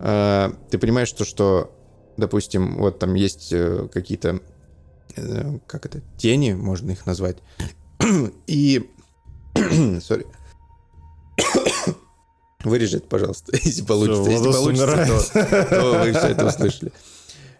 э, 0.00 0.50
ты 0.70 0.78
понимаешь, 0.78 1.08
что, 1.08 1.24
что, 1.24 1.74
допустим, 2.16 2.78
вот 2.78 2.98
там 2.98 3.14
есть 3.14 3.52
э, 3.52 3.88
какие-то 3.92 4.40
э, 5.16 5.58
как 5.66 5.86
это, 5.86 6.00
тени, 6.16 6.52
можно 6.54 6.92
их 6.92 7.04
назвать, 7.04 7.38
и... 8.46 8.88
Сори. 10.00 10.26
Вырежет, 12.64 13.08
пожалуйста, 13.08 13.56
если 13.62 13.82
получится. 13.82 14.22
Все, 14.22 14.32
если 14.32 14.52
получится, 14.52 15.46
то, 15.46 15.64
то 15.70 16.00
вы 16.02 16.12
все 16.12 16.28
это 16.28 16.46
услышали. 16.46 16.92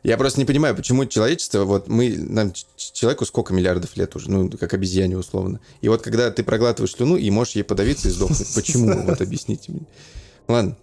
Я 0.03 0.17
просто 0.17 0.39
не 0.39 0.47
понимаю, 0.47 0.77
почему 0.77 1.07
человечество, 1.07 1.65
вот 1.65 1.89
мы, 1.89 2.17
нам, 2.17 2.53
человеку 2.77 3.25
сколько 3.25 3.53
миллиардов 3.53 3.97
лет 3.97 4.15
уже, 4.15 4.31
ну, 4.31 4.49
как 4.51 4.73
обезьяне 4.75 5.19
условно. 5.19 5.61
И 5.81 5.89
вот 5.89 6.03
когда 6.03 6.31
ты 6.31 6.45
проглатываешь 6.45 6.95
слюну 6.95 7.17
и 7.17 7.29
можешь 7.31 7.57
ей 7.57 7.63
подавиться 7.63 8.09
и 8.09 8.11
сдохнуть, 8.11 8.55
почему? 8.55 8.93
Вот 9.09 9.21
объясните 9.21 9.73
мне. 9.73 9.87
Ладно, 10.47 10.77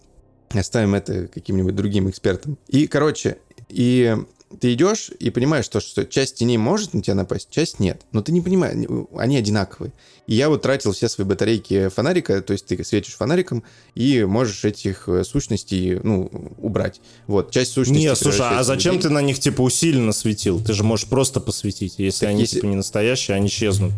оставим 0.53 0.95
это 0.95 1.27
каким-нибудь 1.27 1.75
другим 1.75 2.09
экспертам. 2.09 2.57
И, 2.67 2.87
короче, 2.87 3.37
и 3.69 4.17
ты 4.59 4.73
идешь 4.73 5.11
и 5.19 5.29
понимаешь, 5.29 5.67
то, 5.67 5.79
что 5.79 6.05
часть 6.05 6.35
теней 6.35 6.57
может 6.57 6.93
на 6.93 7.01
тебя 7.01 7.15
напасть, 7.15 7.49
часть 7.49 7.79
нет. 7.79 8.01
Но 8.11 8.21
ты 8.21 8.31
не 8.31 8.41
понимаешь, 8.41 8.87
они 9.17 9.37
одинаковые. 9.37 9.93
И 10.27 10.35
я 10.35 10.49
вот 10.49 10.61
тратил 10.61 10.91
все 10.91 11.07
свои 11.09 11.25
батарейки 11.25 11.89
фонарика, 11.89 12.41
то 12.41 12.53
есть 12.53 12.65
ты 12.65 12.83
светишь 12.83 13.15
фонариком 13.15 13.63
и 13.93 14.23
можешь 14.23 14.65
этих 14.65 15.07
э, 15.07 15.23
сущностей, 15.23 15.99
ну, 16.01 16.29
убрать. 16.57 17.01
Вот, 17.27 17.51
часть 17.51 17.73
сущностей... 17.73 18.09
Не, 18.09 18.15
слушай, 18.15 18.41
а 18.41 18.63
зачем 18.63 18.95
людей? 18.95 19.09
ты 19.09 19.13
на 19.13 19.21
них, 19.21 19.39
типа, 19.39 19.61
усиленно 19.61 20.13
светил? 20.13 20.63
Ты 20.63 20.73
же 20.73 20.83
можешь 20.83 21.07
просто 21.07 21.39
посветить, 21.39 21.95
если 21.97 22.21
так 22.21 22.29
они, 22.29 22.41
если... 22.41 22.55
типа, 22.55 22.65
не 22.67 22.75
настоящие, 22.75 23.35
они 23.35 23.47
исчезнут. 23.47 23.93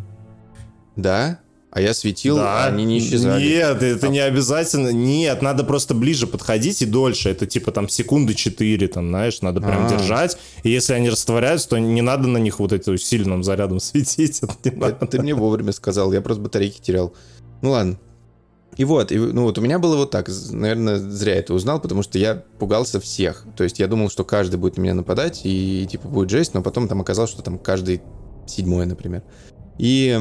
Да? 0.95 1.39
А 1.69 1.81
я 1.81 1.93
светил, 1.93 2.37
да. 2.37 2.65
а 2.65 2.67
они 2.67 2.85
не 2.85 2.99
исчезали. 2.99 3.45
Нет, 3.45 3.83
это 3.83 4.07
а... 4.07 4.09
не 4.09 4.19
обязательно. 4.19 4.89
Нет, 4.89 5.41
надо 5.41 5.63
просто 5.63 5.93
ближе 5.93 6.25
подходить 6.25 6.81
и 6.81 6.85
дольше. 6.85 7.29
Это 7.29 7.45
типа 7.45 7.71
там 7.71 7.89
секунды 7.89 8.33
4, 8.33 8.87
там, 8.87 9.09
знаешь, 9.09 9.41
надо 9.41 9.59
прям 9.59 9.85
А-а-а. 9.85 9.89
держать. 9.89 10.37
И 10.63 10.69
если 10.69 10.93
они 10.93 11.09
растворяются, 11.09 11.69
то 11.69 11.77
не 11.77 12.01
надо 12.01 12.27
на 12.29 12.37
них 12.37 12.59
вот 12.59 12.71
этим 12.71 12.97
сильным 12.97 13.43
зарядом 13.43 13.79
светить. 13.81 14.41
Это, 14.63 15.05
ты 15.05 15.21
мне 15.21 15.33
вовремя 15.33 15.73
сказал, 15.73 16.13
я 16.13 16.21
просто 16.21 16.41
батарейки 16.41 16.79
терял. 16.79 17.13
Ну 17.61 17.71
ладно. 17.71 17.99
И 18.77 18.83
вот, 18.85 19.11
и, 19.11 19.17
ну 19.17 19.43
вот 19.43 19.57
у 19.57 19.61
меня 19.61 19.79
было 19.79 19.97
вот 19.97 20.11
так, 20.11 20.29
наверное, 20.51 20.97
зря 20.97 21.35
это 21.35 21.53
узнал, 21.53 21.81
потому 21.81 22.03
что 22.03 22.19
я 22.19 22.43
пугался 22.59 22.99
всех. 22.99 23.43
То 23.55 23.63
есть 23.63 23.79
я 23.79 23.87
думал, 23.87 24.09
что 24.09 24.23
каждый 24.23 24.57
будет 24.57 24.77
на 24.77 24.81
меня 24.81 24.93
нападать, 24.93 25.41
и 25.43 25.87
типа 25.89 26.07
будет 26.07 26.29
жесть, 26.29 26.53
но 26.53 26.61
потом 26.61 26.87
там 26.87 27.01
оказалось, 27.01 27.31
что 27.31 27.41
там 27.41 27.57
каждый 27.57 28.01
седьмой, 28.45 28.85
например. 28.85 29.23
И 29.79 30.19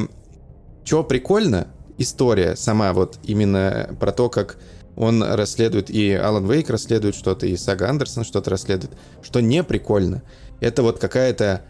что 0.87 1.03
прикольно, 1.03 1.67
история 1.97 2.55
сама 2.55 2.93
вот 2.93 3.19
именно 3.25 3.93
про 3.99 4.13
то, 4.13 4.29
как 4.29 4.57
он 4.95 5.21
расследует, 5.21 5.89
и 5.89 6.13
Алан 6.13 6.49
Вейк 6.49 6.69
расследует 6.69 7.13
что-то, 7.13 7.45
и 7.45 7.57
Сага 7.57 7.89
Андерсон 7.89 8.23
что-то 8.23 8.51
расследует. 8.51 8.93
Что 9.21 9.41
не 9.41 9.65
прикольно, 9.65 10.23
это 10.61 10.83
вот 10.83 10.97
какая-то 10.97 11.63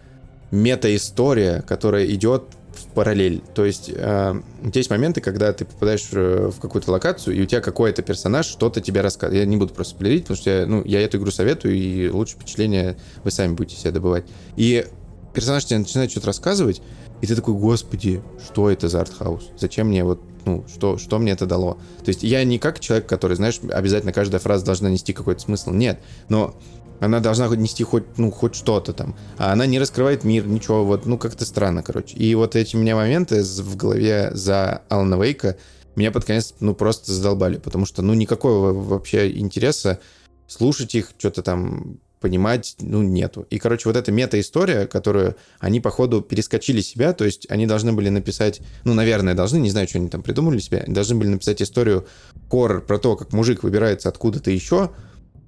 мета-история, 0.52 1.64
которая 1.68 2.06
идет 2.06 2.44
в 2.76 2.94
параллель. 2.94 3.42
То 3.56 3.66
есть 3.66 3.90
э, 3.92 4.42
есть 4.72 4.92
моменты, 4.92 5.20
когда 5.20 5.52
ты 5.52 5.66
попадаешь 5.66 6.08
в 6.12 6.60
какую-то 6.60 6.92
локацию, 6.92 7.36
и 7.36 7.42
у 7.42 7.46
тебя 7.48 7.60
какой-то 7.60 8.04
персонаж 8.04 8.46
что-то 8.46 8.82
тебе 8.82 9.02
рассказывает. 9.02 9.42
Я 9.44 9.50
не 9.50 9.58
буду 9.58 9.74
просто 9.74 9.96
сплерить, 9.96 10.26
потому 10.26 10.38
что 10.38 10.52
я, 10.52 10.68
ну, 10.68 10.84
я 10.86 11.02
эту 11.02 11.18
игру 11.18 11.32
советую, 11.32 11.74
и 11.74 12.08
лучше 12.10 12.36
впечатление 12.36 12.98
вы 13.24 13.32
сами 13.32 13.54
будете 13.54 13.82
себе 13.82 13.94
добывать. 13.94 14.26
И 14.58 14.86
персонаж 15.34 15.66
тебе 15.66 15.80
начинает 15.80 16.12
что-то 16.12 16.28
рассказывать, 16.28 16.82
и 17.22 17.28
ты 17.28 17.36
такой, 17.36 17.54
господи, 17.56 18.22
что 18.44 18.70
это 18.70 18.90
за 18.90 19.02
артхаус? 19.02 19.50
Зачем 19.58 19.88
мне 19.88 20.04
вот, 20.04 20.22
ну, 20.46 20.66
что, 20.68 20.98
что 20.98 21.18
мне 21.20 21.32
это 21.32 21.46
дало? 21.46 21.76
То 22.04 22.10
есть 22.10 22.24
я 22.24 22.44
не 22.44 22.60
как 22.60 22.80
человек, 22.80 23.08
который, 23.08 23.36
знаешь, 23.36 23.60
обязательно 23.72 24.14
каждая 24.14 24.40
фраза 24.40 24.66
должна 24.66 24.90
нести 24.90 25.14
какой-то 25.14 25.42
смысл. 25.42 25.72
Нет, 25.72 26.00
но 26.30 26.56
она 27.00 27.20
должна 27.20 27.48
нести 27.56 27.84
хоть, 27.84 28.18
ну, 28.18 28.32
хоть 28.32 28.56
что-то 28.56 28.94
там. 28.94 29.16
А 29.38 29.52
она 29.52 29.66
не 29.66 29.80
раскрывает 29.80 30.24
мир, 30.24 30.46
ничего, 30.46 30.84
вот, 30.86 31.06
ну, 31.06 31.18
как-то 31.18 31.46
странно, 31.46 31.84
короче. 31.84 32.16
И 32.18 32.34
вот 32.36 32.56
эти 32.56 32.76
у 32.76 32.80
меня 32.80 32.96
моменты 32.96 33.44
в 33.44 33.76
голове 33.76 34.32
за 34.34 34.82
Алана 34.90 35.22
Вейка 35.22 35.58
меня 35.96 36.12
под 36.12 36.26
конец, 36.26 36.54
ну, 36.60 36.76
просто 36.76 37.12
задолбали, 37.12 37.58
потому 37.58 37.86
что, 37.88 38.04
ну, 38.04 38.14
никакого 38.14 38.72
вообще 38.72 39.32
интереса 39.38 40.00
слушать 40.46 40.94
их, 40.94 41.12
что-то 41.18 41.42
там 41.42 41.98
понимать, 42.20 42.76
ну, 42.80 43.02
нету. 43.02 43.46
И, 43.50 43.60
короче, 43.60 43.90
вот 43.90 43.96
эта 43.96 44.12
мета-история, 44.12 44.88
которую 44.88 45.36
они, 45.60 45.80
походу, 45.80 46.22
перескочили 46.22 46.82
себя, 46.82 47.14
то 47.14 47.26
есть 47.26 47.46
они 47.50 47.68
должны 47.68 47.94
были 47.94 48.10
написать, 48.10 48.62
ну, 48.84 48.94
наверное, 48.94 49.34
должны, 49.34 49.58
не 49.58 49.70
знаю, 49.70 49.88
что 49.88 50.00
они 50.00 50.10
там 50.10 50.24
придумали 50.24 50.60
себе, 50.60 50.84
должны 50.88 51.16
были 51.16 51.30
написать 51.30 51.62
историю 51.62 52.08
хоррор 52.50 52.82
про 52.82 52.98
то, 52.98 53.16
как 53.16 53.34
мужик 53.34 53.64
выбирается 53.64 54.10
откуда-то 54.10 54.52
еще, 54.52 54.92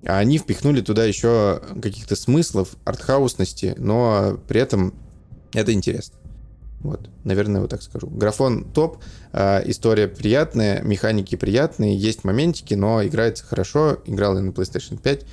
а 0.05 0.17
они 0.17 0.37
впихнули 0.37 0.81
туда 0.81 1.05
еще 1.05 1.61
каких-то 1.81 2.15
смыслов, 2.15 2.75
артхаусности, 2.85 3.75
но 3.77 4.39
при 4.47 4.61
этом 4.61 4.93
это 5.53 5.73
интересно. 5.73 6.15
Вот, 6.81 7.09
наверное, 7.25 7.59
вот 7.61 7.69
так 7.69 7.81
скажу. 7.81 8.07
Графон 8.07 8.63
топ, 8.63 9.03
э, 9.33 9.69
история 9.69 10.07
приятная, 10.07 10.81
механики 10.81 11.35
приятные, 11.35 11.97
есть 11.97 12.23
моментики, 12.23 12.73
но 12.73 13.05
играется 13.05 13.43
хорошо. 13.43 13.97
Играл 14.05 14.37
я 14.37 14.41
на 14.41 14.51
PlayStation 14.51 14.97
5. 14.97 15.25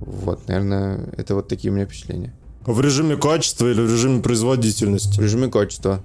Вот, 0.00 0.46
наверное, 0.48 1.08
это 1.16 1.34
вот 1.34 1.48
такие 1.48 1.70
у 1.70 1.74
меня 1.74 1.86
впечатления. 1.86 2.32
В 2.64 2.80
режиме 2.80 3.16
качества 3.16 3.66
или 3.66 3.80
в 3.80 3.90
режиме 3.90 4.22
производительности? 4.22 5.18
В 5.18 5.22
режиме 5.22 5.48
качества. 5.48 6.02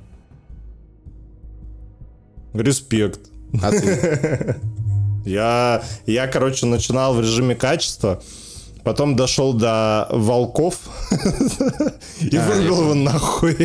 Респект. 2.53 3.19
А 3.61 3.71
ты? 3.71 4.59
Я, 5.25 5.81
я, 6.05 6.27
короче, 6.27 6.65
начинал 6.65 7.13
в 7.13 7.21
режиме 7.21 7.55
качества, 7.55 8.21
потом 8.83 9.15
дошел 9.15 9.53
до 9.53 10.07
волков 10.11 10.75
и 12.19 12.35
а, 12.35 12.45
вырубил 12.45 12.81
его 12.81 12.93
нахуй. 12.93 13.55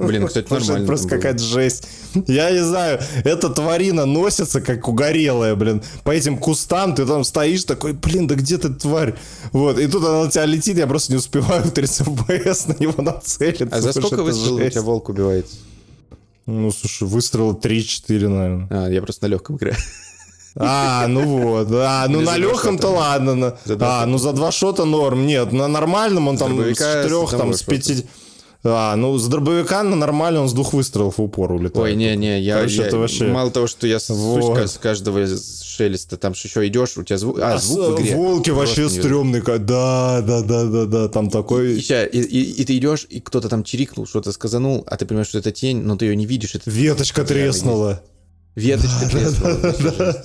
Блин, 0.00 0.26
кстати, 0.26 0.52
нормально. 0.52 0.86
Просто 0.86 1.08
какая-то 1.08 1.42
жесть. 1.42 1.86
Я 2.26 2.50
не 2.50 2.64
знаю, 2.64 3.00
эта 3.24 3.48
тварина 3.48 4.04
носится 4.04 4.60
как 4.60 4.86
угорелая, 4.88 5.54
блин. 5.54 5.82
По 6.04 6.10
этим 6.10 6.38
кустам 6.38 6.94
ты 6.94 7.06
там 7.06 7.24
стоишь 7.24 7.64
такой, 7.64 7.92
блин, 7.92 8.26
да 8.26 8.34
где 8.34 8.58
ты, 8.58 8.70
тварь? 8.70 9.14
Вот, 9.52 9.78
и 9.78 9.86
тут 9.86 10.04
она 10.04 10.24
на 10.24 10.30
тебя 10.30 10.44
летит, 10.46 10.76
я 10.76 10.86
просто 10.86 11.12
не 11.12 11.18
успеваю 11.18 11.70
30 11.70 12.06
FPS 12.06 12.68
на 12.68 12.82
него 12.82 13.02
нацелиться. 13.02 13.68
А 13.70 13.80
за 13.80 13.92
сколько 13.92 14.22
выстрелов 14.22 14.66
у 14.66 14.70
тебя 14.70 14.82
волк 14.82 15.08
убивается? 15.08 15.56
Ну, 16.46 16.72
слушай, 16.72 17.06
выстрела 17.06 17.52
3-4, 17.52 18.28
наверное. 18.28 18.66
А, 18.70 18.88
я 18.88 19.00
просто 19.00 19.26
на 19.26 19.30
легком 19.30 19.56
играю. 19.56 19.76
А, 20.56 21.06
ну 21.08 21.24
вот. 21.24 21.68
А, 21.72 22.06
ну 22.10 22.18
Или 22.18 22.26
на 22.26 22.36
легком-то 22.36 22.88
ладно. 22.88 23.34
На... 23.34 23.56
А, 23.80 24.06
ну 24.06 24.18
за 24.18 24.32
два 24.32 24.52
шота 24.52 24.84
норм. 24.84 25.26
Нет, 25.26 25.52
на 25.52 25.68
нормальном 25.68 26.28
он 26.28 26.36
там 26.36 26.58
с 26.60 26.76
четырех, 26.76 27.30
там 27.30 27.54
с 27.54 27.62
пяти... 27.62 28.06
А, 28.64 28.94
ну, 28.94 29.18
с 29.18 29.26
дробовика 29.26 29.82
на 29.82 29.96
нормально 29.96 30.42
он 30.42 30.48
с 30.48 30.52
двух 30.52 30.72
выстрелов 30.72 31.18
в 31.18 31.22
упор 31.22 31.50
улетает. 31.50 31.76
Ой, 31.76 31.96
не-не, 31.96 32.40
я, 32.40 32.62
я 32.62 32.86
это 32.86 32.96
вообще... 32.96 33.26
мало 33.26 33.50
того, 33.50 33.66
что 33.66 33.88
я 33.88 33.98
вот. 34.08 34.70
с 34.70 34.78
каждого 34.78 35.26
шелеста, 35.26 36.16
там 36.16 36.32
же 36.36 36.42
еще 36.44 36.64
идешь, 36.68 36.96
у 36.96 37.02
тебя 37.02 37.18
звук... 37.18 37.40
А, 37.40 37.54
а 37.54 37.58
звук 37.58 37.98
в 37.98 38.00
игре. 38.00 38.14
Волки 38.14 38.50
вообще 38.50 38.88
стрёмные. 38.88 39.42
Да, 39.42 40.20
да, 40.22 40.42
да, 40.42 40.64
да, 40.66 40.84
да, 40.84 41.08
там 41.08 41.28
такой... 41.28 41.72
И, 41.72 41.80
и, 41.80 42.20
и, 42.20 42.62
и 42.62 42.64
ты 42.64 42.78
идешь, 42.78 43.04
и 43.10 43.18
кто-то 43.18 43.48
там 43.48 43.64
чирикнул, 43.64 44.06
что-то 44.06 44.30
сказанул, 44.30 44.84
а 44.86 44.96
ты 44.96 45.06
понимаешь, 45.06 45.28
что 45.28 45.38
это 45.38 45.50
тень, 45.50 45.80
но 45.82 45.96
ты 45.96 46.04
ее 46.04 46.14
не 46.14 46.26
видишь. 46.26 46.54
Это... 46.54 46.70
Веточка 46.70 47.24
треснула. 47.24 48.00
Веточка 48.54 49.08
треснула. 49.10 50.24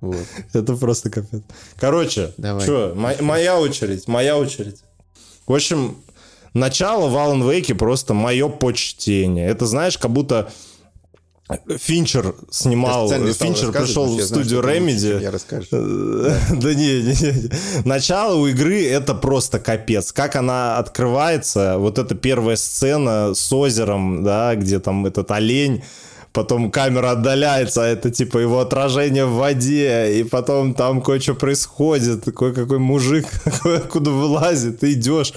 Вот. 0.00 0.26
Это 0.52 0.76
просто 0.76 1.10
капец. 1.10 1.42
Короче, 1.76 2.32
что, 2.60 2.94
моя 2.96 3.58
очередь, 3.58 4.08
моя 4.08 4.36
очередь. 4.38 4.82
В 5.46 5.54
общем, 5.54 5.98
начало 6.54 7.08
в 7.08 7.16
Alan 7.16 7.42
Wake 7.42 7.74
просто 7.74 8.14
мое 8.14 8.48
почтение. 8.48 9.48
Это, 9.48 9.66
знаешь, 9.66 9.98
как 9.98 10.10
будто 10.10 10.50
Финчер 11.78 12.34
снимал, 12.50 13.08
Финчер 13.10 13.72
пришел 13.72 14.16
в 14.16 14.22
студию 14.22 14.60
Remedy. 14.60 15.20
Я 15.20 15.30
расскажу. 15.30 15.66
Да 15.70 16.74
не, 16.74 17.02
не, 17.02 17.12
не. 17.12 17.50
Начало 17.84 18.36
у 18.36 18.46
игры 18.46 18.84
это 18.84 19.14
просто 19.14 19.58
капец. 19.58 20.12
Как 20.12 20.36
она 20.36 20.78
открывается, 20.78 21.78
вот 21.78 21.98
эта 21.98 22.14
первая 22.14 22.56
сцена 22.56 23.34
с 23.34 23.52
озером, 23.52 24.22
да, 24.22 24.54
где 24.54 24.78
там 24.78 25.06
этот 25.06 25.30
олень 25.30 25.82
потом 26.32 26.70
камера 26.70 27.12
отдаляется, 27.12 27.84
а 27.84 27.86
это 27.86 28.10
типа 28.10 28.38
его 28.38 28.60
отражение 28.60 29.26
в 29.26 29.34
воде, 29.34 30.20
и 30.20 30.24
потом 30.24 30.74
там 30.74 31.02
кое-что 31.02 31.34
происходит, 31.34 32.24
кое-какой 32.24 32.78
мужик 32.78 33.26
куда 33.90 34.10
вылазит, 34.10 34.80
ты 34.80 34.92
идешь. 34.92 35.32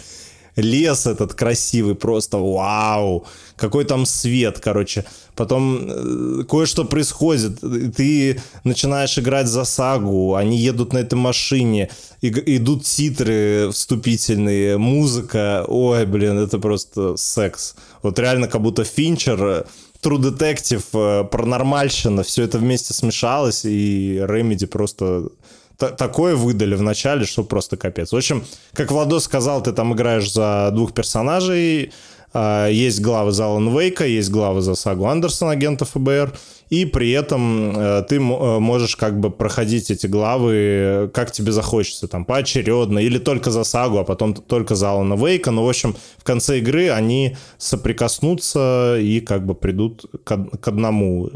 Лес 0.55 1.07
этот 1.07 1.33
красивый, 1.33 1.95
просто 1.95 2.37
вау, 2.37 3.25
какой 3.55 3.85
там 3.85 4.05
свет, 4.05 4.59
короче. 4.59 5.03
Потом 5.35 5.79
э, 5.81 6.43
кое-что 6.47 6.85
происходит, 6.85 7.59
ты 7.95 8.39
начинаешь 8.63 9.17
играть 9.17 9.47
за 9.47 9.63
сагу, 9.63 10.35
они 10.35 10.57
едут 10.57 10.93
на 10.93 10.99
этой 10.99 11.15
машине, 11.15 11.89
и, 12.21 12.29
идут 12.57 12.83
титры 12.83 13.69
вступительные, 13.71 14.77
музыка, 14.77 15.65
ой, 15.67 16.05
блин, 16.05 16.37
это 16.37 16.59
просто 16.59 17.17
секс. 17.17 17.73
Вот 18.03 18.19
реально 18.19 18.47
как 18.47 18.61
будто 18.61 18.83
Финчер 18.83 19.65
True 20.03 20.19
Detective, 20.19 20.83
э, 20.93 21.23
паранормальщина, 21.23 22.23
все 22.23 22.43
это 22.43 22.57
вместе 22.57 22.93
смешалось, 22.93 23.65
и 23.65 24.17
Remedy 24.27 24.67
просто 24.67 25.29
такое 25.77 26.35
выдали 26.35 26.75
в 26.75 26.81
начале, 26.81 27.25
что 27.25 27.43
просто 27.43 27.77
капец. 27.77 28.11
В 28.11 28.15
общем, 28.15 28.43
как 28.73 28.91
Владос 28.91 29.23
сказал, 29.23 29.61
ты 29.63 29.71
там 29.71 29.93
играешь 29.93 30.31
за 30.31 30.69
двух 30.73 30.93
персонажей, 30.93 31.91
а, 32.33 32.67
есть 32.67 33.01
главы 33.01 33.31
за 33.31 33.45
Алан 33.45 33.75
Вейка, 33.77 34.05
есть 34.05 34.29
главы 34.29 34.61
за 34.61 34.75
сагу 34.75 35.05
Андерсона, 35.05 35.51
агента 35.51 35.85
ФБР, 35.85 36.33
и 36.69 36.85
при 36.85 37.11
этом 37.11 37.77
э, 37.77 38.03
ты 38.07 38.15
э, 38.15 38.19
можешь 38.19 38.95
как 38.95 39.19
бы 39.19 39.29
проходить 39.29 39.91
эти 39.91 40.07
главы, 40.07 41.09
как 41.13 41.31
тебе 41.31 41.51
захочется, 41.51 42.07
там, 42.07 42.25
поочередно, 42.25 42.99
или 42.99 43.17
только 43.17 43.51
за 43.51 43.63
сагу, 43.63 43.97
а 43.97 44.03
потом 44.03 44.33
только 44.33 44.75
за 44.75 44.91
Алана 44.91 45.15
Вейка, 45.15 45.51
но, 45.51 45.65
в 45.65 45.69
общем, 45.69 45.95
в 46.17 46.23
конце 46.23 46.59
игры 46.59 46.89
они 46.89 47.37
соприкоснутся 47.57 48.97
и 48.99 49.19
как 49.19 49.45
бы 49.45 49.55
придут 49.55 50.05
к, 50.23 50.57
к 50.57 50.67
одному 50.67 51.29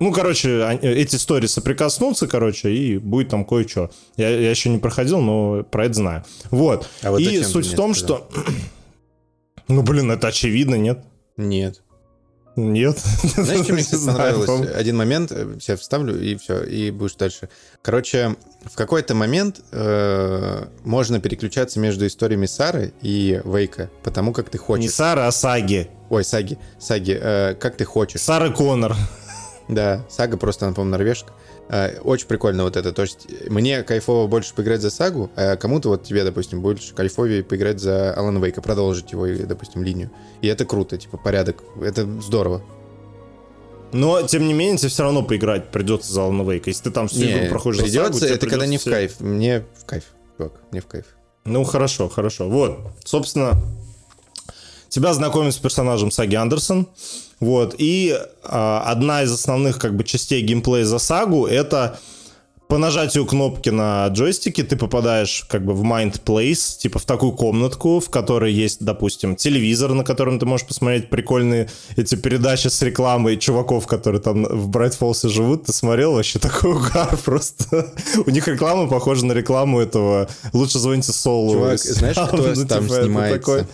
ну, 0.00 0.12
короче, 0.12 0.78
эти 0.82 1.16
истории 1.16 1.46
соприкоснутся, 1.46 2.26
короче, 2.26 2.72
и 2.72 2.98
будет 2.98 3.28
там 3.28 3.44
кое-что. 3.44 3.90
Я, 4.16 4.28
я 4.28 4.50
еще 4.50 4.68
не 4.68 4.78
проходил, 4.78 5.20
но 5.20 5.62
про 5.62 5.86
это 5.86 5.94
знаю. 5.94 6.24
Вот. 6.50 6.88
А 7.02 7.12
вот 7.12 7.20
и 7.20 7.42
суть 7.42 7.66
в 7.66 7.76
том, 7.76 7.94
сказал? 7.94 8.28
что... 8.30 8.42
Ну, 9.66 9.82
блин, 9.82 10.10
это 10.10 10.28
очевидно, 10.28 10.74
нет? 10.74 11.04
Нет. 11.38 11.83
Нет. 12.56 12.98
Знаешь, 12.98 13.64
что 13.64 13.72
мне, 13.72 13.82
кстати, 13.84 14.04
понравилось? 14.06 14.70
Один 14.74 14.96
момент, 14.96 15.30
сейчас 15.30 15.80
э, 15.80 15.82
вставлю, 15.82 16.20
и 16.20 16.36
все, 16.36 16.62
и 16.62 16.90
будешь 16.90 17.14
дальше. 17.16 17.48
Короче, 17.82 18.36
в 18.64 18.76
какой-то 18.76 19.14
момент 19.14 19.60
э, 19.72 20.66
можно 20.84 21.20
переключаться 21.20 21.80
между 21.80 22.06
историями 22.06 22.46
Сары 22.46 22.92
и 23.02 23.40
Вейка, 23.44 23.90
потому 24.02 24.32
как 24.32 24.50
ты 24.50 24.58
хочешь. 24.58 24.84
Не 24.84 24.88
Сара, 24.88 25.26
а 25.26 25.32
Саги. 25.32 25.88
Ой, 26.10 26.24
Саги. 26.24 26.58
Саги, 26.78 27.18
э, 27.20 27.54
как 27.54 27.76
ты 27.76 27.84
хочешь. 27.84 28.20
Сара 28.20 28.50
Коннор. 28.50 28.94
Да, 29.68 30.04
Сага 30.08 30.36
просто, 30.36 30.66
она, 30.66 30.74
по-моему, 30.74 30.92
норвежка. 30.92 31.32
Э, 31.68 31.98
очень 32.00 32.26
прикольно 32.26 32.64
вот 32.64 32.76
это. 32.76 32.92
То 32.92 33.02
есть 33.02 33.26
мне 33.48 33.82
кайфово 33.82 34.26
больше 34.26 34.54
поиграть 34.54 34.82
за 34.82 34.90
Сагу, 34.90 35.30
а 35.36 35.56
кому-то 35.56 35.88
вот 35.88 36.02
тебе, 36.04 36.24
допустим, 36.24 36.60
больше 36.60 36.94
кайфовее 36.94 37.42
поиграть 37.42 37.80
за 37.80 38.12
Алан 38.14 38.42
Вейка, 38.42 38.60
продолжить 38.60 39.12
его, 39.12 39.26
допустим, 39.26 39.82
линию. 39.82 40.10
И 40.42 40.46
это 40.46 40.64
круто, 40.64 40.98
типа, 40.98 41.16
порядок. 41.16 41.62
Это 41.80 42.06
здорово. 42.20 42.62
Но, 43.92 44.22
тем 44.22 44.46
не 44.46 44.54
менее, 44.54 44.76
тебе 44.76 44.88
все 44.88 45.04
равно 45.04 45.22
поиграть 45.22 45.70
придется 45.70 46.12
за 46.12 46.24
Алана 46.24 46.42
Вейка. 46.42 46.70
Если 46.70 46.84
ты 46.84 46.90
там 46.90 47.08
всю 47.08 47.20
не, 47.20 47.32
игру 47.32 47.48
проходишь 47.50 47.80
придется, 47.80 48.12
за 48.12 48.20
Сагу, 48.20 48.34
это 48.34 48.46
когда 48.46 48.66
не 48.66 48.78
в 48.78 48.84
кайф. 48.84 49.20
Мне 49.20 49.64
в 49.80 49.84
кайф, 49.86 50.04
чувак, 50.36 50.52
мне 50.70 50.80
в 50.80 50.86
кайф. 50.86 51.06
Ну, 51.44 51.62
хорошо, 51.64 52.08
хорошо. 52.08 52.48
Вот, 52.48 52.78
собственно, 53.04 53.62
тебя 54.88 55.14
знакомят 55.14 55.54
с 55.54 55.58
персонажем 55.58 56.10
Саги 56.10 56.34
Андерсон. 56.34 56.88
Вот. 57.40 57.74
И 57.78 58.18
а, 58.44 58.82
одна 58.86 59.22
из 59.22 59.32
основных 59.32 59.78
как 59.78 59.96
бы 59.96 60.04
частей 60.04 60.42
геймплея 60.42 60.84
за 60.84 60.98
сагу 60.98 61.46
это 61.46 61.98
по 62.68 62.78
нажатию 62.78 63.26
кнопки 63.26 63.68
на 63.68 64.08
джойстике 64.08 64.62
ты 64.62 64.76
попадаешь 64.76 65.44
как 65.48 65.64
бы 65.64 65.74
в 65.74 65.82
Mind 65.82 66.20
Place, 66.24 66.78
типа 66.78 66.98
в 66.98 67.04
такую 67.04 67.32
комнатку, 67.32 68.00
в 68.00 68.08
которой 68.08 68.52
есть, 68.52 68.82
допустим, 68.82 69.36
телевизор, 69.36 69.92
на 69.92 70.02
котором 70.02 70.38
ты 70.38 70.46
можешь 70.46 70.66
посмотреть 70.66 71.10
прикольные 71.10 71.68
эти 71.96 72.14
передачи 72.14 72.68
с 72.68 72.80
рекламой 72.82 73.36
чуваков, 73.36 73.86
которые 73.86 74.20
там 74.20 74.44
в 74.44 74.68
Брайт 74.68 74.94
Фолсе 74.94 75.28
живут. 75.28 75.66
Ты 75.66 75.72
смотрел 75.72 76.14
вообще 76.14 76.38
такой 76.38 76.72
угар 76.72 77.16
просто. 77.24 77.92
У 78.26 78.30
них 78.30 78.48
реклама 78.48 78.88
похожа 78.88 79.26
на 79.26 79.32
рекламу 79.32 79.80
этого 79.80 80.28
«Лучше 80.52 80.78
звоните 80.78 81.12
Солу». 81.12 81.52
Чувак, 81.52 81.78
знаешь, 81.78 82.16
кто 82.28 82.54
там 82.64 82.84
типа, 82.84 83.02
снимается? 83.02 83.68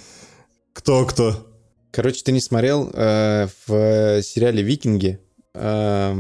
Кто-кто? 0.73 1.50
Короче, 1.93 2.23
ты 2.25 2.33
не 2.33 2.41
смотрел 2.41 2.91
э, 2.93 3.49
в 3.67 4.23
сериале 4.23 4.63
«Викинги» 4.63 5.19
э, 5.55 6.15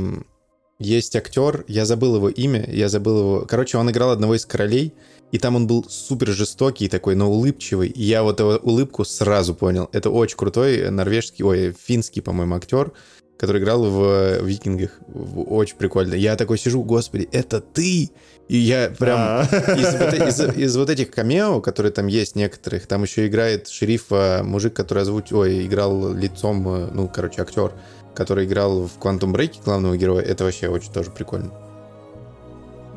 есть 0.80 1.14
актер, 1.14 1.64
я 1.68 1.84
забыл 1.84 2.16
его 2.16 2.30
имя, 2.30 2.66
я 2.72 2.88
забыл 2.88 3.18
его... 3.18 3.47
Короче, 3.47 3.76
он 3.76 3.90
играл 3.90 4.10
одного 4.10 4.34
из 4.34 4.47
королей, 4.47 4.94
и 5.30 5.38
там 5.38 5.55
он 5.55 5.66
был 5.66 5.84
супер 5.88 6.28
жестокий 6.28 6.88
такой, 6.88 7.14
но 7.14 7.30
улыбчивый. 7.30 7.88
И 7.88 8.02
я 8.02 8.22
вот 8.22 8.40
эту 8.40 8.59
улыбку 8.62 9.05
сразу 9.05 9.55
понял. 9.55 9.90
Это 9.92 10.09
очень 10.09 10.38
крутой 10.38 10.90
норвежский, 10.90 11.44
ой, 11.44 11.76
финский, 11.78 12.22
по-моему, 12.22 12.56
актер, 12.56 12.92
который 13.36 13.60
играл 13.60 13.84
в 13.84 14.42
«Викингах». 14.42 14.98
Очень 15.14 15.76
прикольно. 15.76 16.14
Я 16.14 16.34
такой 16.36 16.59
сижу, 16.59 16.82
господи, 16.82 17.28
это 17.30 17.60
ты! 17.60 18.10
И 18.51 18.56
я 18.56 18.90
прям 18.90 19.20
а. 19.20 19.43
из 19.77 19.94
вот, 19.94 20.12
из, 20.12 20.56
из 20.56 20.77
вот 20.77 20.90
этих 20.90 21.12
камео, 21.12 21.60
которые 21.60 21.93
там 21.93 22.09
есть 22.09 22.35
некоторых, 22.35 22.89
там 22.89 23.05
еще 23.05 23.28
играет 23.28 23.68
шерифа 23.68 24.40
мужик, 24.44 24.74
который 24.74 25.05
озвучил, 25.05 25.39
ой, 25.39 25.64
играл 25.64 26.12
лицом, 26.12 26.66
э, 26.66 26.89
ну, 26.93 27.06
короче, 27.06 27.43
актер, 27.43 27.70
который 28.12 28.47
играл 28.47 28.89
в 28.89 28.98
Quantum 29.01 29.32
Break 29.32 29.62
главного 29.64 29.97
героя. 29.97 30.22
Это 30.22 30.43
вообще 30.43 30.66
очень 30.66 30.93
тоже 30.93 31.12
прикольно. 31.12 31.52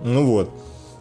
Ну 0.04 0.26
вот. 0.26 0.50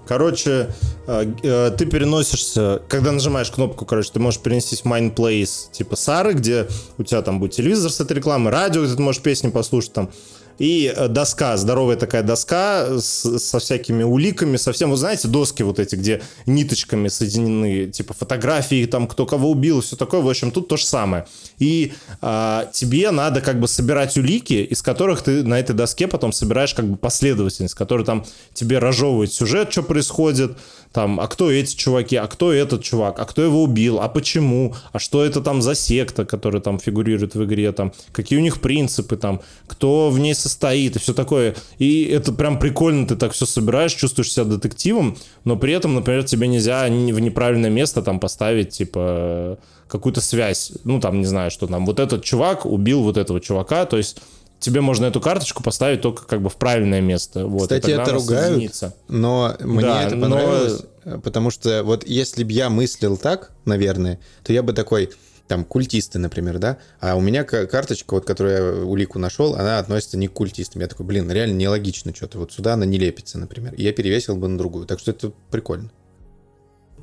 Короче, 0.07 0.69
э, 1.07 1.71
ты 1.79 1.87
переносишься, 1.87 2.83
когда 2.91 3.13
нажимаешь 3.13 3.51
кнопку, 3.51 3.87
короче, 3.87 4.11
ты 4.13 4.21
можешь 4.21 4.41
перенестись 4.41 4.83
в 4.83 4.85
Mind 4.85 5.15
Place 5.15 5.73
типа 5.73 5.97
Сары, 5.97 6.35
где 6.35 6.69
у 6.99 7.05
тебя 7.05 7.23
там 7.23 7.41
будет 7.41 7.53
телевизор 7.53 7.91
с 7.91 8.03
этой 8.03 8.19
рекламой, 8.19 8.53
радио, 8.53 8.85
где 8.85 8.95
ты 8.95 9.01
можешь 9.01 9.23
песни 9.23 9.49
послушать 9.49 9.95
там, 9.95 10.11
и 10.59 10.93
э, 10.95 11.09
доска, 11.09 11.57
здоровая 11.57 11.97
такая 11.97 12.23
доска 12.23 12.99
с, 12.99 13.39
со 13.39 13.59
всякими 13.59 14.03
уликами, 14.03 14.57
совсем, 14.57 14.91
вы 14.91 14.97
знаете, 14.97 15.29
доски 15.29 15.63
вот 15.63 15.79
эти, 15.79 15.97
где 15.97 16.23
ниточками 16.47 17.09
соединены, 17.09 17.87
типа 17.87 18.15
фотографии, 18.15 18.87
там, 18.87 19.07
кто 19.07 19.27
кого 19.27 19.51
убил, 19.51 19.81
все 19.81 19.97
такое, 19.97 20.21
в 20.21 20.29
общем, 20.29 20.51
тут 20.51 20.69
то 20.69 20.77
же 20.77 20.85
самое. 20.85 21.27
И 21.59 21.93
а, 22.21 22.69
тебе 22.73 23.11
надо 23.11 23.41
как 23.41 23.61
бы 23.61 23.69
собирать 23.69 24.17
улики, 24.17 24.55
из 24.55 24.83
которых 24.83 25.23
ты 25.23 25.43
на 25.43 25.59
этой 25.59 25.75
доске 25.75 26.09
потом 26.09 26.33
собираешь 26.33 26.75
как 26.75 26.87
бы 26.89 26.97
последовательность, 26.97 27.75
которая 27.75 28.05
там 28.05 28.25
тебе 28.55 28.79
разжевывает 28.79 29.33
сюжет, 29.33 29.73
что 29.73 29.83
происходит, 29.83 30.57
там, 30.93 31.21
а 31.21 31.27
кто 31.27 31.51
эти 31.51 31.75
чуваки, 31.75 32.17
а 32.17 32.27
кто 32.27 32.53
этот 32.53 32.83
чувак, 32.83 33.19
а 33.19 33.25
кто 33.25 33.43
его 33.43 33.63
убил, 33.63 34.01
а 34.01 34.09
почему, 34.09 34.75
а 34.93 34.99
что 34.99 35.25
это 35.25 35.41
там 35.41 35.63
за 35.63 35.75
секта, 35.75 36.25
которая 36.25 36.61
там 36.61 36.79
фигурирует 36.79 37.35
в 37.35 37.45
игре, 37.45 37.73
там, 37.73 37.93
какие 38.13 38.39
у 38.39 38.43
них 38.43 38.61
принципы, 38.61 39.17
там, 39.17 39.41
кто 39.67 40.11
в 40.11 40.19
ней 40.19 40.35
состоит 40.43 40.97
и 40.97 40.99
все 40.99 41.15
такое. 41.15 41.55
И 41.79 42.05
это 42.05 42.33
прям 42.33 42.59
прикольно, 42.59 43.07
ты 43.07 43.17
так 43.17 43.33
все 43.33 43.47
собираешь, 43.47 43.95
чувствуешь 43.95 44.33
себя 44.33 44.45
детективом, 44.45 45.17
но 45.45 45.57
при 45.57 45.73
этом, 45.73 45.95
например, 45.95 46.25
тебе 46.25 46.49
нельзя 46.49 46.87
в 46.87 47.21
неправильное 47.21 47.71
место 47.71 48.03
там 48.03 48.21
поставить, 48.21 48.71
типа, 48.71 49.59
какую-то 49.89 50.21
связь, 50.21 50.73
ну, 50.85 51.01
там, 51.01 51.21
не 51.21 51.27
знаю, 51.27 51.51
что 51.51 51.67
там, 51.67 51.87
вот 51.87 52.01
этот 52.01 52.25
чувак 52.25 52.67
убил 52.67 53.03
вот 53.03 53.17
этого 53.17 53.41
чувака, 53.41 53.85
то 53.85 53.97
есть 53.97 54.19
тебе 54.59 54.81
можно 54.81 55.07
эту 55.07 55.21
карточку 55.21 55.63
поставить 55.63 56.01
только 56.01 56.25
как 56.25 56.41
бы 56.41 56.49
в 56.49 56.57
правильное 56.57 57.01
место. 57.01 57.47
Вот, 57.47 57.63
Кстати, 57.63 57.91
это 57.91 58.13
ругают, 58.13 58.47
соединится. 58.47 58.95
но 59.09 59.55
мне 59.61 59.83
да, 59.83 60.05
это 60.05 60.17
понравилось, 60.17 60.83
но... 61.05 61.21
потому 61.21 61.51
что 61.51 61.83
вот 61.85 62.07
если 62.07 62.45
бы 62.45 62.53
я 62.53 62.71
мыслил 62.71 63.17
так, 63.17 63.51
наверное, 63.65 64.21
то 64.45 64.53
я 64.53 64.63
бы 64.63 64.73
такой, 64.73 65.11
там, 65.49 65.65
культисты, 65.65 66.19
например, 66.19 66.59
да, 66.59 66.79
а 67.01 67.17
у 67.17 67.21
меня 67.21 67.45
карточка, 67.45 68.15
вот, 68.15 68.25
которую 68.25 68.55
я 68.55 68.85
улику 68.85 69.19
нашел, 69.19 69.55
она 69.55 69.79
относится 69.79 70.17
не 70.17 70.29
к 70.29 70.33
культистам. 70.33 70.81
Я 70.81 70.89
такой, 70.89 71.05
блин, 71.05 71.31
реально 71.31 71.55
нелогично 71.55 72.15
что-то, 72.15 72.39
вот 72.39 72.53
сюда 72.53 72.75
она 72.75 72.87
не 72.87 72.99
лепится, 72.99 73.39
например. 73.39 73.75
И 73.75 73.83
я 73.83 73.93
перевесил 73.93 74.37
бы 74.37 74.49
на 74.49 74.57
другую, 74.57 74.87
так 74.87 74.99
что 74.99 75.11
это 75.11 75.33
прикольно. 75.51 75.91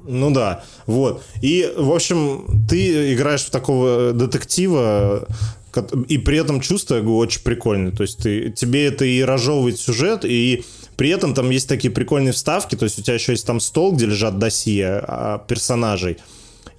Ну 0.04 0.32
да, 0.32 0.64
вот. 0.86 1.24
И, 1.42 1.72
в 1.78 1.92
общем, 1.92 2.66
ты 2.70 3.14
играешь 3.14 3.44
в 3.44 3.52
такого 3.52 4.14
детектива, 4.14 5.28
и 6.08 6.18
при 6.18 6.38
этом 6.38 6.62
чувство, 6.62 7.00
очень 7.00 7.44
прикольное. 7.44 7.92
То 7.92 8.04
есть 8.04 8.18
ты, 8.18 8.52
тебе 8.52 8.88
это 8.88 9.06
и 9.06 9.22
разжевывает 9.22 9.80
сюжет, 9.80 10.24
и 10.24 10.66
при 10.96 11.10
этом 11.10 11.34
там 11.34 11.50
есть 11.50 11.68
такие 11.68 11.92
прикольные 11.92 12.34
вставки, 12.34 12.76
то 12.76 12.84
есть 12.84 13.00
у 13.00 13.02
тебя 13.02 13.14
еще 13.14 13.34
есть 13.34 13.46
там 13.46 13.60
стол, 13.60 13.94
где 13.94 14.06
лежат 14.06 14.40
досье 14.40 15.04
а, 15.08 15.38
персонажей, 15.40 16.18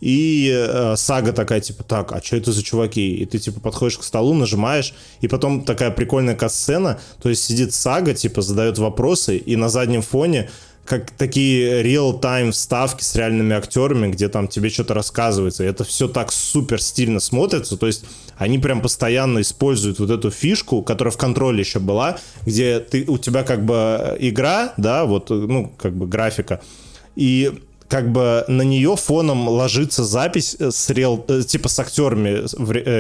и 0.01 0.51
э, 0.53 0.95
сага 0.97 1.33
такая, 1.33 1.61
типа, 1.61 1.85
так, 1.85 2.13
а 2.13 2.23
что 2.23 2.37
это 2.37 2.53
за 2.53 2.63
чуваки? 2.63 3.15
И 3.17 3.27
ты, 3.27 3.39
типа, 3.39 3.61
подходишь 3.61 3.99
к 3.99 4.03
столу, 4.03 4.35
нажимаешь, 4.35 4.95
и 5.21 5.29
потом 5.29 5.63
такая 5.63 5.91
прикольная 5.91 6.35
касцена, 6.35 7.01
то 7.23 7.29
есть 7.29 7.45
сидит 7.45 7.75
сага, 7.75 8.15
типа, 8.15 8.43
задает 8.43 8.79
вопросы, 8.79 9.37
и 9.37 9.57
на 9.57 9.69
заднем 9.69 10.03
фоне 10.03 10.49
как 10.87 11.13
такие 11.13 11.85
реал-тайм 11.85 12.51
вставки 12.51 13.05
с 13.05 13.15
реальными 13.15 13.55
актерами, 13.55 14.11
где 14.11 14.29
там 14.29 14.49
тебе 14.49 14.71
что-то 14.71 14.93
рассказывается. 14.93 15.63
И 15.63 15.67
это 15.69 15.85
все 15.85 16.09
так 16.09 16.33
супер 16.33 16.83
стильно 16.83 17.21
смотрится. 17.21 17.77
То 17.77 17.87
есть 17.87 18.05
они 18.37 18.59
прям 18.59 18.81
постоянно 18.81 19.41
используют 19.41 20.01
вот 20.01 20.11
эту 20.11 20.33
фишку, 20.33 20.83
которая 20.83 21.13
в 21.13 21.17
контроле 21.17 21.61
еще 21.61 21.79
была, 21.79 22.19
где 22.45 22.81
ты, 22.81 23.05
у 23.07 23.19
тебя 23.19 23.45
как 23.45 23.65
бы 23.65 24.17
игра, 24.19 24.73
да, 24.79 25.05
вот, 25.05 25.31
ну, 25.31 25.73
как 25.79 25.95
бы 25.95 26.09
графика, 26.09 26.61
и 27.15 27.53
как 27.91 28.13
бы 28.13 28.45
на 28.49 28.63
нее 28.63 28.97
фоном 28.97 29.49
ложится 29.49 30.05
запись 30.05 30.57
с 30.59 30.89
реал, 30.91 31.25
э, 31.29 31.43
типа 31.43 31.69
с 31.69 31.79
актерами 31.79 32.45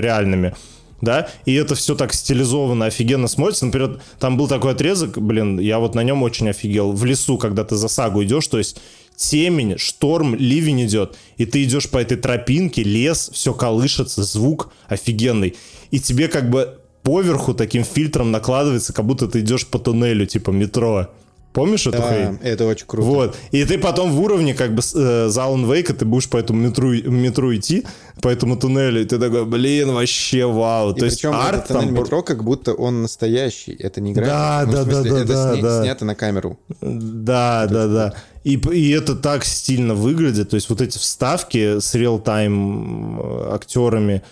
реальными 0.00 0.54
да, 1.00 1.28
и 1.46 1.54
это 1.54 1.74
все 1.74 1.94
так 1.94 2.12
стилизованно, 2.12 2.86
офигенно 2.86 3.28
смотрится. 3.28 3.66
Например, 3.66 4.00
там 4.18 4.36
был 4.36 4.48
такой 4.48 4.72
отрезок, 4.72 5.18
блин, 5.18 5.58
я 5.58 5.78
вот 5.78 5.94
на 5.94 6.02
нем 6.02 6.22
очень 6.22 6.48
офигел. 6.48 6.92
В 6.92 7.04
лесу, 7.04 7.38
когда 7.38 7.64
ты 7.64 7.76
за 7.76 7.88
сагу 7.88 8.22
идешь, 8.22 8.46
то 8.48 8.58
есть 8.58 8.80
темень, 9.16 9.78
шторм, 9.78 10.34
ливень 10.34 10.84
идет, 10.84 11.16
и 11.36 11.46
ты 11.46 11.64
идешь 11.64 11.88
по 11.88 11.98
этой 11.98 12.16
тропинке, 12.16 12.82
лес, 12.82 13.30
все 13.32 13.54
колышется, 13.54 14.22
звук 14.22 14.72
офигенный. 14.88 15.56
И 15.90 16.00
тебе 16.00 16.28
как 16.28 16.50
бы 16.50 16.78
поверху 17.02 17.54
таким 17.54 17.84
фильтром 17.84 18.30
накладывается, 18.30 18.92
как 18.92 19.06
будто 19.06 19.26
ты 19.26 19.40
идешь 19.40 19.66
по 19.66 19.78
туннелю, 19.78 20.26
типа 20.26 20.50
метро. 20.50 21.08
Помнишь 21.52 21.86
эту 21.86 21.98
да, 21.98 22.08
хрень? 22.08 22.38
это 22.42 22.64
очень 22.64 22.86
круто. 22.86 23.08
Вот. 23.08 23.36
И 23.50 23.64
ты 23.64 23.76
потом 23.76 24.12
в 24.12 24.20
уровне, 24.20 24.54
как 24.54 24.72
бы, 24.72 24.82
э, 24.82 25.28
за 25.28 25.40
Alan 25.40 25.66
Wake, 25.66 25.92
ты 25.92 26.04
будешь 26.04 26.28
по 26.28 26.36
этому 26.36 26.60
метру, 26.60 26.92
метру 26.92 27.54
идти, 27.54 27.84
по 28.22 28.28
этому 28.28 28.56
туннелю, 28.56 29.02
и 29.02 29.04
ты 29.04 29.18
такой, 29.18 29.44
блин, 29.44 29.92
вообще 29.92 30.46
вау. 30.46 30.92
И 30.92 31.00
То 31.00 31.06
есть 31.06 31.24
арт 31.24 31.64
этот 31.64 31.80
там... 31.80 31.92
метро, 31.92 32.22
как 32.22 32.44
будто 32.44 32.72
он 32.74 33.02
настоящий, 33.02 33.72
это 33.72 34.00
не 34.00 34.12
график. 34.12 34.32
Да, 34.32 34.62
ну, 34.64 34.72
да, 34.72 34.84
смысле, 34.84 35.10
да, 35.10 35.18
это 35.18 35.32
да, 35.32 35.52
сня... 35.52 35.62
да. 35.62 35.82
снято 35.82 36.04
на 36.04 36.14
камеру. 36.14 36.58
Да, 36.80 37.64
это 37.64 37.74
да, 37.74 37.86
да. 37.88 38.14
И, 38.44 38.54
и 38.54 38.90
это 38.90 39.16
так 39.16 39.44
стильно 39.44 39.94
выглядит, 39.94 40.50
то 40.50 40.54
есть 40.54 40.70
вот 40.70 40.80
эти 40.80 40.98
вставки 40.98 41.80
с 41.80 41.94
реал-тайм 41.94 43.20
э, 43.20 43.54
актерами, 43.54 44.22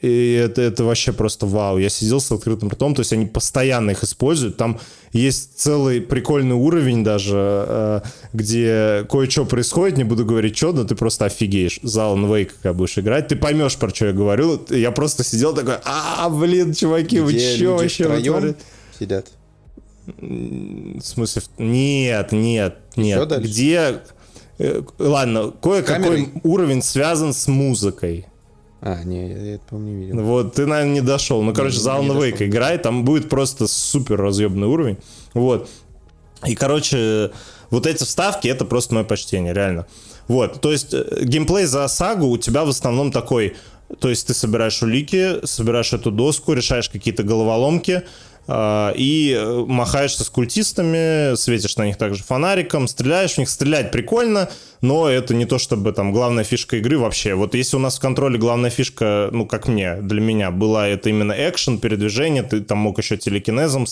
и 0.00 0.32
это, 0.32 0.62
это 0.62 0.84
вообще 0.84 1.12
просто 1.12 1.46
вау. 1.46 1.78
Я 1.78 1.90
сидел 1.90 2.20
с 2.20 2.32
открытым 2.32 2.70
ртом, 2.70 2.94
то 2.94 3.00
есть 3.00 3.12
они 3.12 3.26
постоянно 3.26 3.90
их 3.90 4.02
используют. 4.02 4.56
Там 4.56 4.80
есть 5.12 5.58
целый 5.58 6.00
прикольный 6.00 6.54
уровень 6.54 7.04
даже, 7.04 7.36
э, 7.68 8.00
где 8.32 9.06
кое-что 9.10 9.44
происходит, 9.44 9.98
не 9.98 10.04
буду 10.04 10.24
говорить 10.24 10.56
что, 10.56 10.72
но 10.72 10.84
ты 10.84 10.94
просто 10.94 11.26
офигеешь. 11.26 11.78
За 11.82 12.02
Alan 12.02 12.26
Wake, 12.26 12.52
когда 12.62 12.72
будешь 12.72 12.98
играть, 12.98 13.28
ты 13.28 13.36
поймешь, 13.36 13.76
про 13.76 13.90
что 13.90 14.06
я 14.06 14.12
говорю. 14.12 14.64
Я 14.70 14.92
просто 14.92 15.24
сидел 15.24 15.54
такой, 15.54 15.76
а, 15.84 16.28
блин, 16.30 16.72
чуваки, 16.72 17.20
вы 17.20 17.38
что 17.38 17.76
вообще 17.76 18.04
сидят? 18.98 19.26
В 20.06 21.00
смысле? 21.02 21.42
Нет, 21.58 22.32
нет, 22.32 22.76
нет. 22.96 23.42
Где... 23.42 24.00
Э, 24.58 24.82
ладно, 24.98 25.52
кое-какой 25.62 26.30
уровень 26.42 26.82
связан 26.82 27.34
с 27.34 27.46
музыкой. 27.46 28.26
А, 28.84 29.04
не, 29.04 29.28
я 29.28 29.54
это, 29.54 29.64
по-моему, 29.70 29.98
не 30.00 30.06
видел. 30.06 30.22
Вот, 30.22 30.54
ты, 30.54 30.66
наверное, 30.66 30.94
не 30.94 31.00
дошел. 31.00 31.40
Ну, 31.42 31.54
короче, 31.54 31.78
за 31.78 31.92
Alan 31.92 32.18
Wake 32.18 32.44
играй, 32.46 32.78
там 32.78 33.04
будет 33.04 33.28
просто 33.28 33.68
супер 33.68 34.20
разъебный 34.20 34.66
уровень. 34.66 34.98
Вот. 35.34 35.70
И, 36.44 36.56
короче, 36.56 37.30
вот 37.70 37.86
эти 37.86 38.02
вставки, 38.02 38.48
это 38.48 38.64
просто 38.64 38.94
мое 38.94 39.04
почтение, 39.04 39.54
реально. 39.54 39.86
Вот, 40.26 40.60
то 40.60 40.72
есть 40.72 40.92
э, 40.92 41.04
геймплей 41.22 41.66
за 41.66 41.86
сагу 41.86 42.26
у 42.26 42.38
тебя 42.38 42.64
в 42.64 42.68
основном 42.68 43.12
такой, 43.12 43.56
то 44.00 44.08
есть 44.08 44.26
ты 44.26 44.34
собираешь 44.34 44.82
улики, 44.82 45.44
собираешь 45.44 45.92
эту 45.92 46.10
доску, 46.10 46.52
решаешь 46.52 46.88
какие-то 46.88 47.22
головоломки, 47.22 48.02
и 48.48 49.36
э, 49.38 49.64
махаешься 49.68 50.24
с 50.24 50.28
культистами, 50.28 51.36
светишь 51.36 51.76
на 51.76 51.86
них 51.86 51.96
также 51.96 52.24
фонариком, 52.24 52.88
стреляешь 52.88 53.34
в 53.34 53.38
них. 53.38 53.48
Стрелять 53.48 53.92
прикольно, 53.92 54.50
но 54.80 55.08
это 55.08 55.32
не 55.32 55.46
то 55.46 55.58
чтобы 55.58 55.92
там 55.92 56.12
главная 56.12 56.42
фишка 56.42 56.78
игры 56.78 56.98
вообще. 56.98 57.34
Вот 57.34 57.54
если 57.54 57.76
у 57.76 57.78
нас 57.78 57.98
в 57.98 58.00
контроле 58.00 58.38
главная 58.38 58.70
фишка, 58.70 59.28
ну, 59.32 59.46
как 59.46 59.68
мне, 59.68 59.96
для 59.96 60.20
меня, 60.20 60.50
была 60.50 60.88
это 60.88 61.08
именно 61.08 61.32
экшен, 61.32 61.78
передвижение, 61.78 62.42
ты 62.42 62.60
там 62.60 62.78
мог 62.78 62.98
еще 62.98 63.16
телекинезом 63.16 63.86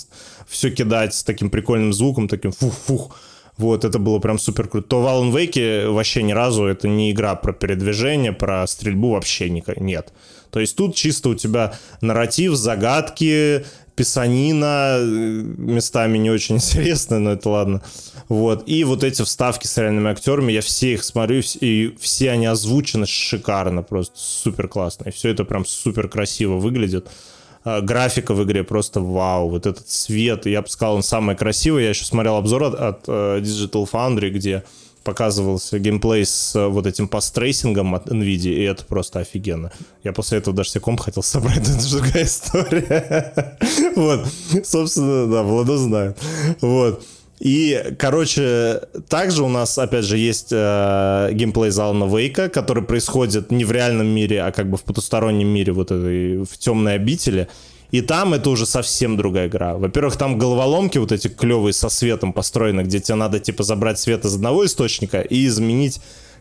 все 0.49 0.71
кидать 0.71 1.15
с 1.15 1.23
таким 1.23 1.49
прикольным 1.49 1.93
звуком, 1.93 2.27
таким 2.27 2.51
фух-фух, 2.51 3.17
Вот, 3.61 3.85
это 3.85 3.99
было 3.99 4.19
прям 4.21 4.39
супер 4.39 4.69
круто. 4.69 4.89
То 4.89 5.03
в 5.03 5.07
Alan 5.07 5.33
Wake 5.33 5.91
вообще 5.91 6.23
ни 6.23 6.33
разу 6.33 6.65
это 6.65 6.89
не 6.89 7.11
игра 7.11 7.35
про 7.35 7.53
передвижение, 7.53 8.33
про 8.33 8.67
стрельбу 8.67 9.11
вообще 9.11 9.51
нет. 9.51 10.15
То 10.51 10.61
есть 10.61 10.77
тут 10.77 10.95
чисто 10.95 11.29
у 11.29 11.35
тебя 11.35 11.75
нарратив, 12.01 12.55
загадки, 12.55 13.67
писанина, 13.97 14.97
э, 14.99 15.03
местами 15.03 16.17
не 16.17 16.31
очень 16.31 16.55
интересная, 16.57 17.19
но 17.19 17.33
это 17.33 17.51
ладно. 17.51 17.83
Вот. 18.31 18.67
И 18.67 18.83
вот 18.85 19.05
эти 19.05 19.21
вставки 19.21 19.67
с 19.67 19.77
реальными 19.77 20.11
актерами, 20.11 20.53
я 20.53 20.63
все 20.63 20.95
их 20.95 21.05
смотрю, 21.05 21.43
и 21.61 21.95
все 22.01 22.31
они 22.31 22.47
озвучены 22.47 23.05
шикарно, 23.07 23.83
просто 23.83 24.15
супер 24.17 24.69
классно. 24.69 25.11
И 25.11 25.13
все 25.13 25.29
это 25.29 25.45
прям 25.45 25.67
супер 25.67 26.09
красиво 26.09 26.55
выглядит. 26.55 27.09
А, 27.63 27.81
графика 27.81 28.35
в 28.35 28.43
игре 28.45 28.65
просто 28.65 29.01
вау, 29.01 29.51
вот 29.51 29.67
этот 29.67 29.89
свет, 29.89 30.47
я 30.47 30.63
бы 30.63 30.69
сказал, 30.69 30.97
он 30.97 31.03
самый 31.03 31.37
красивый. 31.37 31.85
Я 31.85 31.91
еще 31.91 32.05
смотрел 32.05 32.37
обзор 32.37 32.65
от, 32.65 32.75
от 32.75 33.09
э, 33.09 33.41
Digital 33.41 33.89
Foundry, 33.91 34.31
где 34.31 34.65
показывался 35.05 35.79
геймплей 35.79 36.27
с 36.27 36.55
э, 36.55 36.67
вот 36.67 36.87
этим 36.87 37.09
path 37.09 37.35
tracing 37.35 37.82
ом 37.82 37.95
от 37.95 38.09
NVIDIA, 38.09 38.53
и 38.53 38.63
это 38.63 38.85
просто 38.85 39.21
офигенно. 39.21 39.73
Я 40.05 40.13
после 40.13 40.39
этого 40.39 40.55
даже 40.55 40.71
себе 40.71 40.83
комп 40.83 41.01
хотел 41.01 41.23
собрать, 41.23 41.59
это 41.59 41.81
же 41.81 41.97
другая 41.97 42.25
история. 42.25 43.57
Вот, 43.97 44.27
собственно, 44.65 45.27
да, 45.27 45.43
Владо 45.43 45.77
знает. 45.79 46.19
Вот. 46.61 47.03
И, 47.41 47.95
короче, 47.99 48.83
также 49.09 49.43
у 49.43 49.49
нас, 49.49 49.79
опять 49.79 50.05
же, 50.05 50.19
есть 50.19 50.49
э, 50.51 51.31
геймплей 51.33 51.71
Алана 51.71 52.05
Вейка, 52.05 52.51
который 52.51 52.83
происходит 52.83 53.51
не 53.51 53.65
в 53.65 53.73
реальном 53.73 54.09
мире, 54.09 54.43
а 54.43 54.53
как 54.53 54.69
бы 54.69 54.77
в 54.77 54.83
потустороннем 54.83 55.49
мире, 55.49 55.73
вот 55.73 55.91
этой, 55.91 56.45
в 56.45 56.59
темной 56.59 56.97
обители. 56.97 57.49
И 57.93 58.03
там 58.03 58.35
это 58.35 58.51
уже 58.51 58.67
совсем 58.67 59.17
другая 59.17 59.49
игра. 59.49 59.79
Во-первых, 59.79 60.17
там 60.17 60.39
головоломки 60.39 60.99
вот 60.99 61.13
эти 61.13 61.29
клевые 61.29 61.73
со 61.73 61.89
светом 61.89 62.35
построены, 62.35 62.83
где 62.83 63.01
тебе 63.01 63.15
надо, 63.15 63.41
типа, 63.41 63.63
забрать 63.63 63.99
свет 63.99 64.27
из 64.27 64.35
одного 64.35 64.67
источника 64.67 65.23
и 65.23 65.47
изменить 65.47 66.01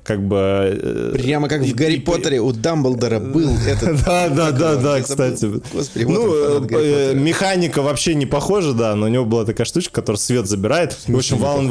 как 0.10 0.28
бы... 0.28 0.38
Э, 0.38 1.12
Прямо 1.14 1.48
как 1.48 1.62
в 1.62 1.76
Гарри 1.76 1.98
Поттере 1.98 2.42
у 2.42 2.52
Дамблдора 2.52 3.20
был 3.20 3.56
этот... 3.68 4.04
Да, 4.04 4.28
да, 4.30 4.52
да, 4.52 4.76
да, 4.76 5.02
кстати. 5.02 5.46
Господи, 5.72 6.04
Ну, 6.06 6.66
э, 6.68 7.14
механика 7.14 7.84
вообще 7.84 8.16
не 8.16 8.26
похожа, 8.26 8.74
да, 8.74 8.96
но 8.96 9.06
у 9.06 9.10
него 9.10 9.26
была 9.26 9.46
такая 9.46 9.66
штучка, 9.66 9.94
которая 9.94 10.18
свет 10.18 10.48
забирает. 10.48 10.98
В 11.08 11.16
общем, 11.16 11.38
в 11.38 11.44
Alan 11.44 11.70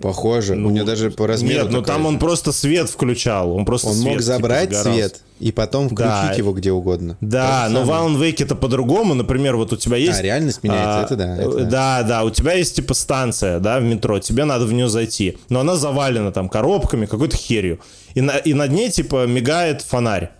Похоже. 0.00 0.56
Ну, 0.56 0.68
у 0.68 0.70
меня 0.70 0.84
даже 0.84 1.10
по 1.10 1.26
размеру. 1.26 1.64
Нет, 1.64 1.72
но 1.72 1.80
там 1.80 2.02
же. 2.02 2.08
он 2.08 2.18
просто 2.18 2.50
свет 2.50 2.90
включал. 2.90 3.52
Он 3.52 3.64
просто 3.64 3.88
Он 3.88 3.94
свет, 3.94 4.04
мог 4.04 4.12
типа, 4.14 4.22
забрать 4.24 4.70
типа, 4.70 4.82
свет 4.82 5.20
и 5.38 5.52
потом 5.52 5.86
включить 5.86 6.02
да. 6.04 6.32
его 6.32 6.52
где 6.52 6.72
угодно. 6.72 7.16
Да, 7.20 7.68
но 7.70 7.84
в 7.84 7.90
Alan 7.90 8.18
Wake 8.18 8.42
это 8.42 8.56
по-другому. 8.56 9.14
Например, 9.14 9.56
вот 9.56 9.72
у 9.72 9.76
тебя 9.76 9.96
есть... 9.96 10.18
А, 10.18 10.22
реальность 10.22 10.62
меняется, 10.62 11.00
а, 11.00 11.04
это, 11.04 11.16
да, 11.16 11.36
это 11.36 11.50
да. 11.50 11.64
Да, 11.64 12.02
да, 12.02 12.24
у 12.24 12.30
тебя 12.30 12.54
есть 12.54 12.74
типа 12.74 12.94
станция, 12.94 13.60
да, 13.60 13.78
в 13.78 13.82
метро. 13.82 14.18
Тебе 14.18 14.44
надо 14.44 14.66
в 14.66 14.72
нее 14.72 14.88
зайти. 14.88 15.38
Но 15.50 15.60
она 15.60 15.76
завалена 15.76 16.32
там 16.32 16.48
коробками, 16.48 17.06
какой-то 17.06 17.36
херью. 17.36 17.78
И, 18.14 18.22
на, 18.22 18.38
и 18.38 18.54
над 18.54 18.72
ней 18.72 18.90
типа 18.90 19.26
мигает 19.26 19.82
фонарь 19.82 20.32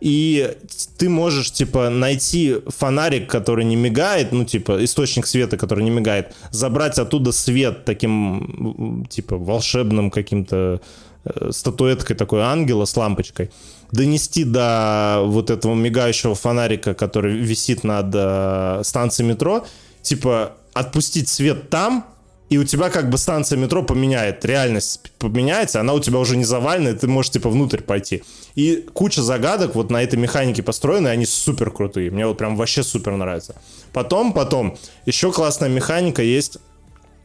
и 0.00 0.56
ты 0.96 1.08
можешь, 1.08 1.50
типа, 1.50 1.90
найти 1.90 2.56
фонарик, 2.68 3.28
который 3.28 3.64
не 3.64 3.76
мигает, 3.76 4.32
ну, 4.32 4.44
типа, 4.44 4.84
источник 4.84 5.26
света, 5.26 5.56
который 5.56 5.82
не 5.82 5.90
мигает, 5.90 6.34
забрать 6.50 6.98
оттуда 6.98 7.32
свет 7.32 7.84
таким, 7.84 9.06
типа, 9.10 9.36
волшебным 9.36 10.10
каким-то 10.10 10.80
э, 11.24 11.50
статуэткой 11.50 12.16
такой 12.16 12.42
ангела 12.42 12.84
с 12.84 12.96
лампочкой, 12.96 13.50
донести 13.90 14.44
до 14.44 15.22
вот 15.24 15.50
этого 15.50 15.74
мигающего 15.74 16.34
фонарика, 16.34 16.94
который 16.94 17.36
висит 17.36 17.82
над 17.82 18.12
э, 18.14 18.82
станцией 18.84 19.28
метро, 19.28 19.66
типа, 20.02 20.52
отпустить 20.74 21.28
свет 21.28 21.70
там, 21.70 22.04
и 22.48 22.56
у 22.56 22.64
тебя 22.64 22.88
как 22.88 23.10
бы 23.10 23.18
станция 23.18 23.58
метро 23.58 23.82
поменяет, 23.82 24.44
реальность 24.44 25.00
поменяется, 25.18 25.80
она 25.80 25.92
у 25.92 26.00
тебя 26.00 26.18
уже 26.18 26.36
не 26.36 26.44
завалена, 26.44 26.90
и 26.90 26.94
ты 26.94 27.06
можешь 27.06 27.30
типа 27.30 27.50
внутрь 27.50 27.82
пойти. 27.82 28.22
И 28.54 28.86
куча 28.94 29.22
загадок 29.22 29.74
вот 29.74 29.90
на 29.90 30.02
этой 30.02 30.18
механике 30.18 30.62
построены, 30.62 31.08
они 31.08 31.26
супер 31.26 31.70
крутые. 31.70 32.10
Мне 32.10 32.26
вот 32.26 32.38
прям 32.38 32.56
вообще 32.56 32.82
супер 32.82 33.16
нравится. 33.16 33.54
Потом, 33.92 34.32
потом, 34.32 34.78
еще 35.04 35.30
классная 35.30 35.68
механика 35.68 36.22
есть 36.22 36.58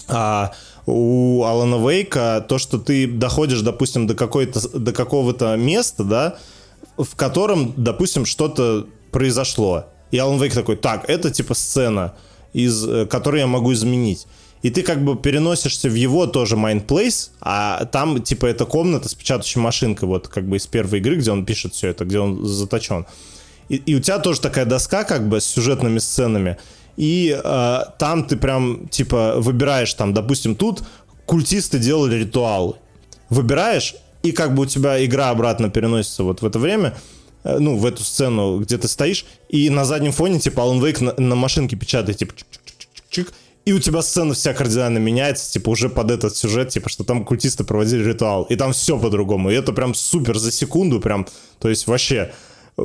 а, 0.10 0.52
у 0.86 1.44
Алана 1.46 1.76
Вейка, 1.76 2.46
то, 2.48 2.58
что 2.58 2.78
ты 2.78 3.08
доходишь, 3.08 3.62
допустим, 3.62 4.08
до, 4.08 4.16
какой-то, 4.16 4.78
до 4.78 4.92
какого-то 4.92 5.56
места, 5.56 6.04
да, 6.04 6.38
в 6.98 7.16
котором, 7.16 7.74
допустим, 7.78 8.26
что-то 8.26 8.88
произошло. 9.12 9.86
И 10.12 10.18
Алан 10.18 10.42
Вейк 10.42 10.54
такой, 10.54 10.76
так, 10.76 11.10
это 11.10 11.32
типа 11.32 11.54
сцена, 11.54 12.14
из, 12.52 12.86
э, 12.86 13.06
которую 13.06 13.40
я 13.40 13.48
могу 13.48 13.72
изменить 13.72 14.28
и 14.64 14.70
ты 14.70 14.82
как 14.82 15.04
бы 15.04 15.16
переносишься 15.18 15.90
в 15.90 15.94
его 15.94 16.26
тоже 16.26 16.56
Place, 16.56 17.30
а 17.42 17.86
там, 17.86 18.24
типа, 18.24 18.46
это 18.46 18.66
комната 18.66 19.10
с 19.10 19.14
печатающей 19.14 19.60
машинкой, 19.60 20.08
вот 20.08 20.30
как 20.30 20.48
бы 20.48 20.56
из 20.56 20.66
первой 20.66 21.00
игры, 21.00 21.18
где 21.18 21.32
он 21.32 21.46
пишет 21.46 21.74
все 21.74 21.90
это, 21.90 22.06
где 22.06 22.20
он 22.20 22.46
заточен. 22.46 23.06
И, 23.68 23.76
и 23.76 23.96
у 23.96 24.00
тебя 24.00 24.20
тоже 24.20 24.40
такая 24.40 24.66
доска, 24.66 25.04
как 25.04 25.28
бы, 25.28 25.42
с 25.42 25.46
сюжетными 25.46 26.00
сценами, 26.00 26.58
и 26.96 27.38
э, 27.44 27.80
там 28.00 28.24
ты 28.24 28.38
прям, 28.38 28.88
типа, 28.88 29.36
выбираешь 29.38 29.94
там, 29.94 30.14
допустим, 30.14 30.56
тут 30.56 30.84
культисты 31.26 31.78
делали 31.78 32.16
ритуалы. 32.16 32.76
Выбираешь, 33.30 33.96
и 34.22 34.32
как 34.32 34.56
бы 34.56 34.64
у 34.64 34.66
тебя 34.66 35.04
игра 35.04 35.30
обратно 35.30 35.70
переносится 35.70 36.24
вот 36.24 36.42
в 36.42 36.46
это 36.46 36.60
время, 36.60 36.96
э, 37.44 37.58
ну, 37.60 37.78
в 37.78 37.86
эту 37.86 38.04
сцену, 38.04 38.60
где 38.60 38.78
ты 38.78 38.88
стоишь, 38.88 39.26
и 39.50 39.70
на 39.70 39.84
заднем 39.84 40.14
фоне, 40.14 40.40
типа, 40.40 40.62
Alan 40.62 40.80
Wake 40.80 41.04
на, 41.04 41.14
на 41.18 41.36
машинке 41.36 41.76
печатает, 41.76 42.20
типа, 42.20 42.34
чик-чик-чик, 42.34 43.34
и 43.66 43.74
у 43.74 43.80
тебя 43.80 44.02
сцена 44.02 44.34
вся 44.34 44.54
кардинально 44.54 44.98
меняется, 44.98 45.52
типа, 45.52 45.70
уже 45.70 45.90
под 45.90 46.12
этот 46.12 46.36
сюжет, 46.36 46.70
типа, 46.70 46.90
что 46.90 47.04
там 47.04 47.24
культисты 47.24 47.64
проводили 47.64 48.04
ритуал, 48.04 48.44
и 48.44 48.56
там 48.56 48.74
все 48.74 49.00
по-другому, 49.00 49.52
и 49.52 49.56
это 49.56 49.72
прям 49.72 49.94
супер 49.94 50.38
за 50.38 50.52
секунду, 50.52 51.00
прям, 51.00 51.28
то 51.60 51.70
есть 51.70 51.88
вообще, 51.88 52.34
э, 52.78 52.84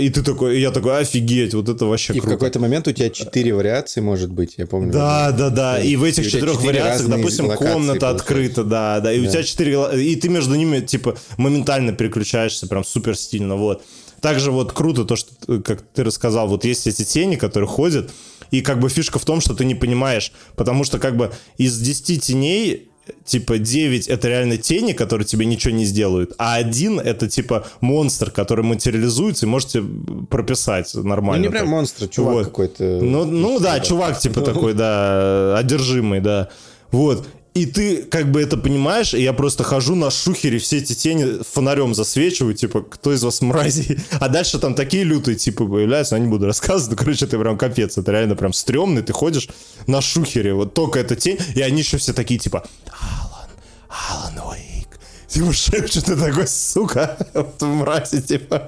и 0.00 0.10
ты 0.10 0.22
такой, 0.22 0.58
и 0.58 0.60
я 0.60 0.70
такой, 0.70 0.98
офигеть, 0.98 1.54
вот 1.54 1.70
это 1.70 1.86
вообще 1.86 2.12
И 2.12 2.20
круто. 2.20 2.28
в 2.28 2.38
какой-то 2.38 2.60
момент 2.60 2.88
у 2.88 2.92
тебя 2.92 3.08
четыре 3.08 3.54
вариации, 3.54 4.00
может 4.02 4.30
быть, 4.30 4.54
я 4.58 4.66
помню. 4.66 4.92
Да, 4.92 5.32
да, 5.32 5.48
да, 5.48 5.80
и 5.80 5.96
в 5.96 6.04
этих 6.04 6.26
и 6.26 6.30
четырех 6.30 6.62
вариациях, 6.62 7.08
допустим, 7.08 7.50
комната 7.50 8.10
открыта, 8.10 8.64
да, 8.64 9.00
да, 9.00 9.12
и 9.12 9.22
да. 9.22 9.28
у 9.28 9.30
тебя 9.30 9.42
четыре, 9.42 10.04
и 10.04 10.14
ты 10.16 10.28
между 10.28 10.56
ними, 10.56 10.80
типа, 10.80 11.16
моментально 11.38 11.92
переключаешься, 11.94 12.66
прям 12.66 12.84
супер 12.84 13.16
стильно, 13.16 13.56
вот. 13.56 13.82
Также 14.20 14.50
вот 14.50 14.72
круто 14.72 15.04
то, 15.04 15.16
что, 15.16 15.30
э, 15.46 15.62
как 15.62 15.80
ты 15.80 16.04
рассказал, 16.04 16.48
вот 16.48 16.64
есть 16.64 16.86
эти 16.86 17.04
тени, 17.04 17.36
которые 17.36 17.68
ходят, 17.68 18.10
и 18.50 18.60
как 18.60 18.80
бы 18.80 18.88
фишка 18.88 19.18
в 19.18 19.24
том, 19.24 19.40
что 19.40 19.54
ты 19.54 19.64
не 19.64 19.74
понимаешь, 19.74 20.32
потому 20.56 20.84
что 20.84 20.98
как 20.98 21.16
бы 21.16 21.32
из 21.56 21.78
10 21.78 22.24
теней 22.24 22.88
типа 23.24 23.58
9 23.58 24.08
это 24.08 24.28
реально 24.28 24.56
тени, 24.56 24.92
которые 24.92 25.26
тебе 25.26 25.46
ничего 25.46 25.72
не 25.72 25.84
сделают, 25.84 26.34
а 26.38 26.56
один 26.56 27.00
это 27.00 27.28
типа 27.28 27.66
монстр, 27.80 28.30
который 28.30 28.64
материализуется 28.64 29.46
и 29.46 29.48
можете 29.48 29.82
прописать 30.30 30.94
нормально. 30.94 31.44
Ну 31.44 31.50
не 31.50 31.50
прям 31.50 31.68
монстр, 31.68 32.08
чувак 32.08 32.34
вот. 32.34 32.44
какой-то. 32.46 32.84
Ну, 33.02 33.24
ну 33.24 33.58
да, 33.60 33.80
чувак 33.80 34.18
типа 34.18 34.40
такой, 34.42 34.74
да, 34.74 35.56
одержимый, 35.58 36.20
да. 36.20 36.48
Вот. 36.90 37.26
И 37.58 37.66
ты 37.66 38.04
как 38.04 38.30
бы 38.30 38.40
это 38.40 38.56
понимаешь, 38.56 39.14
и 39.14 39.20
я 39.20 39.32
просто 39.32 39.64
хожу 39.64 39.96
на 39.96 40.12
шухере, 40.12 40.60
все 40.60 40.78
эти 40.78 40.92
тени 40.92 41.42
фонарем 41.42 41.92
засвечиваю, 41.92 42.54
типа, 42.54 42.82
кто 42.82 43.12
из 43.12 43.24
вас 43.24 43.40
мрази? 43.40 43.98
А 44.20 44.28
дальше 44.28 44.60
там 44.60 44.74
такие 44.74 45.02
лютые 45.02 45.34
типы 45.36 45.66
появляются, 45.66 46.16
не 46.20 46.28
буду 46.28 46.46
рассказывать, 46.46 46.90
но, 46.96 46.96
короче, 46.96 47.26
ты 47.26 47.36
прям 47.36 47.58
капец, 47.58 47.98
это 47.98 48.12
реально 48.12 48.36
прям 48.36 48.52
стрёмный, 48.52 49.02
ты 49.02 49.12
ходишь 49.12 49.48
на 49.88 50.00
шухере, 50.00 50.54
вот 50.54 50.72
только 50.72 51.00
эта 51.00 51.16
тень, 51.16 51.36
и 51.56 51.60
они 51.60 51.80
еще 51.80 51.96
все 51.96 52.12
такие, 52.12 52.38
типа, 52.38 52.64
Алан, 52.92 53.50
Алан 53.88 54.50
Уэйк, 54.50 55.00
типа 55.26 55.52
шепчут, 55.52 56.08
и 56.08 56.14
такой, 56.20 56.46
сука, 56.46 57.16
вот 57.34 57.60
мрази, 57.62 58.22
типа. 58.22 58.58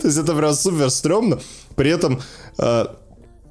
То 0.00 0.06
есть 0.06 0.18
это 0.18 0.32
прям 0.36 0.54
супер 0.54 0.90
стрёмно, 0.90 1.40
при 1.74 1.90
этом 1.90 2.22
э, 2.58 2.86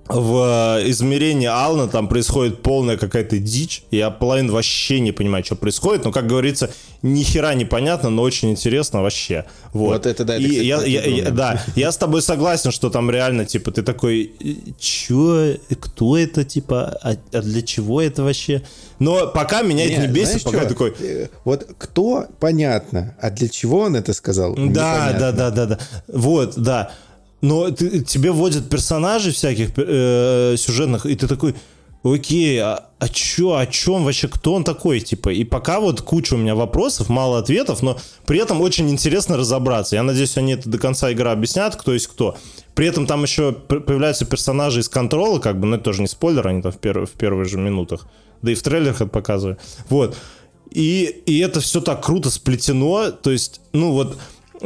в 0.08 0.80
э, 0.80 0.90
измерении 0.90 1.48
Ална 1.48 1.88
там 1.88 2.08
происходит 2.08 2.62
полная 2.62 2.98
какая-то 2.98 3.38
дичь. 3.38 3.84
Я 3.92 4.10
половину 4.10 4.54
вообще 4.54 5.00
не 5.00 5.12
понимаю, 5.12 5.44
что 5.44 5.56
происходит. 5.56 6.06
Но, 6.06 6.12
как 6.12 6.28
говорится, 6.28 6.72
ни 7.02 7.24
хера 7.24 7.54
не 7.54 7.66
понятно, 7.66 8.10
но 8.10 8.22
очень 8.22 8.52
интересно 8.52 9.02
вообще. 9.02 9.46
Вот, 9.74 9.94
вот 9.94 10.06
это 10.06 10.26
да. 10.26 10.36
Это, 10.36 10.44
и 10.44 10.66
я, 10.66 10.84
я, 10.84 11.04
я, 11.04 11.32
да, 11.32 11.64
я 11.76 11.92
с 11.92 11.98
тобой 11.98 12.22
согласен, 12.22 12.72
что 12.72 12.90
там 12.90 13.10
реально, 13.10 13.46
типа, 13.46 13.72
ты 13.72 13.84
такой, 13.84 14.34
чё, 14.80 15.56
кто 15.80 16.18
это, 16.18 16.44
типа, 16.44 17.00
а, 17.02 17.16
а 17.32 17.42
для 17.42 17.62
чего 17.62 18.02
это 18.02 18.24
вообще? 18.24 18.64
Но 19.00 19.28
пока 19.28 19.62
меня 19.62 19.86
Нет, 19.86 20.00
это 20.00 20.08
не 20.08 20.14
бесит, 20.14 20.44
пока 20.44 20.60
что? 20.60 20.70
такой... 20.70 20.94
Э, 21.00 21.28
вот 21.46 21.68
кто, 21.78 22.28
понятно, 22.40 23.16
а 23.22 23.30
для 23.30 23.50
чего 23.50 23.80
он 23.80 23.96
это 23.96 24.14
сказал? 24.14 24.56
Да, 24.56 25.16
да, 25.18 25.32
да, 25.32 25.50
да, 25.50 25.66
да. 25.66 25.80
Вот, 26.08 26.56
да. 26.58 26.92
Но 27.42 27.72
ты, 27.72 28.02
тебе 28.02 28.32
вводят 28.32 28.70
персонажей 28.70 29.34
всяких 29.34 29.72
э, 29.78 30.56
сюжетных, 30.58 31.06
и 31.06 31.16
ты 31.16 31.28
такой, 31.28 31.56
окей, 32.04 32.60
а, 32.60 32.90
а 33.00 33.10
чё, 33.10 33.56
о 33.56 33.66
чем 33.66 34.04
вообще, 34.04 34.28
кто 34.28 34.54
он 34.54 34.64
такой, 34.64 35.00
типа? 35.00 35.30
И 35.30 35.44
пока 35.44 35.80
вот 35.80 36.02
куча 36.02 36.36
у 36.36 36.38
меня 36.38 36.56
вопросов, 36.56 37.10
мало 37.10 37.40
ответов, 37.40 37.82
но 37.82 37.98
при 38.26 38.40
этом 38.40 38.62
очень 38.62 38.90
интересно 38.90 39.38
разобраться. 39.38 39.96
Я 39.96 40.04
надеюсь, 40.04 40.38
они 40.38 40.54
это 40.54 40.70
до 40.70 40.78
конца 40.78 41.10
игры 41.12 41.30
объяснят, 41.30 41.76
кто 41.76 41.94
есть 41.94 42.08
кто. 42.08 42.38
При 42.76 42.88
этом 42.88 43.06
там 43.06 43.24
еще 43.24 43.52
появляются 43.52 44.26
персонажи 44.26 44.80
из 44.80 44.90
контрола, 44.90 45.40
как 45.40 45.60
бы, 45.60 45.68
но 45.68 45.76
это 45.76 45.86
тоже 45.86 46.02
не 46.02 46.08
спойлер, 46.08 46.48
они 46.48 46.62
там 46.62 46.72
в, 46.72 46.78
перв, 46.78 47.10
в 47.10 47.14
первых 47.14 47.48
же 47.48 47.58
минутах 47.58 48.08
Да 48.42 48.52
и 48.52 48.56
в 48.56 48.64
трейлерах 48.64 48.98
это 48.98 49.08
показывали. 49.08 49.58
Вот. 49.90 50.16
И, 50.72 51.04
и 51.26 51.40
это 51.40 51.60
все 51.60 51.82
так 51.82 52.04
круто 52.04 52.30
сплетено, 52.30 53.12
то 53.12 53.30
есть, 53.30 53.60
ну 53.74 53.92
вот, 53.92 54.18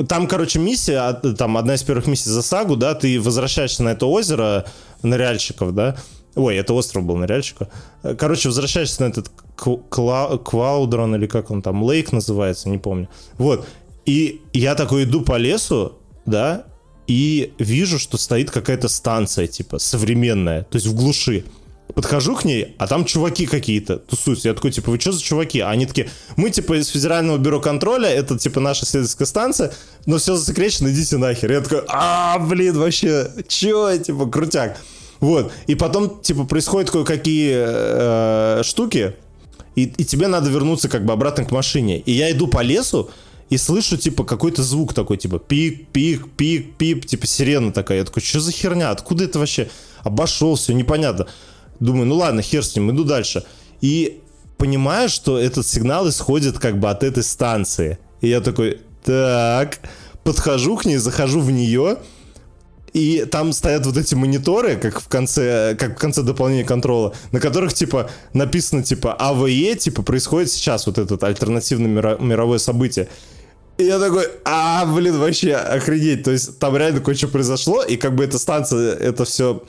там, 0.08 0.28
короче, 0.28 0.60
миссия, 0.60 1.14
там 1.14 1.58
одна 1.58 1.76
из 1.76 1.84
первых 1.84 2.08
миссий 2.08 2.30
за 2.30 2.42
сагу, 2.42 2.76
да, 2.76 2.96
ты 2.96 3.20
возвращаешься 3.20 3.84
на 3.84 3.90
это 3.90 4.06
озеро 4.06 4.66
ныряльщиков, 5.04 5.74
да, 5.74 5.98
ой, 6.36 6.58
это 6.58 6.74
остров 6.74 7.04
был 7.04 7.16
ныряльщика, 7.16 7.70
короче, 8.18 8.50
возвращаешься 8.50 9.04
на 9.04 9.08
этот 9.08 9.32
Кла... 9.56 10.38
Кваудрон 10.38 11.16
или 11.16 11.28
как 11.28 11.50
он 11.52 11.62
там, 11.62 11.84
Лейк 11.84 12.12
называется, 12.12 12.70
не 12.70 12.78
помню, 12.78 13.10
вот, 13.38 13.68
и 14.06 14.42
я 14.54 14.76
такой 14.76 15.04
иду 15.04 15.22
по 15.22 15.38
лесу, 15.38 15.94
да, 16.26 16.66
и 17.08 17.54
вижу, 17.60 18.00
что 18.00 18.18
стоит 18.18 18.52
какая-то 18.52 18.88
станция, 18.88 19.48
типа, 19.48 19.80
современная, 19.80 20.64
то 20.64 20.76
есть 20.76 20.88
в 20.88 20.96
глуши, 20.96 21.46
Подхожу 21.94 22.36
к 22.36 22.45
ней, 22.45 22.76
а 22.80 22.88
там 22.88 23.06
чуваки 23.06 23.45
какие-то 23.45 23.98
тусуются. 23.98 24.48
Я 24.48 24.53
такой, 24.56 24.72
типа, 24.72 24.91
вы 24.91 24.99
что 24.99 25.12
за 25.12 25.22
чуваки? 25.22 25.60
А 25.60 25.70
они 25.70 25.86
такие, 25.86 26.10
мы, 26.36 26.49
типа, 26.49 26.80
из 26.80 26.88
Федерального 26.88 27.38
бюро 27.38 27.60
контроля, 27.62 28.10
это, 28.10 28.38
типа, 28.40 28.60
наша 28.60 28.86
исследовательская 28.86 29.28
станция, 29.28 29.74
но 30.06 30.18
все 30.18 30.36
засекречено, 30.36 30.90
идите 30.90 31.18
нахер. 31.18 31.52
Я 31.52 31.62
такой, 31.62 31.84
а, 31.88 32.40
блин, 32.40 32.78
вообще, 32.78 33.32
чё, 33.48 33.95
типа, 33.98 34.26
крутяк. 34.26 34.78
Вот, 35.20 35.52
и 35.68 35.76
потом, 35.76 36.20
типа, 36.22 36.45
происходят 36.45 36.90
кое-какие 36.90 37.53
э, 37.56 38.64
штуки, 38.64 39.16
и, 39.76 39.84
и 39.84 40.06
тебе 40.06 40.28
надо 40.28 40.49
вернуться, 40.49 40.90
как 40.90 41.06
бы, 41.06 41.14
обратно 41.14 41.45
к 41.45 41.52
машине. 41.52 41.99
И 41.99 42.12
я 42.12 42.32
иду 42.32 42.48
по 42.48 42.62
лесу, 42.62 43.10
и 43.49 43.57
слышу, 43.57 43.95
типа, 43.95 44.24
какой-то 44.24 44.64
звук 44.64 44.94
такой, 44.94 45.18
типа, 45.18 45.38
пик, 45.40 45.88
пик, 45.90 46.30
пик, 46.36 46.76
пип, 46.78 47.06
типа, 47.06 47.28
сирена 47.28 47.72
такая. 47.72 47.99
Я 47.99 48.03
такой, 48.06 48.24
что 48.24 48.40
за 48.40 48.52
херня? 48.52 48.90
Откуда 48.90 49.24
это 49.24 49.40
вообще? 49.40 49.70
Обошел, 50.03 50.56
все 50.56 50.74
непонятно. 50.74 51.28
Думаю, 51.80 52.06
ну 52.06 52.15
ладно, 52.15 52.41
хер 52.41 52.64
с 52.64 52.76
ним, 52.76 52.91
иду 52.91 53.03
дальше. 53.03 53.43
И 53.81 54.22
понимаю, 54.57 55.10
что 55.10 55.38
этот 55.38 55.68
сигнал 55.68 56.07
исходит 56.10 56.60
как 56.60 56.80
бы 56.80 56.89
от 56.89 57.03
этой 57.03 57.23
станции. 57.23 57.97
И 58.22 58.30
я 58.30 58.41
такой, 58.41 58.80
так, 59.03 59.80
подхожу 60.23 60.77
к 60.77 60.85
ней, 60.85 60.97
захожу 60.97 61.41
в 61.41 61.52
нее, 61.52 61.97
и 62.93 63.26
там 63.30 63.52
стоят 63.52 63.85
вот 63.85 63.97
эти 63.97 64.15
мониторы, 64.15 64.77
как 64.77 65.02
в 65.02 65.10
конце, 65.10 65.76
как 65.77 65.97
в 65.97 65.99
конце 65.99 66.22
дополнения 66.23 66.64
контрола, 66.64 67.14
на 67.34 67.41
которых, 67.41 67.73
типа, 67.73 68.10
написано, 68.31 68.84
типа, 68.84 69.14
АВЕ, 69.14 69.76
типа, 69.76 70.02
происходит 70.02 70.49
сейчас 70.49 70.88
вот 70.88 70.97
это 70.97 71.18
альтернативное 71.27 71.89
миро- 71.89 72.23
мировое 72.23 72.57
событие. 72.57 73.10
И 73.77 73.84
я 73.84 73.99
такой, 73.99 74.26
а, 74.45 74.85
блин, 74.85 75.19
вообще 75.19 75.56
охренеть. 75.56 76.23
То 76.23 76.31
есть 76.31 76.57
там 76.57 76.77
реально 76.77 77.02
кое-что 77.02 77.27
произошло, 77.27 77.84
и 77.84 77.97
как 77.97 78.15
бы 78.15 78.23
эта 78.23 78.39
станция 78.39 78.95
это 78.95 79.26
все 79.26 79.61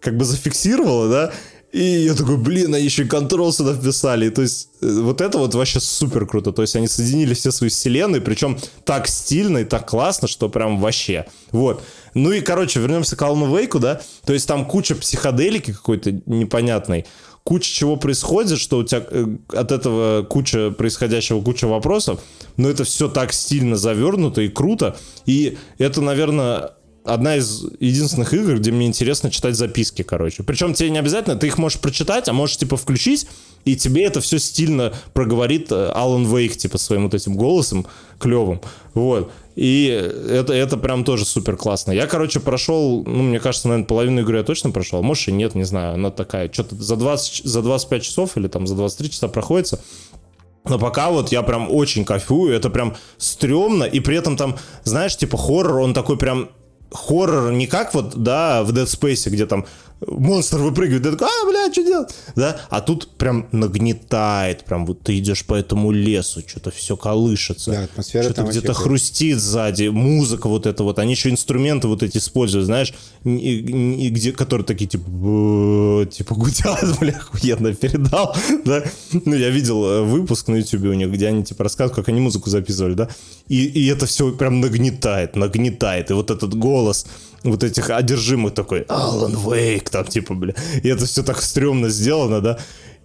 как 0.00 0.18
бы 0.18 0.26
зафиксировала, 0.26 1.08
да, 1.08 1.32
и 1.74 2.04
я 2.04 2.14
такой, 2.14 2.36
блин, 2.36 2.72
они 2.72 2.84
еще 2.84 3.02
и 3.02 3.08
контрол 3.08 3.52
сюда 3.52 3.74
вписали. 3.74 4.28
То 4.30 4.42
есть 4.42 4.68
э, 4.80 5.00
вот 5.00 5.20
это 5.20 5.38
вот 5.38 5.56
вообще 5.56 5.80
супер 5.80 6.24
круто. 6.24 6.52
То 6.52 6.62
есть 6.62 6.76
они 6.76 6.86
соединили 6.86 7.34
все 7.34 7.50
свои 7.50 7.68
вселенные, 7.68 8.20
причем 8.20 8.60
так 8.84 9.08
стильно 9.08 9.58
и 9.58 9.64
так 9.64 9.90
классно, 9.90 10.28
что 10.28 10.48
прям 10.48 10.78
вообще. 10.78 11.26
Вот. 11.50 11.82
Ну 12.14 12.30
и, 12.30 12.42
короче, 12.42 12.78
вернемся 12.78 13.16
к 13.16 13.22
Алану 13.22 13.52
Вейку, 13.52 13.80
да. 13.80 14.00
То 14.24 14.32
есть 14.32 14.46
там 14.46 14.66
куча 14.66 14.94
психоделики 14.94 15.72
какой-то 15.72 16.12
непонятной, 16.26 17.06
куча 17.42 17.68
чего 17.68 17.96
происходит, 17.96 18.60
что 18.60 18.78
у 18.78 18.84
тебя 18.84 19.04
э, 19.10 19.26
от 19.48 19.72
этого 19.72 20.22
куча 20.22 20.70
происходящего, 20.70 21.40
куча 21.40 21.66
вопросов, 21.66 22.20
но 22.56 22.70
это 22.70 22.84
все 22.84 23.08
так 23.08 23.32
стильно 23.32 23.74
завернуто 23.74 24.42
и 24.42 24.48
круто. 24.48 24.96
И 25.26 25.58
это, 25.78 26.02
наверное, 26.02 26.70
одна 27.04 27.36
из 27.36 27.64
единственных 27.80 28.32
игр, 28.32 28.56
где 28.56 28.72
мне 28.72 28.86
интересно 28.86 29.30
читать 29.30 29.56
записки, 29.56 30.02
короче. 30.02 30.42
Причем 30.42 30.74
тебе 30.74 30.90
не 30.90 30.98
обязательно, 30.98 31.36
ты 31.36 31.46
их 31.46 31.58
можешь 31.58 31.78
прочитать, 31.78 32.28
а 32.28 32.32
можешь, 32.32 32.56
типа, 32.56 32.76
включить, 32.76 33.26
и 33.64 33.76
тебе 33.76 34.04
это 34.04 34.20
все 34.20 34.38
стильно 34.38 34.92
проговорит 35.12 35.70
э, 35.70 35.90
Алан 35.94 36.24
Вейк, 36.24 36.56
типа, 36.56 36.78
своим 36.78 37.04
вот 37.04 37.14
этим 37.14 37.36
голосом 37.36 37.86
клевым. 38.18 38.60
Вот. 38.94 39.30
И 39.54 39.86
это, 39.86 40.52
это 40.52 40.76
прям 40.76 41.04
тоже 41.04 41.24
супер 41.24 41.56
классно. 41.56 41.92
Я, 41.92 42.06
короче, 42.06 42.40
прошел, 42.40 43.04
ну, 43.06 43.22
мне 43.22 43.38
кажется, 43.38 43.68
наверное, 43.68 43.86
половину 43.86 44.20
игры 44.22 44.38
я 44.38 44.42
точно 44.42 44.70
прошел. 44.70 45.02
Может, 45.02 45.28
и 45.28 45.32
нет, 45.32 45.54
не 45.54 45.64
знаю. 45.64 45.94
Она 45.94 46.10
такая, 46.10 46.50
что-то 46.52 46.74
за, 46.74 46.96
20, 46.96 47.44
за 47.44 47.62
25 47.62 48.02
часов 48.02 48.36
или 48.36 48.48
там 48.48 48.66
за 48.66 48.74
23 48.74 49.10
часа 49.10 49.28
проходится. 49.28 49.80
Но 50.64 50.78
пока 50.78 51.10
вот 51.10 51.30
я 51.30 51.42
прям 51.42 51.70
очень 51.70 52.04
кайфую, 52.04 52.54
это 52.54 52.70
прям 52.70 52.96
стрёмно, 53.18 53.84
и 53.84 54.00
при 54.00 54.16
этом 54.16 54.36
там, 54.36 54.56
знаешь, 54.82 55.16
типа 55.16 55.36
хоррор, 55.36 55.80
он 55.80 55.92
такой 55.92 56.16
прям 56.16 56.48
хоррор 56.94 57.52
не 57.52 57.66
как 57.66 57.92
вот, 57.92 58.14
да, 58.16 58.62
в 58.62 58.70
Dead 58.70 58.86
Space, 58.86 59.28
где 59.28 59.46
там 59.46 59.66
монстр 60.08 60.58
выпрыгивает, 60.58 61.02
ты 61.02 61.12
такой, 61.12 61.28
а, 61.28 61.48
бля, 61.48 61.72
что 61.72 61.84
делать? 61.84 62.14
Да, 62.36 62.60
а 62.70 62.80
тут 62.80 63.08
прям 63.16 63.48
нагнетает, 63.52 64.64
прям 64.64 64.86
вот 64.86 65.02
ты 65.02 65.18
идешь 65.18 65.44
по 65.44 65.54
этому 65.54 65.90
лесу, 65.90 66.42
что-то 66.46 66.70
все 66.70 66.96
колышется. 66.96 67.70
Да, 67.70 67.84
атмосфера 67.84 68.24
Что-то 68.24 68.42
где-то 68.44 68.74
хрустит 68.74 69.38
сзади, 69.38 69.88
музыка 69.88 70.48
вот 70.48 70.66
эта 70.66 70.82
вот, 70.82 70.98
они 70.98 71.12
еще 71.12 71.30
инструменты 71.30 71.88
вот 71.88 72.02
эти 72.02 72.18
используют, 72.18 72.66
знаешь, 72.66 72.94
и, 73.24 73.28
и, 73.30 74.08
где, 74.10 74.32
которые 74.32 74.66
такие, 74.66 74.88
типа, 74.88 76.06
типа 76.10 76.34
гудят, 76.34 76.98
бля, 77.00 77.12
охуенно 77.12 77.74
передал, 77.74 78.36
да. 78.64 78.84
Ну, 79.12 79.34
я 79.34 79.50
видел 79.50 79.84
э, 79.84 80.02
выпуск 80.02 80.48
на 80.48 80.56
YouTube 80.56 80.84
у 80.84 80.92
них, 80.92 81.10
где 81.10 81.28
они, 81.28 81.44
типа, 81.44 81.64
рассказывают, 81.64 81.96
как 81.96 82.08
они 82.08 82.20
музыку 82.20 82.50
записывали, 82.50 82.94
да, 82.94 83.08
и, 83.48 83.64
и 83.64 83.86
это 83.86 84.06
все 84.06 84.32
прям 84.32 84.60
нагнетает, 84.60 85.36
нагнетает, 85.36 86.10
и 86.10 86.14
вот 86.14 86.30
этот 86.30 86.54
голос, 86.54 87.06
вот 87.44 87.62
этих 87.62 87.90
одержимых 87.90 88.54
такой, 88.54 88.82
Алан 88.88 89.36
Вейк, 89.36 89.90
там 89.90 90.06
типа, 90.06 90.34
бля. 90.34 90.54
И 90.82 90.88
это 90.88 91.06
все 91.06 91.22
так 91.22 91.40
стрёмно 91.42 91.88
сделано, 91.88 92.40
да 92.40 92.58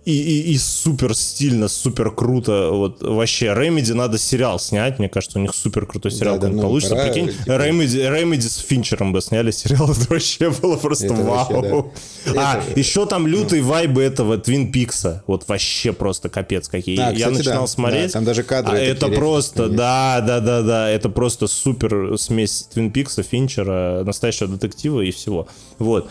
и, 0.10 0.42
и, 0.42 0.54
и 0.54 0.58
супер 0.58 1.16
стильно, 1.16 1.68
супер 1.68 2.12
круто. 2.12 2.70
Вот 2.72 3.02
вообще, 3.02 3.48
Remedy 3.48 3.94
надо 3.94 4.18
сериал 4.18 4.60
снять. 4.60 5.00
Мне 5.00 5.10
кажется, 5.10 5.38
у 5.38 5.42
них 5.42 5.54
супер 5.54 5.86
крутой 5.86 6.12
сериал 6.12 6.40
да, 6.40 6.48
ну, 6.50 6.62
получится. 6.62 6.96
Пора, 6.96 7.12
Прикинь, 7.12 7.30
типа... 7.30 7.52
Remedy, 7.52 8.12
Remedy 8.12 8.42
с 8.42 8.58
Финчером 8.58 9.14
бы 9.14 9.22
сняли 9.22 9.52
сериал. 9.52 9.92
Это 9.92 10.14
вообще 10.14 10.50
было 10.50 10.78
просто 10.78 11.06
это 11.06 11.14
вау. 11.14 11.48
Вообще, 11.50 12.34
да. 12.34 12.54
А, 12.54 12.64
это... 12.64 12.80
еще 12.80 13.06
там 13.06 13.28
лютые 13.28 13.62
ну. 13.62 13.70
вайбы 13.70 14.02
этого 14.02 14.38
Твин 14.38 14.72
Пикса. 14.72 15.24
Вот 15.28 15.48
вообще 15.48 15.94
просто 15.94 16.30
капец 16.30 16.68
какие. 16.68 16.98
Да, 16.98 17.12
Я 17.12 17.30
начинал 17.30 17.62
да, 17.62 17.68
смотреть. 17.68 18.08
Да, 18.08 18.14
там 18.14 18.26
даже 18.26 18.44
кадры. 18.44 18.78
А 18.78 18.80
это 18.80 19.08
просто, 19.08 19.70
да, 19.70 20.22
да, 20.26 20.40
да, 20.40 20.62
да. 20.62 20.90
Это 20.90 21.10
просто 21.10 21.48
супер 21.48 22.18
смесь 22.18 22.68
Твин 22.74 22.92
Пикса, 22.92 23.24
Финчера, 23.24 24.04
настоящего 24.04 24.50
детектива 24.50 25.02
и 25.02 25.12
всего. 25.12 25.48
Вот. 25.78 26.10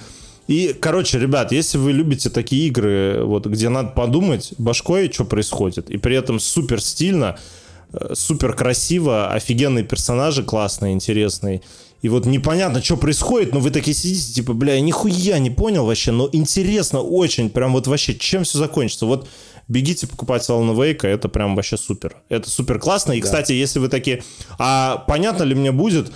И, 0.49 0.75
короче, 0.81 1.19
ребят, 1.19 1.53
если 1.53 1.77
вы 1.79 1.93
любите 1.93 2.31
такие 2.31 2.67
игры, 2.69 3.23
вот, 3.23 3.47
где 3.47 3.69
надо 3.69 3.91
подумать 3.91 4.55
башкой, 4.59 5.13
что 5.13 5.25
происходит, 5.25 5.91
и 5.91 5.99
при 5.99 6.17
этом 6.17 6.41
супер 6.41 6.81
стильно, 6.81 7.39
э, 7.93 8.15
супер 8.15 8.55
красиво, 8.55 9.29
офигенные 9.29 9.85
персонажи 9.85 10.43
классные, 10.43 10.95
интересные, 10.95 11.61
и 12.01 12.09
вот 12.09 12.27
непонятно, 12.27 12.83
что 12.83 12.97
происходит, 12.97 13.53
но 13.53 13.61
вы 13.61 13.71
такие 13.71 13.95
сидите, 13.95 14.33
типа, 14.33 14.55
бля, 14.55 14.75
я 14.75 14.81
нихуя 14.81 15.39
не 15.39 15.51
понял 15.51 15.85
вообще, 15.85 16.13
но 16.13 16.29
интересно 16.33 17.01
очень, 17.01 17.51
прям 17.51 17.73
вот 17.73 17.87
вообще, 17.87 18.15
чем 18.15 18.45
все 18.45 18.59
закончится. 18.59 19.05
Вот 19.05 19.29
бегите 19.67 20.07
покупать 20.07 20.49
Alan 20.49 20.75
Wake, 20.77 21.07
это 21.07 21.29
прям 21.29 21.57
вообще 21.57 21.77
супер. 21.77 22.17
Это 22.29 22.49
супер 22.49 22.79
классно. 22.79 23.13
И, 23.13 23.21
да. 23.21 23.25
кстати, 23.25 23.53
если 23.53 23.81
вы 23.81 23.89
такие, 23.89 24.23
а 24.59 25.05
понятно 25.09 25.43
ли 25.43 25.55
мне 25.57 25.73
будет, 25.73 26.13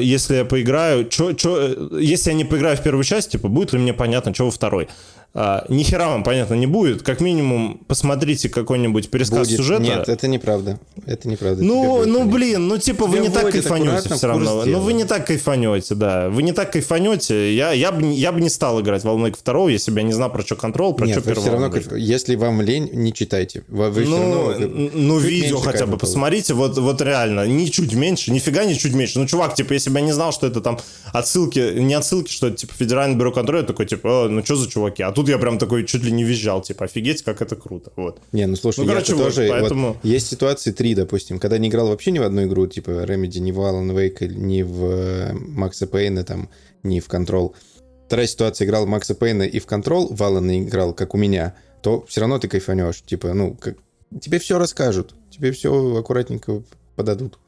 если 0.00 0.36
я 0.36 0.44
поиграю, 0.44 1.08
чё, 1.08 1.32
чё, 1.32 1.56
э, 1.58 2.00
если 2.00 2.30
я 2.30 2.36
не 2.36 2.44
поиграю 2.44 2.76
в 2.76 2.82
первую 2.82 3.04
часть, 3.04 3.30
типа, 3.32 3.48
будет 3.48 3.72
ли 3.72 3.78
мне 3.78 3.92
понятно, 3.94 4.34
что 4.34 4.44
во 4.44 4.50
второй? 4.50 4.88
А, 5.32 5.64
ни 5.68 5.84
хера 5.84 6.08
вам, 6.08 6.24
понятно, 6.24 6.54
не 6.54 6.66
будет. 6.66 7.02
Как 7.02 7.20
минимум, 7.20 7.80
посмотрите 7.86 8.48
какой-нибудь 8.48 9.10
пересказ 9.10 9.46
будет. 9.46 9.58
сюжета. 9.58 9.82
Нет, 9.82 10.08
это 10.08 10.26
неправда. 10.26 10.80
Это 11.06 11.28
неправда. 11.28 11.62
Ну, 11.62 12.04
ну 12.04 12.24
блин, 12.28 12.66
ну 12.66 12.78
типа 12.78 13.06
вы 13.06 13.20
не 13.20 13.28
так 13.28 13.50
кайфанете 13.50 14.12
все 14.14 14.26
равно. 14.26 14.64
Ну 14.64 14.80
вы 14.80 14.92
не 14.92 15.04
так 15.04 15.26
кайфанете, 15.26 15.94
да. 15.94 16.28
Вы 16.30 16.42
не 16.42 16.52
так 16.52 16.72
кайфанете. 16.72 17.54
Я, 17.54 17.72
я, 17.72 17.92
бы, 17.92 18.12
я 18.12 18.32
бы 18.32 18.40
не 18.40 18.48
стал 18.48 18.80
играть 18.80 19.02
в 19.02 19.04
Волнейк 19.04 19.38
2, 19.42 19.70
если 19.70 19.92
бы 19.92 20.00
я 20.00 20.02
не 20.04 20.12
знал 20.12 20.32
про 20.32 20.42
что 20.42 20.56
контрол, 20.56 20.94
про 20.94 21.06
Нет, 21.06 21.18
что 21.18 21.24
первого. 21.24 21.42
все 21.42 21.52
равно, 21.52 21.96
если 21.96 22.34
вам 22.34 22.60
лень, 22.60 22.90
не 22.92 23.12
читайте. 23.12 23.62
Вы, 23.68 23.90
вы 23.90 24.04
ну, 24.06 24.50
равно, 24.50 24.68
ну 24.94 25.18
видео 25.18 25.58
хотя 25.58 25.86
бы 25.86 25.96
посмотрите, 25.96 26.54
вот, 26.54 26.76
вот 26.76 27.00
реально, 27.02 27.46
не 27.46 27.70
чуть 27.70 27.94
меньше, 27.94 28.32
нифига 28.32 28.64
не 28.64 28.76
чуть 28.76 28.94
меньше. 28.94 29.20
Ну, 29.20 29.26
чувак, 29.26 29.54
типа, 29.54 29.74
если 29.74 29.90
бы 29.90 30.00
я 30.00 30.04
не 30.04 30.12
знал, 30.12 30.32
что 30.32 30.46
это 30.48 30.60
там 30.60 30.78
отсылки, 31.12 31.78
не 31.78 31.94
отсылки, 31.94 32.32
что 32.32 32.48
это 32.48 32.56
типа 32.56 32.74
Федеральное 32.74 33.16
бюро 33.16 33.30
контроля, 33.30 33.62
такой, 33.62 33.86
типа, 33.86 34.26
ну 34.28 34.44
что 34.44 34.56
за 34.56 34.68
чуваки? 34.68 35.02
А 35.02 35.12
тут 35.12 35.19
я 35.28 35.38
прям 35.38 35.58
такой 35.58 35.84
чуть 35.84 36.02
ли 36.02 36.12
не 36.12 36.24
визжал, 36.24 36.62
типа, 36.62 36.84
офигеть, 36.84 37.22
как 37.22 37.42
это 37.42 37.56
круто, 37.56 37.92
вот. 37.96 38.20
Не, 38.32 38.46
ну 38.46 38.56
слушай, 38.56 38.80
ну, 38.80 38.86
короче, 38.86 39.14
вот, 39.14 39.24
тоже, 39.24 39.48
поэтому... 39.50 39.88
вот, 39.88 39.96
есть 40.02 40.28
ситуации 40.28 40.72
три, 40.72 40.94
допустим, 40.94 41.38
когда 41.38 41.58
не 41.58 41.68
играл 41.68 41.88
вообще 41.88 42.10
ни 42.10 42.18
в 42.18 42.22
одну 42.22 42.44
игру, 42.44 42.66
типа, 42.66 42.90
Remedy, 42.90 43.40
ни 43.40 43.52
в 43.52 43.58
Alan 43.58 43.94
Wake, 43.94 44.26
ни 44.28 44.62
в 44.62 45.32
Макса 45.32 45.86
Пейна, 45.86 46.24
там, 46.24 46.48
ни 46.82 47.00
в 47.00 47.08
Control. 47.08 47.54
Вторая 48.06 48.26
ситуация, 48.26 48.66
играл 48.66 48.86
Макса 48.86 49.14
Пейна 49.14 49.42
и 49.42 49.58
в 49.58 49.66
Control, 49.66 50.14
в 50.14 50.20
Alan 50.22 50.64
играл, 50.64 50.94
как 50.94 51.14
у 51.14 51.18
меня, 51.18 51.54
то 51.82 52.04
все 52.08 52.20
равно 52.20 52.38
ты 52.38 52.48
кайфанешь, 52.48 53.02
типа, 53.02 53.34
ну, 53.34 53.54
как... 53.54 53.76
тебе 54.20 54.38
все 54.38 54.58
расскажут, 54.58 55.14
тебе 55.30 55.52
все 55.52 55.98
аккуратненько 55.98 56.62
подадут. 56.96 57.38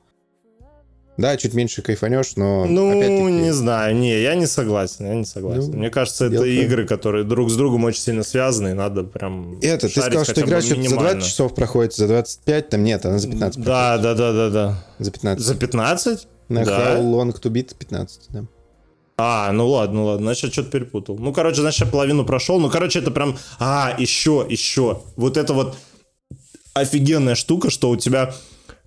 Да, 1.18 1.36
чуть 1.36 1.52
меньше 1.52 1.82
кайфанешь, 1.82 2.36
но 2.36 2.64
Ну, 2.64 3.28
не 3.28 3.52
знаю, 3.52 3.94
не, 3.94 4.22
я 4.22 4.34
не 4.34 4.46
согласен, 4.46 5.06
я 5.06 5.14
не 5.14 5.26
согласен. 5.26 5.70
Ну, 5.72 5.78
Мне 5.78 5.90
кажется, 5.90 6.26
это 6.26 6.44
игры, 6.44 6.86
которые 6.86 7.24
друг 7.24 7.50
с 7.50 7.56
другом 7.56 7.84
очень 7.84 8.00
сильно 8.00 8.22
связаны, 8.22 8.68
и 8.68 8.72
надо 8.72 9.04
прям 9.04 9.58
Это, 9.60 9.88
ты 9.88 10.00
сказал, 10.00 10.24
что 10.24 10.40
игра 10.40 10.60
за 10.62 10.74
20 10.74 10.78
минимально. 10.78 11.20
часов 11.20 11.54
проходит, 11.54 11.94
за 11.94 12.08
25, 12.08 12.68
там 12.70 12.82
нет, 12.82 13.04
она 13.04 13.18
за 13.18 13.28
15 13.28 13.62
Да, 13.62 13.98
да, 13.98 14.14
да, 14.14 14.32
да, 14.32 14.50
да. 14.50 14.84
За 14.98 15.10
15. 15.10 15.44
За 15.44 15.54
15? 15.54 16.28
На 16.48 16.64
да. 16.64 16.96
How 16.96 17.02
Long 17.02 17.32
to 17.40 17.50
Beat 17.50 17.76
15, 17.78 18.20
да. 18.30 18.44
А, 19.18 19.52
ну 19.52 19.68
ладно, 19.68 20.04
ладно, 20.04 20.26
значит, 20.26 20.44
я 20.44 20.50
что-то 20.50 20.70
перепутал. 20.70 21.18
Ну, 21.18 21.32
короче, 21.32 21.60
значит, 21.60 21.80
я 21.80 21.86
половину 21.86 22.24
прошел. 22.24 22.58
Ну, 22.58 22.70
короче, 22.70 22.98
это 22.98 23.10
прям... 23.10 23.36
А, 23.60 23.94
еще, 23.98 24.44
еще. 24.48 25.02
Вот 25.16 25.36
это 25.36 25.52
вот 25.52 25.76
офигенная 26.74 27.34
штука, 27.34 27.70
что 27.70 27.90
у 27.90 27.96
тебя 27.96 28.34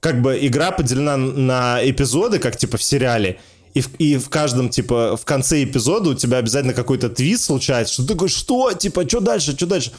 как 0.05 0.21
бы 0.21 0.37
игра 0.39 0.69
поделена 0.69 1.17
на 1.17 1.79
эпизоды, 1.81 2.37
как 2.37 2.57
типа 2.57 2.77
в 2.77 2.83
сериале, 2.83 3.39
и 3.73 3.81
в, 3.81 3.95
и 3.95 4.17
в 4.17 4.29
каждом, 4.29 4.69
типа, 4.69 5.17
в 5.17 5.25
конце 5.25 5.63
эпизода 5.63 6.11
у 6.11 6.13
тебя 6.13 6.37
обязательно 6.37 6.75
какой-то 6.75 7.09
твист 7.09 7.45
случается, 7.45 7.95
что 7.95 8.03
ты 8.03 8.13
такой, 8.13 8.29
что, 8.29 8.71
типа, 8.73 9.09
что 9.09 9.19
дальше, 9.19 9.53
что 9.53 9.65
дальше? 9.65 9.93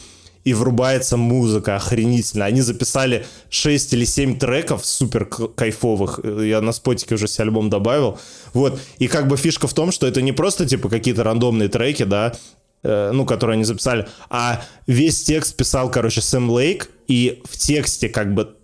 И 0.44 0.54
врубается 0.54 1.16
музыка 1.16 1.74
охренительно. 1.74 2.44
Они 2.44 2.60
записали 2.60 3.26
6 3.50 3.94
или 3.94 4.04
7 4.04 4.38
треков 4.38 4.86
супер 4.86 5.24
кайфовых. 5.24 6.20
Я 6.22 6.60
на 6.60 6.70
спотике 6.70 7.16
уже 7.16 7.26
себе 7.26 7.46
альбом 7.46 7.68
добавил. 7.68 8.16
Вот. 8.52 8.78
И 9.00 9.08
как 9.08 9.26
бы 9.26 9.36
фишка 9.36 9.66
в 9.66 9.74
том, 9.74 9.90
что 9.90 10.06
это 10.06 10.22
не 10.22 10.30
просто, 10.30 10.66
типа, 10.66 10.88
какие-то 10.88 11.24
рандомные 11.24 11.68
треки, 11.68 12.04
да, 12.04 12.32
э, 12.84 13.10
ну, 13.12 13.26
которые 13.26 13.54
они 13.54 13.64
записали, 13.64 14.06
а 14.30 14.62
весь 14.86 15.24
текст 15.24 15.56
писал, 15.56 15.90
короче, 15.90 16.20
Сэм 16.20 16.48
Лейк, 16.48 16.90
и 17.08 17.42
в 17.44 17.56
тексте 17.56 18.08
как 18.08 18.34
бы 18.34 18.54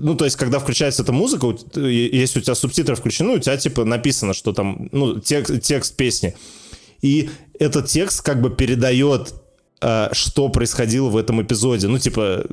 ну, 0.00 0.14
то 0.14 0.24
есть, 0.24 0.36
когда 0.36 0.58
включается 0.58 1.02
эта 1.02 1.12
музыка, 1.12 1.54
если 1.76 2.40
у 2.40 2.42
тебя 2.42 2.54
субтитры 2.54 2.94
включены, 2.94 3.36
у 3.36 3.38
тебя, 3.38 3.56
типа, 3.56 3.84
написано, 3.84 4.34
что 4.34 4.52
там, 4.52 4.88
ну, 4.92 5.18
текст, 5.18 5.62
текст 5.62 5.96
песни. 5.96 6.34
И 7.02 7.30
этот 7.58 7.86
текст 7.86 8.22
как 8.22 8.40
бы 8.40 8.50
передает, 8.50 9.34
э, 9.80 10.08
что 10.12 10.48
происходило 10.48 11.08
в 11.08 11.16
этом 11.16 11.42
эпизоде. 11.42 11.88
Ну, 11.88 11.98
типа, 11.98 12.44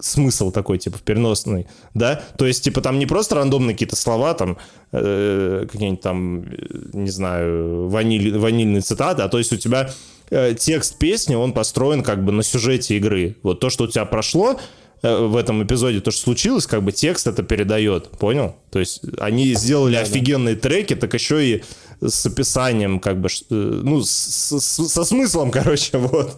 смысл 0.00 0.50
такой, 0.50 0.78
типа, 0.78 0.98
переносный, 1.04 1.66
да? 1.94 2.22
То 2.38 2.46
есть, 2.46 2.62
типа, 2.64 2.80
там 2.80 2.98
не 2.98 3.06
просто 3.06 3.34
рандомные 3.34 3.74
какие-то 3.74 3.96
слова, 3.96 4.34
там, 4.34 4.58
э, 4.92 5.66
какие-нибудь 5.70 6.00
там, 6.00 6.42
э, 6.42 6.46
не 6.92 7.10
знаю, 7.10 7.88
ваниль, 7.88 8.38
ванильные 8.38 8.82
цитаты, 8.82 9.22
а 9.22 9.28
то 9.28 9.38
есть 9.38 9.52
у 9.52 9.56
тебя 9.56 9.90
э, 10.30 10.54
текст 10.54 10.98
песни, 10.98 11.34
он 11.34 11.52
построен 11.52 12.02
как 12.02 12.24
бы 12.24 12.32
на 12.32 12.42
сюжете 12.42 12.96
игры. 12.96 13.36
Вот 13.42 13.60
то, 13.60 13.70
что 13.70 13.84
у 13.84 13.86
тебя 13.88 14.04
прошло, 14.04 14.52
э, 14.52 14.56
в 15.02 15.36
этом 15.36 15.62
эпизоде 15.62 16.00
то, 16.00 16.10
что 16.10 16.22
случилось, 16.22 16.66
как 16.66 16.82
бы 16.82 16.92
текст 16.92 17.26
это 17.26 17.42
передает, 17.42 18.08
понял? 18.10 18.56
То 18.70 18.78
есть 18.78 19.02
они 19.18 19.54
сделали 19.54 19.96
офигенные 19.96 20.56
треки, 20.56 20.94
так 20.96 21.12
еще 21.14 21.44
и 21.46 21.62
с 22.00 22.26
описанием, 22.26 23.00
как 23.00 23.20
бы, 23.20 23.28
э, 23.28 23.54
ну, 23.54 24.02
с- 24.02 24.58
с- 24.60 24.88
со 24.88 25.04
смыслом, 25.04 25.50
короче, 25.52 25.96
вот. 25.98 26.36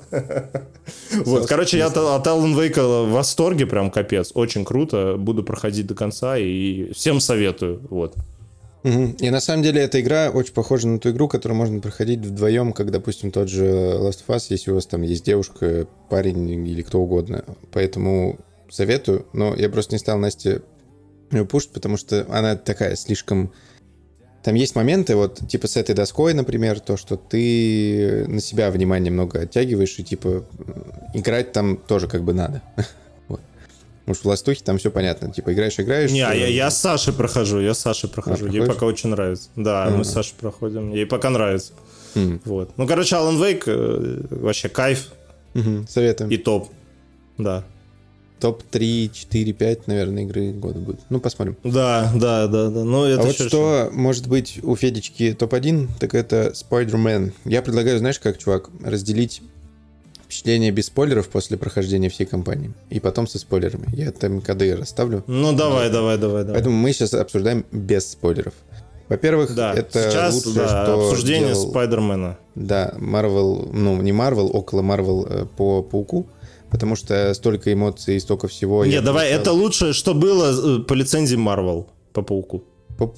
Вот, 1.25 1.47
короче, 1.47 1.79
я 1.79 1.87
от 1.87 1.97
от 1.97 2.27
Alan 2.27 2.55
Wake 2.55 2.81
в 3.07 3.11
восторге, 3.13 3.67
прям 3.67 3.91
капец, 3.91 4.31
очень 4.35 4.65
круто, 4.65 5.17
буду 5.19 5.43
проходить 5.43 5.87
до 5.87 5.95
конца 5.95 6.37
и 6.39 6.93
всем 6.93 7.21
советую, 7.21 7.81
вот. 7.91 8.15
И 8.85 9.31
на 9.31 9.41
самом 9.41 9.65
деле 9.65 9.83
эта 9.83 10.01
игра 10.01 10.31
очень 10.31 10.53
похожа 10.55 10.87
на 10.87 10.99
ту 11.01 11.11
игру, 11.11 11.27
которую 11.29 11.59
можно 11.59 11.81
проходить 11.81 12.21
вдвоем, 12.21 12.73
как, 12.73 12.91
допустим, 12.93 13.33
тот 13.33 13.49
же 13.49 13.65
Last 13.65 14.21
of 14.27 14.35
Us, 14.37 14.45
если 14.51 14.71
у 14.71 14.75
вас 14.77 14.87
там 14.87 15.03
есть 15.03 15.25
девушка, 15.25 15.89
парень 16.09 16.49
или 16.67 16.83
кто 16.83 17.01
угодно. 17.01 17.45
Поэтому 17.73 18.39
советую, 18.71 19.27
но 19.33 19.55
я 19.55 19.69
просто 19.69 19.95
не 19.95 19.99
стал 19.99 20.19
Насте 20.19 20.63
её 21.31 21.45
пушить, 21.45 21.71
потому 21.71 21.97
что 21.97 22.27
она 22.31 22.57
такая 22.57 22.97
слишком... 22.97 23.53
Там 24.43 24.55
есть 24.55 24.77
моменты, 24.77 25.17
вот, 25.17 25.41
типа 25.49 25.67
с 25.67 25.77
этой 25.77 25.95
доской, 25.95 26.33
например, 26.33 26.81
то, 26.81 26.97
что 26.97 27.17
ты 27.17 28.25
на 28.29 28.41
себя 28.41 28.71
внимание 28.71 29.11
много 29.11 29.41
оттягиваешь, 29.41 29.99
и, 29.99 30.05
типа, 30.05 30.45
играть 31.13 31.53
там 31.53 31.77
тоже 31.77 32.07
как 32.09 32.23
бы 32.23 32.33
надо. 32.33 32.63
Потому 34.09 34.15
что 34.15 34.29
в 34.29 34.31
Ластухе 34.31 34.63
там 34.65 34.79
все 34.79 34.91
понятно. 34.91 35.31
Типа, 35.31 35.53
играешь, 35.53 35.79
играешь... 35.79 36.11
Не, 36.11 36.23
а 36.23 36.33
я, 36.33 36.47
э, 36.47 36.53
я 36.53 36.71
с 36.71 36.79
Сашей 36.79 37.13
прохожу, 37.13 37.61
я 37.61 37.75
с 37.75 37.81
Сашей 37.81 38.09
прохожу. 38.09 38.47
Ей 38.47 38.53
проходишь? 38.53 38.75
пока 38.75 38.87
очень 38.87 39.11
нравится. 39.11 39.51
Да, 39.55 39.93
мы 39.95 40.03
с 40.03 40.11
Сашей 40.11 40.35
проходим. 40.41 40.95
Ей 40.95 41.05
пока 41.05 41.29
нравится. 41.29 41.75
М. 42.15 42.41
Вот. 42.47 42.71
Ну, 42.79 42.87
короче, 42.87 43.17
Alan 43.17 43.39
Wake 43.39 43.65
э, 43.67 44.25
вообще 44.31 44.71
кайф 44.71 45.13
мгм, 45.53 45.87
Советую. 45.87 46.31
и 46.31 46.39
топ. 46.39 46.71
Да. 47.37 47.65
Топ-3, 48.41 49.11
4, 49.13 49.53
5, 49.53 49.87
наверное, 49.89 50.23
игры 50.23 50.53
года 50.53 50.79
будет. 50.79 51.01
Ну, 51.11 51.21
посмотрим. 51.21 51.57
Да, 51.65 52.11
да, 52.15 52.47
да, 52.47 52.69
да. 52.71 52.85
Ну, 52.85 53.05
это 53.05 53.23
а 53.23 53.25
вот 53.27 53.35
что 53.35 53.91
может 53.93 54.29
быть 54.29 54.61
у 54.63 54.77
Федечки 54.77 55.35
топ-1, 55.39 55.89
так 55.99 56.15
это 56.15 56.53
Spider-Man. 56.55 57.33
Я 57.45 57.63
предлагаю, 57.63 57.99
знаешь 57.99 58.21
как, 58.21 58.39
чувак, 58.39 58.71
разделить 58.85 59.43
впечатление 60.25 60.71
без 60.71 60.87
спойлеров 60.87 61.29
после 61.29 61.57
прохождения 61.57 62.11
всей 62.11 62.27
кампании. 62.27 62.73
И 62.91 63.01
потом 63.01 63.27
со 63.27 63.39
спойлерами. 63.39 63.87
Я 63.95 64.13
там 64.13 64.41
коды 64.41 64.77
расставлю. 64.77 65.25
Ну, 65.27 65.53
давай, 65.55 65.91
давай, 65.91 66.19
давай, 66.19 66.43
давай. 66.43 66.55
Поэтому 66.55 66.77
мы 66.77 66.93
сейчас 66.93 67.15
обсуждаем 67.15 67.65
без 67.73 68.11
спойлеров. 68.13 68.53
Во-первых, 69.09 69.55
Да, 69.55 69.73
это 69.75 70.11
сейчас 70.11 70.35
лучшее, 70.35 70.55
да, 70.55 70.85
что 70.85 71.09
обсуждение 71.09 71.55
сделал- 71.55 71.71
Спайдермена. 71.71 72.37
Да, 72.55 72.93
Marvel, 72.99 73.71
ну, 73.73 74.03
не 74.03 74.11
Marvel, 74.13 74.49
около 74.51 74.83
Marvel 74.83 75.27
э, 75.27 75.47
по 75.57 75.83
Пауку, 75.83 76.27
потому 76.71 76.97
что 76.97 77.33
столько 77.35 77.73
эмоций 77.73 78.17
и 78.17 78.21
столько 78.21 78.49
всего. 78.49 78.85
я 78.85 78.91
Нет, 78.91 79.05
давай, 79.05 79.31
это 79.31 79.53
лучшее, 79.53 79.93
что 79.93 80.15
было 80.15 80.81
э, 80.81 80.83
по 80.83 80.95
лицензии 80.95 81.37
Marvel 81.37 81.87
по 82.13 82.23
Пауку. 82.23 82.65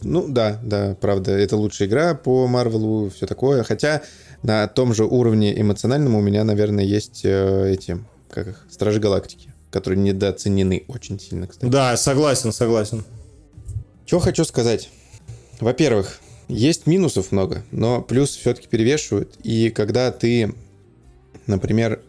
Ну 0.02 0.26
да, 0.28 0.60
да, 0.62 0.96
правда, 1.00 1.32
это 1.32 1.56
лучшая 1.56 1.88
игра 1.88 2.14
по 2.14 2.46
Марвелу, 2.46 3.08
все 3.08 3.26
такое. 3.26 3.62
Хотя 3.62 4.02
на 4.42 4.66
том 4.68 4.92
же 4.92 5.04
уровне 5.04 5.58
эмоциональном 5.58 6.16
у 6.16 6.20
меня, 6.20 6.44
наверное, 6.44 6.84
есть 6.84 7.22
э, 7.24 7.72
эти, 7.72 7.98
как 8.30 8.48
их, 8.48 8.66
Стражи 8.70 9.00
Галактики, 9.00 9.54
которые 9.70 9.98
недооценены 10.00 10.84
очень 10.88 11.18
сильно, 11.18 11.46
кстати. 11.46 11.70
Да, 11.70 11.96
согласен, 11.96 12.52
согласен. 12.52 13.04
Что 14.04 14.18
хочу 14.18 14.44
сказать. 14.44 14.90
Во-первых, 15.60 16.20
есть 16.48 16.86
минусов 16.86 17.32
много, 17.32 17.62
но 17.70 18.02
плюс 18.02 18.36
все-таки 18.36 18.68
перевешивают. 18.68 19.36
И 19.44 19.70
когда 19.70 20.10
ты, 20.12 20.54
например, 21.46 22.02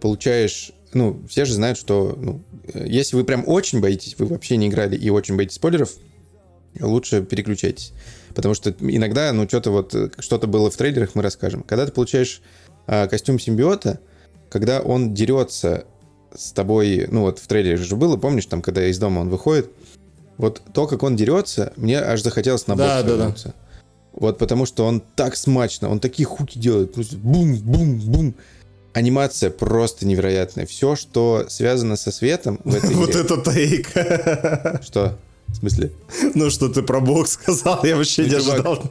получаешь... 0.00 0.72
Ну, 0.92 1.22
все 1.28 1.44
же 1.44 1.54
знают, 1.54 1.78
что 1.78 2.16
ну, 2.20 2.42
э, 2.72 2.86
если 2.86 3.16
вы 3.16 3.24
прям 3.24 3.44
очень 3.46 3.80
боитесь, 3.80 4.16
вы 4.18 4.26
вообще 4.26 4.56
не 4.56 4.68
играли 4.68 4.96
и 4.96 5.10
очень 5.10 5.36
боитесь 5.36 5.56
спойлеров, 5.56 5.92
лучше 6.80 7.22
переключайтесь. 7.22 7.92
Потому 8.34 8.54
что 8.54 8.74
иногда, 8.80 9.32
ну, 9.32 9.46
что-то 9.46 9.70
вот, 9.70 9.94
э, 9.94 10.10
что-то 10.18 10.46
было 10.46 10.70
в 10.70 10.76
трейлерах, 10.76 11.14
мы 11.14 11.22
расскажем. 11.22 11.62
Когда 11.62 11.86
ты 11.86 11.92
получаешь 11.92 12.40
а, 12.86 13.06
костюм 13.06 13.38
симбиота, 13.38 14.00
когда 14.48 14.80
он 14.80 15.12
дерется 15.12 15.84
с 16.34 16.52
тобой, 16.52 17.06
ну, 17.10 17.22
вот 17.22 17.38
в 17.38 17.46
трейлере 17.46 17.76
же 17.76 17.96
было, 17.96 18.16
помнишь, 18.16 18.46
там, 18.46 18.62
когда 18.62 18.86
из 18.86 18.98
дома 18.98 19.20
он 19.20 19.28
выходит, 19.28 19.70
вот 20.36 20.62
то, 20.72 20.86
как 20.86 21.02
он 21.02 21.16
дерется, 21.16 21.72
мне 21.76 21.98
аж 21.98 22.22
захотелось 22.22 22.66
на 22.66 22.76
бокс 22.76 22.88
Да, 22.88 23.02
да, 23.02 23.08
да. 23.08 23.16
вернуться. 23.16 23.54
Вот 24.12 24.38
потому 24.38 24.66
что 24.66 24.84
он 24.84 25.02
так 25.16 25.36
смачно, 25.36 25.88
он 25.88 26.00
такие 26.00 26.26
хуки 26.26 26.58
делает, 26.58 26.94
просто 26.94 27.16
бум-бум-бум. 27.16 28.34
Анимация 28.98 29.50
просто 29.50 30.08
невероятная. 30.08 30.66
Все, 30.66 30.96
что 30.96 31.46
связано 31.48 31.94
со 31.94 32.10
светом 32.10 32.58
в 32.64 32.74
этой 32.74 32.94
Вот 32.96 33.10
игре. 33.10 33.20
это 33.20 33.52
тейк. 33.52 33.90
Что? 34.84 35.16
В 35.46 35.54
смысле? 35.54 35.92
Ну, 36.34 36.50
что 36.50 36.68
ты 36.68 36.82
про 36.82 36.98
бокс 36.98 37.34
сказал, 37.34 37.78
я 37.84 37.96
вообще 37.96 38.24
не 38.24 38.30
чувак, 38.30 38.54
ожидал. 38.54 38.82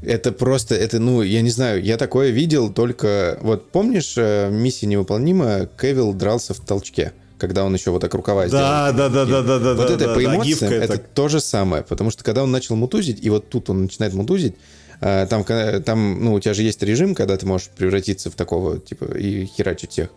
Это 0.00 0.30
просто, 0.30 0.76
это, 0.76 1.00
ну, 1.00 1.22
я 1.22 1.42
не 1.42 1.50
знаю, 1.50 1.82
я 1.82 1.96
такое 1.96 2.30
видел 2.30 2.72
только... 2.72 3.36
Вот 3.42 3.72
помнишь, 3.72 4.14
э, 4.16 4.48
миссия 4.48 4.86
невыполнима, 4.86 5.68
Кевилл 5.80 6.12
дрался 6.14 6.54
в 6.54 6.60
толчке, 6.60 7.12
когда 7.36 7.64
он 7.64 7.74
еще 7.74 7.90
вот 7.90 8.00
так 8.00 8.14
рукава 8.14 8.46
сделал. 8.46 8.62
Да, 8.62 8.92
да, 8.92 9.08
да, 9.08 9.24
да, 9.24 9.42
да, 9.42 9.58
да. 9.58 9.74
Вот 9.74 9.88
да, 9.88 9.94
это 9.94 10.06
да, 10.06 10.14
по 10.14 10.22
да, 10.22 10.34
эмоциям, 10.34 10.44
гифка 10.44 10.66
это 10.66 10.94
это. 10.94 11.04
то 11.14 11.26
же 11.28 11.40
самое, 11.40 11.82
потому 11.82 12.12
что 12.12 12.22
когда 12.22 12.44
он 12.44 12.52
начал 12.52 12.76
мутузить, 12.76 13.18
и 13.20 13.28
вот 13.28 13.48
тут 13.48 13.70
он 13.70 13.82
начинает 13.82 14.14
мутузить, 14.14 14.54
там, 15.00 15.44
ка- 15.44 15.80
там, 15.80 16.24
ну, 16.24 16.34
у 16.34 16.40
тебя 16.40 16.54
же 16.54 16.62
есть 16.62 16.82
режим, 16.82 17.14
когда 17.14 17.36
ты 17.36 17.46
можешь 17.46 17.68
превратиться 17.68 18.30
в 18.30 18.34
такого, 18.34 18.78
типа, 18.78 19.04
и 19.16 19.46
херачить 19.46 19.92
всех. 19.92 20.08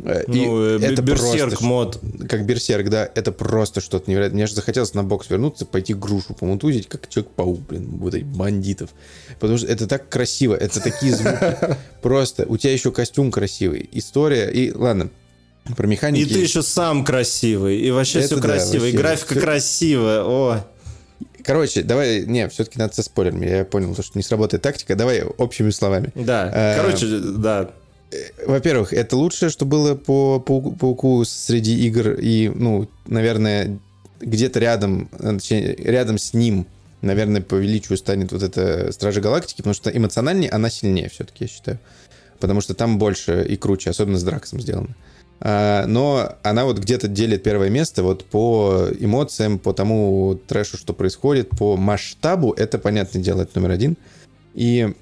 Э, 0.00 0.22
И 0.28 0.46
Ну, 0.46 0.62
это 0.64 1.02
берсерк 1.02 1.48
просто 1.50 1.64
мод. 1.64 2.00
как 2.28 2.46
берсерк, 2.46 2.88
да, 2.88 3.08
это 3.14 3.32
просто 3.32 3.80
что-то 3.80 4.08
невероятное. 4.10 4.36
Мне 4.38 4.46
же 4.46 4.54
захотелось 4.54 4.94
на 4.94 5.02
бокс 5.02 5.28
вернуться, 5.28 5.66
пойти 5.66 5.92
грушу 5.94 6.34
помутузить, 6.34 6.88
как 6.88 7.08
Человек-паук, 7.08 7.60
блин, 7.60 7.88
вот 7.98 8.14
этих 8.14 8.26
бандитов. 8.26 8.90
Потому 9.40 9.58
что 9.58 9.66
это 9.66 9.86
так 9.88 10.08
красиво, 10.08 10.54
это 10.54 10.80
такие 10.80 11.14
звуки. 11.14 11.56
Просто. 12.02 12.44
У 12.48 12.56
тебя 12.56 12.72
еще 12.72 12.92
костюм 12.92 13.32
красивый, 13.32 13.88
история, 13.92 14.48
и 14.50 14.72
ладно, 14.72 15.10
про 15.76 15.86
И 15.86 15.90
механики. 15.90 16.32
ты 16.32 16.38
еще 16.38 16.62
сам 16.62 17.04
красивый, 17.04 17.78
и 17.80 17.90
вообще 17.90 18.20
Это 18.20 18.26
все 18.28 18.36
да, 18.36 18.42
красиво, 18.42 18.74
и 18.84 18.92
вообще. 18.92 18.96
графика 18.98 19.34
Всё- 19.34 19.40
красивая, 19.40 20.22
о. 20.22 20.64
Короче, 21.48 21.82
давай, 21.82 22.26
не, 22.26 22.46
все-таки 22.50 22.78
надо 22.78 22.94
со 22.94 23.02
спойлерами. 23.02 23.46
Я 23.46 23.64
понял, 23.64 23.94
что 23.94 24.18
не 24.18 24.22
сработает 24.22 24.62
тактика. 24.62 24.94
Давай 24.94 25.22
общими 25.22 25.70
словами. 25.70 26.12
Да, 26.14 26.50
Э, 26.54 26.76
короче, 26.76 27.06
да. 27.38 27.70
Во-первых, 28.46 28.92
это 28.92 29.16
лучшее, 29.16 29.48
что 29.48 29.64
было 29.64 29.94
по 29.94 30.40
пауку, 30.40 31.24
среди 31.24 31.86
игр. 31.86 32.10
И, 32.20 32.52
ну, 32.54 32.86
наверное, 33.06 33.78
где-то 34.20 34.60
рядом, 34.60 35.08
э, 35.18 35.32
точнее, 35.38 35.74
рядом 35.76 36.18
с 36.18 36.34
ним 36.34 36.66
наверное, 37.00 37.40
по 37.40 37.54
величию 37.54 37.96
станет 37.96 38.30
вот 38.32 38.42
эта 38.42 38.92
Стражи 38.92 39.22
Галактики, 39.22 39.58
потому 39.58 39.72
что 39.72 39.88
эмоциональнее 39.88 40.50
она 40.50 40.68
сильнее 40.68 41.08
все-таки, 41.08 41.44
я 41.44 41.48
считаю. 41.48 41.78
Потому 42.40 42.60
что 42.60 42.74
там 42.74 42.98
больше 42.98 43.46
и 43.48 43.56
круче, 43.56 43.88
особенно 43.88 44.18
с 44.18 44.22
Драксом 44.22 44.60
сделано. 44.60 44.88
А, 44.88 45.07
но 45.40 46.34
она 46.42 46.64
вот 46.64 46.78
где-то 46.78 47.06
делит 47.06 47.44
первое 47.44 47.70
место 47.70 48.02
вот 48.02 48.24
по 48.24 48.88
эмоциям, 48.98 49.58
по 49.58 49.72
тому 49.72 50.38
трэшу, 50.46 50.76
что 50.76 50.92
происходит, 50.92 51.50
по 51.50 51.76
масштабу, 51.76 52.52
это, 52.52 52.78
понятное 52.78 53.22
дело, 53.22 53.42
это 53.42 53.60
номер 53.60 53.70
один. 53.70 53.96
И 54.54 54.94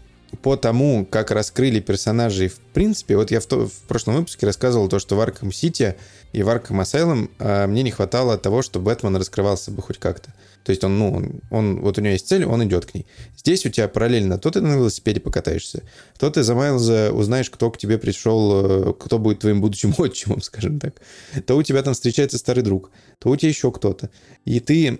по 0.42 0.56
тому, 0.56 1.06
как 1.06 1.30
раскрыли 1.30 1.80
персонажей 1.80 2.48
в 2.48 2.58
принципе, 2.58 3.16
вот 3.16 3.30
я 3.30 3.40
в, 3.40 3.46
то, 3.46 3.66
в 3.66 3.72
прошлом 3.88 4.16
выпуске 4.16 4.46
рассказывал 4.46 4.88
то, 4.88 4.98
что 4.98 5.16
в 5.16 5.20
Arkham 5.20 5.48
City 5.48 5.94
и 6.32 6.42
в 6.42 6.48
Arkham 6.48 6.82
Asylum 6.82 7.30
а, 7.38 7.66
мне 7.66 7.82
не 7.82 7.90
хватало 7.90 8.36
того, 8.36 8.62
что 8.62 8.80
Бэтмен 8.80 9.16
раскрывался 9.16 9.70
бы 9.70 9.82
хоть 9.82 9.98
как-то. 9.98 10.34
То 10.66 10.70
есть 10.70 10.82
он, 10.82 10.98
ну, 10.98 11.12
он, 11.12 11.40
он, 11.50 11.80
вот 11.80 11.96
у 11.96 12.00
него 12.00 12.14
есть 12.14 12.26
цель, 12.26 12.44
он 12.44 12.64
идет 12.64 12.86
к 12.86 12.94
ней. 12.94 13.06
Здесь 13.36 13.64
у 13.66 13.68
тебя 13.68 13.86
параллельно 13.86 14.36
то 14.36 14.50
ты 14.50 14.60
на 14.60 14.74
велосипеде 14.74 15.20
покатаешься, 15.20 15.84
то 16.18 16.28
ты 16.28 16.42
за 16.42 16.56
Майлза 16.56 17.12
узнаешь, 17.12 17.50
кто 17.50 17.70
к 17.70 17.78
тебе 17.78 17.98
пришел, 17.98 18.90
э, 18.90 18.92
кто 18.98 19.20
будет 19.20 19.38
твоим 19.38 19.60
будущим 19.60 19.94
отчимом, 19.96 20.40
скажем 20.42 20.80
так. 20.80 21.00
То 21.46 21.56
у 21.56 21.62
тебя 21.62 21.84
там 21.84 21.94
встречается 21.94 22.36
старый 22.36 22.64
друг, 22.64 22.90
то 23.20 23.30
у 23.30 23.36
тебя 23.36 23.50
еще 23.50 23.70
кто-то. 23.70 24.10
И 24.44 24.58
ты 24.58 24.98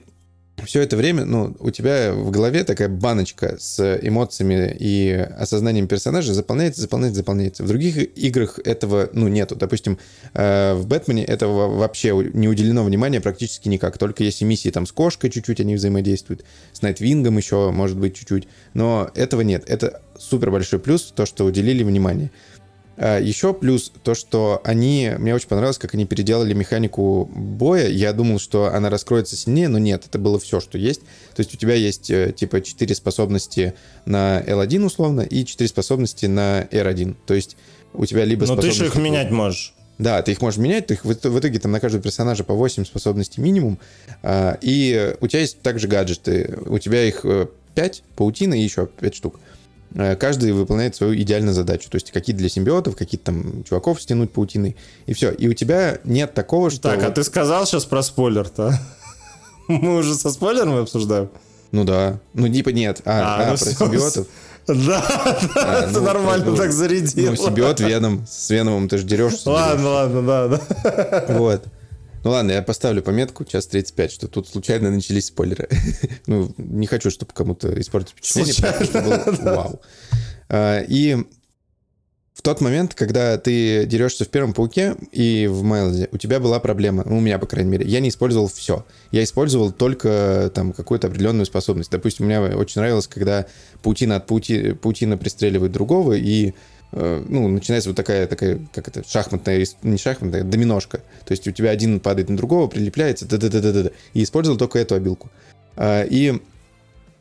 все 0.65 0.81
это 0.81 0.97
время, 0.97 1.25
ну, 1.25 1.55
у 1.61 1.71
тебя 1.71 2.13
в 2.15 2.31
голове 2.31 2.65
такая 2.65 2.89
баночка 2.89 3.57
с 3.59 3.99
эмоциями 4.03 4.75
и 4.79 5.11
осознанием 5.13 5.87
персонажа 5.87 6.33
заполняется, 6.33 6.81
заполняется, 6.81 7.19
заполняется. 7.19 7.63
В 7.63 7.69
других 7.69 7.97
играх 8.19 8.59
этого, 8.65 9.11
ну, 9.13 9.29
нету. 9.29 9.55
Допустим, 9.55 9.99
э, 10.35 10.75
в 10.75 10.87
Бэтмене 10.87 11.25
этого 11.25 11.69
вообще 11.69 12.31
не 12.33 12.49
уделено 12.49 12.85
внимания 12.85 13.21
практически 13.21 13.69
никак. 13.69 13.99
Только 13.99 14.25
если 14.25 14.45
миссии 14.45 14.71
там 14.71 14.87
с 14.87 14.93
кошкой 14.93 15.31
чуть-чуть 15.31 15.61
они 15.61 15.75
взаимодействуют, 15.75 16.45
с 16.73 16.83
Найтвингом 16.83 17.37
еще, 17.37 17.71
может 17.71 17.99
быть, 17.99 18.17
чуть-чуть. 18.17 18.49
Но 18.73 19.11
этого 19.15 19.43
нет. 19.43 19.65
Это 19.69 20.01
супер 20.19 20.51
большой 20.51 20.79
плюс, 20.79 21.13
то, 21.15 21.27
что 21.27 21.45
уделили 21.45 21.83
внимание. 21.83 22.31
А, 22.97 23.19
Еще 23.21 23.53
плюс 23.53 23.93
то, 24.03 24.15
что 24.15 24.61
они... 24.65 25.13
Мне 25.19 25.35
очень 25.35 25.49
понравилось, 25.49 25.79
как 25.79 25.95
они 25.95 26.07
переделали 26.07 26.55
механику 26.55 27.31
боя. 27.35 27.89
Я 27.89 28.13
думал, 28.13 28.39
что 28.39 28.73
она 28.73 28.91
раскроется 28.91 29.37
сильнее, 29.37 29.69
но 29.69 29.79
нет, 29.79 30.05
это 30.07 30.19
было 30.19 30.39
все, 30.39 30.61
что 30.61 30.79
есть. 30.79 31.01
То 31.35 31.41
есть 31.41 31.55
у 31.55 31.57
тебя 31.57 31.75
есть 31.75 32.11
э, 32.11 32.33
типа 32.35 32.61
4 32.61 32.95
способности 32.95 33.75
на 34.05 34.41
L1 34.41 34.85
условно 34.85 35.21
и 35.21 35.45
4 35.45 35.69
способности 35.69 36.27
на 36.27 36.63
R1. 36.63 37.17
То 37.27 37.35
есть 37.35 37.57
у 37.93 38.07
тебя 38.07 38.25
либо 38.25 38.47
Но 38.47 38.57
ты 38.57 38.71
же 38.73 38.87
их 38.87 38.97
менять 38.97 39.31
можешь. 39.31 39.75
Да, 39.99 40.21
ты 40.21 40.33
их 40.33 40.43
можешь 40.43 40.59
менять, 40.59 40.89
ты 40.89 40.95
их 40.95 41.05
в 41.05 41.13
итоге 41.13 41.59
там 41.59 41.73
на 41.73 41.81
каждого 41.81 42.03
персонажа 42.03 42.45
по 42.45 42.55
8 42.55 42.85
способностей 42.85 43.41
минимум. 43.41 43.79
А, 44.23 44.59
и 44.61 45.15
у 45.21 45.27
тебя 45.27 45.41
есть 45.41 45.61
также 45.63 45.89
гаджеты. 45.89 46.59
У 46.67 46.79
тебя 46.79 47.05
их 47.05 47.25
5 47.75 47.99
э, 47.99 48.03
паутины 48.15 48.61
и 48.61 48.63
еще 48.63 48.87
5 48.87 49.15
штук. 49.15 49.41
Э, 49.95 50.17
каждый 50.17 50.53
выполняет 50.53 50.97
свою 50.97 51.15
идеальную 51.15 51.55
задачу. 51.55 51.89
То 51.91 51.97
есть 51.97 52.11
какие-то 52.11 52.41
для 52.41 52.49
симбиотов, 52.49 52.97
какие-то 52.97 53.27
там 53.27 53.65
чуваков 53.65 54.01
стянуть 54.01 54.33
паутиной. 54.33 54.77
И 55.07 55.15
все. 55.15 55.31
И 55.31 55.49
у 55.49 55.55
тебя 55.55 55.99
нет 56.05 56.35
такого, 56.35 56.71
что... 56.71 56.83
Так, 56.83 57.03
а 57.03 57.11
ты 57.11 57.23
сказал 57.25 57.67
сейчас 57.67 57.85
про 57.85 58.03
спойлер-то? 58.03 58.79
Мы 59.69 59.97
уже 59.97 60.15
со 60.15 60.31
спойлерами 60.31 60.83
обсуждаем? 60.83 61.31
Ну 61.73 61.85
да. 61.85 62.19
Ну 62.35 62.49
типа 62.49 62.71
нет. 62.71 63.03
А, 63.05 63.37
а, 63.39 63.43
а 63.43 63.51
ну 63.51 63.59
про 63.59 63.71
симбиотов? 63.73 64.27
Да, 64.67 64.75
да, 65.55 65.85
это 65.85 65.93
ну, 65.93 66.01
нормально 66.01 66.47
ну, 66.47 66.57
так 66.57 66.73
зарядил. 66.73 67.31
Ну, 67.31 67.37
симбиот 67.37 67.79
Веном. 67.79 68.27
С 68.29 68.51
Веномом 68.51 68.89
ты 68.89 68.99
же 68.99 69.05
дерешься. 69.05 69.49
Ладно, 69.49 69.91
ладно, 69.91 70.23
да, 70.23 70.49
да. 70.49 71.25
Вот. 71.29 71.63
Ну 72.27 72.33
ладно, 72.33 72.51
я 72.51 72.63
поставлю 72.63 73.03
пометку, 73.03 73.45
час 73.45 73.69
35, 73.69 74.11
что 74.11 74.27
тут 74.27 74.49
случайно 74.49 74.91
начались 74.91 75.27
спойлеры. 75.27 75.69
ну, 76.27 76.53
не 76.59 76.89
хочу, 76.89 77.09
чтобы 77.09 77.33
кому-то 77.33 77.81
испортить 77.81 78.17
впечатление, 78.17 78.53
потому 78.57 78.85
что 78.85 79.33
был 79.45 79.55
вау. 79.55 79.81
А, 80.49 80.81
и 80.81 81.19
в 82.35 82.43
тот 82.43 82.61
момент, 82.61 82.95
когда 82.97 83.39
ты 83.39 83.87
дерешься 83.87 84.25
в 84.25 84.29
первом 84.29 84.55
пауке 84.55 84.97
и 85.13 85.47
в 85.47 85.63
Майлзе, 85.63 86.09
у 86.11 86.17
тебя 86.17 86.41
была 86.41 86.59
проблема, 86.59 87.05
ну, 87.07 87.19
у 87.19 87.21
меня, 87.21 87.39
по 87.39 87.47
крайней 87.47 87.71
мере, 87.71 87.87
я 87.87 88.01
не 88.01 88.09
использовал 88.09 88.49
все. 88.49 88.85
Я 89.13 89.23
использовал 89.23 89.71
только 89.71 90.51
там 90.53 90.73
какую-то 90.73 91.07
определенную 91.07 91.47
способность. 91.47 91.93
Допустим, 91.93 92.27
мне 92.27 92.41
очень 92.41 92.81
нравилось, 92.81 93.07
когда 93.07 93.47
паутина 93.85 94.17
от 94.17 94.27
паути... 94.27 94.73
паутина 94.73 95.17
пристреливает 95.17 95.71
другого, 95.71 96.15
и 96.15 96.55
ну, 96.93 97.49
начинается 97.49 97.91
вот 97.91 97.97
такая, 97.97 98.27
такая, 98.27 98.61
как 98.73 98.89
это, 98.89 99.03
шахматная, 99.07 99.67
не 99.83 99.99
шахматная, 99.99 100.45
доминошка. 100.45 100.99
То 101.25 101.33
есть 101.33 101.47
у 101.47 101.51
тебя 101.51 101.71
один 101.71 102.01
падает 102.01 102.29
на 102.29 102.37
другого, 102.37 102.69
прилепляется, 102.69 103.27
да 103.27 103.37
да 103.37 103.49
да 103.49 103.61
да 103.61 103.73
да 103.73 103.91
и 104.15 104.23
использовал 104.23 104.59
только 104.59 104.79
эту 104.79 104.95
обилку. 104.95 105.31
А, 105.77 106.05
и 106.05 106.41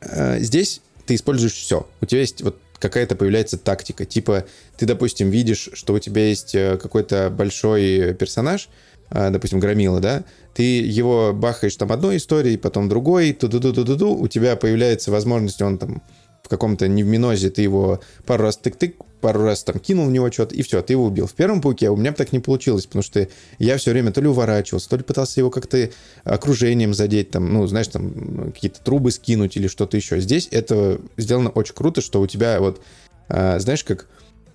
а, 0.00 0.38
здесь 0.38 0.80
ты 1.06 1.14
используешь 1.14 1.54
все. 1.54 1.86
У 2.00 2.06
тебя 2.06 2.20
есть 2.20 2.42
вот 2.42 2.58
какая-то 2.78 3.16
появляется 3.16 3.58
тактика. 3.58 4.04
Типа, 4.04 4.46
ты, 4.76 4.86
допустим, 4.86 5.30
видишь, 5.30 5.70
что 5.72 5.94
у 5.94 5.98
тебя 5.98 6.28
есть 6.28 6.54
э, 6.54 6.76
какой-то 6.76 7.30
большой 7.30 8.14
персонаж, 8.14 8.68
а, 9.08 9.30
допустим, 9.30 9.60
Громила, 9.60 10.00
да, 10.00 10.24
ты 10.54 10.80
его 10.80 11.32
бахаешь 11.32 11.76
там 11.76 11.92
одной 11.92 12.16
историей, 12.16 12.56
потом 12.56 12.88
другой, 12.88 13.32
ту-ду-ду-ду-ду, 13.32 14.14
у 14.14 14.28
тебя 14.28 14.56
появляется 14.56 15.10
возможность, 15.10 15.62
он 15.62 15.78
там 15.78 16.02
в 16.42 16.48
каком-то 16.48 16.86
не 16.88 17.02
в 17.02 17.06
минозе, 17.06 17.50
ты 17.50 17.62
его 17.62 18.00
пару 18.24 18.44
раз 18.44 18.58
тык-тык, 18.62 18.94
пару 19.26 19.42
раз 19.42 19.64
там 19.64 19.80
кинул 19.80 20.06
в 20.06 20.12
него 20.12 20.30
что-то, 20.30 20.54
и 20.54 20.62
все, 20.62 20.80
ты 20.82 20.92
его 20.92 21.04
убил. 21.04 21.26
В 21.26 21.32
первом 21.32 21.60
пауке 21.60 21.90
у 21.90 21.96
меня 21.96 22.12
так 22.12 22.30
не 22.30 22.38
получилось, 22.38 22.86
потому 22.86 23.02
что 23.02 23.26
я 23.58 23.76
все 23.76 23.90
время 23.90 24.12
то 24.12 24.20
ли 24.20 24.28
уворачивался, 24.28 24.88
то 24.88 24.96
ли 24.96 25.02
пытался 25.02 25.40
его 25.40 25.50
как-то 25.50 25.90
окружением 26.22 26.94
задеть, 26.94 27.32
там, 27.32 27.52
ну, 27.52 27.66
знаешь, 27.66 27.88
там 27.88 28.52
какие-то 28.52 28.80
трубы 28.84 29.10
скинуть 29.10 29.56
или 29.56 29.66
что-то 29.66 29.96
еще. 29.96 30.20
Здесь 30.20 30.46
это 30.52 31.00
сделано 31.16 31.50
очень 31.50 31.74
круто, 31.74 32.02
что 32.02 32.20
у 32.20 32.28
тебя 32.28 32.60
вот, 32.60 32.80
а, 33.28 33.58
знаешь, 33.58 33.82
как 33.82 34.06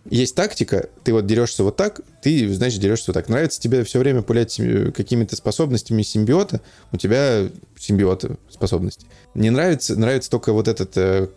есть 0.09 0.35
тактика, 0.35 0.87
ты 1.03 1.11
вот 1.11 1.25
дерешься 1.25 1.65
вот 1.65 1.75
так, 1.75 1.99
ты, 2.21 2.47
значит, 2.53 2.79
дерешься 2.79 3.07
вот 3.07 3.15
так. 3.15 3.27
Нравится 3.27 3.59
тебе 3.59 3.83
все 3.83 3.99
время 3.99 4.21
пулять 4.21 4.55
какими-то 4.95 5.35
способностями 5.35 6.01
симбиота, 6.01 6.61
у 6.93 6.97
тебя 6.97 7.49
симбиоты 7.77 8.37
способности. 8.49 9.05
Не 9.33 9.49
нравится, 9.49 9.99
нравится 9.99 10.31
только 10.31 10.53
вот 10.53 10.69
этот, 10.69 10.95
э, 10.95 11.27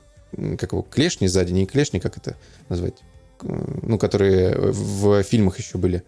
как 0.56 0.70
его, 0.70 0.82
клешни 0.82 1.26
сзади, 1.26 1.50
не 1.50 1.66
клешни, 1.66 1.98
как 1.98 2.16
это 2.16 2.36
назвать? 2.68 3.02
Ну, 3.44 3.98
которые 3.98 4.56
в 4.56 5.22
фильмах 5.22 5.58
еще 5.58 5.78
были. 5.78 6.02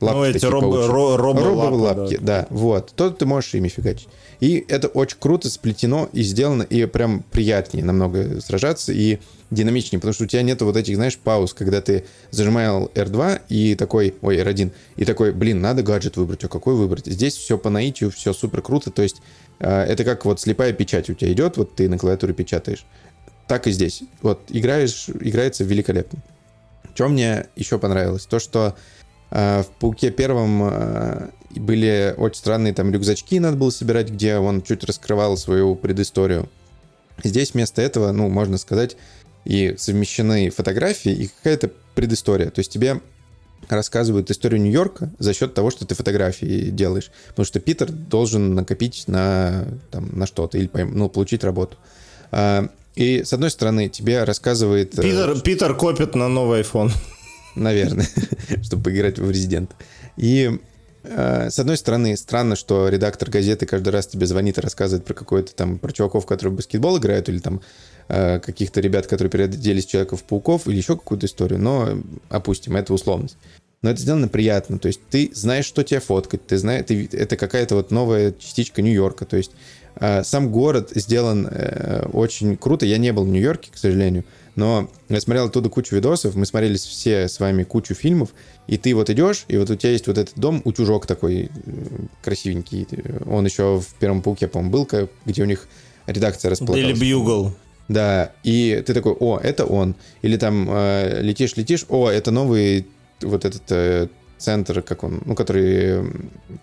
Лапки 0.00 0.16
ну, 0.16 0.24
эти 0.24 0.44
роб, 0.44 0.64
ро, 0.64 1.16
робо 1.16 1.74
лапки, 1.74 2.18
да. 2.20 2.42
да, 2.42 2.46
вот. 2.50 2.92
То 2.94 3.10
ты 3.10 3.24
можешь 3.24 3.54
ими 3.54 3.68
фигачить. 3.68 4.08
И 4.40 4.64
это 4.68 4.88
очень 4.88 5.16
круто 5.18 5.48
сплетено 5.48 6.10
и 6.12 6.22
сделано, 6.22 6.64
и 6.64 6.84
прям 6.84 7.24
приятнее 7.30 7.82
намного 7.82 8.40
сражаться, 8.42 8.92
и 8.92 9.18
динамичнее, 9.50 9.98
потому 9.98 10.12
что 10.12 10.24
у 10.24 10.26
тебя 10.26 10.42
нет 10.42 10.60
вот 10.60 10.76
этих, 10.76 10.96
знаешь, 10.96 11.16
пауз, 11.16 11.54
когда 11.54 11.80
ты 11.80 12.04
зажимал 12.30 12.90
R2 12.94 13.42
и 13.48 13.74
такой, 13.74 14.14
ой, 14.20 14.36
R1, 14.36 14.72
и 14.96 15.04
такой, 15.06 15.32
блин, 15.32 15.62
надо 15.62 15.82
гаджет 15.82 16.16
выбрать, 16.16 16.44
а 16.44 16.48
какой 16.48 16.74
выбрать? 16.74 17.06
Здесь 17.06 17.34
все 17.34 17.56
по 17.56 17.70
наитию, 17.70 18.10
все 18.10 18.34
супер 18.34 18.60
круто, 18.60 18.90
то 18.90 19.02
есть 19.02 19.22
э, 19.60 19.84
это 19.84 20.04
как 20.04 20.24
вот 20.24 20.40
слепая 20.40 20.72
печать 20.72 21.08
у 21.08 21.14
тебя 21.14 21.32
идет, 21.32 21.56
вот 21.56 21.74
ты 21.74 21.88
на 21.88 21.96
клавиатуре 21.96 22.34
печатаешь, 22.34 22.84
так 23.46 23.66
и 23.68 23.70
здесь. 23.70 24.02
Вот 24.20 24.40
играешь, 24.48 25.06
играется 25.08 25.64
великолепно. 25.64 26.20
Что 26.96 27.08
мне 27.08 27.46
еще 27.56 27.78
понравилось? 27.78 28.24
То, 28.24 28.38
что 28.38 28.74
э, 29.30 29.62
в 29.62 29.66
Пауке 29.78 30.10
первом 30.10 30.62
э, 30.62 31.28
были 31.50 32.14
очень 32.16 32.38
странные 32.38 32.72
там 32.72 32.90
рюкзачки 32.90 33.38
надо 33.38 33.58
было 33.58 33.68
собирать, 33.68 34.08
где 34.08 34.38
он 34.38 34.62
чуть 34.62 34.82
раскрывал 34.82 35.36
свою 35.36 35.76
предысторию. 35.76 36.48
Здесь 37.22 37.52
вместо 37.52 37.82
этого, 37.82 38.12
ну, 38.12 38.30
можно 38.30 38.56
сказать, 38.56 38.96
и 39.44 39.74
совмещены 39.76 40.48
фотографии, 40.48 41.12
и 41.12 41.26
какая-то 41.28 41.70
предыстория. 41.94 42.48
То 42.48 42.60
есть 42.60 42.72
тебе 42.72 43.02
рассказывают 43.68 44.30
историю 44.30 44.62
Нью-Йорка 44.62 45.10
за 45.18 45.34
счет 45.34 45.52
того, 45.52 45.70
что 45.70 45.84
ты 45.84 45.94
фотографии 45.94 46.70
делаешь. 46.70 47.10
Потому 47.28 47.44
что 47.44 47.60
Питер 47.60 47.92
должен 47.92 48.54
накопить 48.54 49.04
на, 49.06 49.66
там, 49.90 50.18
на 50.18 50.26
что-то 50.26 50.56
или 50.56 50.70
ну, 50.74 51.10
получить 51.10 51.44
работу. 51.44 51.76
И, 52.96 53.24
с 53.24 53.32
одной 53.34 53.50
стороны, 53.50 53.88
тебе 53.90 54.24
рассказывает... 54.24 54.98
Э, 54.98 55.02
Питер, 55.02 55.40
Питер 55.42 55.74
копит 55.76 56.14
на 56.14 56.28
новый 56.28 56.62
iPhone. 56.62 56.90
Наверное, 57.54 58.08
чтобы 58.62 58.84
поиграть 58.84 59.18
в 59.18 59.30
Резидент. 59.30 59.72
И 60.16 60.58
э, 61.04 61.50
с 61.50 61.58
одной 61.58 61.76
стороны, 61.76 62.16
странно, 62.16 62.56
что 62.56 62.88
редактор 62.88 63.28
газеты 63.30 63.66
каждый 63.66 63.90
раз 63.90 64.06
тебе 64.06 64.26
звонит 64.26 64.56
и 64.56 64.62
рассказывает 64.62 65.04
про 65.04 65.12
какой-то 65.12 65.54
там, 65.54 65.78
про 65.78 65.92
чуваков, 65.92 66.24
которые 66.24 66.54
в 66.54 66.56
баскетбол 66.56 66.96
играют, 66.96 67.28
или 67.28 67.38
там 67.38 67.60
э, 68.08 68.40
каких-то 68.40 68.80
ребят, 68.80 69.06
которые 69.06 69.30
переоделись 69.30 69.84
Человеков-пауков, 69.84 70.66
или 70.66 70.76
еще 70.78 70.96
какую-то 70.96 71.26
историю, 71.26 71.60
но 71.60 71.98
опустим, 72.30 72.76
это 72.76 72.94
условность. 72.94 73.36
Но 73.82 73.90
это 73.90 74.00
сделано 74.00 74.28
приятно, 74.28 74.78
то 74.78 74.88
есть 74.88 75.00
ты 75.10 75.30
знаешь, 75.34 75.66
что 75.66 75.84
тебя 75.84 76.00
фоткать, 76.00 76.46
ты 76.46 76.56
знаешь, 76.56 76.86
ты, 76.88 77.08
это 77.12 77.36
какая-то 77.36 77.74
вот 77.74 77.90
новая 77.90 78.32
частичка 78.32 78.80
Нью-Йорка, 78.80 79.26
то 79.26 79.36
есть 79.36 79.52
сам 80.24 80.50
город 80.50 80.92
сделан 80.94 81.48
э, 81.50 82.06
очень 82.12 82.56
круто. 82.56 82.84
Я 82.86 82.98
не 82.98 83.12
был 83.12 83.24
в 83.24 83.28
Нью-Йорке, 83.28 83.70
к 83.72 83.78
сожалению, 83.78 84.24
но 84.54 84.90
я 85.08 85.20
смотрел 85.20 85.46
оттуда 85.46 85.68
кучу 85.68 85.94
видосов, 85.94 86.34
мы 86.34 86.46
смотрели 86.46 86.76
все 86.76 87.28
с 87.28 87.40
вами 87.40 87.62
кучу 87.62 87.94
фильмов, 87.94 88.30
и 88.66 88.78
ты 88.78 88.94
вот 88.94 89.10
идешь, 89.10 89.44
и 89.48 89.56
вот 89.56 89.70
у 89.70 89.76
тебя 89.76 89.92
есть 89.92 90.06
вот 90.06 90.18
этот 90.18 90.38
дом, 90.38 90.62
утюжок 90.64 91.06
такой 91.06 91.44
э, 91.44 91.48
красивенький. 92.22 92.86
Он 93.26 93.44
еще 93.44 93.80
в 93.80 93.94
первом 93.98 94.22
пауке, 94.22 94.48
по-моему, 94.48 94.72
был, 94.72 95.08
где 95.24 95.42
у 95.42 95.46
них 95.46 95.68
редакция 96.06 96.50
расплатилась. 96.50 96.96
Или 96.96 97.00
Бьюгл. 97.00 97.52
Да, 97.88 98.32
и 98.42 98.82
ты 98.84 98.94
такой, 98.94 99.12
о, 99.12 99.38
это 99.38 99.64
он. 99.64 99.94
Или 100.22 100.36
там 100.36 100.68
э, 100.68 101.20
летишь, 101.22 101.56
летишь, 101.56 101.86
о, 101.88 102.08
это 102.08 102.30
новый 102.30 102.86
вот 103.20 103.44
этот 103.44 103.62
э, 103.70 104.08
центр, 104.38 104.82
как 104.82 105.04
он, 105.04 105.22
ну, 105.24 105.34
который 105.34 106.12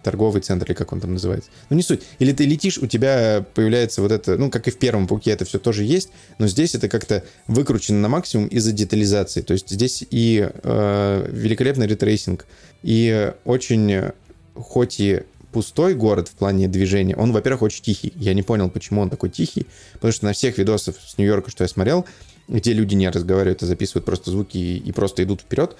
торговый 0.04 0.42
центр, 0.42 0.68
или 0.68 0.74
как 0.74 0.92
он 0.94 1.00
там 1.00 1.14
называется. 1.14 1.50
Ну, 1.70 1.76
не 1.76 1.84
суть. 1.84 2.04
Или 2.20 2.32
ты 2.32 2.46
летишь, 2.46 2.78
у 2.78 2.88
тебя 2.88 3.46
появляется 3.54 4.02
вот 4.02 4.12
это, 4.12 4.38
ну, 4.38 4.50
как 4.50 4.68
и 4.68 4.72
в 4.72 4.78
первом 4.78 5.08
пауке, 5.08 5.32
это 5.32 5.46
все 5.46 5.60
тоже 5.60 5.84
есть, 5.84 6.10
но 6.38 6.48
здесь 6.48 6.76
это 6.76 6.90
как-то 6.90 7.24
выкручено 7.48 8.00
на 8.00 8.10
максимум 8.10 8.48
из-за 8.48 8.72
детализации. 8.72 9.42
То 9.42 9.54
есть 9.54 9.70
здесь 9.70 10.06
и 10.10 10.50
э, 10.52 11.30
великолепный 11.32 11.88
ray 11.88 12.04
tracing, 12.04 12.46
и 12.84 13.34
очень, 13.46 14.12
хоть 14.56 15.00
и 15.00 15.24
пустой 15.52 15.94
город 15.94 16.28
в 16.28 16.32
плане 16.32 16.68
движения, 16.68 17.16
он, 17.16 17.32
во-первых, 17.32 17.62
очень 17.62 17.84
тихий. 17.84 18.12
Я 18.16 18.34
не 18.34 18.42
понял, 18.42 18.70
почему 18.70 19.02
он 19.02 19.10
такой 19.10 19.30
тихий, 19.30 19.68
потому 19.94 20.12
что 20.12 20.26
на 20.26 20.34
всех 20.34 20.58
видосах 20.58 20.96
с 21.00 21.18
Нью-Йорка, 21.18 21.52
что 21.52 21.64
я 21.64 21.68
смотрел, 21.68 22.06
где 22.48 22.74
люди 22.74 22.96
не 22.96 23.10
разговаривают, 23.10 23.64
а 23.64 23.66
записывают 23.66 24.06
просто 24.06 24.32
звуки 24.32 24.58
и, 24.58 24.78
и 24.78 24.92
просто 24.92 25.24
идут 25.24 25.42
вперед, 25.42 25.78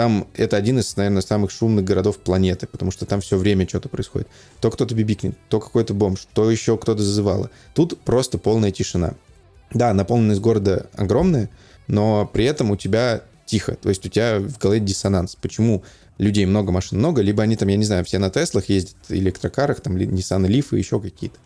там 0.00 0.26
это 0.34 0.56
один 0.56 0.78
из, 0.78 0.96
наверное, 0.96 1.20
самых 1.20 1.50
шумных 1.50 1.84
городов 1.84 2.16
планеты, 2.20 2.66
потому 2.66 2.90
что 2.90 3.04
там 3.04 3.20
все 3.20 3.36
время 3.36 3.68
что-то 3.68 3.90
происходит. 3.90 4.28
То 4.58 4.70
кто-то 4.70 4.94
бибикнет, 4.94 5.36
то 5.50 5.60
какой-то 5.60 5.92
бомж, 5.92 6.26
то 6.32 6.50
еще 6.50 6.78
кто-то 6.78 7.02
зазывало. 7.02 7.50
Тут 7.74 8.00
просто 8.00 8.38
полная 8.38 8.70
тишина. 8.70 9.12
Да, 9.74 9.92
наполненность 9.92 10.40
города 10.40 10.88
огромная, 10.94 11.50
но 11.86 12.24
при 12.32 12.46
этом 12.46 12.70
у 12.70 12.76
тебя 12.76 13.24
тихо. 13.44 13.74
То 13.74 13.90
есть 13.90 14.06
у 14.06 14.08
тебя 14.08 14.38
в 14.38 14.56
голове 14.56 14.80
диссонанс. 14.80 15.36
Почему 15.36 15.84
людей 16.16 16.46
много, 16.46 16.72
машин 16.72 16.98
много, 16.98 17.20
либо 17.20 17.42
они 17.42 17.56
там, 17.56 17.68
я 17.68 17.76
не 17.76 17.84
знаю, 17.84 18.02
все 18.06 18.18
на 18.18 18.30
Теслах 18.30 18.70
ездят, 18.70 18.96
электрокарах, 19.10 19.82
там 19.82 19.98
Nissan 19.98 20.46
Leaf 20.46 20.68
и 20.74 20.78
еще 20.78 20.98
какие-то. 20.98 21.36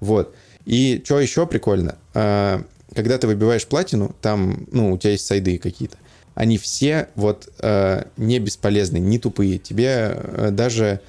Вот. 0.00 0.34
И 0.64 1.02
что 1.04 1.20
еще 1.20 1.46
прикольно, 1.46 1.98
а, 2.14 2.64
когда 2.94 3.18
ты 3.18 3.26
выбиваешь 3.26 3.66
платину, 3.66 4.16
там, 4.22 4.66
ну, 4.72 4.94
у 4.94 4.96
тебя 4.96 5.10
есть 5.10 5.26
сайды 5.26 5.58
какие-то, 5.58 5.98
они 6.38 6.56
все 6.56 7.08
вот 7.16 7.48
э, 7.58 8.04
не 8.16 8.38
бесполезны, 8.38 8.98
не 8.98 9.18
тупые. 9.18 9.58
Тебе 9.58 10.12
э, 10.14 10.50
даже 10.52 11.00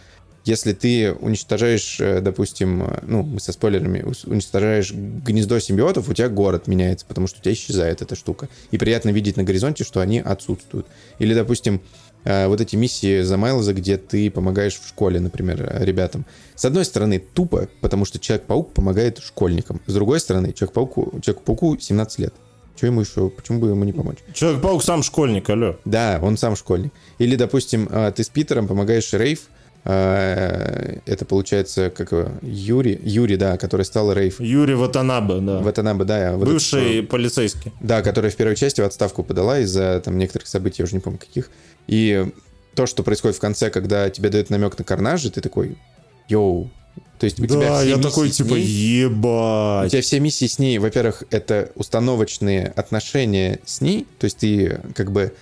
если 0.43 0.73
ты 0.73 1.13
уничтожаешь, 1.13 1.97
э, 1.99 2.19
допустим, 2.19 2.81
э, 2.81 2.99
ну, 3.03 3.21
мы 3.21 3.39
со 3.39 3.51
спойлерами, 3.51 4.03
уничтожаешь 4.25 4.91
гнездо 4.91 5.59
симбиотов, 5.59 6.09
у 6.09 6.13
тебя 6.15 6.29
город 6.29 6.65
меняется, 6.65 7.05
потому 7.05 7.27
что 7.27 7.37
у 7.37 7.43
тебя 7.43 7.53
исчезает 7.53 8.01
эта 8.01 8.15
штука. 8.15 8.49
И 8.71 8.79
приятно 8.79 9.09
видеть 9.09 9.37
на 9.37 9.43
горизонте, 9.43 9.83
что 9.83 9.99
они 9.99 10.17
отсутствуют. 10.19 10.87
Или, 11.19 11.35
допустим, 11.35 11.79
э, 12.23 12.47
вот 12.47 12.59
эти 12.59 12.75
миссии 12.75 13.21
за 13.21 13.37
Майлза, 13.37 13.75
где 13.75 13.97
ты 13.97 14.31
помогаешь 14.31 14.79
в 14.79 14.87
школе, 14.87 15.19
например, 15.19 15.77
ребятам. 15.79 16.25
С 16.55 16.65
одной 16.65 16.85
стороны, 16.85 17.19
тупо, 17.19 17.69
потому 17.81 18.05
что 18.05 18.17
Человек-паук 18.17 18.73
помогает 18.73 19.19
школьникам. 19.19 19.79
С 19.85 19.93
другой 19.93 20.21
стороны, 20.21 20.53
Человек-пауку, 20.53 21.19
Человек-пауку 21.21 21.77
17 21.77 22.17
лет. 22.17 22.33
Что 22.79 22.87
ему 22.87 23.01
еще? 23.01 23.29
Почему 23.29 23.59
бы 23.59 23.67
ему 23.67 23.83
не 23.83 23.91
помочь? 23.91 24.19
Человек-паук 24.33 24.81
сам 24.81 25.03
школьник, 25.03 25.49
алло. 25.49 25.75
Да, 25.83 26.17
он 26.21 26.37
сам 26.37 26.55
школьник. 26.55 26.93
Или, 27.17 27.35
допустим, 27.35 27.89
а, 27.91 28.09
ты 28.09 28.23
с 28.23 28.29
Питером 28.29 28.69
помогаешь 28.69 29.11
Рейв, 29.11 29.49
а, 29.83 30.97
это 31.05 31.25
получается 31.25 31.89
как 31.89 32.13
Юрий, 32.41 32.97
Юрий, 33.03 33.35
да, 33.35 33.57
который 33.57 33.83
стал 33.83 34.13
Рейв. 34.13 34.39
Юрий 34.39 34.75
Ватанабе, 34.75 35.41
да. 35.41 35.59
Ватанабе, 35.59 36.05
да. 36.05 36.37
Вот 36.37 36.47
Бывший 36.47 36.99
этот, 36.99 37.09
полицейский. 37.09 37.73
Да, 37.81 38.01
который 38.01 38.31
в 38.31 38.37
первой 38.37 38.55
части 38.55 38.79
в 38.79 38.85
отставку 38.85 39.25
подала 39.25 39.59
из-за 39.59 39.99
там 39.99 40.17
некоторых 40.17 40.47
событий, 40.47 40.81
я 40.81 40.85
уже 40.85 40.93
не 40.93 41.01
помню 41.01 41.19
каких. 41.19 41.51
И 41.87 42.27
то, 42.75 42.85
что 42.85 43.03
происходит 43.03 43.35
в 43.35 43.41
конце, 43.41 43.69
когда 43.71 44.09
тебе 44.09 44.29
дают 44.29 44.49
намек 44.49 44.79
на 44.79 44.85
карнаж, 44.85 45.23
ты 45.23 45.41
такой, 45.41 45.77
йоу, 46.29 46.71
то 47.19 47.25
есть 47.25 47.39
у 47.39 47.43
да, 47.43 47.47
тебя 47.47 47.79
все 47.79 47.89
я 47.89 47.97
такой, 47.97 48.29
типа, 48.29 48.53
ней, 48.53 48.63
ебать. 48.63 49.87
У 49.87 49.89
тебя 49.89 50.01
все 50.01 50.19
миссии 50.19 50.47
с 50.47 50.59
ней, 50.59 50.77
во-первых, 50.77 51.23
это 51.31 51.71
установочные 51.75 52.67
отношения 52.75 53.59
с 53.65 53.81
ней, 53.81 54.07
то 54.19 54.25
есть 54.25 54.37
ты 54.37 54.79
как 54.95 55.11
бы 55.11 55.33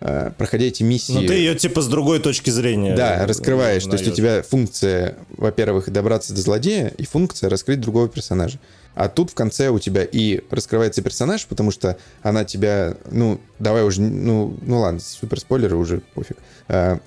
э, 0.00 0.30
проходя 0.36 0.66
эти 0.66 0.82
миссии... 0.82 1.12
Но 1.12 1.26
ты 1.26 1.34
ее 1.34 1.54
типа 1.54 1.80
с 1.80 1.86
другой 1.86 2.20
точки 2.20 2.50
зрения... 2.50 2.94
Да, 2.94 3.26
раскрываешь. 3.26 3.84
То 3.84 3.92
есть 3.92 4.06
у 4.06 4.10
тебя 4.10 4.42
функция, 4.42 5.16
во-первых, 5.36 5.90
добраться 5.90 6.34
до 6.34 6.40
злодея, 6.40 6.88
и 6.88 7.06
функция 7.06 7.48
раскрыть 7.48 7.80
другого 7.80 8.08
персонажа. 8.08 8.58
А 8.94 9.08
тут 9.08 9.30
в 9.30 9.34
конце 9.34 9.70
у 9.70 9.78
тебя 9.78 10.04
и 10.04 10.40
раскрывается 10.50 11.02
персонаж, 11.02 11.46
потому 11.46 11.70
что 11.70 11.96
она 12.22 12.44
тебя, 12.44 12.96
ну, 13.10 13.40
давай 13.58 13.82
уже, 13.82 14.00
ну, 14.00 14.56
ну 14.62 14.80
ладно, 14.80 15.00
супер 15.00 15.40
спойлеры 15.40 15.76
уже 15.76 16.00
пофиг. 16.14 16.36
А, 16.68 17.00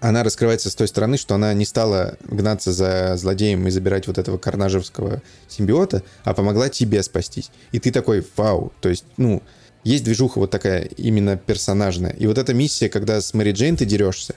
она 0.00 0.22
раскрывается 0.22 0.70
с 0.70 0.74
той 0.74 0.88
стороны, 0.88 1.16
что 1.16 1.34
она 1.34 1.52
не 1.54 1.64
стала 1.64 2.16
гнаться 2.22 2.72
за 2.72 3.16
злодеем 3.16 3.66
и 3.66 3.70
забирать 3.70 4.06
вот 4.06 4.18
этого 4.18 4.38
карнажевского 4.38 5.22
симбиота, 5.48 6.02
а 6.24 6.34
помогла 6.34 6.68
тебе 6.68 7.02
спастись. 7.02 7.50
И 7.72 7.80
ты 7.80 7.90
такой, 7.90 8.24
вау, 8.36 8.72
то 8.80 8.88
есть, 8.88 9.04
ну, 9.16 9.42
есть 9.84 10.04
движуха 10.04 10.38
вот 10.38 10.50
такая 10.50 10.84
именно 10.96 11.36
персонажная. 11.36 12.12
И 12.12 12.26
вот 12.26 12.38
эта 12.38 12.54
миссия, 12.54 12.88
когда 12.88 13.20
с 13.20 13.34
Мэри 13.34 13.52
Джейн 13.52 13.76
ты 13.76 13.84
дерешься, 13.84 14.34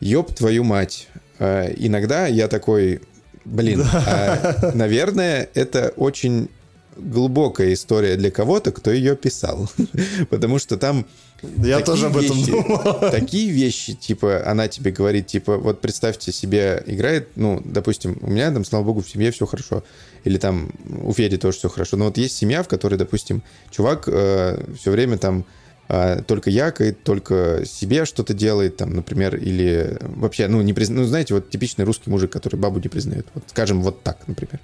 ёб 0.00 0.32
твою 0.34 0.64
мать. 0.64 1.08
Э, 1.38 1.72
иногда 1.76 2.26
я 2.26 2.48
такой, 2.48 3.02
блин, 3.44 3.84
а, 3.92 4.70
наверное, 4.74 5.48
это 5.54 5.92
очень 5.96 6.48
глубокая 6.96 7.72
история 7.72 8.16
для 8.16 8.30
кого-то, 8.30 8.72
кто 8.72 8.90
ее 8.90 9.16
писал. 9.16 9.68
Потому 10.30 10.58
что 10.58 10.76
там 10.76 11.06
я 11.58 11.80
тоже 11.80 12.06
об 12.06 12.16
этом 12.16 12.36
вещи, 12.36 12.50
думал. 12.50 13.00
Такие 13.10 13.50
вещи, 13.50 13.94
типа, 13.94 14.42
она 14.46 14.68
тебе 14.68 14.90
говорит, 14.90 15.26
типа, 15.26 15.58
вот 15.58 15.80
представьте 15.80 16.32
себе, 16.32 16.82
играет, 16.86 17.28
ну, 17.36 17.60
допустим, 17.64 18.18
у 18.22 18.30
меня 18.30 18.50
там, 18.50 18.64
слава 18.64 18.84
богу, 18.84 19.02
в 19.02 19.08
семье 19.08 19.30
все 19.30 19.46
хорошо. 19.46 19.84
Или 20.24 20.38
там 20.38 20.70
у 21.02 21.12
Феди 21.12 21.36
тоже 21.36 21.58
все 21.58 21.68
хорошо. 21.68 21.96
Но 21.96 22.06
вот 22.06 22.16
есть 22.16 22.36
семья, 22.36 22.62
в 22.62 22.68
которой, 22.68 22.96
допустим, 22.96 23.42
чувак 23.70 24.04
э, 24.06 24.64
все 24.78 24.90
время 24.90 25.18
там 25.18 25.44
э, 25.88 26.22
только 26.26 26.50
якает, 26.50 27.02
только 27.04 27.62
себе 27.66 28.04
что-то 28.04 28.32
делает, 28.32 28.76
там, 28.76 28.94
например, 28.94 29.36
или 29.36 29.98
вообще, 30.00 30.48
ну, 30.48 30.62
не 30.62 30.72
призна... 30.72 31.00
ну, 31.00 31.04
знаете, 31.04 31.34
вот 31.34 31.50
типичный 31.50 31.84
русский 31.84 32.10
мужик, 32.10 32.32
который 32.32 32.56
бабу 32.56 32.80
не 32.80 32.88
признает. 32.88 33.26
Вот, 33.34 33.44
скажем, 33.48 33.82
вот 33.82 34.02
так, 34.02 34.26
например. 34.26 34.60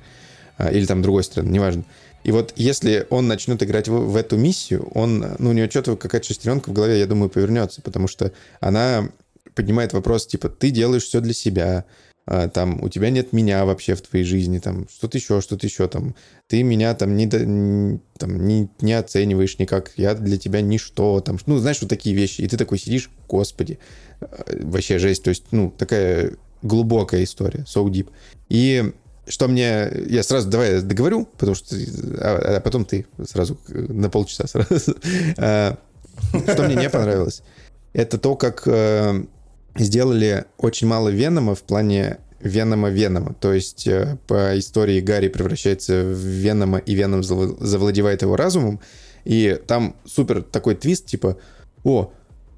А, 0.60 0.70
или 0.70 0.84
там 0.84 1.00
другой 1.00 1.24
стороны, 1.24 1.50
неважно. 1.50 1.84
И 2.24 2.32
вот 2.32 2.52
если 2.56 3.06
он 3.10 3.28
начнет 3.28 3.62
играть 3.62 3.88
в, 3.88 3.92
в 3.92 4.16
эту 4.16 4.36
миссию, 4.36 4.88
он, 4.94 5.24
ну, 5.38 5.50
у 5.50 5.52
него 5.52 5.70
что-то 5.70 5.96
какая-то 5.96 6.26
шестеренка 6.26 6.70
в 6.70 6.72
голове, 6.72 6.98
я 6.98 7.06
думаю, 7.06 7.30
повернется, 7.30 7.82
потому 7.82 8.08
что 8.08 8.32
она 8.60 9.10
поднимает 9.54 9.92
вопрос, 9.92 10.26
типа, 10.26 10.48
ты 10.48 10.70
делаешь 10.70 11.04
все 11.04 11.20
для 11.20 11.32
себя, 11.32 11.84
а, 12.26 12.48
там, 12.48 12.82
у 12.82 12.88
тебя 12.88 13.10
нет 13.10 13.32
меня 13.32 13.64
вообще 13.64 13.94
в 13.94 14.02
твоей 14.02 14.24
жизни, 14.24 14.58
там, 14.58 14.86
что-то 14.88 15.18
еще, 15.18 15.40
что-то 15.40 15.66
еще, 15.66 15.88
там, 15.88 16.14
ты 16.46 16.62
меня 16.62 16.94
там 16.94 17.16
не, 17.16 17.26
там, 17.26 18.46
не, 18.46 18.68
не 18.80 18.92
оцениваешь 18.92 19.58
никак, 19.58 19.92
я 19.96 20.14
для 20.14 20.38
тебя 20.38 20.60
ничто, 20.60 21.20
там, 21.20 21.38
ну, 21.46 21.58
знаешь, 21.58 21.80
вот 21.80 21.90
такие 21.90 22.14
вещи, 22.14 22.42
и 22.42 22.48
ты 22.48 22.56
такой 22.56 22.78
сидишь, 22.78 23.10
господи, 23.28 23.78
а, 24.20 24.44
вообще 24.62 24.98
жесть, 24.98 25.24
то 25.24 25.30
есть, 25.30 25.44
ну, 25.50 25.72
такая 25.76 26.34
глубокая 26.62 27.24
история, 27.24 27.64
so 27.66 27.84
deep. 27.86 28.08
И 28.48 28.92
что 29.28 29.48
мне... 29.48 29.90
Я 30.08 30.22
сразу 30.22 30.48
давай 30.48 30.80
договорю, 30.82 31.26
потому 31.36 31.54
что... 31.54 31.76
А, 32.18 32.56
а 32.56 32.60
потом 32.60 32.84
ты 32.84 33.06
сразу 33.26 33.58
на 33.68 34.10
полчаса 34.10 34.46
сразу. 34.46 34.96
А, 35.38 35.76
что 36.52 36.62
мне 36.64 36.74
не 36.74 36.90
понравилось? 36.90 37.42
Это 37.92 38.18
то, 38.18 38.36
как 38.36 38.62
э, 38.66 39.24
сделали 39.76 40.44
очень 40.58 40.86
мало 40.86 41.08
Венома 41.08 41.54
в 41.54 41.62
плане 41.62 42.18
Венома-Венома. 42.40 43.34
То 43.34 43.52
есть 43.52 43.86
э, 43.86 44.18
по 44.26 44.58
истории 44.58 45.00
Гарри 45.00 45.28
превращается 45.28 46.02
в 46.04 46.18
Венома, 46.18 46.78
и 46.78 46.94
Веном 46.94 47.22
завладевает 47.22 48.22
его 48.22 48.36
разумом. 48.36 48.80
И 49.24 49.60
там 49.66 49.96
супер 50.06 50.42
такой 50.42 50.74
твист, 50.74 51.06
типа, 51.06 51.36
о, 51.84 52.12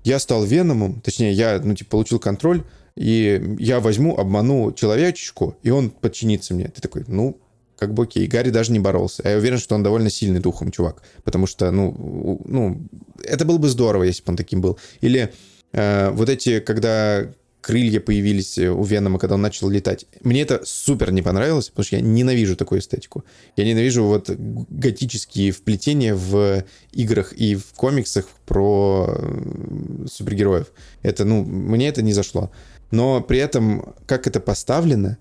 я 0.05 0.19
стал 0.19 0.45
Веномом, 0.45 1.01
точнее, 1.01 1.33
я, 1.33 1.61
ну, 1.63 1.75
типа, 1.75 1.91
получил 1.91 2.19
контроль, 2.19 2.63
и 2.97 3.57
я 3.59 3.81
возьму, 3.81 4.17
обману 4.17 4.73
человечечку, 4.73 5.57
и 5.63 5.71
он 5.71 5.91
подчинится 5.91 6.55
мне. 6.55 6.69
Ты 6.69 6.81
такой, 6.81 7.05
ну, 7.09 7.39
как 7.83 7.95
бы 7.95 8.05
окей. 8.05 8.27
Гарри 8.27 8.51
даже 8.51 8.71
не 8.71 8.79
боролся. 8.79 9.23
А 9.25 9.31
я 9.31 9.39
уверен, 9.39 9.59
что 9.59 9.75
он 9.75 9.83
довольно 9.83 10.11
сильный 10.11 10.41
духом 10.41 10.71
чувак. 10.71 11.03
Потому 11.25 11.47
что, 11.47 11.71
ну, 11.71 12.41
ну 12.45 12.81
это 13.25 13.45
было 13.45 13.59
бы 13.59 13.69
здорово, 13.69 14.05
если 14.05 14.23
бы 14.23 14.31
он 14.31 14.37
таким 14.37 14.61
был. 14.61 14.79
Или 15.01 15.33
э, 15.73 16.11
вот 16.11 16.29
эти, 16.29 16.61
когда 16.61 17.27
крылья 17.61 18.01
появились 18.01 18.59
у 18.59 18.83
Венома, 18.83 19.19
когда 19.19 19.37
он 19.37 19.43
начал 19.43 19.71
летать. 19.71 20.07
Мне 20.23 20.43
это 20.43 20.61
супер 20.65 21.13
не 21.13 21.23
понравилось, 21.23 21.71
потому 21.71 21.85
что 21.85 21.97
я 21.97 22.03
ненавижу 22.03 22.57
такую 22.57 22.81
эстетику. 22.81 23.25
Я 23.57 23.65
ненавижу 23.65 24.05
вот 24.05 24.29
готические 24.29 25.53
вплетения 25.53 26.15
в 26.15 26.65
играх 26.93 27.33
и 27.33 27.55
в 27.55 27.73
комиксах 27.75 28.29
про 28.47 29.07
э, 29.09 30.07
супергероев. 30.11 30.73
Это, 31.03 31.25
ну, 31.25 31.45
мне 31.45 31.89
это 31.89 32.03
не 32.03 32.13
зашло 32.13 32.51
но 32.93 33.21
при 33.21 33.39
этом, 33.39 33.95
как 34.07 34.29
это 34.29 34.39
поставлено, 34.39 35.19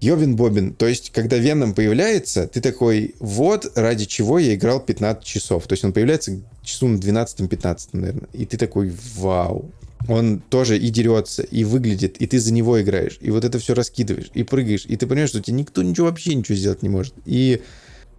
Йовин 0.00 0.34
Бобин. 0.34 0.72
То 0.74 0.86
есть, 0.86 1.10
когда 1.10 1.36
Веном 1.36 1.74
появляется, 1.74 2.48
ты 2.48 2.60
такой, 2.60 3.14
вот 3.20 3.70
ради 3.76 4.04
чего 4.04 4.38
я 4.38 4.54
играл 4.54 4.80
15 4.80 5.22
часов. 5.22 5.66
То 5.66 5.74
есть 5.74 5.84
он 5.84 5.92
появляется 5.92 6.40
часу 6.62 6.88
на 6.88 6.96
12-15, 6.96 7.88
наверное. 7.92 8.28
И 8.32 8.46
ты 8.46 8.56
такой, 8.56 8.92
вау. 9.16 9.70
он 10.08 10.40
тоже 10.40 10.78
и 10.78 10.88
дерется, 10.90 11.42
и 11.42 11.64
выглядит, 11.64 12.16
и 12.20 12.26
ты 12.26 12.40
за 12.40 12.52
него 12.52 12.80
играешь, 12.80 13.18
и 13.20 13.30
вот 13.30 13.44
это 13.44 13.60
все 13.60 13.74
раскидываешь, 13.74 14.30
и 14.34 14.42
прыгаешь, 14.42 14.86
и 14.86 14.96
ты 14.96 15.06
понимаешь, 15.06 15.28
что 15.28 15.40
тебе 15.40 15.58
никто 15.58 15.82
ничего 15.82 16.08
вообще 16.08 16.34
ничего 16.34 16.56
сделать 16.56 16.82
не 16.82 16.88
может. 16.88 17.14
И, 17.24 17.62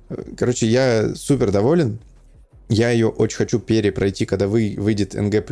э, 0.10 0.24
короче, 0.38 0.68
я 0.68 1.16
супер 1.16 1.52
доволен. 1.52 2.00
Я 2.70 2.92
ее 2.92 3.08
очень 3.08 3.38
хочу 3.38 3.60
перепройти, 3.60 4.26
когда 4.26 4.48
вы, 4.48 4.76
выйдет 4.78 5.16
NG+, 5.16 5.44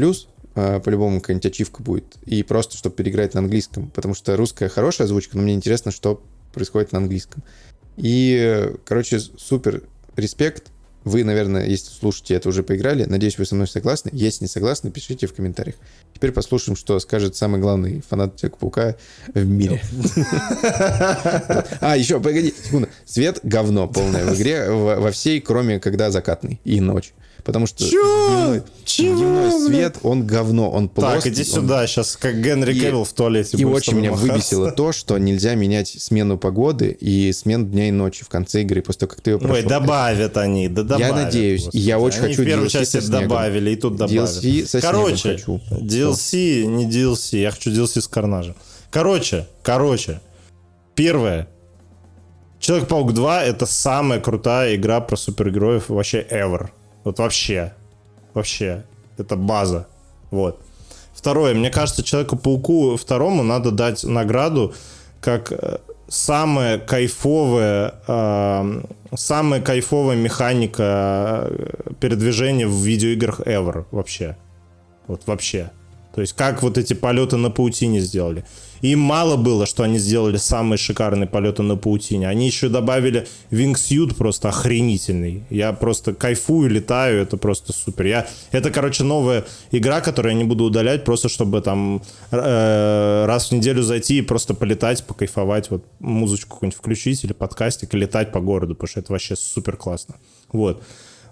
по-любому 0.53 1.22
какая-нибудь 1.22 1.45
ачивка 1.45 1.82
будет, 1.82 2.18
и 2.26 2.44
просто, 2.44 2.78
чтобы 2.78 2.95
переиграть 2.95 3.34
на 3.34 3.40
английском, 3.40 3.90
потому 3.90 4.14
что 4.14 4.36
русская 4.36 4.69
хорошая 4.69 5.06
озвучка, 5.06 5.38
но 5.38 5.44
мне 5.44 5.53
интересно, 5.53 5.91
что 5.91 6.22
происходит 6.53 6.91
на 6.91 6.99
английском. 6.99 7.44
И, 7.98 8.72
короче, 8.86 9.19
супер 9.19 9.84
респект, 10.15 10.72
вы, 11.03 11.23
наверное, 11.23 11.65
если 11.65 11.90
слушаете 11.90 12.36
это, 12.36 12.49
уже 12.49 12.61
поиграли. 12.61 13.06
Надеюсь, 13.06 13.38
вы 13.40 13.45
со 13.45 13.56
мной 13.56 13.68
согласны. 13.68 14.11
Если 14.14 14.44
не 14.44 14.48
согласны, 14.48 14.91
пишите 14.91 15.26
в 15.26 15.34
комментариях. 15.34 15.76
Теперь 16.14 16.32
послушаем, 16.32 16.76
что 16.76 16.99
скажет 16.99 17.36
самый 17.36 17.60
главный 17.60 18.02
фанат 18.07 18.36
Человека-паука 18.36 18.98
в 19.34 19.45
мире. 19.45 19.82
А, 21.80 21.98
еще, 21.98 22.19
погоди, 22.19 22.53
секунду. 22.64 22.88
Свет— 23.06 23.40
говно 23.44 23.88
полное 23.88 24.26
в 24.26 24.36
игре, 24.36 24.69
во 24.69 25.11
всей, 25.11 25.41
кроме 25.41 25.80
когда 25.80 26.11
закатный 26.11 26.61
и 26.65 26.80
ночь. 26.80 27.14
Потому 27.44 27.66
что 27.66 27.80
дневной, 27.80 28.64
дневной 28.86 29.68
свет, 29.68 29.98
он 30.04 30.26
говно, 30.26 30.70
он 30.70 30.90
плоский. 30.90 31.30
Так, 31.30 31.34
иди 31.34 31.44
сюда, 31.44 31.88
сейчас 31.88 32.16
как 32.18 32.42
Генри 32.42 32.74
Кевилл 32.74 33.04
в 33.04 33.14
туалете. 33.14 33.58
И 33.58 33.66
очень 33.66 33.98
меня 33.98 34.12
выбесило 34.12 34.72
то, 34.72 34.92
что 34.92 35.18
нельзя 35.18 35.56
менять 35.56 35.88
смену 35.88 36.38
погоды 36.38 36.92
и 37.00 37.32
смену 37.34 37.66
дня 37.66 37.88
и 37.88 37.92
ночи 37.92 38.24
в 38.24 38.30
конце 38.30 38.62
игры, 38.62 38.82
после 38.82 39.00
того, 39.02 39.12
как 39.12 39.22
ты 39.22 39.32
ее 39.32 39.40
прошел. 39.40 39.56
Ой, 39.56 39.64
добавят 39.64 40.38
они, 40.38 40.68
да 40.68 40.84
добавят. 40.84 41.08
Я 41.08 41.24
надеюсь, 41.24 41.66
господи. 41.66 41.84
я 41.84 42.00
очень 42.00 42.20
они 42.20 42.28
хочу 42.30 42.42
в 42.42 42.46
первой 42.46 42.68
DLC 42.68 42.86
снегом. 43.02 43.22
добавили, 43.22 43.72
и 43.72 43.76
тут 43.76 43.96
добавят. 43.96 44.30
DLC 44.30 44.68
со 44.68 44.82
Короче, 44.82 45.32
хочу. 45.34 45.62
DLC, 45.72 46.66
не 46.66 46.90
DLC, 46.90 47.40
я 47.40 47.52
хочу 47.52 47.72
DLC 47.72 48.02
с 48.02 48.08
Карнажем. 48.08 48.56
Короче, 48.92 49.48
короче, 49.64 50.22
первое. 50.96 51.48
Человек-паук 52.60 53.14
2 53.14 53.44
это 53.44 53.66
самая 53.66 54.20
крутая 54.20 54.76
игра 54.76 55.02
про 55.02 55.16
супергероев 55.16 55.90
вообще 55.90 56.26
ever. 56.30 56.70
Вот 57.03 57.19
вообще. 57.19 57.73
Вообще. 58.34 58.86
Это 59.18 59.36
база. 59.36 59.88
Вот. 60.30 60.61
Второе. 61.14 61.53
Мне 61.53 61.69
кажется, 61.69 62.03
Человеку-пауку 62.03 62.95
второму 62.98 63.44
надо 63.44 63.72
дать 63.72 64.03
награду 64.03 64.73
как 65.19 65.52
самая 66.11 66.78
кайфовая, 66.78 67.95
э, 68.06 68.82
самая 69.15 69.61
кайфовая 69.61 70.18
механика 70.18 71.48
э, 71.49 71.94
передвижения 71.99 72.68
в 72.68 72.73
видеоиграх 72.73 73.40
ever 73.41 73.86
вообще. 73.91 74.36
Вот 75.07 75.22
вообще. 75.26 75.72
То 76.14 76.19
есть 76.19 76.34
как 76.34 76.61
вот 76.64 76.78
эти 76.78 76.94
полеты 76.94 77.38
на 77.38 77.49
паутине 77.49 78.02
сделали. 78.02 78.45
Им 78.82 78.99
мало 78.99 79.38
было, 79.38 79.66
что 79.66 79.84
они 79.84 79.99
сделали 79.99 80.38
самые 80.38 80.78
шикарные 80.78 81.28
полеты 81.28 81.62
на 81.64 81.78
паутине. 81.78 82.28
Они 82.28 82.48
еще 82.48 82.70
добавили 82.70 83.28
Wingsuit 83.52 84.16
просто 84.16 84.49
охренительный. 84.49 85.44
Я 85.49 85.74
просто 85.74 86.14
кайфую, 86.14 86.70
летаю, 86.70 87.22
это 87.22 87.38
просто 87.38 87.74
супер. 87.74 88.06
Я... 88.06 88.28
Это, 88.52 88.72
короче, 88.72 89.03
новая 89.03 89.45
игра, 89.72 90.02
которую 90.02 90.34
я 90.34 90.38
не 90.38 90.45
буду 90.45 90.64
удалять, 90.64 91.03
просто 91.03 91.30
чтобы 91.30 91.62
там 91.62 92.02
э, 92.32 93.26
раз 93.26 93.49
в 93.49 93.52
неделю 93.52 93.84
зайти 93.84 94.18
и 94.18 94.22
просто 94.22 94.53
полетать, 94.53 95.03
покайфовать, 95.03 95.70
вот 95.70 95.86
музычку 95.99 96.56
какую-нибудь 96.56 96.78
включить 96.78 97.24
или 97.24 97.34
подкастик 97.34 97.94
и 97.94 97.98
летать 97.98 98.32
по 98.32 98.40
городу, 98.40 98.74
потому 98.76 98.88
что 98.88 98.99
это 98.99 99.12
вообще 99.12 99.36
супер 99.36 99.78
классно. 99.78 100.16
Вот. 100.52 100.82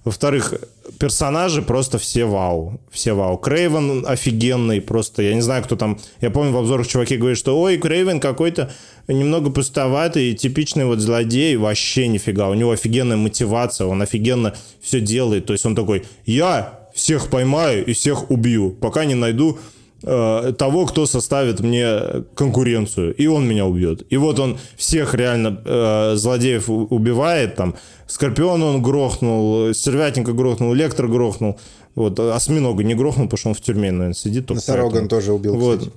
Во-вторых, 0.05 0.53
персонажи 0.97 1.61
просто 1.61 1.97
все 1.97 2.25
вау. 2.25 2.79
Все 2.91 3.13
вау. 3.13 3.37
Крейвен 3.37 4.05
офигенный, 4.07 4.81
просто, 4.81 5.21
я 5.21 5.33
не 5.33 5.41
знаю, 5.41 5.63
кто 5.63 5.75
там... 5.75 5.99
Я 6.21 6.29
помню, 6.29 6.51
в 6.51 6.57
обзорах 6.57 6.87
чуваки 6.87 7.17
говорят, 7.17 7.37
что 7.37 7.59
ой, 7.59 7.77
Крейвен 7.77 8.19
какой-то 8.19 8.71
немного 9.07 9.49
пустоватый, 9.49 10.33
типичный 10.33 10.85
вот 10.85 10.99
злодей. 10.99 11.55
Вообще 11.57 12.07
нифига. 12.07 12.49
У 12.49 12.53
него 12.53 12.71
офигенная 12.71 13.17
мотивация, 13.17 13.87
он 13.87 14.01
офигенно 14.01 14.55
все 14.81 14.99
делает. 15.01 15.45
То 15.45 15.53
есть 15.53 15.65
он 15.65 15.75
такой, 15.75 16.05
я 16.25 16.79
всех 16.93 17.29
поймаю 17.29 17.85
и 17.85 17.93
всех 17.93 18.31
убью, 18.31 18.71
пока 18.71 19.05
не 19.05 19.15
найду 19.15 19.59
того, 20.01 20.85
кто 20.85 21.05
составит 21.05 21.59
мне 21.59 22.23
конкуренцию, 22.35 23.13
и 23.15 23.27
он 23.27 23.47
меня 23.47 23.65
убьет. 23.65 24.03
И 24.09 24.17
вот 24.17 24.39
он 24.39 24.57
всех 24.77 25.13
реально 25.13 25.61
э, 25.65 26.15
злодеев 26.15 26.69
убивает, 26.69 27.55
там, 27.55 27.75
Скорпиона 28.07 28.65
он 28.65 28.81
грохнул, 28.81 29.73
Сервятника 29.73 30.33
грохнул, 30.33 30.73
Лектор 30.73 31.07
грохнул, 31.07 31.59
вот, 31.95 32.19
а 32.19 32.35
Осьминога 32.35 32.83
не 32.83 32.95
грохнул, 32.95 33.25
потому 33.27 33.37
что 33.37 33.49
он 33.49 33.55
в 33.55 33.61
тюрьме, 33.61 33.91
наверное, 33.91 34.13
сидит. 34.13 34.47
только 34.47 34.55
Носорога 34.61 34.85
он 34.85 34.91
поэтому. 34.91 35.09
тоже 35.09 35.33
убил, 35.33 35.55
Вот. 35.57 35.79
кстати. 35.79 35.95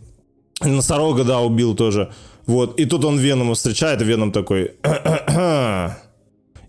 Носорога, 0.69 1.25
да, 1.25 1.41
убил 1.41 1.75
тоже. 1.75 2.11
Вот. 2.47 2.79
И 2.81 2.85
тут 2.87 3.05
он 3.05 3.19
Венома 3.19 3.55
встречает, 3.55 4.03
и 4.03 4.05
Веном 4.05 4.33
такой... 4.33 4.73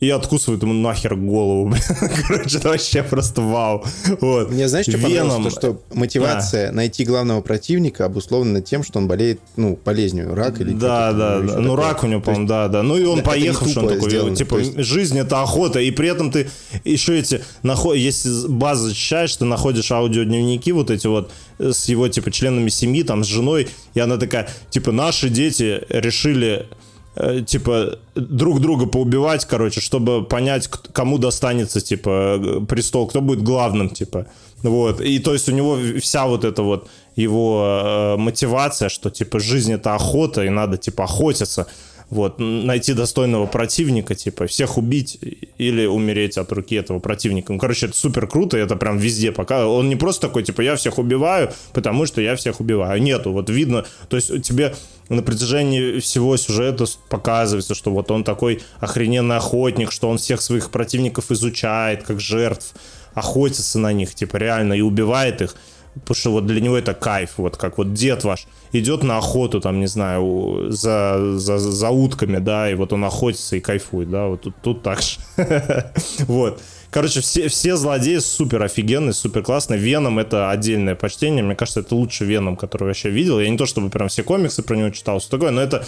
И 0.03 0.09
откусывает 0.09 0.61
ему 0.61 0.73
нахер 0.73 1.15
голову. 1.15 1.69
блин. 1.69 1.81
Короче, 2.27 2.57
это 2.57 2.67
вообще 2.67 3.03
просто 3.03 3.41
вау. 3.41 3.85
Вот. 4.19 4.51
Мне 4.51 4.67
знаешь, 4.67 4.85
что 4.85 4.97
понравилось? 4.97 5.23
Веном. 5.23 5.43
То, 5.45 5.49
что 5.49 5.81
мотивация 5.93 6.73
найти 6.73 7.05
главного 7.05 7.39
противника 7.39 8.03
обусловлена 8.03 8.59
тем, 8.59 8.83
что 8.83 8.99
он 8.99 9.07
болеет, 9.07 9.39
ну, 9.55 9.79
болезнью, 9.85 10.35
рак 10.35 10.59
или 10.59 10.73
Да, 10.73 11.13
да, 11.13 11.39
да. 11.39 11.57
Ну, 11.59 11.77
рак 11.77 12.03
у 12.03 12.07
него, 12.07 12.19
по-моему, 12.19 12.47
да, 12.47 12.67
да. 12.67 12.83
Ну, 12.83 12.97
и 12.97 13.05
он 13.05 13.15
не 13.17 13.21
поехал, 13.21 13.65
что 13.65 13.79
он 13.79 13.87
такой, 13.87 14.09
сделано, 14.09 14.35
типа, 14.35 14.57
есть- 14.57 14.77
жизнь 14.77 15.17
это 15.17 15.41
охота, 15.41 15.79
и 15.79 15.89
при 15.91 16.09
этом 16.09 16.31
ты 16.31 16.49
еще 16.83 17.17
эти, 17.17 17.41
наход... 17.61 17.95
если 17.95 18.49
база 18.49 18.89
защищаешь, 18.89 19.33
ты 19.37 19.45
находишь 19.45 19.89
аудиодневники 19.89 20.73
вот 20.73 20.91
эти 20.91 21.07
вот 21.07 21.31
э, 21.59 21.71
с 21.71 21.85
его, 21.85 22.09
типа, 22.09 22.29
членами 22.29 22.67
семьи, 22.67 23.03
там, 23.03 23.23
с 23.23 23.27
женой, 23.27 23.69
и 23.93 24.01
она 24.01 24.17
такая, 24.17 24.49
типа, 24.69 24.91
наши 24.91 25.29
дети 25.29 25.81
решили 25.87 26.67
типа 27.15 27.99
друг 28.15 28.59
друга 28.59 28.87
поубивать, 28.87 29.45
короче, 29.45 29.81
чтобы 29.81 30.23
понять, 30.23 30.67
кому 30.67 31.17
достанется, 31.17 31.79
типа, 31.81 32.09
э, 32.09 32.65
престол, 32.67 33.07
кто 33.07 33.21
будет 33.21 33.43
главным, 33.43 33.89
типа. 33.89 34.25
Вот. 34.63 35.01
И 35.01 35.19
то 35.19 35.33
есть 35.33 35.49
у 35.49 35.51
него 35.51 35.77
вся 35.99 36.25
вот 36.25 36.43
эта 36.43 36.63
вот 36.63 36.87
его 37.15 38.15
э, 38.15 38.17
мотивация, 38.17 38.89
что, 38.89 39.09
типа, 39.09 39.39
жизнь 39.39 39.73
это 39.73 39.95
охота, 39.95 40.43
и 40.43 40.49
надо, 40.49 40.77
типа, 40.77 41.03
охотиться. 41.03 41.67
Вот, 42.13 42.35
найти 42.37 42.93
достойного 42.93 43.47
противника, 43.47 44.13
типа, 44.13 44.45
всех 44.45 44.77
убить 44.77 45.17
или 45.57 45.87
умереть 45.87 46.37
от 46.37 46.51
руки 46.51 46.75
этого 46.75 46.99
противника. 46.99 47.51
Ну, 47.51 47.57
короче, 47.57 47.87
это 47.87 47.95
супер 47.95 48.27
круто, 48.27 48.55
это 48.55 48.75
прям 48.75 48.99
везде 48.99 49.31
пока. 49.31 49.67
Он 49.67 49.89
не 49.89 49.95
просто 49.95 50.27
такой, 50.27 50.43
типа, 50.43 50.61
я 50.61 50.75
всех 50.75 50.99
убиваю, 50.99 51.51
потому 51.73 52.05
что 52.05 52.21
я 52.21 52.35
всех 52.35 52.59
убиваю. 52.59 53.01
Нету, 53.01 53.31
вот 53.31 53.49
видно, 53.49 53.87
то 54.09 54.15
есть 54.15 54.43
тебе 54.43 54.75
на 55.09 55.23
протяжении 55.23 55.99
всего 56.01 56.37
сюжета 56.37 56.85
показывается, 57.09 57.73
что 57.73 57.89
вот 57.89 58.11
он 58.11 58.23
такой 58.23 58.61
охрененный 58.79 59.37
охотник, 59.37 59.91
что 59.91 60.07
он 60.07 60.19
всех 60.19 60.43
своих 60.43 60.69
противников 60.69 61.31
изучает, 61.31 62.03
как 62.03 62.19
жертв, 62.19 62.75
охотится 63.15 63.79
на 63.79 63.91
них, 63.91 64.13
типа, 64.13 64.37
реально, 64.37 64.73
и 64.73 64.81
убивает 64.81 65.41
их. 65.41 65.55
Потому 65.93 66.15
что 66.15 66.31
вот 66.31 66.45
для 66.45 66.59
него 66.59 66.77
это 66.77 66.93
кайф, 66.93 67.33
вот 67.37 67.57
как 67.57 67.77
вот 67.77 67.93
дед 67.93 68.23
ваш 68.23 68.47
идет 68.71 69.03
на 69.03 69.17
охоту, 69.17 69.61
там, 69.61 69.79
не 69.79 69.87
знаю, 69.87 70.67
за, 70.69 71.37
за, 71.37 71.59
за 71.59 71.89
утками, 71.89 72.39
да, 72.39 72.69
и 72.69 72.73
вот 72.73 72.93
он 72.93 73.05
охотится 73.05 73.55
и 73.55 73.59
кайфует, 73.59 74.09
да, 74.09 74.27
вот 74.27 74.41
тут, 74.41 74.55
тут 74.61 74.81
так 74.81 75.01
же. 75.01 75.17
Вот. 76.27 76.61
Короче, 76.89 77.21
все, 77.21 77.47
все 77.47 77.75
злодеи 77.75 78.19
супер 78.19 78.61
офигенные, 78.61 79.13
супер 79.13 79.41
классные. 79.41 79.79
Веном 79.79 80.19
это 80.19 80.51
отдельное 80.51 80.93
почтение. 80.93 81.43
Мне 81.43 81.55
кажется, 81.55 81.79
это 81.79 81.95
лучший 81.95 82.27
Веном, 82.27 82.55
который 82.55 82.83
я 82.83 82.87
вообще 82.89 83.09
видел. 83.09 83.39
Я 83.39 83.49
не 83.49 83.57
то 83.57 83.65
чтобы 83.65 83.89
прям 83.89 84.09
все 84.09 84.21
комиксы 84.21 84.61
про 84.61 84.75
него 84.75 84.91
читал, 84.91 85.17
все 85.17 85.29
такое, 85.29 85.49
но 85.49 85.59
это 85.59 85.87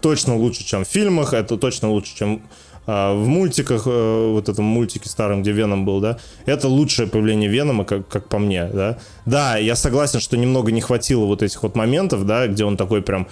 точно 0.00 0.36
лучше, 0.36 0.64
чем 0.64 0.84
в 0.84 0.88
фильмах, 0.88 1.32
это 1.32 1.56
точно 1.56 1.88
лучше, 1.88 2.14
чем 2.14 2.42
а, 2.86 3.14
в 3.14 3.26
мультиках, 3.26 3.84
э, 3.86 4.30
вот 4.32 4.48
этом 4.48 4.64
мультике 4.64 5.08
старом, 5.08 5.42
где 5.42 5.52
Веном 5.52 5.84
был, 5.84 6.00
да, 6.00 6.18
это 6.44 6.68
лучшее 6.68 7.08
появление 7.08 7.48
Венома, 7.48 7.84
как, 7.84 8.06
как 8.08 8.28
по 8.28 8.38
мне, 8.38 8.66
да. 8.66 8.98
Да, 9.24 9.56
я 9.56 9.74
согласен, 9.74 10.20
что 10.20 10.36
немного 10.36 10.70
не 10.70 10.80
хватило 10.80 11.24
вот 11.24 11.42
этих 11.42 11.62
вот 11.62 11.76
моментов, 11.76 12.26
да, 12.26 12.46
где 12.46 12.64
он 12.64 12.76
такой 12.76 13.00
прям 13.00 13.26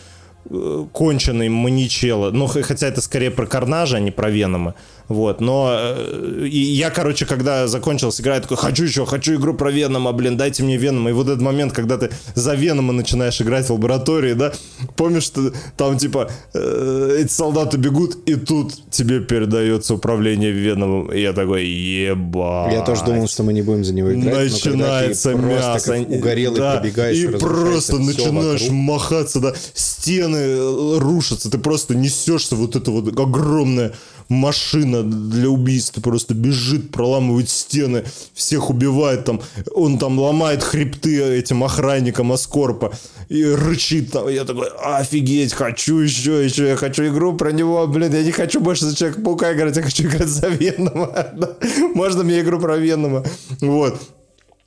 э, 0.48 0.86
конченый 0.92 1.50
маничело. 1.50 2.30
Ну, 2.30 2.46
хотя 2.46 2.86
это 2.86 3.02
скорее 3.02 3.30
про 3.30 3.46
Карнажа, 3.46 3.98
а 3.98 4.00
не 4.00 4.10
про 4.10 4.30
Венома. 4.30 4.74
Вот, 5.12 5.42
но 5.42 5.70
э, 5.74 6.46
и 6.50 6.58
я, 6.58 6.90
короче, 6.90 7.26
когда 7.26 7.66
закончилась 7.66 8.18
игра, 8.20 8.36
я 8.36 8.40
такой, 8.40 8.56
хочу 8.56 8.84
еще, 8.84 9.04
хочу 9.04 9.34
игру 9.34 9.52
про 9.52 9.70
Венома, 9.70 10.12
блин, 10.12 10.38
дайте 10.38 10.62
мне 10.62 10.78
Венома. 10.78 11.10
И 11.10 11.12
вот 11.12 11.28
этот 11.28 11.42
момент, 11.42 11.74
когда 11.74 11.98
ты 11.98 12.10
за 12.34 12.54
Венома 12.54 12.94
начинаешь 12.94 13.40
играть 13.42 13.68
в 13.68 13.72
лаборатории, 13.72 14.32
да, 14.32 14.52
помнишь, 14.96 15.24
что 15.24 15.52
там, 15.76 15.98
типа, 15.98 16.30
э, 16.54 17.18
эти 17.20 17.30
солдаты 17.30 17.76
бегут, 17.76 18.26
и 18.26 18.36
тут 18.36 18.72
тебе 18.90 19.20
передается 19.20 19.94
управление 19.94 20.50
Веномом. 20.50 21.12
И 21.12 21.20
я 21.20 21.34
такой, 21.34 21.66
ебать. 21.66 22.72
Я 22.72 22.80
тоже 22.80 23.04
думал, 23.04 23.28
что 23.28 23.42
мы 23.42 23.52
не 23.52 23.60
будем 23.62 23.84
за 23.84 23.92
него 23.92 24.14
играть. 24.14 24.50
Начинается 24.50 25.34
мясо. 25.34 25.94
угорелый 26.08 26.58
да, 26.58 26.76
пробегаешь, 26.76 27.18
и 27.18 27.26
просто 27.28 27.98
начинаешь 27.98 28.62
вокруг. 28.62 28.78
махаться, 28.78 29.40
да, 29.40 29.52
стены 29.74 30.36
э, 30.36 30.98
рушатся, 30.98 31.50
ты 31.50 31.58
просто 31.58 31.94
несешься 31.94 32.56
вот 32.56 32.76
это 32.76 32.90
вот 32.90 33.08
огромное 33.18 33.92
машина 34.28 35.02
для 35.02 35.48
убийства 35.48 36.00
просто 36.00 36.34
бежит, 36.34 36.90
проламывает 36.90 37.48
стены, 37.48 38.04
всех 38.34 38.70
убивает 38.70 39.24
там, 39.24 39.40
он 39.74 39.98
там 39.98 40.18
ломает 40.18 40.62
хребты 40.62 41.22
этим 41.22 41.64
охранникам 41.64 42.32
Аскорпа 42.32 42.92
и 43.28 43.44
рычит 43.44 44.12
там. 44.12 44.28
Я 44.28 44.44
такой, 44.44 44.68
офигеть, 44.82 45.52
хочу 45.52 45.98
еще, 45.98 46.44
еще, 46.44 46.68
я 46.68 46.76
хочу 46.76 47.06
игру 47.06 47.34
про 47.34 47.52
него, 47.52 47.86
блин, 47.86 48.12
я 48.12 48.22
не 48.22 48.32
хочу 48.32 48.60
больше 48.60 48.86
за 48.86 48.96
Человека-паука 48.96 49.52
играть, 49.54 49.76
я 49.76 49.82
хочу 49.82 50.04
играть 50.04 50.28
за 50.28 50.48
Венома. 50.48 51.12
Можно 51.94 52.24
мне 52.24 52.40
игру 52.40 52.58
про 52.58 52.76
Венома? 52.76 53.24
Вот. 53.60 54.00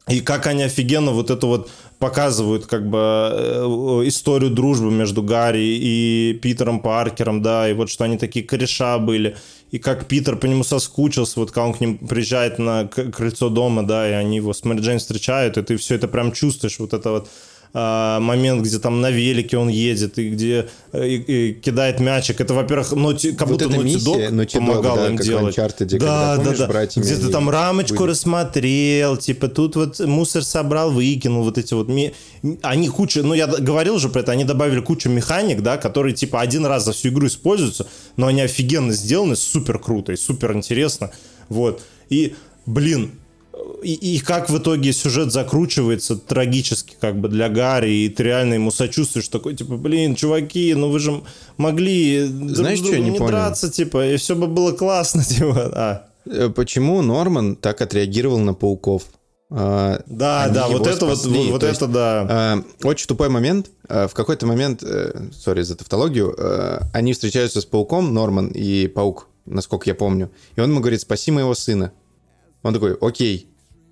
И 0.08 0.22
как 0.22 0.46
они 0.46 0.64
офигенно 0.64 1.12
вот 1.12 1.32
это 1.32 1.48
вот 1.48 1.70
показывают 1.98 2.68
как 2.68 2.88
бы 2.88 3.00
э, 3.00 4.02
историю 4.06 4.52
дружбы 4.52 4.92
между 4.92 5.24
Гарри 5.24 5.80
и 5.82 6.40
Питером 6.42 6.80
Паркером, 6.80 7.42
да, 7.42 7.68
и 7.68 7.74
вот 7.74 7.90
что 7.90 8.04
они 8.04 8.18
такие 8.18 8.46
кореша 8.46 9.00
были, 9.00 9.36
и 9.72 9.80
как 9.80 10.06
Питер 10.06 10.36
по 10.36 10.46
нему 10.46 10.64
соскучился, 10.64 11.40
вот 11.40 11.52
когда 11.52 11.66
он 11.68 11.74
к 11.74 11.80
ним 11.80 11.98
приезжает 11.98 12.60
на 12.60 12.86
крыльцо 12.88 13.50
дома, 13.50 13.84
да, 13.84 14.08
и 14.08 14.12
они 14.12 14.38
его 14.38 14.54
с 14.54 14.64
Мэри 14.64 14.82
Джейн 14.82 15.00
встречают, 15.00 15.58
и 15.58 15.64
ты 15.64 15.78
все 15.78 15.96
это 15.96 16.08
прям 16.08 16.32
чувствуешь, 16.32 16.78
вот 16.80 16.94
это 16.94 17.10
вот 17.10 17.30
а, 17.78 18.22
момент, 18.22 18.64
где 18.64 18.80
там 18.80 19.02
на 19.02 19.12
велике 19.12 19.58
он 19.58 19.68
едет 19.68 20.18
и 20.18 20.30
где 20.30 20.70
э, 20.94 21.08
и, 21.10 21.50
и 21.50 21.54
кидает 21.56 22.00
мячик. 22.00 22.40
Это, 22.40 22.54
во-первых, 22.54 22.94
ноти, 22.94 23.34
как 23.34 23.50
вот 23.50 23.62
будто 23.62 23.78
Naughty 23.78 24.54
помогал 24.54 24.96
да, 24.96 25.08
им 25.10 25.18
делать. 25.18 25.58
Uncharted, 25.58 25.98
да, 25.98 26.38
да, 26.38 26.54
да. 26.56 26.86
Где 26.86 27.16
ты 27.18 27.28
там 27.28 27.50
рамочку 27.50 27.98
были. 27.98 28.12
рассмотрел, 28.12 29.18
типа 29.18 29.50
тут 29.50 29.76
вот 29.76 30.00
мусор 30.00 30.46
собрал, 30.46 30.90
выкинул, 30.90 31.44
вот 31.44 31.58
эти 31.58 31.74
вот... 31.74 31.90
Они 32.62 32.88
куча... 32.88 33.24
Ну, 33.24 33.34
я 33.34 33.46
говорил 33.46 34.00
же 34.00 34.08
про 34.08 34.22
это, 34.22 34.32
они 34.32 34.46
добавили 34.46 34.80
кучу 34.80 35.10
механик, 35.10 35.60
да, 35.62 35.76
которые 35.76 36.16
типа 36.16 36.40
один 36.40 36.66
раз 36.66 36.86
за 36.86 36.94
всю 36.94 37.10
игру 37.10 37.28
используются, 37.28 37.88
но 38.16 38.28
они 38.28 38.40
офигенно 38.40 38.94
сделаны, 38.94 39.36
супер 39.36 39.80
круто 39.80 40.14
и 40.14 40.16
супер 40.16 40.54
интересно. 40.56 41.12
Вот. 41.50 41.82
И, 42.10 42.36
блин, 42.66 43.12
и, 43.84 43.94
и 44.16 44.20
как 44.20 44.50
в 44.50 44.58
итоге 44.58 44.92
сюжет 44.94 45.32
закручивается 45.32 46.18
трагически 46.18 46.96
как 47.00 47.20
бы 47.20 47.30
для 47.30 47.50
Гарри, 47.50 47.92
и 47.92 48.10
ты 48.10 48.24
реально 48.24 48.56
ему 48.56 48.72
сочувствуешь, 48.72 49.28
такой, 49.28 49.56
типа, 49.56 49.78
блин, 49.78 50.16
чуваки, 50.16 50.74
ну 50.74 50.90
вы 50.90 51.00
же 51.00 51.22
могли 51.58 52.26
Знаешь, 52.26 52.80
друг 52.80 52.94
что 52.94 53.00
не, 53.02 53.12
не 53.12 53.18
понял? 53.18 53.32
драться, 53.32 53.72
типа, 53.72 54.08
и 54.08 54.18
все 54.18 54.36
бы 54.36 54.48
было 54.48 54.72
классно, 54.72 55.24
типа, 55.26 55.72
а. 55.74 56.06
Э, 56.26 56.50
почему 56.50 57.02
Норман 57.02 57.56
так 57.56 57.82
отреагировал 57.82 58.40
на 58.40 58.54
пауков? 58.54 59.04
А, 59.52 60.02
да, 60.08 60.50
да, 60.50 60.68
вот 60.68 60.88
это 60.88 61.06
спасли. 61.06 61.38
вот, 61.38 61.52
вот 61.52 61.64
это 61.64 61.68
есть, 61.68 61.92
да. 61.92 62.28
А, 62.28 62.64
очень 62.84 63.08
тупой 63.08 63.30
момент. 63.30 63.70
А, 63.88 64.08
в 64.08 64.14
какой-то 64.14 64.48
момент, 64.48 64.84
сори 65.32 65.62
за 65.62 65.76
тавтологию, 65.76 66.36
они 66.94 67.14
встречаются 67.14 67.62
с 67.62 67.66
пауком, 67.66 68.14
Норман 68.14 68.48
и 68.48 68.88
паук, 68.88 69.28
насколько 69.46 69.88
я 69.88 69.94
помню. 69.96 70.32
И 70.56 70.62
он 70.62 70.72
ему 70.72 70.80
говорит, 70.80 71.02
спаси 71.02 71.32
моего 71.32 71.54
сына. 71.54 71.92
Он 72.66 72.74
такой, 72.74 72.98
окей, 73.00 73.48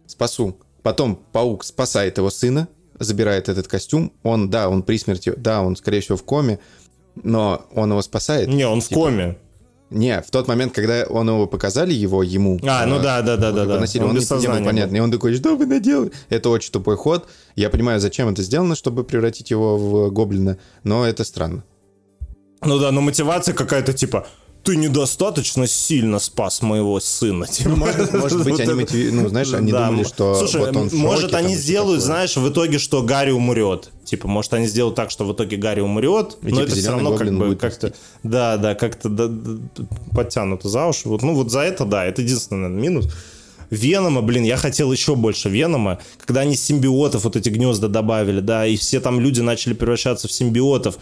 спасу. 0.07 0.57
Потом 0.81 1.19
паук 1.31 1.63
спасает 1.63 2.17
его 2.17 2.31
сына, 2.31 2.67
забирает 2.97 3.47
этот 3.47 3.67
костюм. 3.67 4.11
Он, 4.23 4.49
да, 4.49 4.67
он 4.67 4.81
при 4.81 4.97
смерти, 4.97 5.31
да, 5.37 5.61
он, 5.61 5.75
скорее 5.75 5.99
всего, 6.01 6.17
в 6.17 6.23
коме, 6.23 6.57
но 7.13 7.67
он 7.75 7.91
его 7.91 8.01
спасает. 8.01 8.47
Не, 8.47 8.67
он 8.67 8.81
типа, 8.81 8.95
в 8.95 9.03
коме. 9.03 9.37
Не, 9.91 10.19
в 10.23 10.31
тот 10.31 10.47
момент, 10.47 10.73
когда 10.73 11.05
он 11.07 11.29
его 11.29 11.45
показали, 11.45 11.93
его 11.93 12.23
ему. 12.23 12.59
А, 12.63 12.87
ну 12.87 12.99
да, 12.99 13.21
да, 13.21 13.37
да, 13.37 13.51
да, 13.51 13.65
да. 13.65 13.75
Он, 13.75 13.83
он 13.83 14.15
не, 14.15 14.41
не 14.41 14.47
был 14.47 14.65
понятно. 14.65 14.95
И 14.95 14.99
он 14.99 15.11
такой, 15.11 15.35
что 15.35 15.55
вы 15.55 15.67
наделали? 15.67 16.11
Это 16.29 16.49
очень 16.49 16.71
тупой 16.71 16.97
ход. 16.97 17.27
Я 17.55 17.69
понимаю, 17.69 17.99
зачем 17.99 18.27
это 18.27 18.41
сделано, 18.41 18.73
чтобы 18.73 19.03
превратить 19.03 19.51
его 19.51 19.77
в 19.77 20.09
гоблина, 20.09 20.57
но 20.83 21.05
это 21.05 21.23
странно. 21.23 21.63
Ну 22.63 22.79
да, 22.79 22.91
но 22.91 23.01
мотивация 23.01 23.53
какая-то 23.53 23.93
типа, 23.93 24.25
ты 24.63 24.77
недостаточно 24.77 25.67
сильно 25.67 26.19
спас 26.19 26.61
моего 26.61 26.99
сына. 26.99 27.47
Типа. 27.47 27.69
Ну, 27.69 27.75
может, 27.75 28.13
может 28.13 28.43
быть, 28.45 28.59
они, 28.59 29.11
ну, 29.11 29.27
знаешь, 29.27 29.53
они 29.53 29.71
да. 29.71 29.87
думали, 29.87 30.05
что 30.05 30.35
Слушай, 30.35 30.61
вот 30.61 30.75
он 30.75 30.89
может, 30.93 31.31
шоке, 31.31 31.35
они 31.35 31.55
сделают, 31.55 32.01
такое. 32.01 32.15
знаешь, 32.15 32.37
в 32.37 32.49
итоге, 32.49 32.79
что 32.79 33.03
Гарри 33.03 33.31
умрет. 33.31 33.89
Типа, 34.05 34.27
может, 34.27 34.53
они 34.53 34.67
сделают 34.67 34.95
так, 34.95 35.11
что 35.11 35.25
в 35.25 35.33
итоге 35.33 35.57
Гарри 35.57 35.81
умрет, 35.81 36.37
и, 36.41 36.45
но 36.45 36.61
типа, 36.61 36.61
это 36.61 36.75
все 36.75 36.91
равно 36.91 37.17
как 37.17 37.33
бы 37.37 37.55
как-то... 37.55 37.93
Да, 38.23 38.57
да, 38.57 38.75
как-то 38.75 39.09
да, 39.09 39.29
подтянуто 40.11 40.69
за 40.69 40.87
уши. 40.87 41.09
Вот, 41.09 41.21
ну, 41.23 41.35
вот 41.35 41.51
за 41.51 41.59
это, 41.59 41.85
да, 41.85 42.05
это 42.05 42.21
единственный 42.21 42.61
наверное, 42.61 42.81
минус. 42.81 43.13
Венома, 43.69 44.21
блин, 44.21 44.43
я 44.43 44.57
хотел 44.57 44.91
еще 44.91 45.15
больше 45.15 45.49
Венома, 45.49 45.99
когда 46.19 46.41
они 46.41 46.55
симбиотов 46.55 47.23
вот 47.23 47.35
эти 47.35 47.49
гнезда 47.49 47.87
добавили, 47.87 48.39
да, 48.39 48.65
и 48.67 48.77
все 48.77 48.99
там 48.99 49.19
люди 49.19 49.41
начали 49.41 49.73
превращаться 49.73 50.27
в 50.27 50.31
симбиотов 50.31 50.97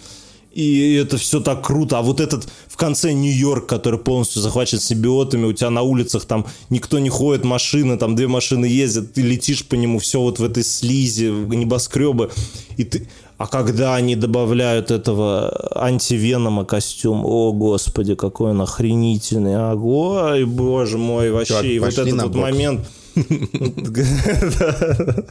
и 0.54 0.96
это 0.96 1.18
все 1.18 1.40
так 1.40 1.66
круто. 1.66 1.98
А 2.00 2.02
вот 2.02 2.20
этот 2.20 2.48
в 2.68 2.76
конце 2.76 3.14
Нью-Йорк, 3.14 3.68
который 3.68 4.00
полностью 4.00 4.42
захвачен 4.42 4.80
симбиотами, 4.80 5.46
у 5.46 5.54
тебя 5.54 5.70
на 5.70 5.82
улицах 5.82 6.26
там 6.26 6.46
никто 6.70 7.00
не 7.00 7.10
ходит, 7.10 7.46
машины, 7.46 7.98
там 7.98 8.16
две 8.16 8.28
машины 8.28 8.66
ездят, 8.66 9.14
ты 9.14 9.22
летишь 9.22 9.66
по 9.66 9.76
нему, 9.76 10.00
все 10.00 10.20
вот 10.20 10.40
в 10.40 10.44
этой 10.44 10.64
слизи, 10.64 11.26
небоскребы. 11.26 12.32
И 12.78 12.84
ты... 12.84 13.08
А 13.38 13.48
когда 13.48 13.96
они 13.96 14.16
добавляют 14.16 14.92
этого 14.92 15.72
антивенома 15.76 16.64
костюм, 16.64 17.26
о 17.26 17.52
господи, 17.54 18.14
какой 18.14 18.52
он 18.52 18.62
охренительный, 18.62 19.56
ой, 19.74 20.46
боже 20.46 21.00
мой, 21.00 21.32
вообще, 21.32 21.54
Чувак, 21.54 21.66
и 21.66 21.80
вот 21.80 21.98
этот 21.98 22.22
вот 22.22 22.36
момент 22.36 22.88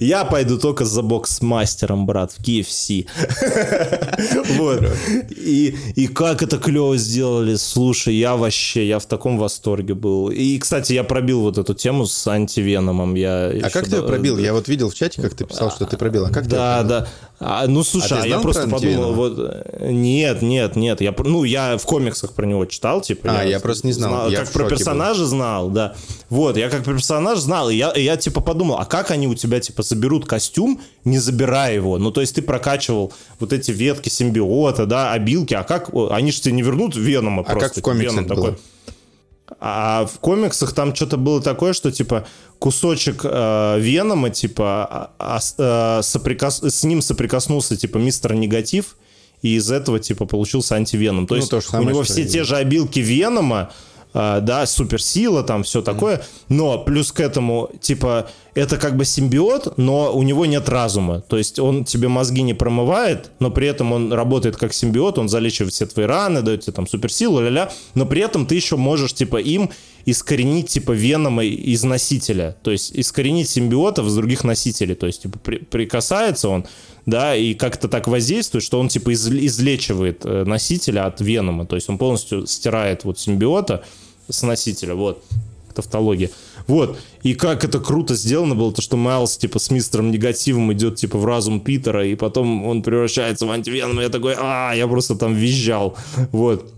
я 0.00 0.24
пойду 0.24 0.58
только 0.58 0.84
за 0.84 1.02
бокс-мастером, 1.02 2.06
брат, 2.06 2.32
в 2.32 2.40
KFC. 2.40 3.06
Вот. 4.56 4.84
И, 5.30 5.76
и 5.96 6.06
как 6.06 6.42
это 6.42 6.58
клево 6.58 6.96
сделали. 6.96 7.56
Слушай, 7.56 8.14
я 8.14 8.36
вообще, 8.36 8.86
я 8.86 8.98
в 8.98 9.06
таком 9.06 9.38
восторге 9.38 9.94
был. 9.94 10.30
И, 10.30 10.58
кстати, 10.58 10.92
я 10.92 11.04
пробил 11.04 11.40
вот 11.40 11.58
эту 11.58 11.74
тему 11.74 12.06
с 12.06 12.26
антивеномом. 12.26 13.14
Я 13.14 13.48
а 13.48 13.70
как 13.70 13.88
ты 13.88 14.02
пробил? 14.02 14.38
Я 14.38 14.52
вот 14.52 14.68
видел 14.68 14.90
в 14.90 14.94
чате, 14.94 15.22
как 15.22 15.34
ты 15.34 15.44
писал, 15.44 15.70
что 15.70 15.86
ты 15.86 15.96
пробил. 15.96 16.26
А 16.26 16.30
как 16.30 16.46
да, 16.46 16.82
да. 16.82 17.08
А, 17.40 17.66
ну, 17.66 17.82
слушай, 17.82 18.18
а, 18.18 18.22
а 18.22 18.26
я 18.26 18.38
просто 18.38 18.68
подумал, 18.68 19.12
вот... 19.12 19.38
Нет, 19.80 20.40
нет, 20.40 20.76
нет. 20.76 21.00
Я, 21.00 21.14
ну, 21.18 21.44
я 21.44 21.76
в 21.76 21.84
комиксах 21.84 22.32
про 22.32 22.46
него 22.46 22.64
читал, 22.66 23.00
типа. 23.00 23.28
А, 23.28 23.42
я, 23.42 23.50
я 23.50 23.60
просто 23.60 23.86
не 23.86 23.92
знал. 23.92 24.10
знал 24.10 24.30
я 24.30 24.40
как 24.40 24.52
про 24.52 24.68
персонажа 24.68 25.20
был. 25.20 25.26
знал, 25.26 25.68
да. 25.70 25.94
Вот, 26.30 26.56
я 26.56 26.70
как 26.70 26.84
про 26.84 26.94
персонаж 26.94 27.38
знал, 27.40 27.70
и 27.70 27.76
я, 27.76 27.90
и 27.90 28.02
я, 28.02 28.16
типа, 28.16 28.40
подумал, 28.40 28.78
а 28.78 28.84
как 28.84 29.10
они 29.10 29.26
у 29.26 29.34
тебя, 29.34 29.60
типа, 29.60 29.82
заберут 29.82 30.26
костюм, 30.26 30.80
не 31.04 31.18
забирая 31.18 31.74
его? 31.74 31.98
Ну, 31.98 32.12
то 32.12 32.20
есть 32.20 32.36
ты 32.36 32.42
прокачивал 32.42 33.12
вот 33.40 33.52
эти 33.52 33.72
ветки 33.72 34.08
симбиота, 34.08 34.86
да, 34.86 35.12
обилки, 35.12 35.54
а 35.54 35.64
как... 35.64 35.90
Они 36.10 36.30
же 36.30 36.40
тебе 36.40 36.54
не 36.54 36.62
вернут 36.62 36.94
Венома 36.94 37.42
а 37.42 37.44
просто. 37.44 37.66
А 37.66 37.68
как 37.68 37.78
в 37.78 37.82
комиксах 37.82 38.12
Веном 38.12 38.26
было? 38.26 38.46
такой... 38.52 38.60
А 39.66 40.04
в 40.04 40.18
комиксах 40.18 40.74
там 40.74 40.94
что-то 40.94 41.16
было 41.16 41.40
такое, 41.40 41.72
что 41.72 41.90
типа 41.90 42.26
кусочек 42.58 43.22
э, 43.24 43.78
Венома, 43.80 44.28
типа, 44.28 45.10
а, 45.18 45.40
а, 45.56 46.02
соприкос... 46.02 46.62
с 46.62 46.84
ним 46.84 47.00
соприкоснулся, 47.00 47.74
типа, 47.74 47.96
мистер 47.96 48.34
Негатив, 48.34 48.98
и 49.40 49.56
из 49.56 49.70
этого, 49.70 50.00
типа, 50.00 50.26
получился 50.26 50.74
антивеном. 50.74 51.26
То 51.26 51.36
ну, 51.36 51.40
есть 51.40 51.50
то 51.50 51.62
у 51.78 51.82
него 51.82 52.02
все 52.02 52.26
те 52.26 52.44
же 52.44 52.56
обилки 52.56 52.98
Венома, 52.98 53.70
э, 53.70 53.93
да, 54.14 54.64
суперсила, 54.66 55.42
там 55.42 55.64
все 55.64 55.82
такое, 55.82 56.24
но 56.48 56.78
плюс 56.78 57.10
к 57.10 57.18
этому, 57.18 57.70
типа, 57.80 58.28
это 58.54 58.76
как 58.76 58.96
бы 58.96 59.04
симбиот, 59.04 59.76
но 59.76 60.16
у 60.16 60.22
него 60.22 60.46
нет 60.46 60.68
разума. 60.68 61.20
То 61.20 61.36
есть 61.36 61.58
он 61.58 61.84
тебе 61.84 62.06
мозги 62.06 62.42
не 62.42 62.54
промывает, 62.54 63.32
но 63.40 63.50
при 63.50 63.66
этом 63.66 63.92
он 63.92 64.12
работает 64.12 64.56
как 64.56 64.72
симбиот, 64.72 65.18
он 65.18 65.28
залечивает 65.28 65.72
все 65.72 65.86
твои 65.86 66.06
раны, 66.06 66.42
дает 66.42 66.62
тебе 66.62 66.72
там 66.72 66.86
суперсилу, 66.86 67.40
ля-ля, 67.40 67.72
но 67.94 68.06
при 68.06 68.22
этом 68.22 68.46
ты 68.46 68.54
еще 68.54 68.76
можешь, 68.76 69.14
типа, 69.14 69.38
им 69.38 69.70
искоренить, 70.06 70.68
типа, 70.68 70.92
венома 70.92 71.44
из 71.44 71.82
носителя. 71.82 72.56
То 72.62 72.70
есть 72.70 72.92
искоренить 72.94 73.48
симбиотов 73.48 74.08
с 74.08 74.14
других 74.14 74.44
носителей. 74.44 74.94
То 74.94 75.06
есть, 75.06 75.22
типа, 75.22 75.38
при, 75.38 75.56
прикасается 75.58 76.48
он, 76.48 76.66
да, 77.06 77.36
и 77.36 77.54
как-то 77.54 77.88
так 77.88 78.08
воздействует, 78.08 78.64
что 78.64 78.80
он, 78.80 78.88
типа, 78.88 79.12
из, 79.12 79.28
излечивает 79.28 80.24
э, 80.24 80.44
носителя 80.44 81.06
от 81.06 81.20
венома. 81.20 81.66
То 81.66 81.76
есть 81.76 81.88
он 81.88 81.98
полностью 81.98 82.46
стирает 82.46 83.04
вот 83.04 83.18
симбиота 83.18 83.84
с 84.28 84.42
носителя, 84.42 84.94
вот, 84.94 85.22
тавтология. 85.74 86.30
Вот. 86.66 86.98
И 87.22 87.34
как 87.34 87.64
это 87.64 87.78
круто 87.78 88.14
сделано 88.14 88.54
было, 88.54 88.72
то, 88.72 88.80
что 88.80 88.96
Майлз, 88.96 89.36
типа, 89.36 89.58
с 89.58 89.70
мистером 89.70 90.10
негативом 90.10 90.72
идет, 90.72 90.96
типа, 90.96 91.18
в 91.18 91.26
разум 91.26 91.60
Питера, 91.60 92.06
и 92.06 92.14
потом 92.14 92.64
он 92.64 92.82
превращается 92.82 93.46
в 93.46 93.50
антивеном, 93.50 94.00
я 94.00 94.08
такой, 94.08 94.34
а, 94.38 94.72
я 94.74 94.86
просто 94.88 95.14
там 95.14 95.34
визжал. 95.34 95.96
Вот. 96.32 96.72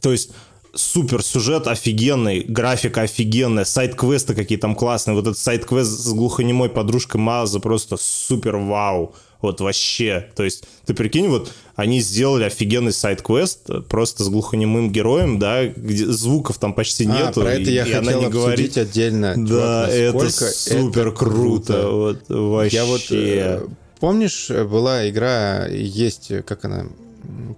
То 0.00 0.12
есть 0.12 0.30
супер 0.74 1.22
сюжет 1.22 1.66
офигенный, 1.66 2.40
графика 2.40 3.02
офигенная, 3.02 3.64
сайт-квесты 3.64 4.34
какие 4.34 4.58
там 4.58 4.74
классные. 4.74 5.14
Вот 5.14 5.22
этот 5.22 5.38
сайт-квест 5.38 5.90
с 5.90 6.12
глухонемой 6.12 6.68
подружкой 6.68 7.20
Майлза 7.20 7.60
просто 7.60 7.96
супер 7.98 8.56
вау. 8.56 9.14
Вот 9.44 9.60
вообще. 9.60 10.30
То 10.34 10.42
есть, 10.42 10.64
ты 10.86 10.94
прикинь, 10.94 11.28
вот 11.28 11.52
они 11.76 12.00
сделали 12.00 12.44
офигенный 12.44 12.94
сайт-квест 12.94 13.68
просто 13.90 14.24
с 14.24 14.28
глухонемым 14.30 14.90
героем, 14.90 15.38
да, 15.38 15.66
где 15.66 16.06
звуков 16.06 16.56
там 16.56 16.72
почти 16.72 17.04
а, 17.06 17.08
нету. 17.08 17.42
Про 17.42 17.52
это 17.52 17.70
и, 17.70 17.74
я 17.74 17.82
и 17.86 17.92
хотел 17.92 18.00
она 18.00 18.12
не 18.24 18.28
говорить 18.30 18.78
отдельно. 18.78 19.34
Да, 19.36 19.86
Чувак, 19.90 20.24
это 20.24 20.30
супер 20.30 21.08
это 21.08 21.16
круто. 21.16 21.72
круто. 21.72 21.90
Вот 21.90 22.18
вообще. 22.28 22.76
Я 22.76 22.84
вот, 22.86 23.02
э, 23.10 23.66
помнишь, 24.00 24.48
была 24.48 25.08
игра, 25.10 25.66
есть, 25.66 26.32
как 26.46 26.64
она, 26.64 26.86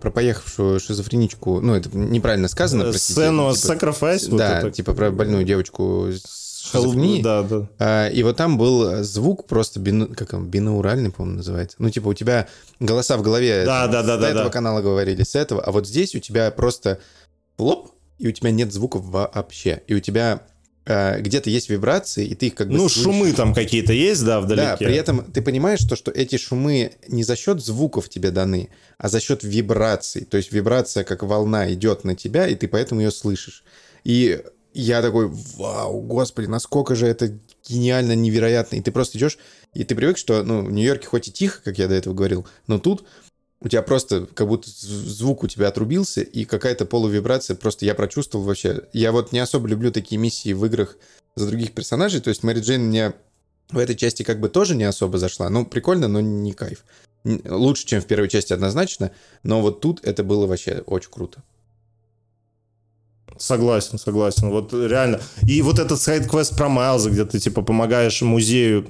про 0.00 0.10
поехавшую 0.10 0.80
шизофреничку, 0.80 1.60
ну, 1.60 1.74
это 1.74 1.88
неправильно 1.96 2.48
сказано, 2.48 2.82
Э, 2.82 2.90
простите. 2.90 3.12
Сцену 3.12 3.54
типа- 3.54 3.72
Sacrifice? 3.72 4.28
вот 4.30 4.38
да, 4.38 4.58
это? 4.58 4.70
типа 4.72 4.92
про 4.92 5.10
больную 5.12 5.44
девочку 5.44 6.08
с 6.12 6.45
шизофренией. 6.66 7.22
Да, 7.22 7.42
да. 7.42 7.68
А, 7.78 8.08
И 8.08 8.22
вот 8.22 8.36
там 8.36 8.58
был 8.58 9.02
звук 9.02 9.46
просто 9.46 9.80
бину, 9.80 10.08
как 10.14 10.32
он, 10.34 10.46
бинауральный, 10.48 11.10
по-моему, 11.10 11.38
называется. 11.38 11.76
Ну, 11.80 11.90
типа 11.90 12.08
у 12.08 12.14
тебя 12.14 12.48
голоса 12.80 13.16
в 13.16 13.22
голове 13.22 13.64
Да, 13.64 13.86
с 13.88 13.90
да, 13.92 14.02
да, 14.02 14.16
да, 14.16 14.28
этого 14.28 14.44
да. 14.44 14.50
канала 14.50 14.82
говорили, 14.82 15.22
с 15.22 15.34
этого, 15.34 15.62
а 15.62 15.70
вот 15.72 15.86
здесь 15.86 16.14
у 16.14 16.18
тебя 16.20 16.50
просто 16.50 17.00
лоп, 17.58 17.90
и 18.18 18.28
у 18.28 18.32
тебя 18.32 18.50
нет 18.50 18.72
звуков 18.72 19.02
вообще. 19.04 19.82
И 19.86 19.94
у 19.94 20.00
тебя 20.00 20.42
э, 20.86 21.20
где-то 21.20 21.50
есть 21.50 21.68
вибрации, 21.68 22.24
и 22.26 22.34
ты 22.34 22.46
их 22.46 22.54
как 22.54 22.68
бы 22.68 22.74
Ну, 22.74 22.88
слышишь. 22.88 23.02
шумы 23.02 23.32
там 23.32 23.52
какие-то 23.52 23.92
есть, 23.92 24.24
да, 24.24 24.40
вдалеке. 24.40 24.64
Да, 24.70 24.76
при 24.76 24.94
этом 24.94 25.24
ты 25.30 25.42
понимаешь, 25.42 25.80
то, 25.84 25.96
что 25.96 26.10
эти 26.10 26.36
шумы 26.36 26.92
не 27.08 27.24
за 27.24 27.36
счет 27.36 27.62
звуков 27.62 28.08
тебе 28.08 28.30
даны, 28.30 28.70
а 28.96 29.08
за 29.08 29.20
счет 29.20 29.42
вибраций. 29.44 30.24
То 30.24 30.36
есть 30.38 30.50
вибрация 30.52 31.04
как 31.04 31.22
волна 31.24 31.70
идет 31.72 32.04
на 32.04 32.14
тебя, 32.14 32.46
и 32.46 32.54
ты 32.54 32.68
поэтому 32.68 33.02
ее 33.02 33.10
слышишь. 33.10 33.64
И 34.04 34.40
я 34.82 35.02
такой, 35.02 35.28
вау, 35.28 36.00
господи, 36.00 36.46
насколько 36.46 36.94
же 36.94 37.06
это 37.06 37.38
гениально, 37.68 38.14
невероятно. 38.14 38.76
И 38.76 38.80
ты 38.80 38.92
просто 38.92 39.18
идешь, 39.18 39.38
и 39.74 39.84
ты 39.84 39.94
привык, 39.94 40.18
что 40.18 40.42
ну, 40.42 40.64
в 40.64 40.70
Нью-Йорке 40.70 41.06
хоть 41.06 41.28
и 41.28 41.32
тихо, 41.32 41.60
как 41.64 41.78
я 41.78 41.88
до 41.88 41.94
этого 41.94 42.14
говорил, 42.14 42.46
но 42.66 42.78
тут 42.78 43.06
у 43.60 43.68
тебя 43.68 43.82
просто 43.82 44.26
как 44.26 44.48
будто 44.48 44.68
звук 44.70 45.42
у 45.42 45.48
тебя 45.48 45.68
отрубился, 45.68 46.20
и 46.20 46.44
какая-то 46.44 46.84
полувибрация 46.84 47.56
просто 47.56 47.86
я 47.86 47.94
прочувствовал 47.94 48.44
вообще. 48.44 48.82
Я 48.92 49.12
вот 49.12 49.32
не 49.32 49.38
особо 49.38 49.66
люблю 49.66 49.90
такие 49.90 50.18
миссии 50.18 50.52
в 50.52 50.64
играх 50.66 50.96
за 51.34 51.46
других 51.46 51.72
персонажей, 51.72 52.20
то 52.20 52.28
есть 52.28 52.42
Мэри 52.42 52.60
Джейн 52.60 52.82
мне 52.82 53.14
в 53.70 53.78
этой 53.78 53.96
части 53.96 54.22
как 54.22 54.40
бы 54.40 54.48
тоже 54.48 54.76
не 54.76 54.84
особо 54.84 55.18
зашла. 55.18 55.48
Ну, 55.48 55.64
прикольно, 55.64 56.06
но 56.06 56.20
не 56.20 56.52
кайф. 56.52 56.84
Лучше, 57.24 57.86
чем 57.86 58.00
в 58.00 58.06
первой 58.06 58.28
части 58.28 58.52
однозначно, 58.52 59.10
но 59.42 59.60
вот 59.60 59.80
тут 59.80 60.04
это 60.04 60.22
было 60.22 60.46
вообще 60.46 60.84
очень 60.86 61.10
круто. 61.10 61.42
Согласен, 63.38 63.98
согласен. 63.98 64.50
Вот 64.50 64.72
реально. 64.72 65.20
И 65.46 65.62
вот 65.62 65.78
этот 65.78 66.00
сайт-квест 66.00 66.56
про 66.56 66.68
Майлза, 66.68 67.10
где 67.10 67.24
ты 67.24 67.38
типа 67.38 67.62
помогаешь 67.62 68.22
музею 68.22 68.86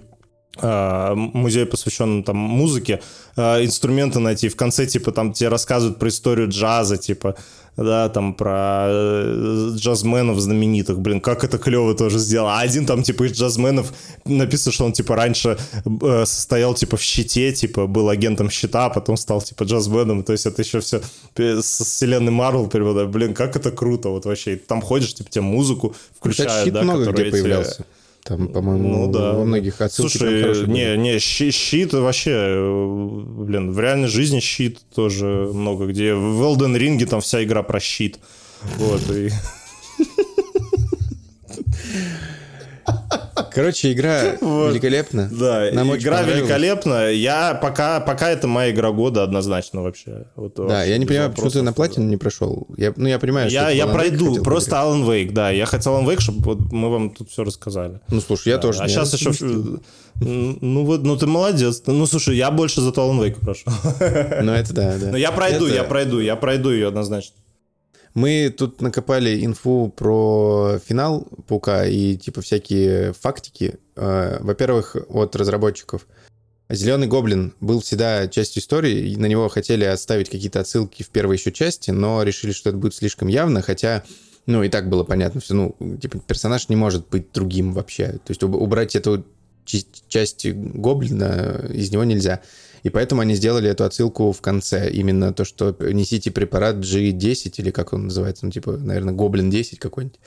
музей, 0.62 1.66
посвященный 1.66 2.22
там 2.22 2.36
музыке, 2.36 3.00
а, 3.36 3.62
инструменты 3.62 4.18
найти. 4.18 4.48
В 4.48 4.56
конце, 4.56 4.86
типа, 4.86 5.12
там 5.12 5.32
тебе 5.32 5.48
рассказывают 5.48 5.98
про 5.98 6.08
историю 6.08 6.48
джаза, 6.48 6.96
типа, 6.96 7.36
да, 7.76 8.08
там 8.08 8.32
про 8.32 8.86
э, 8.88 9.70
джазменов 9.74 10.40
знаменитых. 10.40 10.98
Блин, 10.98 11.20
как 11.20 11.44
это 11.44 11.58
клево 11.58 11.94
тоже 11.94 12.18
сделано. 12.18 12.58
А 12.58 12.60
один 12.60 12.86
там, 12.86 13.02
типа, 13.02 13.24
из 13.24 13.32
джазменов 13.32 13.92
написано, 14.24 14.72
что 14.72 14.84
он, 14.86 14.92
типа, 14.92 15.14
раньше 15.14 15.58
э, 15.84 16.24
состоял, 16.24 16.74
типа, 16.74 16.96
в 16.96 17.02
щите, 17.02 17.52
типа, 17.52 17.86
был 17.86 18.08
агентом 18.08 18.48
щита, 18.48 18.86
а 18.86 18.90
потом 18.90 19.18
стал, 19.18 19.42
типа, 19.42 19.64
джазменом. 19.64 20.22
То 20.22 20.32
есть 20.32 20.46
это 20.46 20.62
еще 20.62 20.80
все 20.80 21.02
с 21.34 21.84
вселенной 21.84 22.32
Марвел 22.32 22.66
переводят. 22.68 23.10
Блин, 23.10 23.34
как 23.34 23.56
это 23.56 23.70
круто 23.70 24.08
вот 24.08 24.24
вообще. 24.24 24.54
И 24.54 24.56
ты 24.56 24.66
там 24.66 24.80
ходишь, 24.80 25.14
типа, 25.14 25.28
тебе 25.28 25.42
музыку 25.42 25.94
включают, 26.16 26.52
Кстати, 26.52 26.70
да, 26.70 26.82
много 26.82 27.12
где 27.12 27.26
появлялся. 27.26 27.84
Там, 28.26 28.48
по-моему, 28.48 29.06
Ну 29.06 29.12
да. 29.12 29.32
во 29.34 29.44
многих 29.44 29.80
отсылки 29.80 30.16
Слушай, 30.18 30.66
не, 30.66 30.96
не, 30.96 31.18
щи- 31.20 31.52
щит 31.52 31.92
вообще, 31.92 32.32
э, 32.32 33.22
блин, 33.24 33.70
в 33.70 33.78
реальной 33.78 34.08
жизни 34.08 34.40
щит 34.40 34.80
тоже 34.94 35.26
много 35.26 35.86
где. 35.86 36.14
В 36.14 36.42
Elden 36.42 36.76
Ring 36.76 37.06
там 37.06 37.20
вся 37.20 37.44
игра 37.44 37.62
про 37.62 37.78
щит. 37.78 38.18
Вот, 38.78 39.08
и... 39.10 39.30
Короче, 43.56 43.90
игра 43.92 44.36
Вот. 44.42 44.68
великолепна. 44.68 45.30
Да, 45.32 45.70
Нам 45.72 45.96
игра 45.96 46.22
великолепна. 46.22 47.10
Я 47.10 47.54
пока, 47.54 48.00
пока 48.00 48.28
это 48.28 48.46
моя 48.46 48.70
игра 48.70 48.90
года 48.92 49.22
однозначно 49.22 49.80
вообще. 49.80 50.26
Вот 50.36 50.56
Да, 50.56 50.62
вообще 50.64 50.90
я 50.90 50.98
не 50.98 51.06
понимаю, 51.06 51.30
почему 51.30 51.48
ты 51.48 51.62
на 51.62 51.72
платину 51.72 52.06
не 52.06 52.18
прошел. 52.18 52.66
Я, 52.76 52.92
ну, 52.96 53.08
я 53.08 53.18
понимаю, 53.18 53.48
что 53.48 53.58
Я, 53.58 53.68
ты 53.68 53.76
я 53.76 53.86
пройду, 53.86 54.42
просто. 54.42 54.76
Alan 54.76 55.06
Wake, 55.06 55.32
да. 55.32 55.48
Я 55.50 55.64
хотел 55.64 55.94
Alan 55.94 56.04
Wake, 56.06 56.20
чтобы 56.20 56.58
мы 56.70 56.90
вам 56.90 57.10
тут 57.10 57.30
все 57.30 57.44
рассказали. 57.44 58.00
Ну, 58.10 58.20
слушай, 58.20 58.48
я 58.48 58.56
Да, 58.56 58.62
тоже. 58.62 58.82
А 58.82 58.88
сейчас 58.88 59.14
еще... 59.14 59.32
Ну 60.20 60.84
вот, 60.84 61.02
ну 61.02 61.16
ты 61.16 61.26
молодец. 61.26 61.82
Ну 61.86 62.06
слушай, 62.06 62.36
я 62.36 62.50
больше 62.50 62.82
зато 62.82 63.02
Alan 63.02 63.18
Wake 63.20 63.40
прошел. 63.40 63.72
Ну, 64.42 64.52
это 64.52 64.74
да, 64.74 64.98
да. 64.98 65.06
Но 65.12 65.16
я 65.16 65.32
пройду, 65.32 65.66
Это- 65.66 65.74
я 65.76 65.84
пройду, 65.84 66.20
я 66.20 66.36
пройду 66.36 66.70
ее 66.70 66.88
однозначно. 66.88 67.36
Мы 68.16 68.48
тут 68.48 68.80
накопали 68.80 69.44
инфу 69.44 69.92
про 69.94 70.78
финал 70.82 71.28
Паука 71.46 71.84
и 71.84 72.16
типа 72.16 72.40
всякие 72.40 73.12
фактики. 73.12 73.74
Э, 73.94 74.38
Во-первых, 74.40 74.96
от 75.10 75.36
разработчиков. 75.36 76.06
Зеленый 76.70 77.08
гоблин 77.08 77.52
был 77.60 77.80
всегда 77.80 78.26
частью 78.26 78.62
истории, 78.62 79.10
и 79.10 79.16
на 79.16 79.26
него 79.26 79.50
хотели 79.50 79.84
оставить 79.84 80.30
какие-то 80.30 80.60
отсылки 80.60 81.02
в 81.02 81.10
первой 81.10 81.36
еще 81.36 81.52
части, 81.52 81.90
но 81.90 82.22
решили, 82.22 82.52
что 82.52 82.70
это 82.70 82.78
будет 82.78 82.94
слишком 82.94 83.28
явно, 83.28 83.60
хотя, 83.60 84.02
ну, 84.46 84.62
и 84.62 84.70
так 84.70 84.88
было 84.88 85.04
понятно, 85.04 85.42
все, 85.42 85.52
ну, 85.52 85.76
типа, 86.00 86.18
персонаж 86.20 86.70
не 86.70 86.76
может 86.76 87.06
быть 87.10 87.32
другим 87.32 87.74
вообще. 87.74 88.12
То 88.12 88.30
есть 88.30 88.42
уб- 88.42 88.56
убрать 88.56 88.96
эту 88.96 89.26
часть 90.08 90.46
гоблина 90.50 91.66
из 91.70 91.90
него 91.90 92.04
нельзя. 92.04 92.40
И 92.86 92.88
поэтому 92.88 93.20
они 93.20 93.34
сделали 93.34 93.68
эту 93.68 93.82
отсылку 93.82 94.30
в 94.30 94.40
конце. 94.40 94.88
Именно 94.88 95.32
то, 95.32 95.44
что 95.44 95.76
несите 95.80 96.30
препарат 96.30 96.76
G10, 96.76 97.54
или 97.56 97.72
как 97.72 97.92
он 97.92 98.04
называется, 98.04 98.46
ну, 98.46 98.52
типа, 98.52 98.76
наверное, 98.76 99.12
Гоблин 99.12 99.50
10 99.50 99.80
какой-нибудь. 99.80 100.20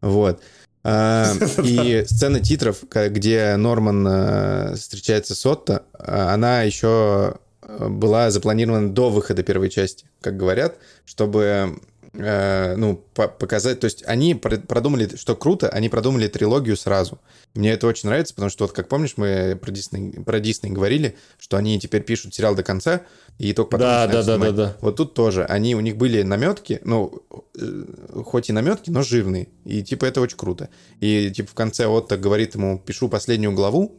Вот. 0.00 0.40
А, 0.84 1.32
И 1.64 2.04
сцена 2.06 2.38
титров, 2.38 2.84
где 2.88 3.56
Норман 3.56 4.06
э, 4.06 4.74
встречается 4.76 5.34
с 5.34 5.44
Отто, 5.44 5.86
а, 5.92 6.32
она 6.32 6.62
еще 6.62 7.34
э, 7.62 7.88
была 7.88 8.30
запланирована 8.30 8.94
до 8.94 9.10
выхода 9.10 9.42
первой 9.42 9.68
части, 9.68 10.06
как 10.20 10.36
говорят, 10.36 10.76
чтобы 11.04 11.80
э, 12.14 12.76
ну, 12.76 12.96
по- 13.14 13.28
показать, 13.28 13.80
то 13.80 13.86
есть 13.86 14.02
они 14.06 14.34
пр- 14.34 14.60
продумали, 14.60 15.16
что 15.16 15.36
круто, 15.36 15.68
они 15.68 15.88
продумали 15.88 16.28
трилогию 16.28 16.76
сразу. 16.76 17.20
Мне 17.54 17.72
это 17.72 17.86
очень 17.86 18.08
нравится, 18.08 18.34
потому 18.34 18.50
что 18.50 18.64
вот, 18.64 18.72
как 18.72 18.88
помнишь, 18.88 19.14
мы 19.16 19.58
про 19.60 19.70
Дисней, 19.70 20.12
про 20.24 20.40
Дисней 20.40 20.72
говорили, 20.72 21.16
что 21.38 21.56
они 21.56 21.78
теперь 21.78 22.02
пишут 22.02 22.34
сериал 22.34 22.54
до 22.54 22.62
конца, 22.62 23.02
и 23.38 23.52
только 23.52 23.72
потом 23.72 23.86
Да, 23.86 24.06
да, 24.06 24.22
да, 24.22 24.38
да, 24.38 24.50
да. 24.52 24.76
Вот 24.80 24.96
тут 24.96 25.14
тоже, 25.14 25.44
они, 25.44 25.74
у 25.74 25.80
них 25.80 25.96
были 25.96 26.22
наметки, 26.22 26.80
ну, 26.84 27.22
э, 27.58 27.84
хоть 28.24 28.48
и 28.48 28.52
наметки, 28.52 28.90
но 28.90 29.02
жирные, 29.02 29.48
и 29.64 29.82
типа 29.82 30.04
это 30.04 30.20
очень 30.20 30.36
круто. 30.36 30.68
И 31.00 31.30
типа 31.30 31.50
в 31.50 31.54
конце 31.54 31.86
Отто 31.86 32.16
говорит 32.16 32.54
ему, 32.54 32.78
пишу 32.78 33.08
последнюю 33.08 33.52
главу, 33.52 33.96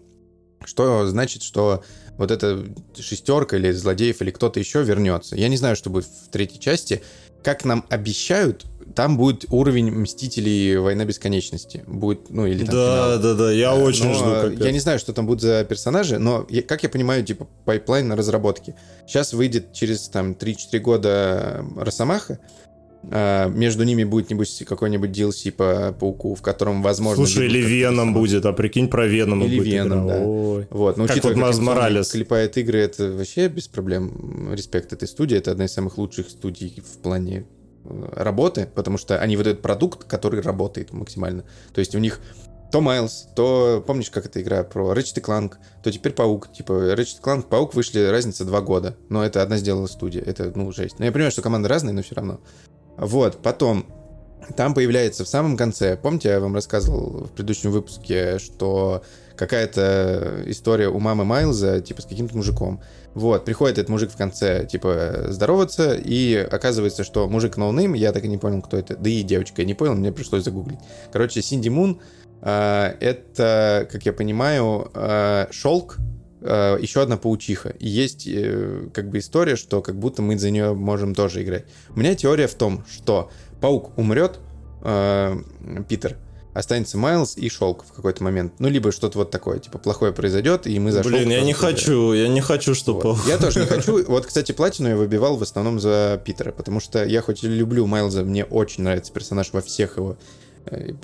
что 0.63 1.05
значит, 1.05 1.43
что 1.43 1.83
вот 2.17 2.31
эта 2.31 2.63
шестерка 2.97 3.57
или 3.57 3.71
злодеев 3.71 4.21
или 4.21 4.31
кто-то 4.31 4.59
еще 4.59 4.83
вернется. 4.83 5.35
Я 5.35 5.49
не 5.49 5.57
знаю, 5.57 5.75
что 5.75 5.89
будет 5.89 6.05
в 6.05 6.29
третьей 6.31 6.59
части. 6.59 7.03
Как 7.45 7.63
нам 7.63 7.85
обещают, 7.91 8.65
там 8.95 9.17
будет 9.17 9.45
уровень 9.51 9.91
Мстителей 9.91 10.77
Война 10.77 11.05
Бесконечности. 11.05 11.83
Будет, 11.85 12.31
ну, 12.31 12.47
или 12.47 12.65
там 12.65 12.73
Да, 12.73 12.95
финал. 13.17 13.19
да, 13.21 13.33
да, 13.35 13.51
я 13.51 13.75
Э, 13.75 13.83
очень 13.83 14.07
но 14.07 14.13
жду. 14.15 14.25
капец. 14.49 14.65
Я 14.65 14.71
не 14.71 14.79
знаю, 14.79 14.97
что 14.97 15.13
там 15.13 15.27
будут 15.27 15.41
за 15.43 15.63
персонажи, 15.63 16.17
но, 16.17 16.47
я- 16.49 16.63
как 16.63 16.81
я 16.81 16.89
понимаю, 16.89 17.23
типа, 17.23 17.47
pipeline 17.65 18.07
на 18.07 18.15
разработке. 18.15 18.73
Сейчас 19.05 19.33
выйдет 19.33 19.73
через, 19.73 20.09
там, 20.09 20.33
3-4 20.33 20.79
года 20.79 21.63
Росомаха, 21.77 22.39
а, 22.39 22.64
между 23.09 23.83
ними 23.83 24.03
будет, 24.03 24.29
небось, 24.29 24.63
какой-нибудь 24.67 25.09
DLC 25.09 25.51
по 25.51 25.95
Пауку, 25.99 26.35
в 26.35 26.41
котором, 26.41 26.81
возможно... 26.81 27.25
Слушай, 27.25 27.47
или 27.47 27.61
как 27.61 27.69
Веном 27.69 28.13
будет, 28.13 28.45
а 28.45 28.53
прикинь, 28.53 28.89
про 28.89 29.05
Венома 29.05 29.45
Или 29.45 29.59
Веном, 29.59 30.07
да. 30.07 30.19
Ой. 30.21 30.67
Вот, 30.69 30.97
но 30.97 31.05
Как 31.05 31.17
учитывая, 31.17 31.35
вот 31.35 31.53
Insomniac 31.53 31.61
Моралес. 31.61 32.11
клепает 32.11 32.57
игры, 32.57 32.79
это 32.79 33.11
вообще 33.11 33.47
без 33.47 33.67
проблем. 33.67 34.51
Респект 34.53 34.93
этой 34.93 35.07
студии. 35.07 35.37
Это 35.37 35.51
одна 35.51 35.65
из 35.65 35.73
самых 35.73 35.97
лучших 35.97 36.29
студий 36.29 36.81
в 36.83 36.97
плане 36.99 37.45
э, 37.83 38.09
работы, 38.15 38.67
потому 38.73 38.97
что 38.97 39.19
они 39.19 39.37
выдают 39.37 39.61
продукт, 39.61 40.05
который 40.05 40.41
работает 40.41 40.91
максимально. 40.91 41.43
То 41.73 41.79
есть 41.79 41.95
у 41.95 41.99
них 41.99 42.19
то 42.71 42.81
Майлз, 42.81 43.27
то, 43.35 43.83
помнишь, 43.85 44.09
как 44.09 44.25
эта 44.25 44.41
игра 44.41 44.63
про 44.63 44.93
Ratchet 44.93 45.21
Clank, 45.21 45.53
то 45.83 45.91
теперь 45.91 46.11
Паук. 46.11 46.51
Типа, 46.51 46.73
Ratchet 46.73 47.21
Clank, 47.23 47.43
Паук 47.43 47.73
вышли, 47.73 47.99
разница 47.99 48.43
два 48.43 48.61
года. 48.61 48.97
Но 49.07 49.23
это 49.23 49.41
одна 49.41 49.57
сделала 49.57 49.87
студия. 49.87 50.21
Это, 50.21 50.51
ну, 50.55 50.71
жесть. 50.71 50.99
Но 50.99 51.05
я 51.05 51.11
понимаю, 51.11 51.31
что 51.31 51.41
команды 51.41 51.69
разные, 51.69 51.93
но 51.93 52.01
все 52.01 52.15
равно. 52.15 52.41
Вот, 52.97 53.41
потом 53.41 53.85
там 54.55 54.73
появляется 54.73 55.23
в 55.23 55.27
самом 55.27 55.57
конце, 55.57 55.97
помните, 55.97 56.29
я 56.29 56.39
вам 56.39 56.53
рассказывал 56.53 57.25
в 57.25 57.31
предыдущем 57.31 57.71
выпуске, 57.71 58.37
что 58.39 59.03
какая-то 59.35 60.43
история 60.45 60.87
у 60.87 60.99
мамы 60.99 61.25
Майлза, 61.25 61.81
типа, 61.81 62.01
с 62.01 62.05
каким-то 62.05 62.37
мужиком. 62.37 62.81
Вот, 63.13 63.45
приходит 63.45 63.77
этот 63.77 63.89
мужик 63.89 64.11
в 64.11 64.17
конце, 64.17 64.65
типа, 64.65 65.27
здороваться, 65.29 65.93
и 65.95 66.35
оказывается, 66.35 67.03
что 67.03 67.27
мужик 67.27 67.57
no 67.57 67.68
name, 67.68 67.93
я 67.93 68.11
так 68.11 68.23
и 68.23 68.27
не 68.27 68.37
понял, 68.37 68.61
кто 68.61 68.77
это, 68.77 68.95
да 68.95 69.09
и 69.09 69.23
девочка, 69.23 69.61
я 69.61 69.67
не 69.67 69.73
понял, 69.73 69.95
мне 69.95 70.11
пришлось 70.11 70.43
загуглить. 70.43 70.79
Короче, 71.11 71.41
Синди 71.41 71.69
Мун, 71.69 71.99
а, 72.41 72.95
это, 72.99 73.87
как 73.91 74.05
я 74.05 74.13
понимаю, 74.13 74.91
а, 74.93 75.47
шелк, 75.51 75.97
а, 76.47 76.77
еще 76.77 77.01
одна 77.01 77.17
паучиха. 77.17 77.69
И 77.69 77.87
есть 77.87 78.27
э, 78.27 78.89
как 78.93 79.09
бы 79.09 79.17
история, 79.17 79.55
что 79.55 79.81
как 79.81 79.97
будто 79.97 80.21
мы 80.21 80.37
за 80.37 80.51
нее 80.51 80.73
можем 80.73 81.15
тоже 81.15 81.43
играть. 81.43 81.65
У 81.89 81.99
меня 81.99 82.13
теория 82.15 82.47
в 82.47 82.53
том, 82.53 82.83
что 82.91 83.31
паук 83.61 83.97
умрет, 83.97 84.39
э, 84.83 85.35
Питер, 85.89 86.17
останется 86.53 86.97
Майлз 86.97 87.35
и 87.35 87.49
Шелк 87.49 87.83
в 87.83 87.91
какой-то 87.93 88.23
момент. 88.23 88.53
Ну, 88.59 88.69
либо 88.69 88.91
что-то 88.91 89.17
вот 89.17 89.31
такое, 89.31 89.59
типа, 89.59 89.79
плохое 89.79 90.13
произойдет, 90.13 90.67
и 90.67 90.79
мы 90.79 90.91
за 90.91 91.01
Блин, 91.01 91.29
я 91.29 91.41
не 91.41 91.53
хочу, 91.53 92.13
я 92.13 92.27
не 92.27 92.41
хочу, 92.41 92.75
чтобы... 92.75 93.01
вот. 93.13 93.27
Я 93.27 93.37
тоже 93.37 93.61
не 93.61 93.65
хочу. 93.65 94.05
Вот, 94.07 94.27
кстати, 94.27 94.51
платину 94.51 94.89
я 94.89 94.95
выбивал 94.95 95.35
в 95.35 95.41
основном 95.41 95.79
за 95.79 96.21
Питера, 96.23 96.51
потому 96.51 96.79
что 96.79 97.03
я 97.03 97.21
хоть 97.21 97.43
и 97.43 97.47
люблю 97.47 97.87
Майлза, 97.87 98.23
мне 98.23 98.45
очень 98.45 98.83
нравится 98.83 99.11
персонаж 99.11 99.51
во 99.51 99.61
всех 99.61 99.97
его 99.97 100.11
э, 100.11 100.44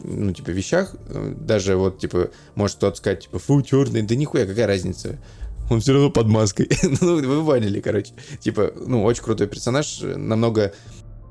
ну, 0.04 0.34
типа, 0.34 0.50
вещах. 0.50 0.96
Э, 1.08 1.34
Даже 1.40 1.76
вот, 1.76 2.00
типа, 2.00 2.30
может 2.56 2.78
кто-то 2.78 2.98
сказать, 2.98 3.22
типа, 3.22 3.40
фу, 3.40 3.62
черный, 3.62 4.02
да 4.02 4.16
нихуя, 4.16 4.46
какая 4.46 4.68
разница? 4.68 5.18
Он 5.70 5.80
все 5.80 5.94
равно 5.94 6.10
под 6.10 6.28
маской. 6.28 6.70
ну, 7.02 7.16
вы 7.16 7.46
поняли, 7.46 7.80
короче. 7.80 8.14
Типа, 8.40 8.74
ну, 8.76 9.04
очень 9.04 9.24
крутой 9.24 9.48
персонаж, 9.48 10.02
намного 10.02 10.74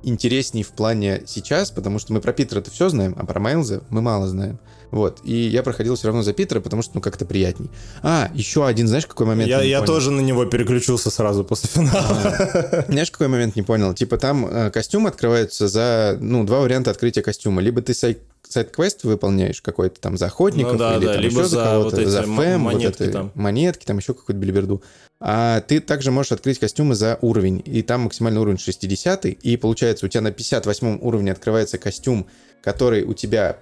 интересней 0.03 0.63
в 0.63 0.71
плане 0.71 1.23
сейчас, 1.27 1.71
потому 1.71 1.99
что 1.99 2.13
мы 2.13 2.21
про 2.21 2.33
Питера 2.33 2.61
это 2.61 2.71
все 2.71 2.89
знаем, 2.89 3.15
а 3.19 3.27
про 3.27 3.41
Майлза 3.41 3.83
мы 3.91 4.03
мало 4.03 4.29
знаем. 4.29 4.59
Вот. 4.91 5.21
И 5.25 5.35
я 5.35 5.63
проходил 5.63 5.95
все 5.95 6.09
равно 6.09 6.23
за 6.23 6.33
Питера, 6.33 6.61
потому 6.61 6.83
что, 6.83 6.97
ну, 6.97 7.01
как-то 7.01 7.25
приятней. 7.25 7.71
А, 8.03 8.31
еще 8.35 8.67
один, 8.67 8.89
знаешь, 8.89 9.07
какой 9.07 9.27
момент? 9.27 9.49
Я, 9.49 9.63
я 9.63 9.79
понял? 9.81 9.87
тоже 9.87 10.11
на 10.11 10.21
него 10.21 10.45
переключился 10.47 11.11
сразу 11.11 11.45
после 11.45 11.69
финала. 11.69 12.85
Знаешь, 12.89 13.11
какой 13.11 13.29
момент 13.29 13.57
не 13.57 13.63
понял? 13.63 13.95
Типа 13.95 14.17
там 14.19 14.47
э, 14.47 14.71
костюм 14.71 15.07
открывается 15.07 15.69
за, 15.69 16.19
ну, 16.21 16.45
два 16.45 16.61
варианта 16.61 16.91
открытия 16.91 17.23
костюма. 17.23 17.63
Либо 17.63 17.83
ты 17.83 17.95
сайт 17.95 18.19
сайт-квест 18.49 19.05
выполняешь 19.05 19.63
какой-то 19.63 20.01
там 20.01 20.17
за 20.17 20.27
охотников, 20.27 20.73
Ну 20.73 20.79
да, 20.79 20.97
или 20.97 21.07
да, 21.07 21.13
там 21.13 21.23
либо 21.23 21.41
еще 21.41 21.45
за, 21.45 21.57
за 21.57 21.65
кого-то, 21.65 21.91
вот 21.91 21.99
эти 21.99 22.09
за 22.09 22.23
фэм, 22.25 22.65
вот 22.65 22.73
монетки 22.73 23.03
это, 23.05 23.13
там. 23.13 23.33
монетки, 23.35 23.85
там 23.85 23.99
еще 23.99 24.13
какую-то 24.13 24.41
билиберду. 24.41 24.83
А 25.23 25.61
ты 25.61 25.81
также 25.81 26.11
можешь 26.11 26.33
открыть 26.33 26.59
костюмы 26.59 26.95
за 26.95 27.19
уровень, 27.21 27.63
и 27.65 27.83
там 27.83 28.03
максимальный 28.03 28.41
уровень 28.41 28.59
60 28.59 29.27
и 29.27 29.57
получается 29.59 30.07
у 30.07 30.09
тебя 30.09 30.23
на 30.23 30.31
58 30.31 30.99
уровне 31.03 31.31
открывается 31.33 31.77
костюм, 31.77 32.27
который 32.63 33.05
у 33.05 33.13
тебя 33.13 33.59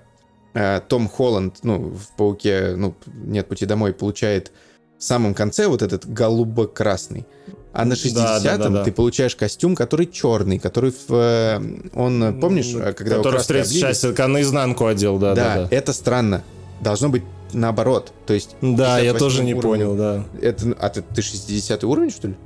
э, 0.54 0.80
Том 0.88 1.08
Холланд, 1.08 1.58
ну, 1.64 1.90
в 1.90 2.16
«Пауке», 2.16 2.74
ну, 2.76 2.94
«Нет 3.06 3.48
пути 3.48 3.66
домой» 3.66 3.92
получает 3.92 4.52
в 4.98 5.02
самом 5.02 5.34
конце 5.34 5.66
вот 5.66 5.82
этот 5.82 6.06
голубо-красный. 6.06 7.26
А 7.72 7.84
на 7.84 7.94
Да, 7.94 8.38
60-м 8.38 8.42
да, 8.42 8.56
да, 8.56 8.68
да. 8.68 8.84
ты 8.84 8.92
получаешь 8.92 9.34
костюм, 9.34 9.74
который 9.74 10.06
черный, 10.06 10.58
который 10.58 10.92
в... 10.92 11.10
э, 11.10 11.60
Он, 11.94 12.40
помнишь, 12.40 12.72
э, 12.74 12.92
когда 12.92 13.16
Который 13.16 13.40
в 13.40 13.46
третьей 13.46 13.80
части 13.80 14.06
наизнанку 14.26 14.86
одел, 14.86 15.18
да, 15.18 15.34
да, 15.34 15.42
Да, 15.44 15.62
да. 15.62 15.76
это 15.76 15.92
странно. 15.92 16.44
Должно 16.80 17.08
быть 17.08 17.24
наоборот. 17.52 18.12
То 18.26 18.34
есть... 18.34 18.56
Да, 18.60 18.98
я 18.98 19.12
58 19.12 19.18
тоже 19.18 19.44
не 19.44 19.54
уровень. 19.54 19.68
понял, 19.68 19.96
да. 19.96 20.24
Это, 20.40 20.76
а 20.78 20.88
ты, 20.88 21.02
ты 21.02 21.22
60 21.22 21.84
уровень, 21.84 22.10
что 22.10 22.28
ли? 22.28 22.36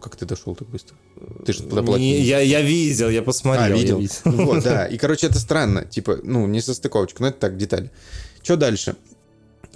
Как 0.00 0.16
ты 0.16 0.26
дошел 0.26 0.54
так 0.54 0.68
быстро? 0.68 0.96
Ты 1.44 1.52
же 1.52 1.64
туда 1.64 1.82
Не, 1.98 2.20
я, 2.20 2.40
я 2.40 2.60
видел, 2.60 3.08
я 3.08 3.22
посмотрел. 3.22 3.66
А, 3.66 3.68
я 3.68 3.74
видел? 3.74 4.02
Вот, 4.24 4.62
да. 4.62 4.86
И, 4.88 4.96
короче, 4.96 5.26
это 5.26 5.38
странно. 5.38 5.84
Типа, 5.84 6.18
ну, 6.22 6.46
не 6.46 6.60
состыковочка, 6.60 7.22
но 7.22 7.28
это 7.28 7.38
так, 7.38 7.56
детали. 7.56 7.90
Что 8.42 8.56
дальше? 8.56 8.96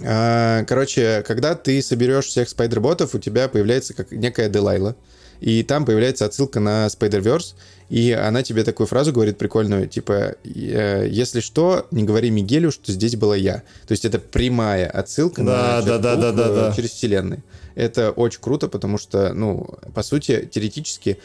А, 0.01 0.63
Короче, 0.65 1.23
когда 1.27 1.55
ты 1.55 1.81
соберешь 1.81 2.25
всех 2.25 2.49
спайдерботов, 2.49 3.13
у 3.15 3.19
тебя 3.19 3.47
появляется 3.47 3.93
как 3.93 4.11
некая 4.11 4.49
Делайла. 4.49 4.95
И 5.39 5.61
там 5.63 5.85
появляется 5.85 6.25
отсылка 6.25 6.61
на 6.61 6.87
Spider-Verse, 6.87 7.55
и 7.89 8.11
она 8.11 8.43
тебе 8.43 8.63
такую 8.63 8.87
фразу 8.87 9.11
говорит 9.11 9.37
прикольную, 9.37 9.87
типа, 9.87 10.35
э, 10.43 11.07
если 11.09 11.39
что, 11.39 11.87
не 11.91 12.03
говори 12.03 12.29
Мигелю, 12.29 12.71
что 12.71 12.91
здесь 12.91 13.15
была 13.15 13.35
я. 13.35 13.63
То 13.87 13.91
есть 13.91 14.05
это 14.05 14.19
прямая 14.19 14.89
отсылка 14.89 15.43
Да, 15.43 15.81
на 15.81 15.81
да, 15.81 15.97
да, 15.97 16.15
да, 16.15 16.31
Человека-паук, 16.31 16.35
да, 16.55 16.61
э, 16.67 16.69
да. 16.69 16.75
через 16.75 16.89
вселенные. 16.91 17.43
Это 17.75 18.11
очень 18.11 18.39
круто, 18.41 18.67
потому 18.67 18.97
что, 18.97 19.33
ну, 19.33 19.67
по 19.93 20.03
сути, 20.03 20.47
теоретически 20.51 21.19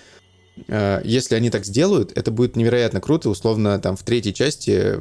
Э, 0.66 1.00
если 1.04 1.34
они 1.36 1.50
так 1.50 1.64
сделают, 1.64 2.10
это 2.16 2.30
будет 2.30 2.56
невероятно 2.56 3.00
круто, 3.00 3.30
условно, 3.30 3.78
там, 3.78 3.96
в 3.96 4.02
третьей 4.02 4.34
части 4.34 4.96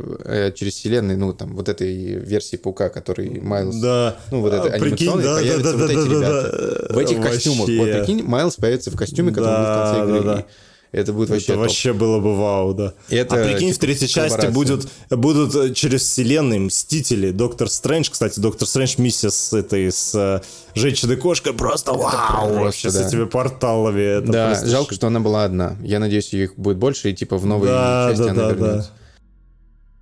через 0.54 0.74
вселенной, 0.76 1.16
ну, 1.16 1.34
там, 1.34 1.56
вот 1.56 1.68
этой 1.70 2.14
версии 2.14 2.58
Паука, 2.58 2.90
который 2.90 3.40
Майлз... 3.42 3.76
Да. 3.78 4.18
Ну, 4.32 4.42
вот 4.42 4.54
это 4.54 4.68
А, 4.68 4.74
анимационный, 4.74 5.24
да, 5.24 5.34
да, 5.36 5.40
появятся 5.42 5.64
да, 5.64 5.78
вот 5.78 5.88
да, 5.88 5.94
эти 5.94 6.10
да, 6.10 6.16
ребята. 6.16 6.88
да. 6.90 6.94
В 6.94 6.98
этих 7.00 7.22
костюмах. 7.22 7.68
Вот 7.68 7.78
Вообще. 7.78 7.98
прикинь, 7.98 8.24
Майлз 8.24 8.56
появится 8.56 8.92
в 8.92 8.96
костюме, 8.96 9.32
который 9.32 9.58
будет 9.58 9.68
в 9.68 9.74
Да, 9.74 9.94
конце 9.96 10.04
игры. 10.04 10.24
да, 10.24 10.36
да. 10.36 10.46
Это 10.92 11.14
будет 11.14 11.30
вообще 11.30 11.46
это 11.46 11.54
топ. 11.54 11.62
вообще 11.64 11.94
было 11.94 12.20
бы 12.20 12.36
вау, 12.38 12.74
да. 12.74 12.94
Это, 13.10 13.36
а 13.36 13.44
прикинь, 13.46 13.70
в 13.70 13.74
типа, 13.74 13.82
третьей 13.82 14.08
части 14.08 14.48
будет, 14.48 14.88
будут 15.10 15.54
э, 15.56 15.74
через 15.74 16.04
вселенные 16.04 16.60
Мстители, 16.60 17.32
Доктор 17.32 17.70
Стрэндж, 17.70 18.10
кстати, 18.12 18.40
Доктор 18.40 18.68
Стрэндж 18.68 18.96
миссия 18.98 19.30
с 19.30 19.54
этой, 19.54 19.92
с 19.92 20.16
э, 20.16 20.42
Женщиной-кошкой, 20.76 21.54
просто 21.54 21.94
вау, 21.94 22.48
просто, 22.48 22.60
вообще 22.64 22.92
да. 22.92 23.04
с 23.04 23.08
этими 23.08 23.26
порталами. 23.26 24.02
Это 24.02 24.32
Да, 24.32 24.48
просто 24.48 24.68
жалко, 24.68 24.96
что 24.96 25.08
она 25.08 25.20
была 25.20 25.44
одна. 25.44 25.76
Я 25.82 26.00
надеюсь, 26.00 26.34
их 26.34 26.56
будет 26.58 26.78
больше, 26.78 27.12
и 27.12 27.14
типа 27.14 27.38
в 27.38 27.46
новой 27.46 27.68
Да, 27.68 28.08
части 28.10 28.24
да, 28.24 28.32
она 28.32 28.42
да, 28.44 28.54
вернется. 28.54 28.90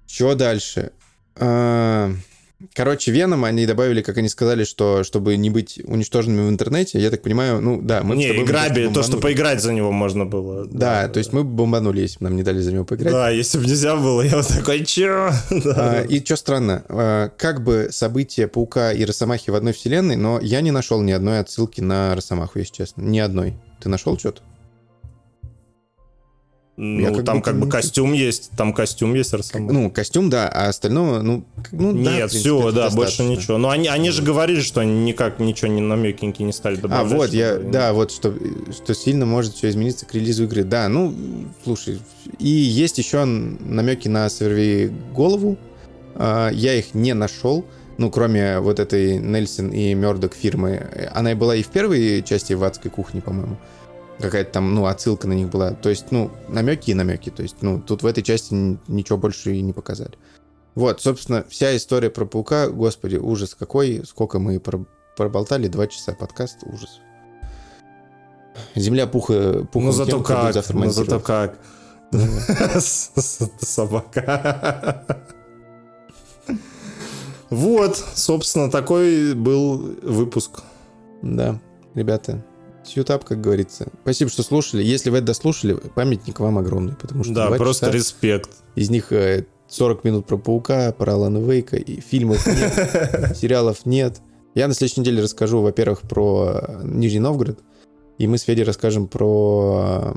Чего 0.06 0.36
дальше? 0.36 0.92
А, 1.36 2.12
Короче, 2.74 3.12
Веном 3.12 3.44
они 3.44 3.66
добавили, 3.66 4.02
как 4.02 4.18
они 4.18 4.30
сказали, 4.30 4.64
что 4.64 5.04
чтобы 5.04 5.36
не 5.38 5.50
быть 5.50 5.80
уничтоженными 5.84 6.48
в 6.48 6.50
интернете, 6.50 7.00
я 7.00 7.10
так 7.10 7.22
понимаю, 7.22 7.62
ну 7.62 7.82
да, 7.82 8.02
мы 8.04 8.16
Не, 8.16 8.30
тобой 8.30 8.44
игра, 8.44 8.70
бы 8.70 8.94
то, 8.94 9.04
что 9.04 9.18
поиграть 9.18 9.62
за 9.62 9.74
него 9.74 9.92
можно 9.92 10.26
было. 10.26 10.66
Да, 10.66 11.08
то 11.08 11.20
есть 11.20 11.34
мы 11.34 11.44
бы 11.44 11.52
бомбанули, 11.52 12.02
если 12.02 12.20
бы 12.20 12.26
нам 12.26 12.36
не 12.36 12.44
дали 12.44 12.60
за 12.60 12.72
него 12.72 12.86
поиграть. 12.86 13.12
Да, 13.14 13.30
если 13.30 13.58
бы 13.58 13.66
нельзя 13.66 13.96
было, 13.96 14.22
я 14.22 14.38
вот 14.38 14.48
такой, 14.48 14.86
чё? 14.86 15.32
Да. 15.66 16.00
А, 16.00 16.02
и 16.02 16.24
что 16.24 16.36
странно, 16.36 16.84
а, 16.90 17.30
как 17.38 17.64
бы 17.64 17.88
события 17.92 18.48
Паука 18.48 18.92
и 18.92 19.04
Росомахи 19.06 19.50
в 19.50 19.56
одной 19.56 19.74
вселенной, 19.74 20.16
но 20.16 20.40
я 20.42 20.62
не 20.62 20.72
нашел 20.72 21.02
ни 21.02 21.12
одной 21.12 21.40
отсылки 21.40 21.82
на 21.82 22.14
Росомаху, 22.16 22.60
если 22.60 22.74
честно. 22.74 23.02
Ни 23.02 23.20
одной. 23.20 23.56
Ты 23.80 23.90
нашел 23.90 24.18
что-то? 24.18 24.42
Ну, 26.78 27.16
как 27.16 27.24
там 27.26 27.38
будто 27.38 27.52
как 27.52 27.60
бы 27.60 27.66
не- 27.68 27.72
костюм 27.72 28.12
есть, 28.12 28.52
там 28.58 28.74
костюм 28.74 29.14
есть 29.14 29.32
Росомаха. 29.34 29.74
Ну, 29.74 29.90
костюм, 29.90 30.30
да, 30.30 30.50
а 30.50 30.68
остального, 30.68 31.22
ну, 31.22 31.46
ну 31.72 31.94
да, 31.94 31.98
Нет, 32.00 32.18
принципе, 32.32 32.40
все, 32.40 32.72
да, 32.72 32.90
больше 32.90 33.18
достаточно. 33.20 33.24
ничего. 33.24 33.58
Но 33.58 33.70
они, 33.70 33.88
они 33.88 34.10
же 34.12 34.22
говорили, 34.22 34.60
что 34.60 34.82
они 34.82 35.06
никак 35.06 35.40
ничего 35.40 35.72
не 35.72 35.80
намекеньки 35.82 36.42
не 36.44 36.52
стали 36.52 36.76
А, 36.76 36.82
добавлять. 36.82 37.14
вот, 37.18 37.30
я, 37.34 37.54
чтобы- 37.56 37.72
да, 37.72 37.94
вот, 37.94 38.12
что, 38.12 38.36
что 38.74 38.94
сильно 38.94 39.26
может 39.26 39.54
все 39.56 39.70
измениться 39.70 40.06
к 40.06 40.14
релизу 40.14 40.44
игры. 40.44 40.66
Да, 40.66 40.90
ну, 40.90 41.14
слушай, 41.64 42.00
и 42.40 42.50
есть 42.50 42.98
еще 42.98 43.24
намеки 43.24 44.10
на 44.10 44.30
сорви 44.30 44.92
голову. 45.14 45.58
А, 46.16 46.50
Я 46.50 46.74
их 46.76 46.94
не 46.94 47.14
нашел. 47.14 47.64
Ну, 47.98 48.12
кроме 48.12 48.60
вот 48.60 48.82
этой 48.82 49.18
Нельсон 49.18 49.70
и 49.70 49.94
Мердок 49.94 50.34
фирмы. 50.36 50.86
Она 51.14 51.32
и 51.32 51.36
была 51.36 51.56
и 51.56 51.64
в 51.64 51.68
первой 51.68 52.22
части 52.24 52.52
в 52.52 52.62
адской 52.66 52.92
кухне, 52.92 53.22
по-моему. 53.22 53.58
Какая-то 54.20 54.52
там, 54.52 54.74
ну, 54.74 54.86
отсылка 54.86 55.28
на 55.28 55.34
них 55.34 55.50
была. 55.50 55.72
То 55.72 55.90
есть, 55.90 56.12
ну, 56.12 56.32
намеки 56.48 56.92
и 56.92 56.94
намеки. 56.94 57.30
То 57.30 57.44
есть, 57.44 57.58
ну, 57.62 57.82
тут 57.82 58.04
в 58.04 58.06
этой 58.06 58.24
части 58.24 58.54
ничего 58.88 59.18
больше 59.18 59.54
и 59.56 59.62
не 59.62 59.74
показали. 59.74 60.14
Вот, 60.76 61.02
собственно, 61.02 61.46
вся 61.50 61.76
история 61.76 62.10
про 62.10 62.26
паука, 62.26 62.68
господи, 62.68 63.16
ужас 63.16 63.56
какой, 63.56 64.04
сколько 64.06 64.40
мы 64.40 64.60
про- 64.60 64.86
проболтали, 65.16 65.68
два 65.68 65.88
часа 65.88 66.14
подкаст, 66.14 66.60
ужас. 66.64 67.00
Земля 68.76 69.08
пуха, 69.08 69.66
пуха 69.72 69.86
Ну 69.86 69.92
зато 69.92 70.22
как, 70.22 70.56
ну 70.74 70.90
зато 70.90 71.20
как. 71.20 71.58
Собака. 73.60 75.06
Вот, 77.50 77.96
собственно, 78.16 78.72
такой 78.72 79.34
был 79.34 79.78
выпуск. 80.02 80.62
Да, 81.22 81.60
ребята, 81.94 82.44
сьютап, 82.88 83.24
как 83.26 83.42
говорится. 83.42 83.88
Спасибо, 84.04 84.30
что 84.32 84.44
слушали. 84.44 84.84
Если 84.84 85.10
вы 85.10 85.18
это 85.18 85.28
дослушали, 85.28 85.74
памятник 85.96 86.40
вам 86.40 86.58
огромный, 86.58 86.94
потому 86.94 87.24
что 87.24 87.34
Да, 87.34 87.50
просто 87.52 87.88
часа, 87.88 87.98
респект. 87.98 88.50
из 88.76 88.90
них 88.90 89.12
э, 89.12 89.46
40 89.68 90.04
минут 90.04 90.28
про 90.28 90.38
Паука, 90.38 90.92
про 90.92 91.14
Алана 91.14 91.38
Вейка, 91.40 91.78
и 91.78 92.00
фильмов 92.02 92.46
нет, 92.48 93.36
сериалов 93.38 93.86
нет. 93.86 94.20
Я 94.54 94.68
на 94.68 94.74
следующей 94.74 95.02
неделе 95.02 95.22
расскажу, 95.22 95.62
во-первых, 95.62 96.02
про 96.02 96.60
э, 96.62 96.82
Нижний 96.84 97.20
Новгород, 97.20 97.60
и 98.18 98.28
мы 98.28 98.38
с 98.38 98.44
Федей 98.44 98.64
расскажем 98.64 99.08
про 99.08 100.14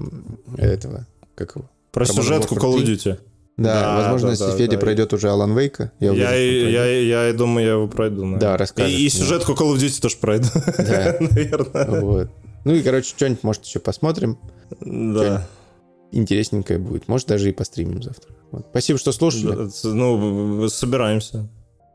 э, 0.56 0.66
этого, 0.66 1.06
как 1.34 1.56
его? 1.56 1.68
Про 1.90 2.04
Про 2.04 2.12
сюжетку 2.14 2.54
Call 2.54 2.74
of 2.74 2.82
Warfare 2.82 2.84
3. 2.84 2.94
Duty. 2.94 3.18
Да, 3.56 3.80
Да, 3.80 3.96
возможно, 4.02 4.28
да, 4.28 4.32
если 4.34 4.44
да, 4.44 4.56
Федя 4.56 4.72
да. 4.74 4.78
пройдет 4.78 5.12
уже 5.12 5.30
Алан 5.30 5.58
Вейка, 5.58 5.90
я 5.98 6.12
уверен, 6.12 6.28
Я, 6.28 6.32
пройдет. 6.36 6.70
я, 7.08 7.26
я 7.26 7.32
думаю, 7.32 7.66
я 7.66 7.72
его 7.72 7.88
пройду. 7.88 8.16
наверное. 8.22 8.40
Да, 8.40 8.56
расскажешь 8.56 8.92
И, 8.96 9.06
и 9.06 9.08
сюжетку 9.08 9.52
Call 9.54 9.74
of 9.74 9.78
Duty 9.78 10.00
тоже 10.00 10.16
пройду. 10.20 10.46
Да. 10.78 11.16
Наверное. 11.18 12.00
Вот. 12.00 12.30
Ну 12.68 12.74
и, 12.74 12.82
короче, 12.82 13.08
что-нибудь, 13.08 13.42
может, 13.44 13.64
еще 13.64 13.78
посмотрим. 13.78 14.38
Да. 14.82 15.48
Интересненькое 16.12 16.78
будет. 16.78 17.08
Может, 17.08 17.28
даже 17.28 17.48
и 17.48 17.52
постримим 17.52 18.02
завтра. 18.02 18.34
Вот. 18.50 18.66
Спасибо, 18.70 18.98
что 18.98 19.10
слушали. 19.12 19.56
Да, 19.56 19.68
Ну, 19.84 20.68
собираемся 20.68 21.48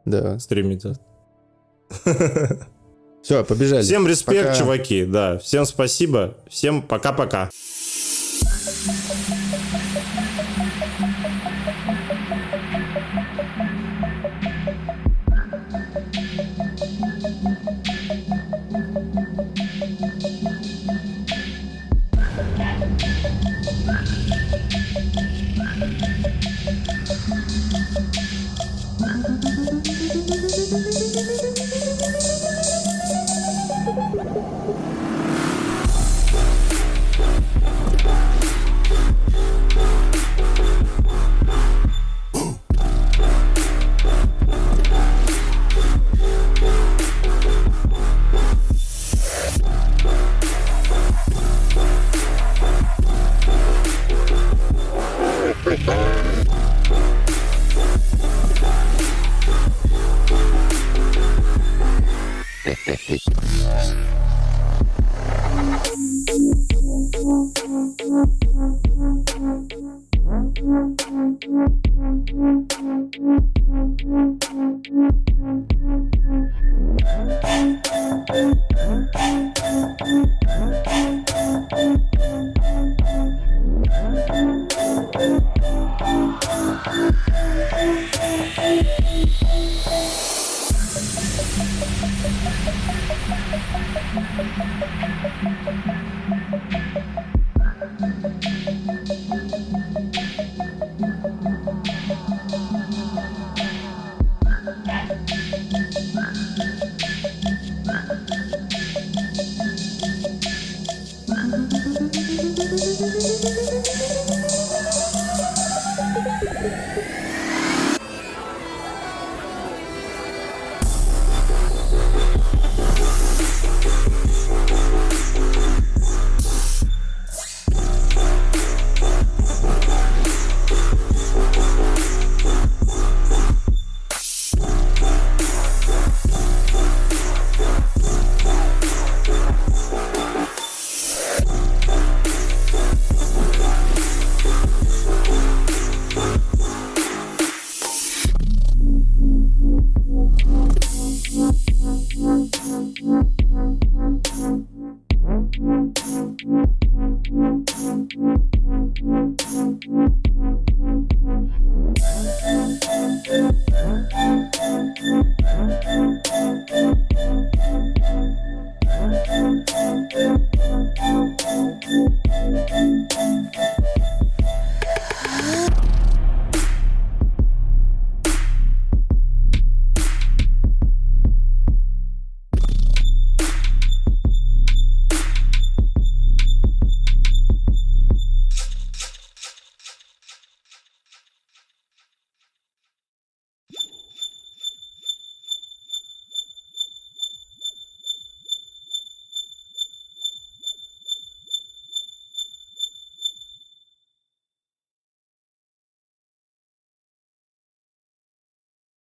Да. 0.03 0.39
стримить. 0.39 0.81
Все, 3.21 3.45
побежали. 3.45 3.83
Всем 3.83 4.07
респект, 4.07 4.47
Пока. 4.47 4.55
чуваки. 4.55 5.05
Да, 5.05 5.37
всем 5.37 5.67
спасибо. 5.67 6.37
Всем 6.49 6.81
пока-пока. 6.81 7.51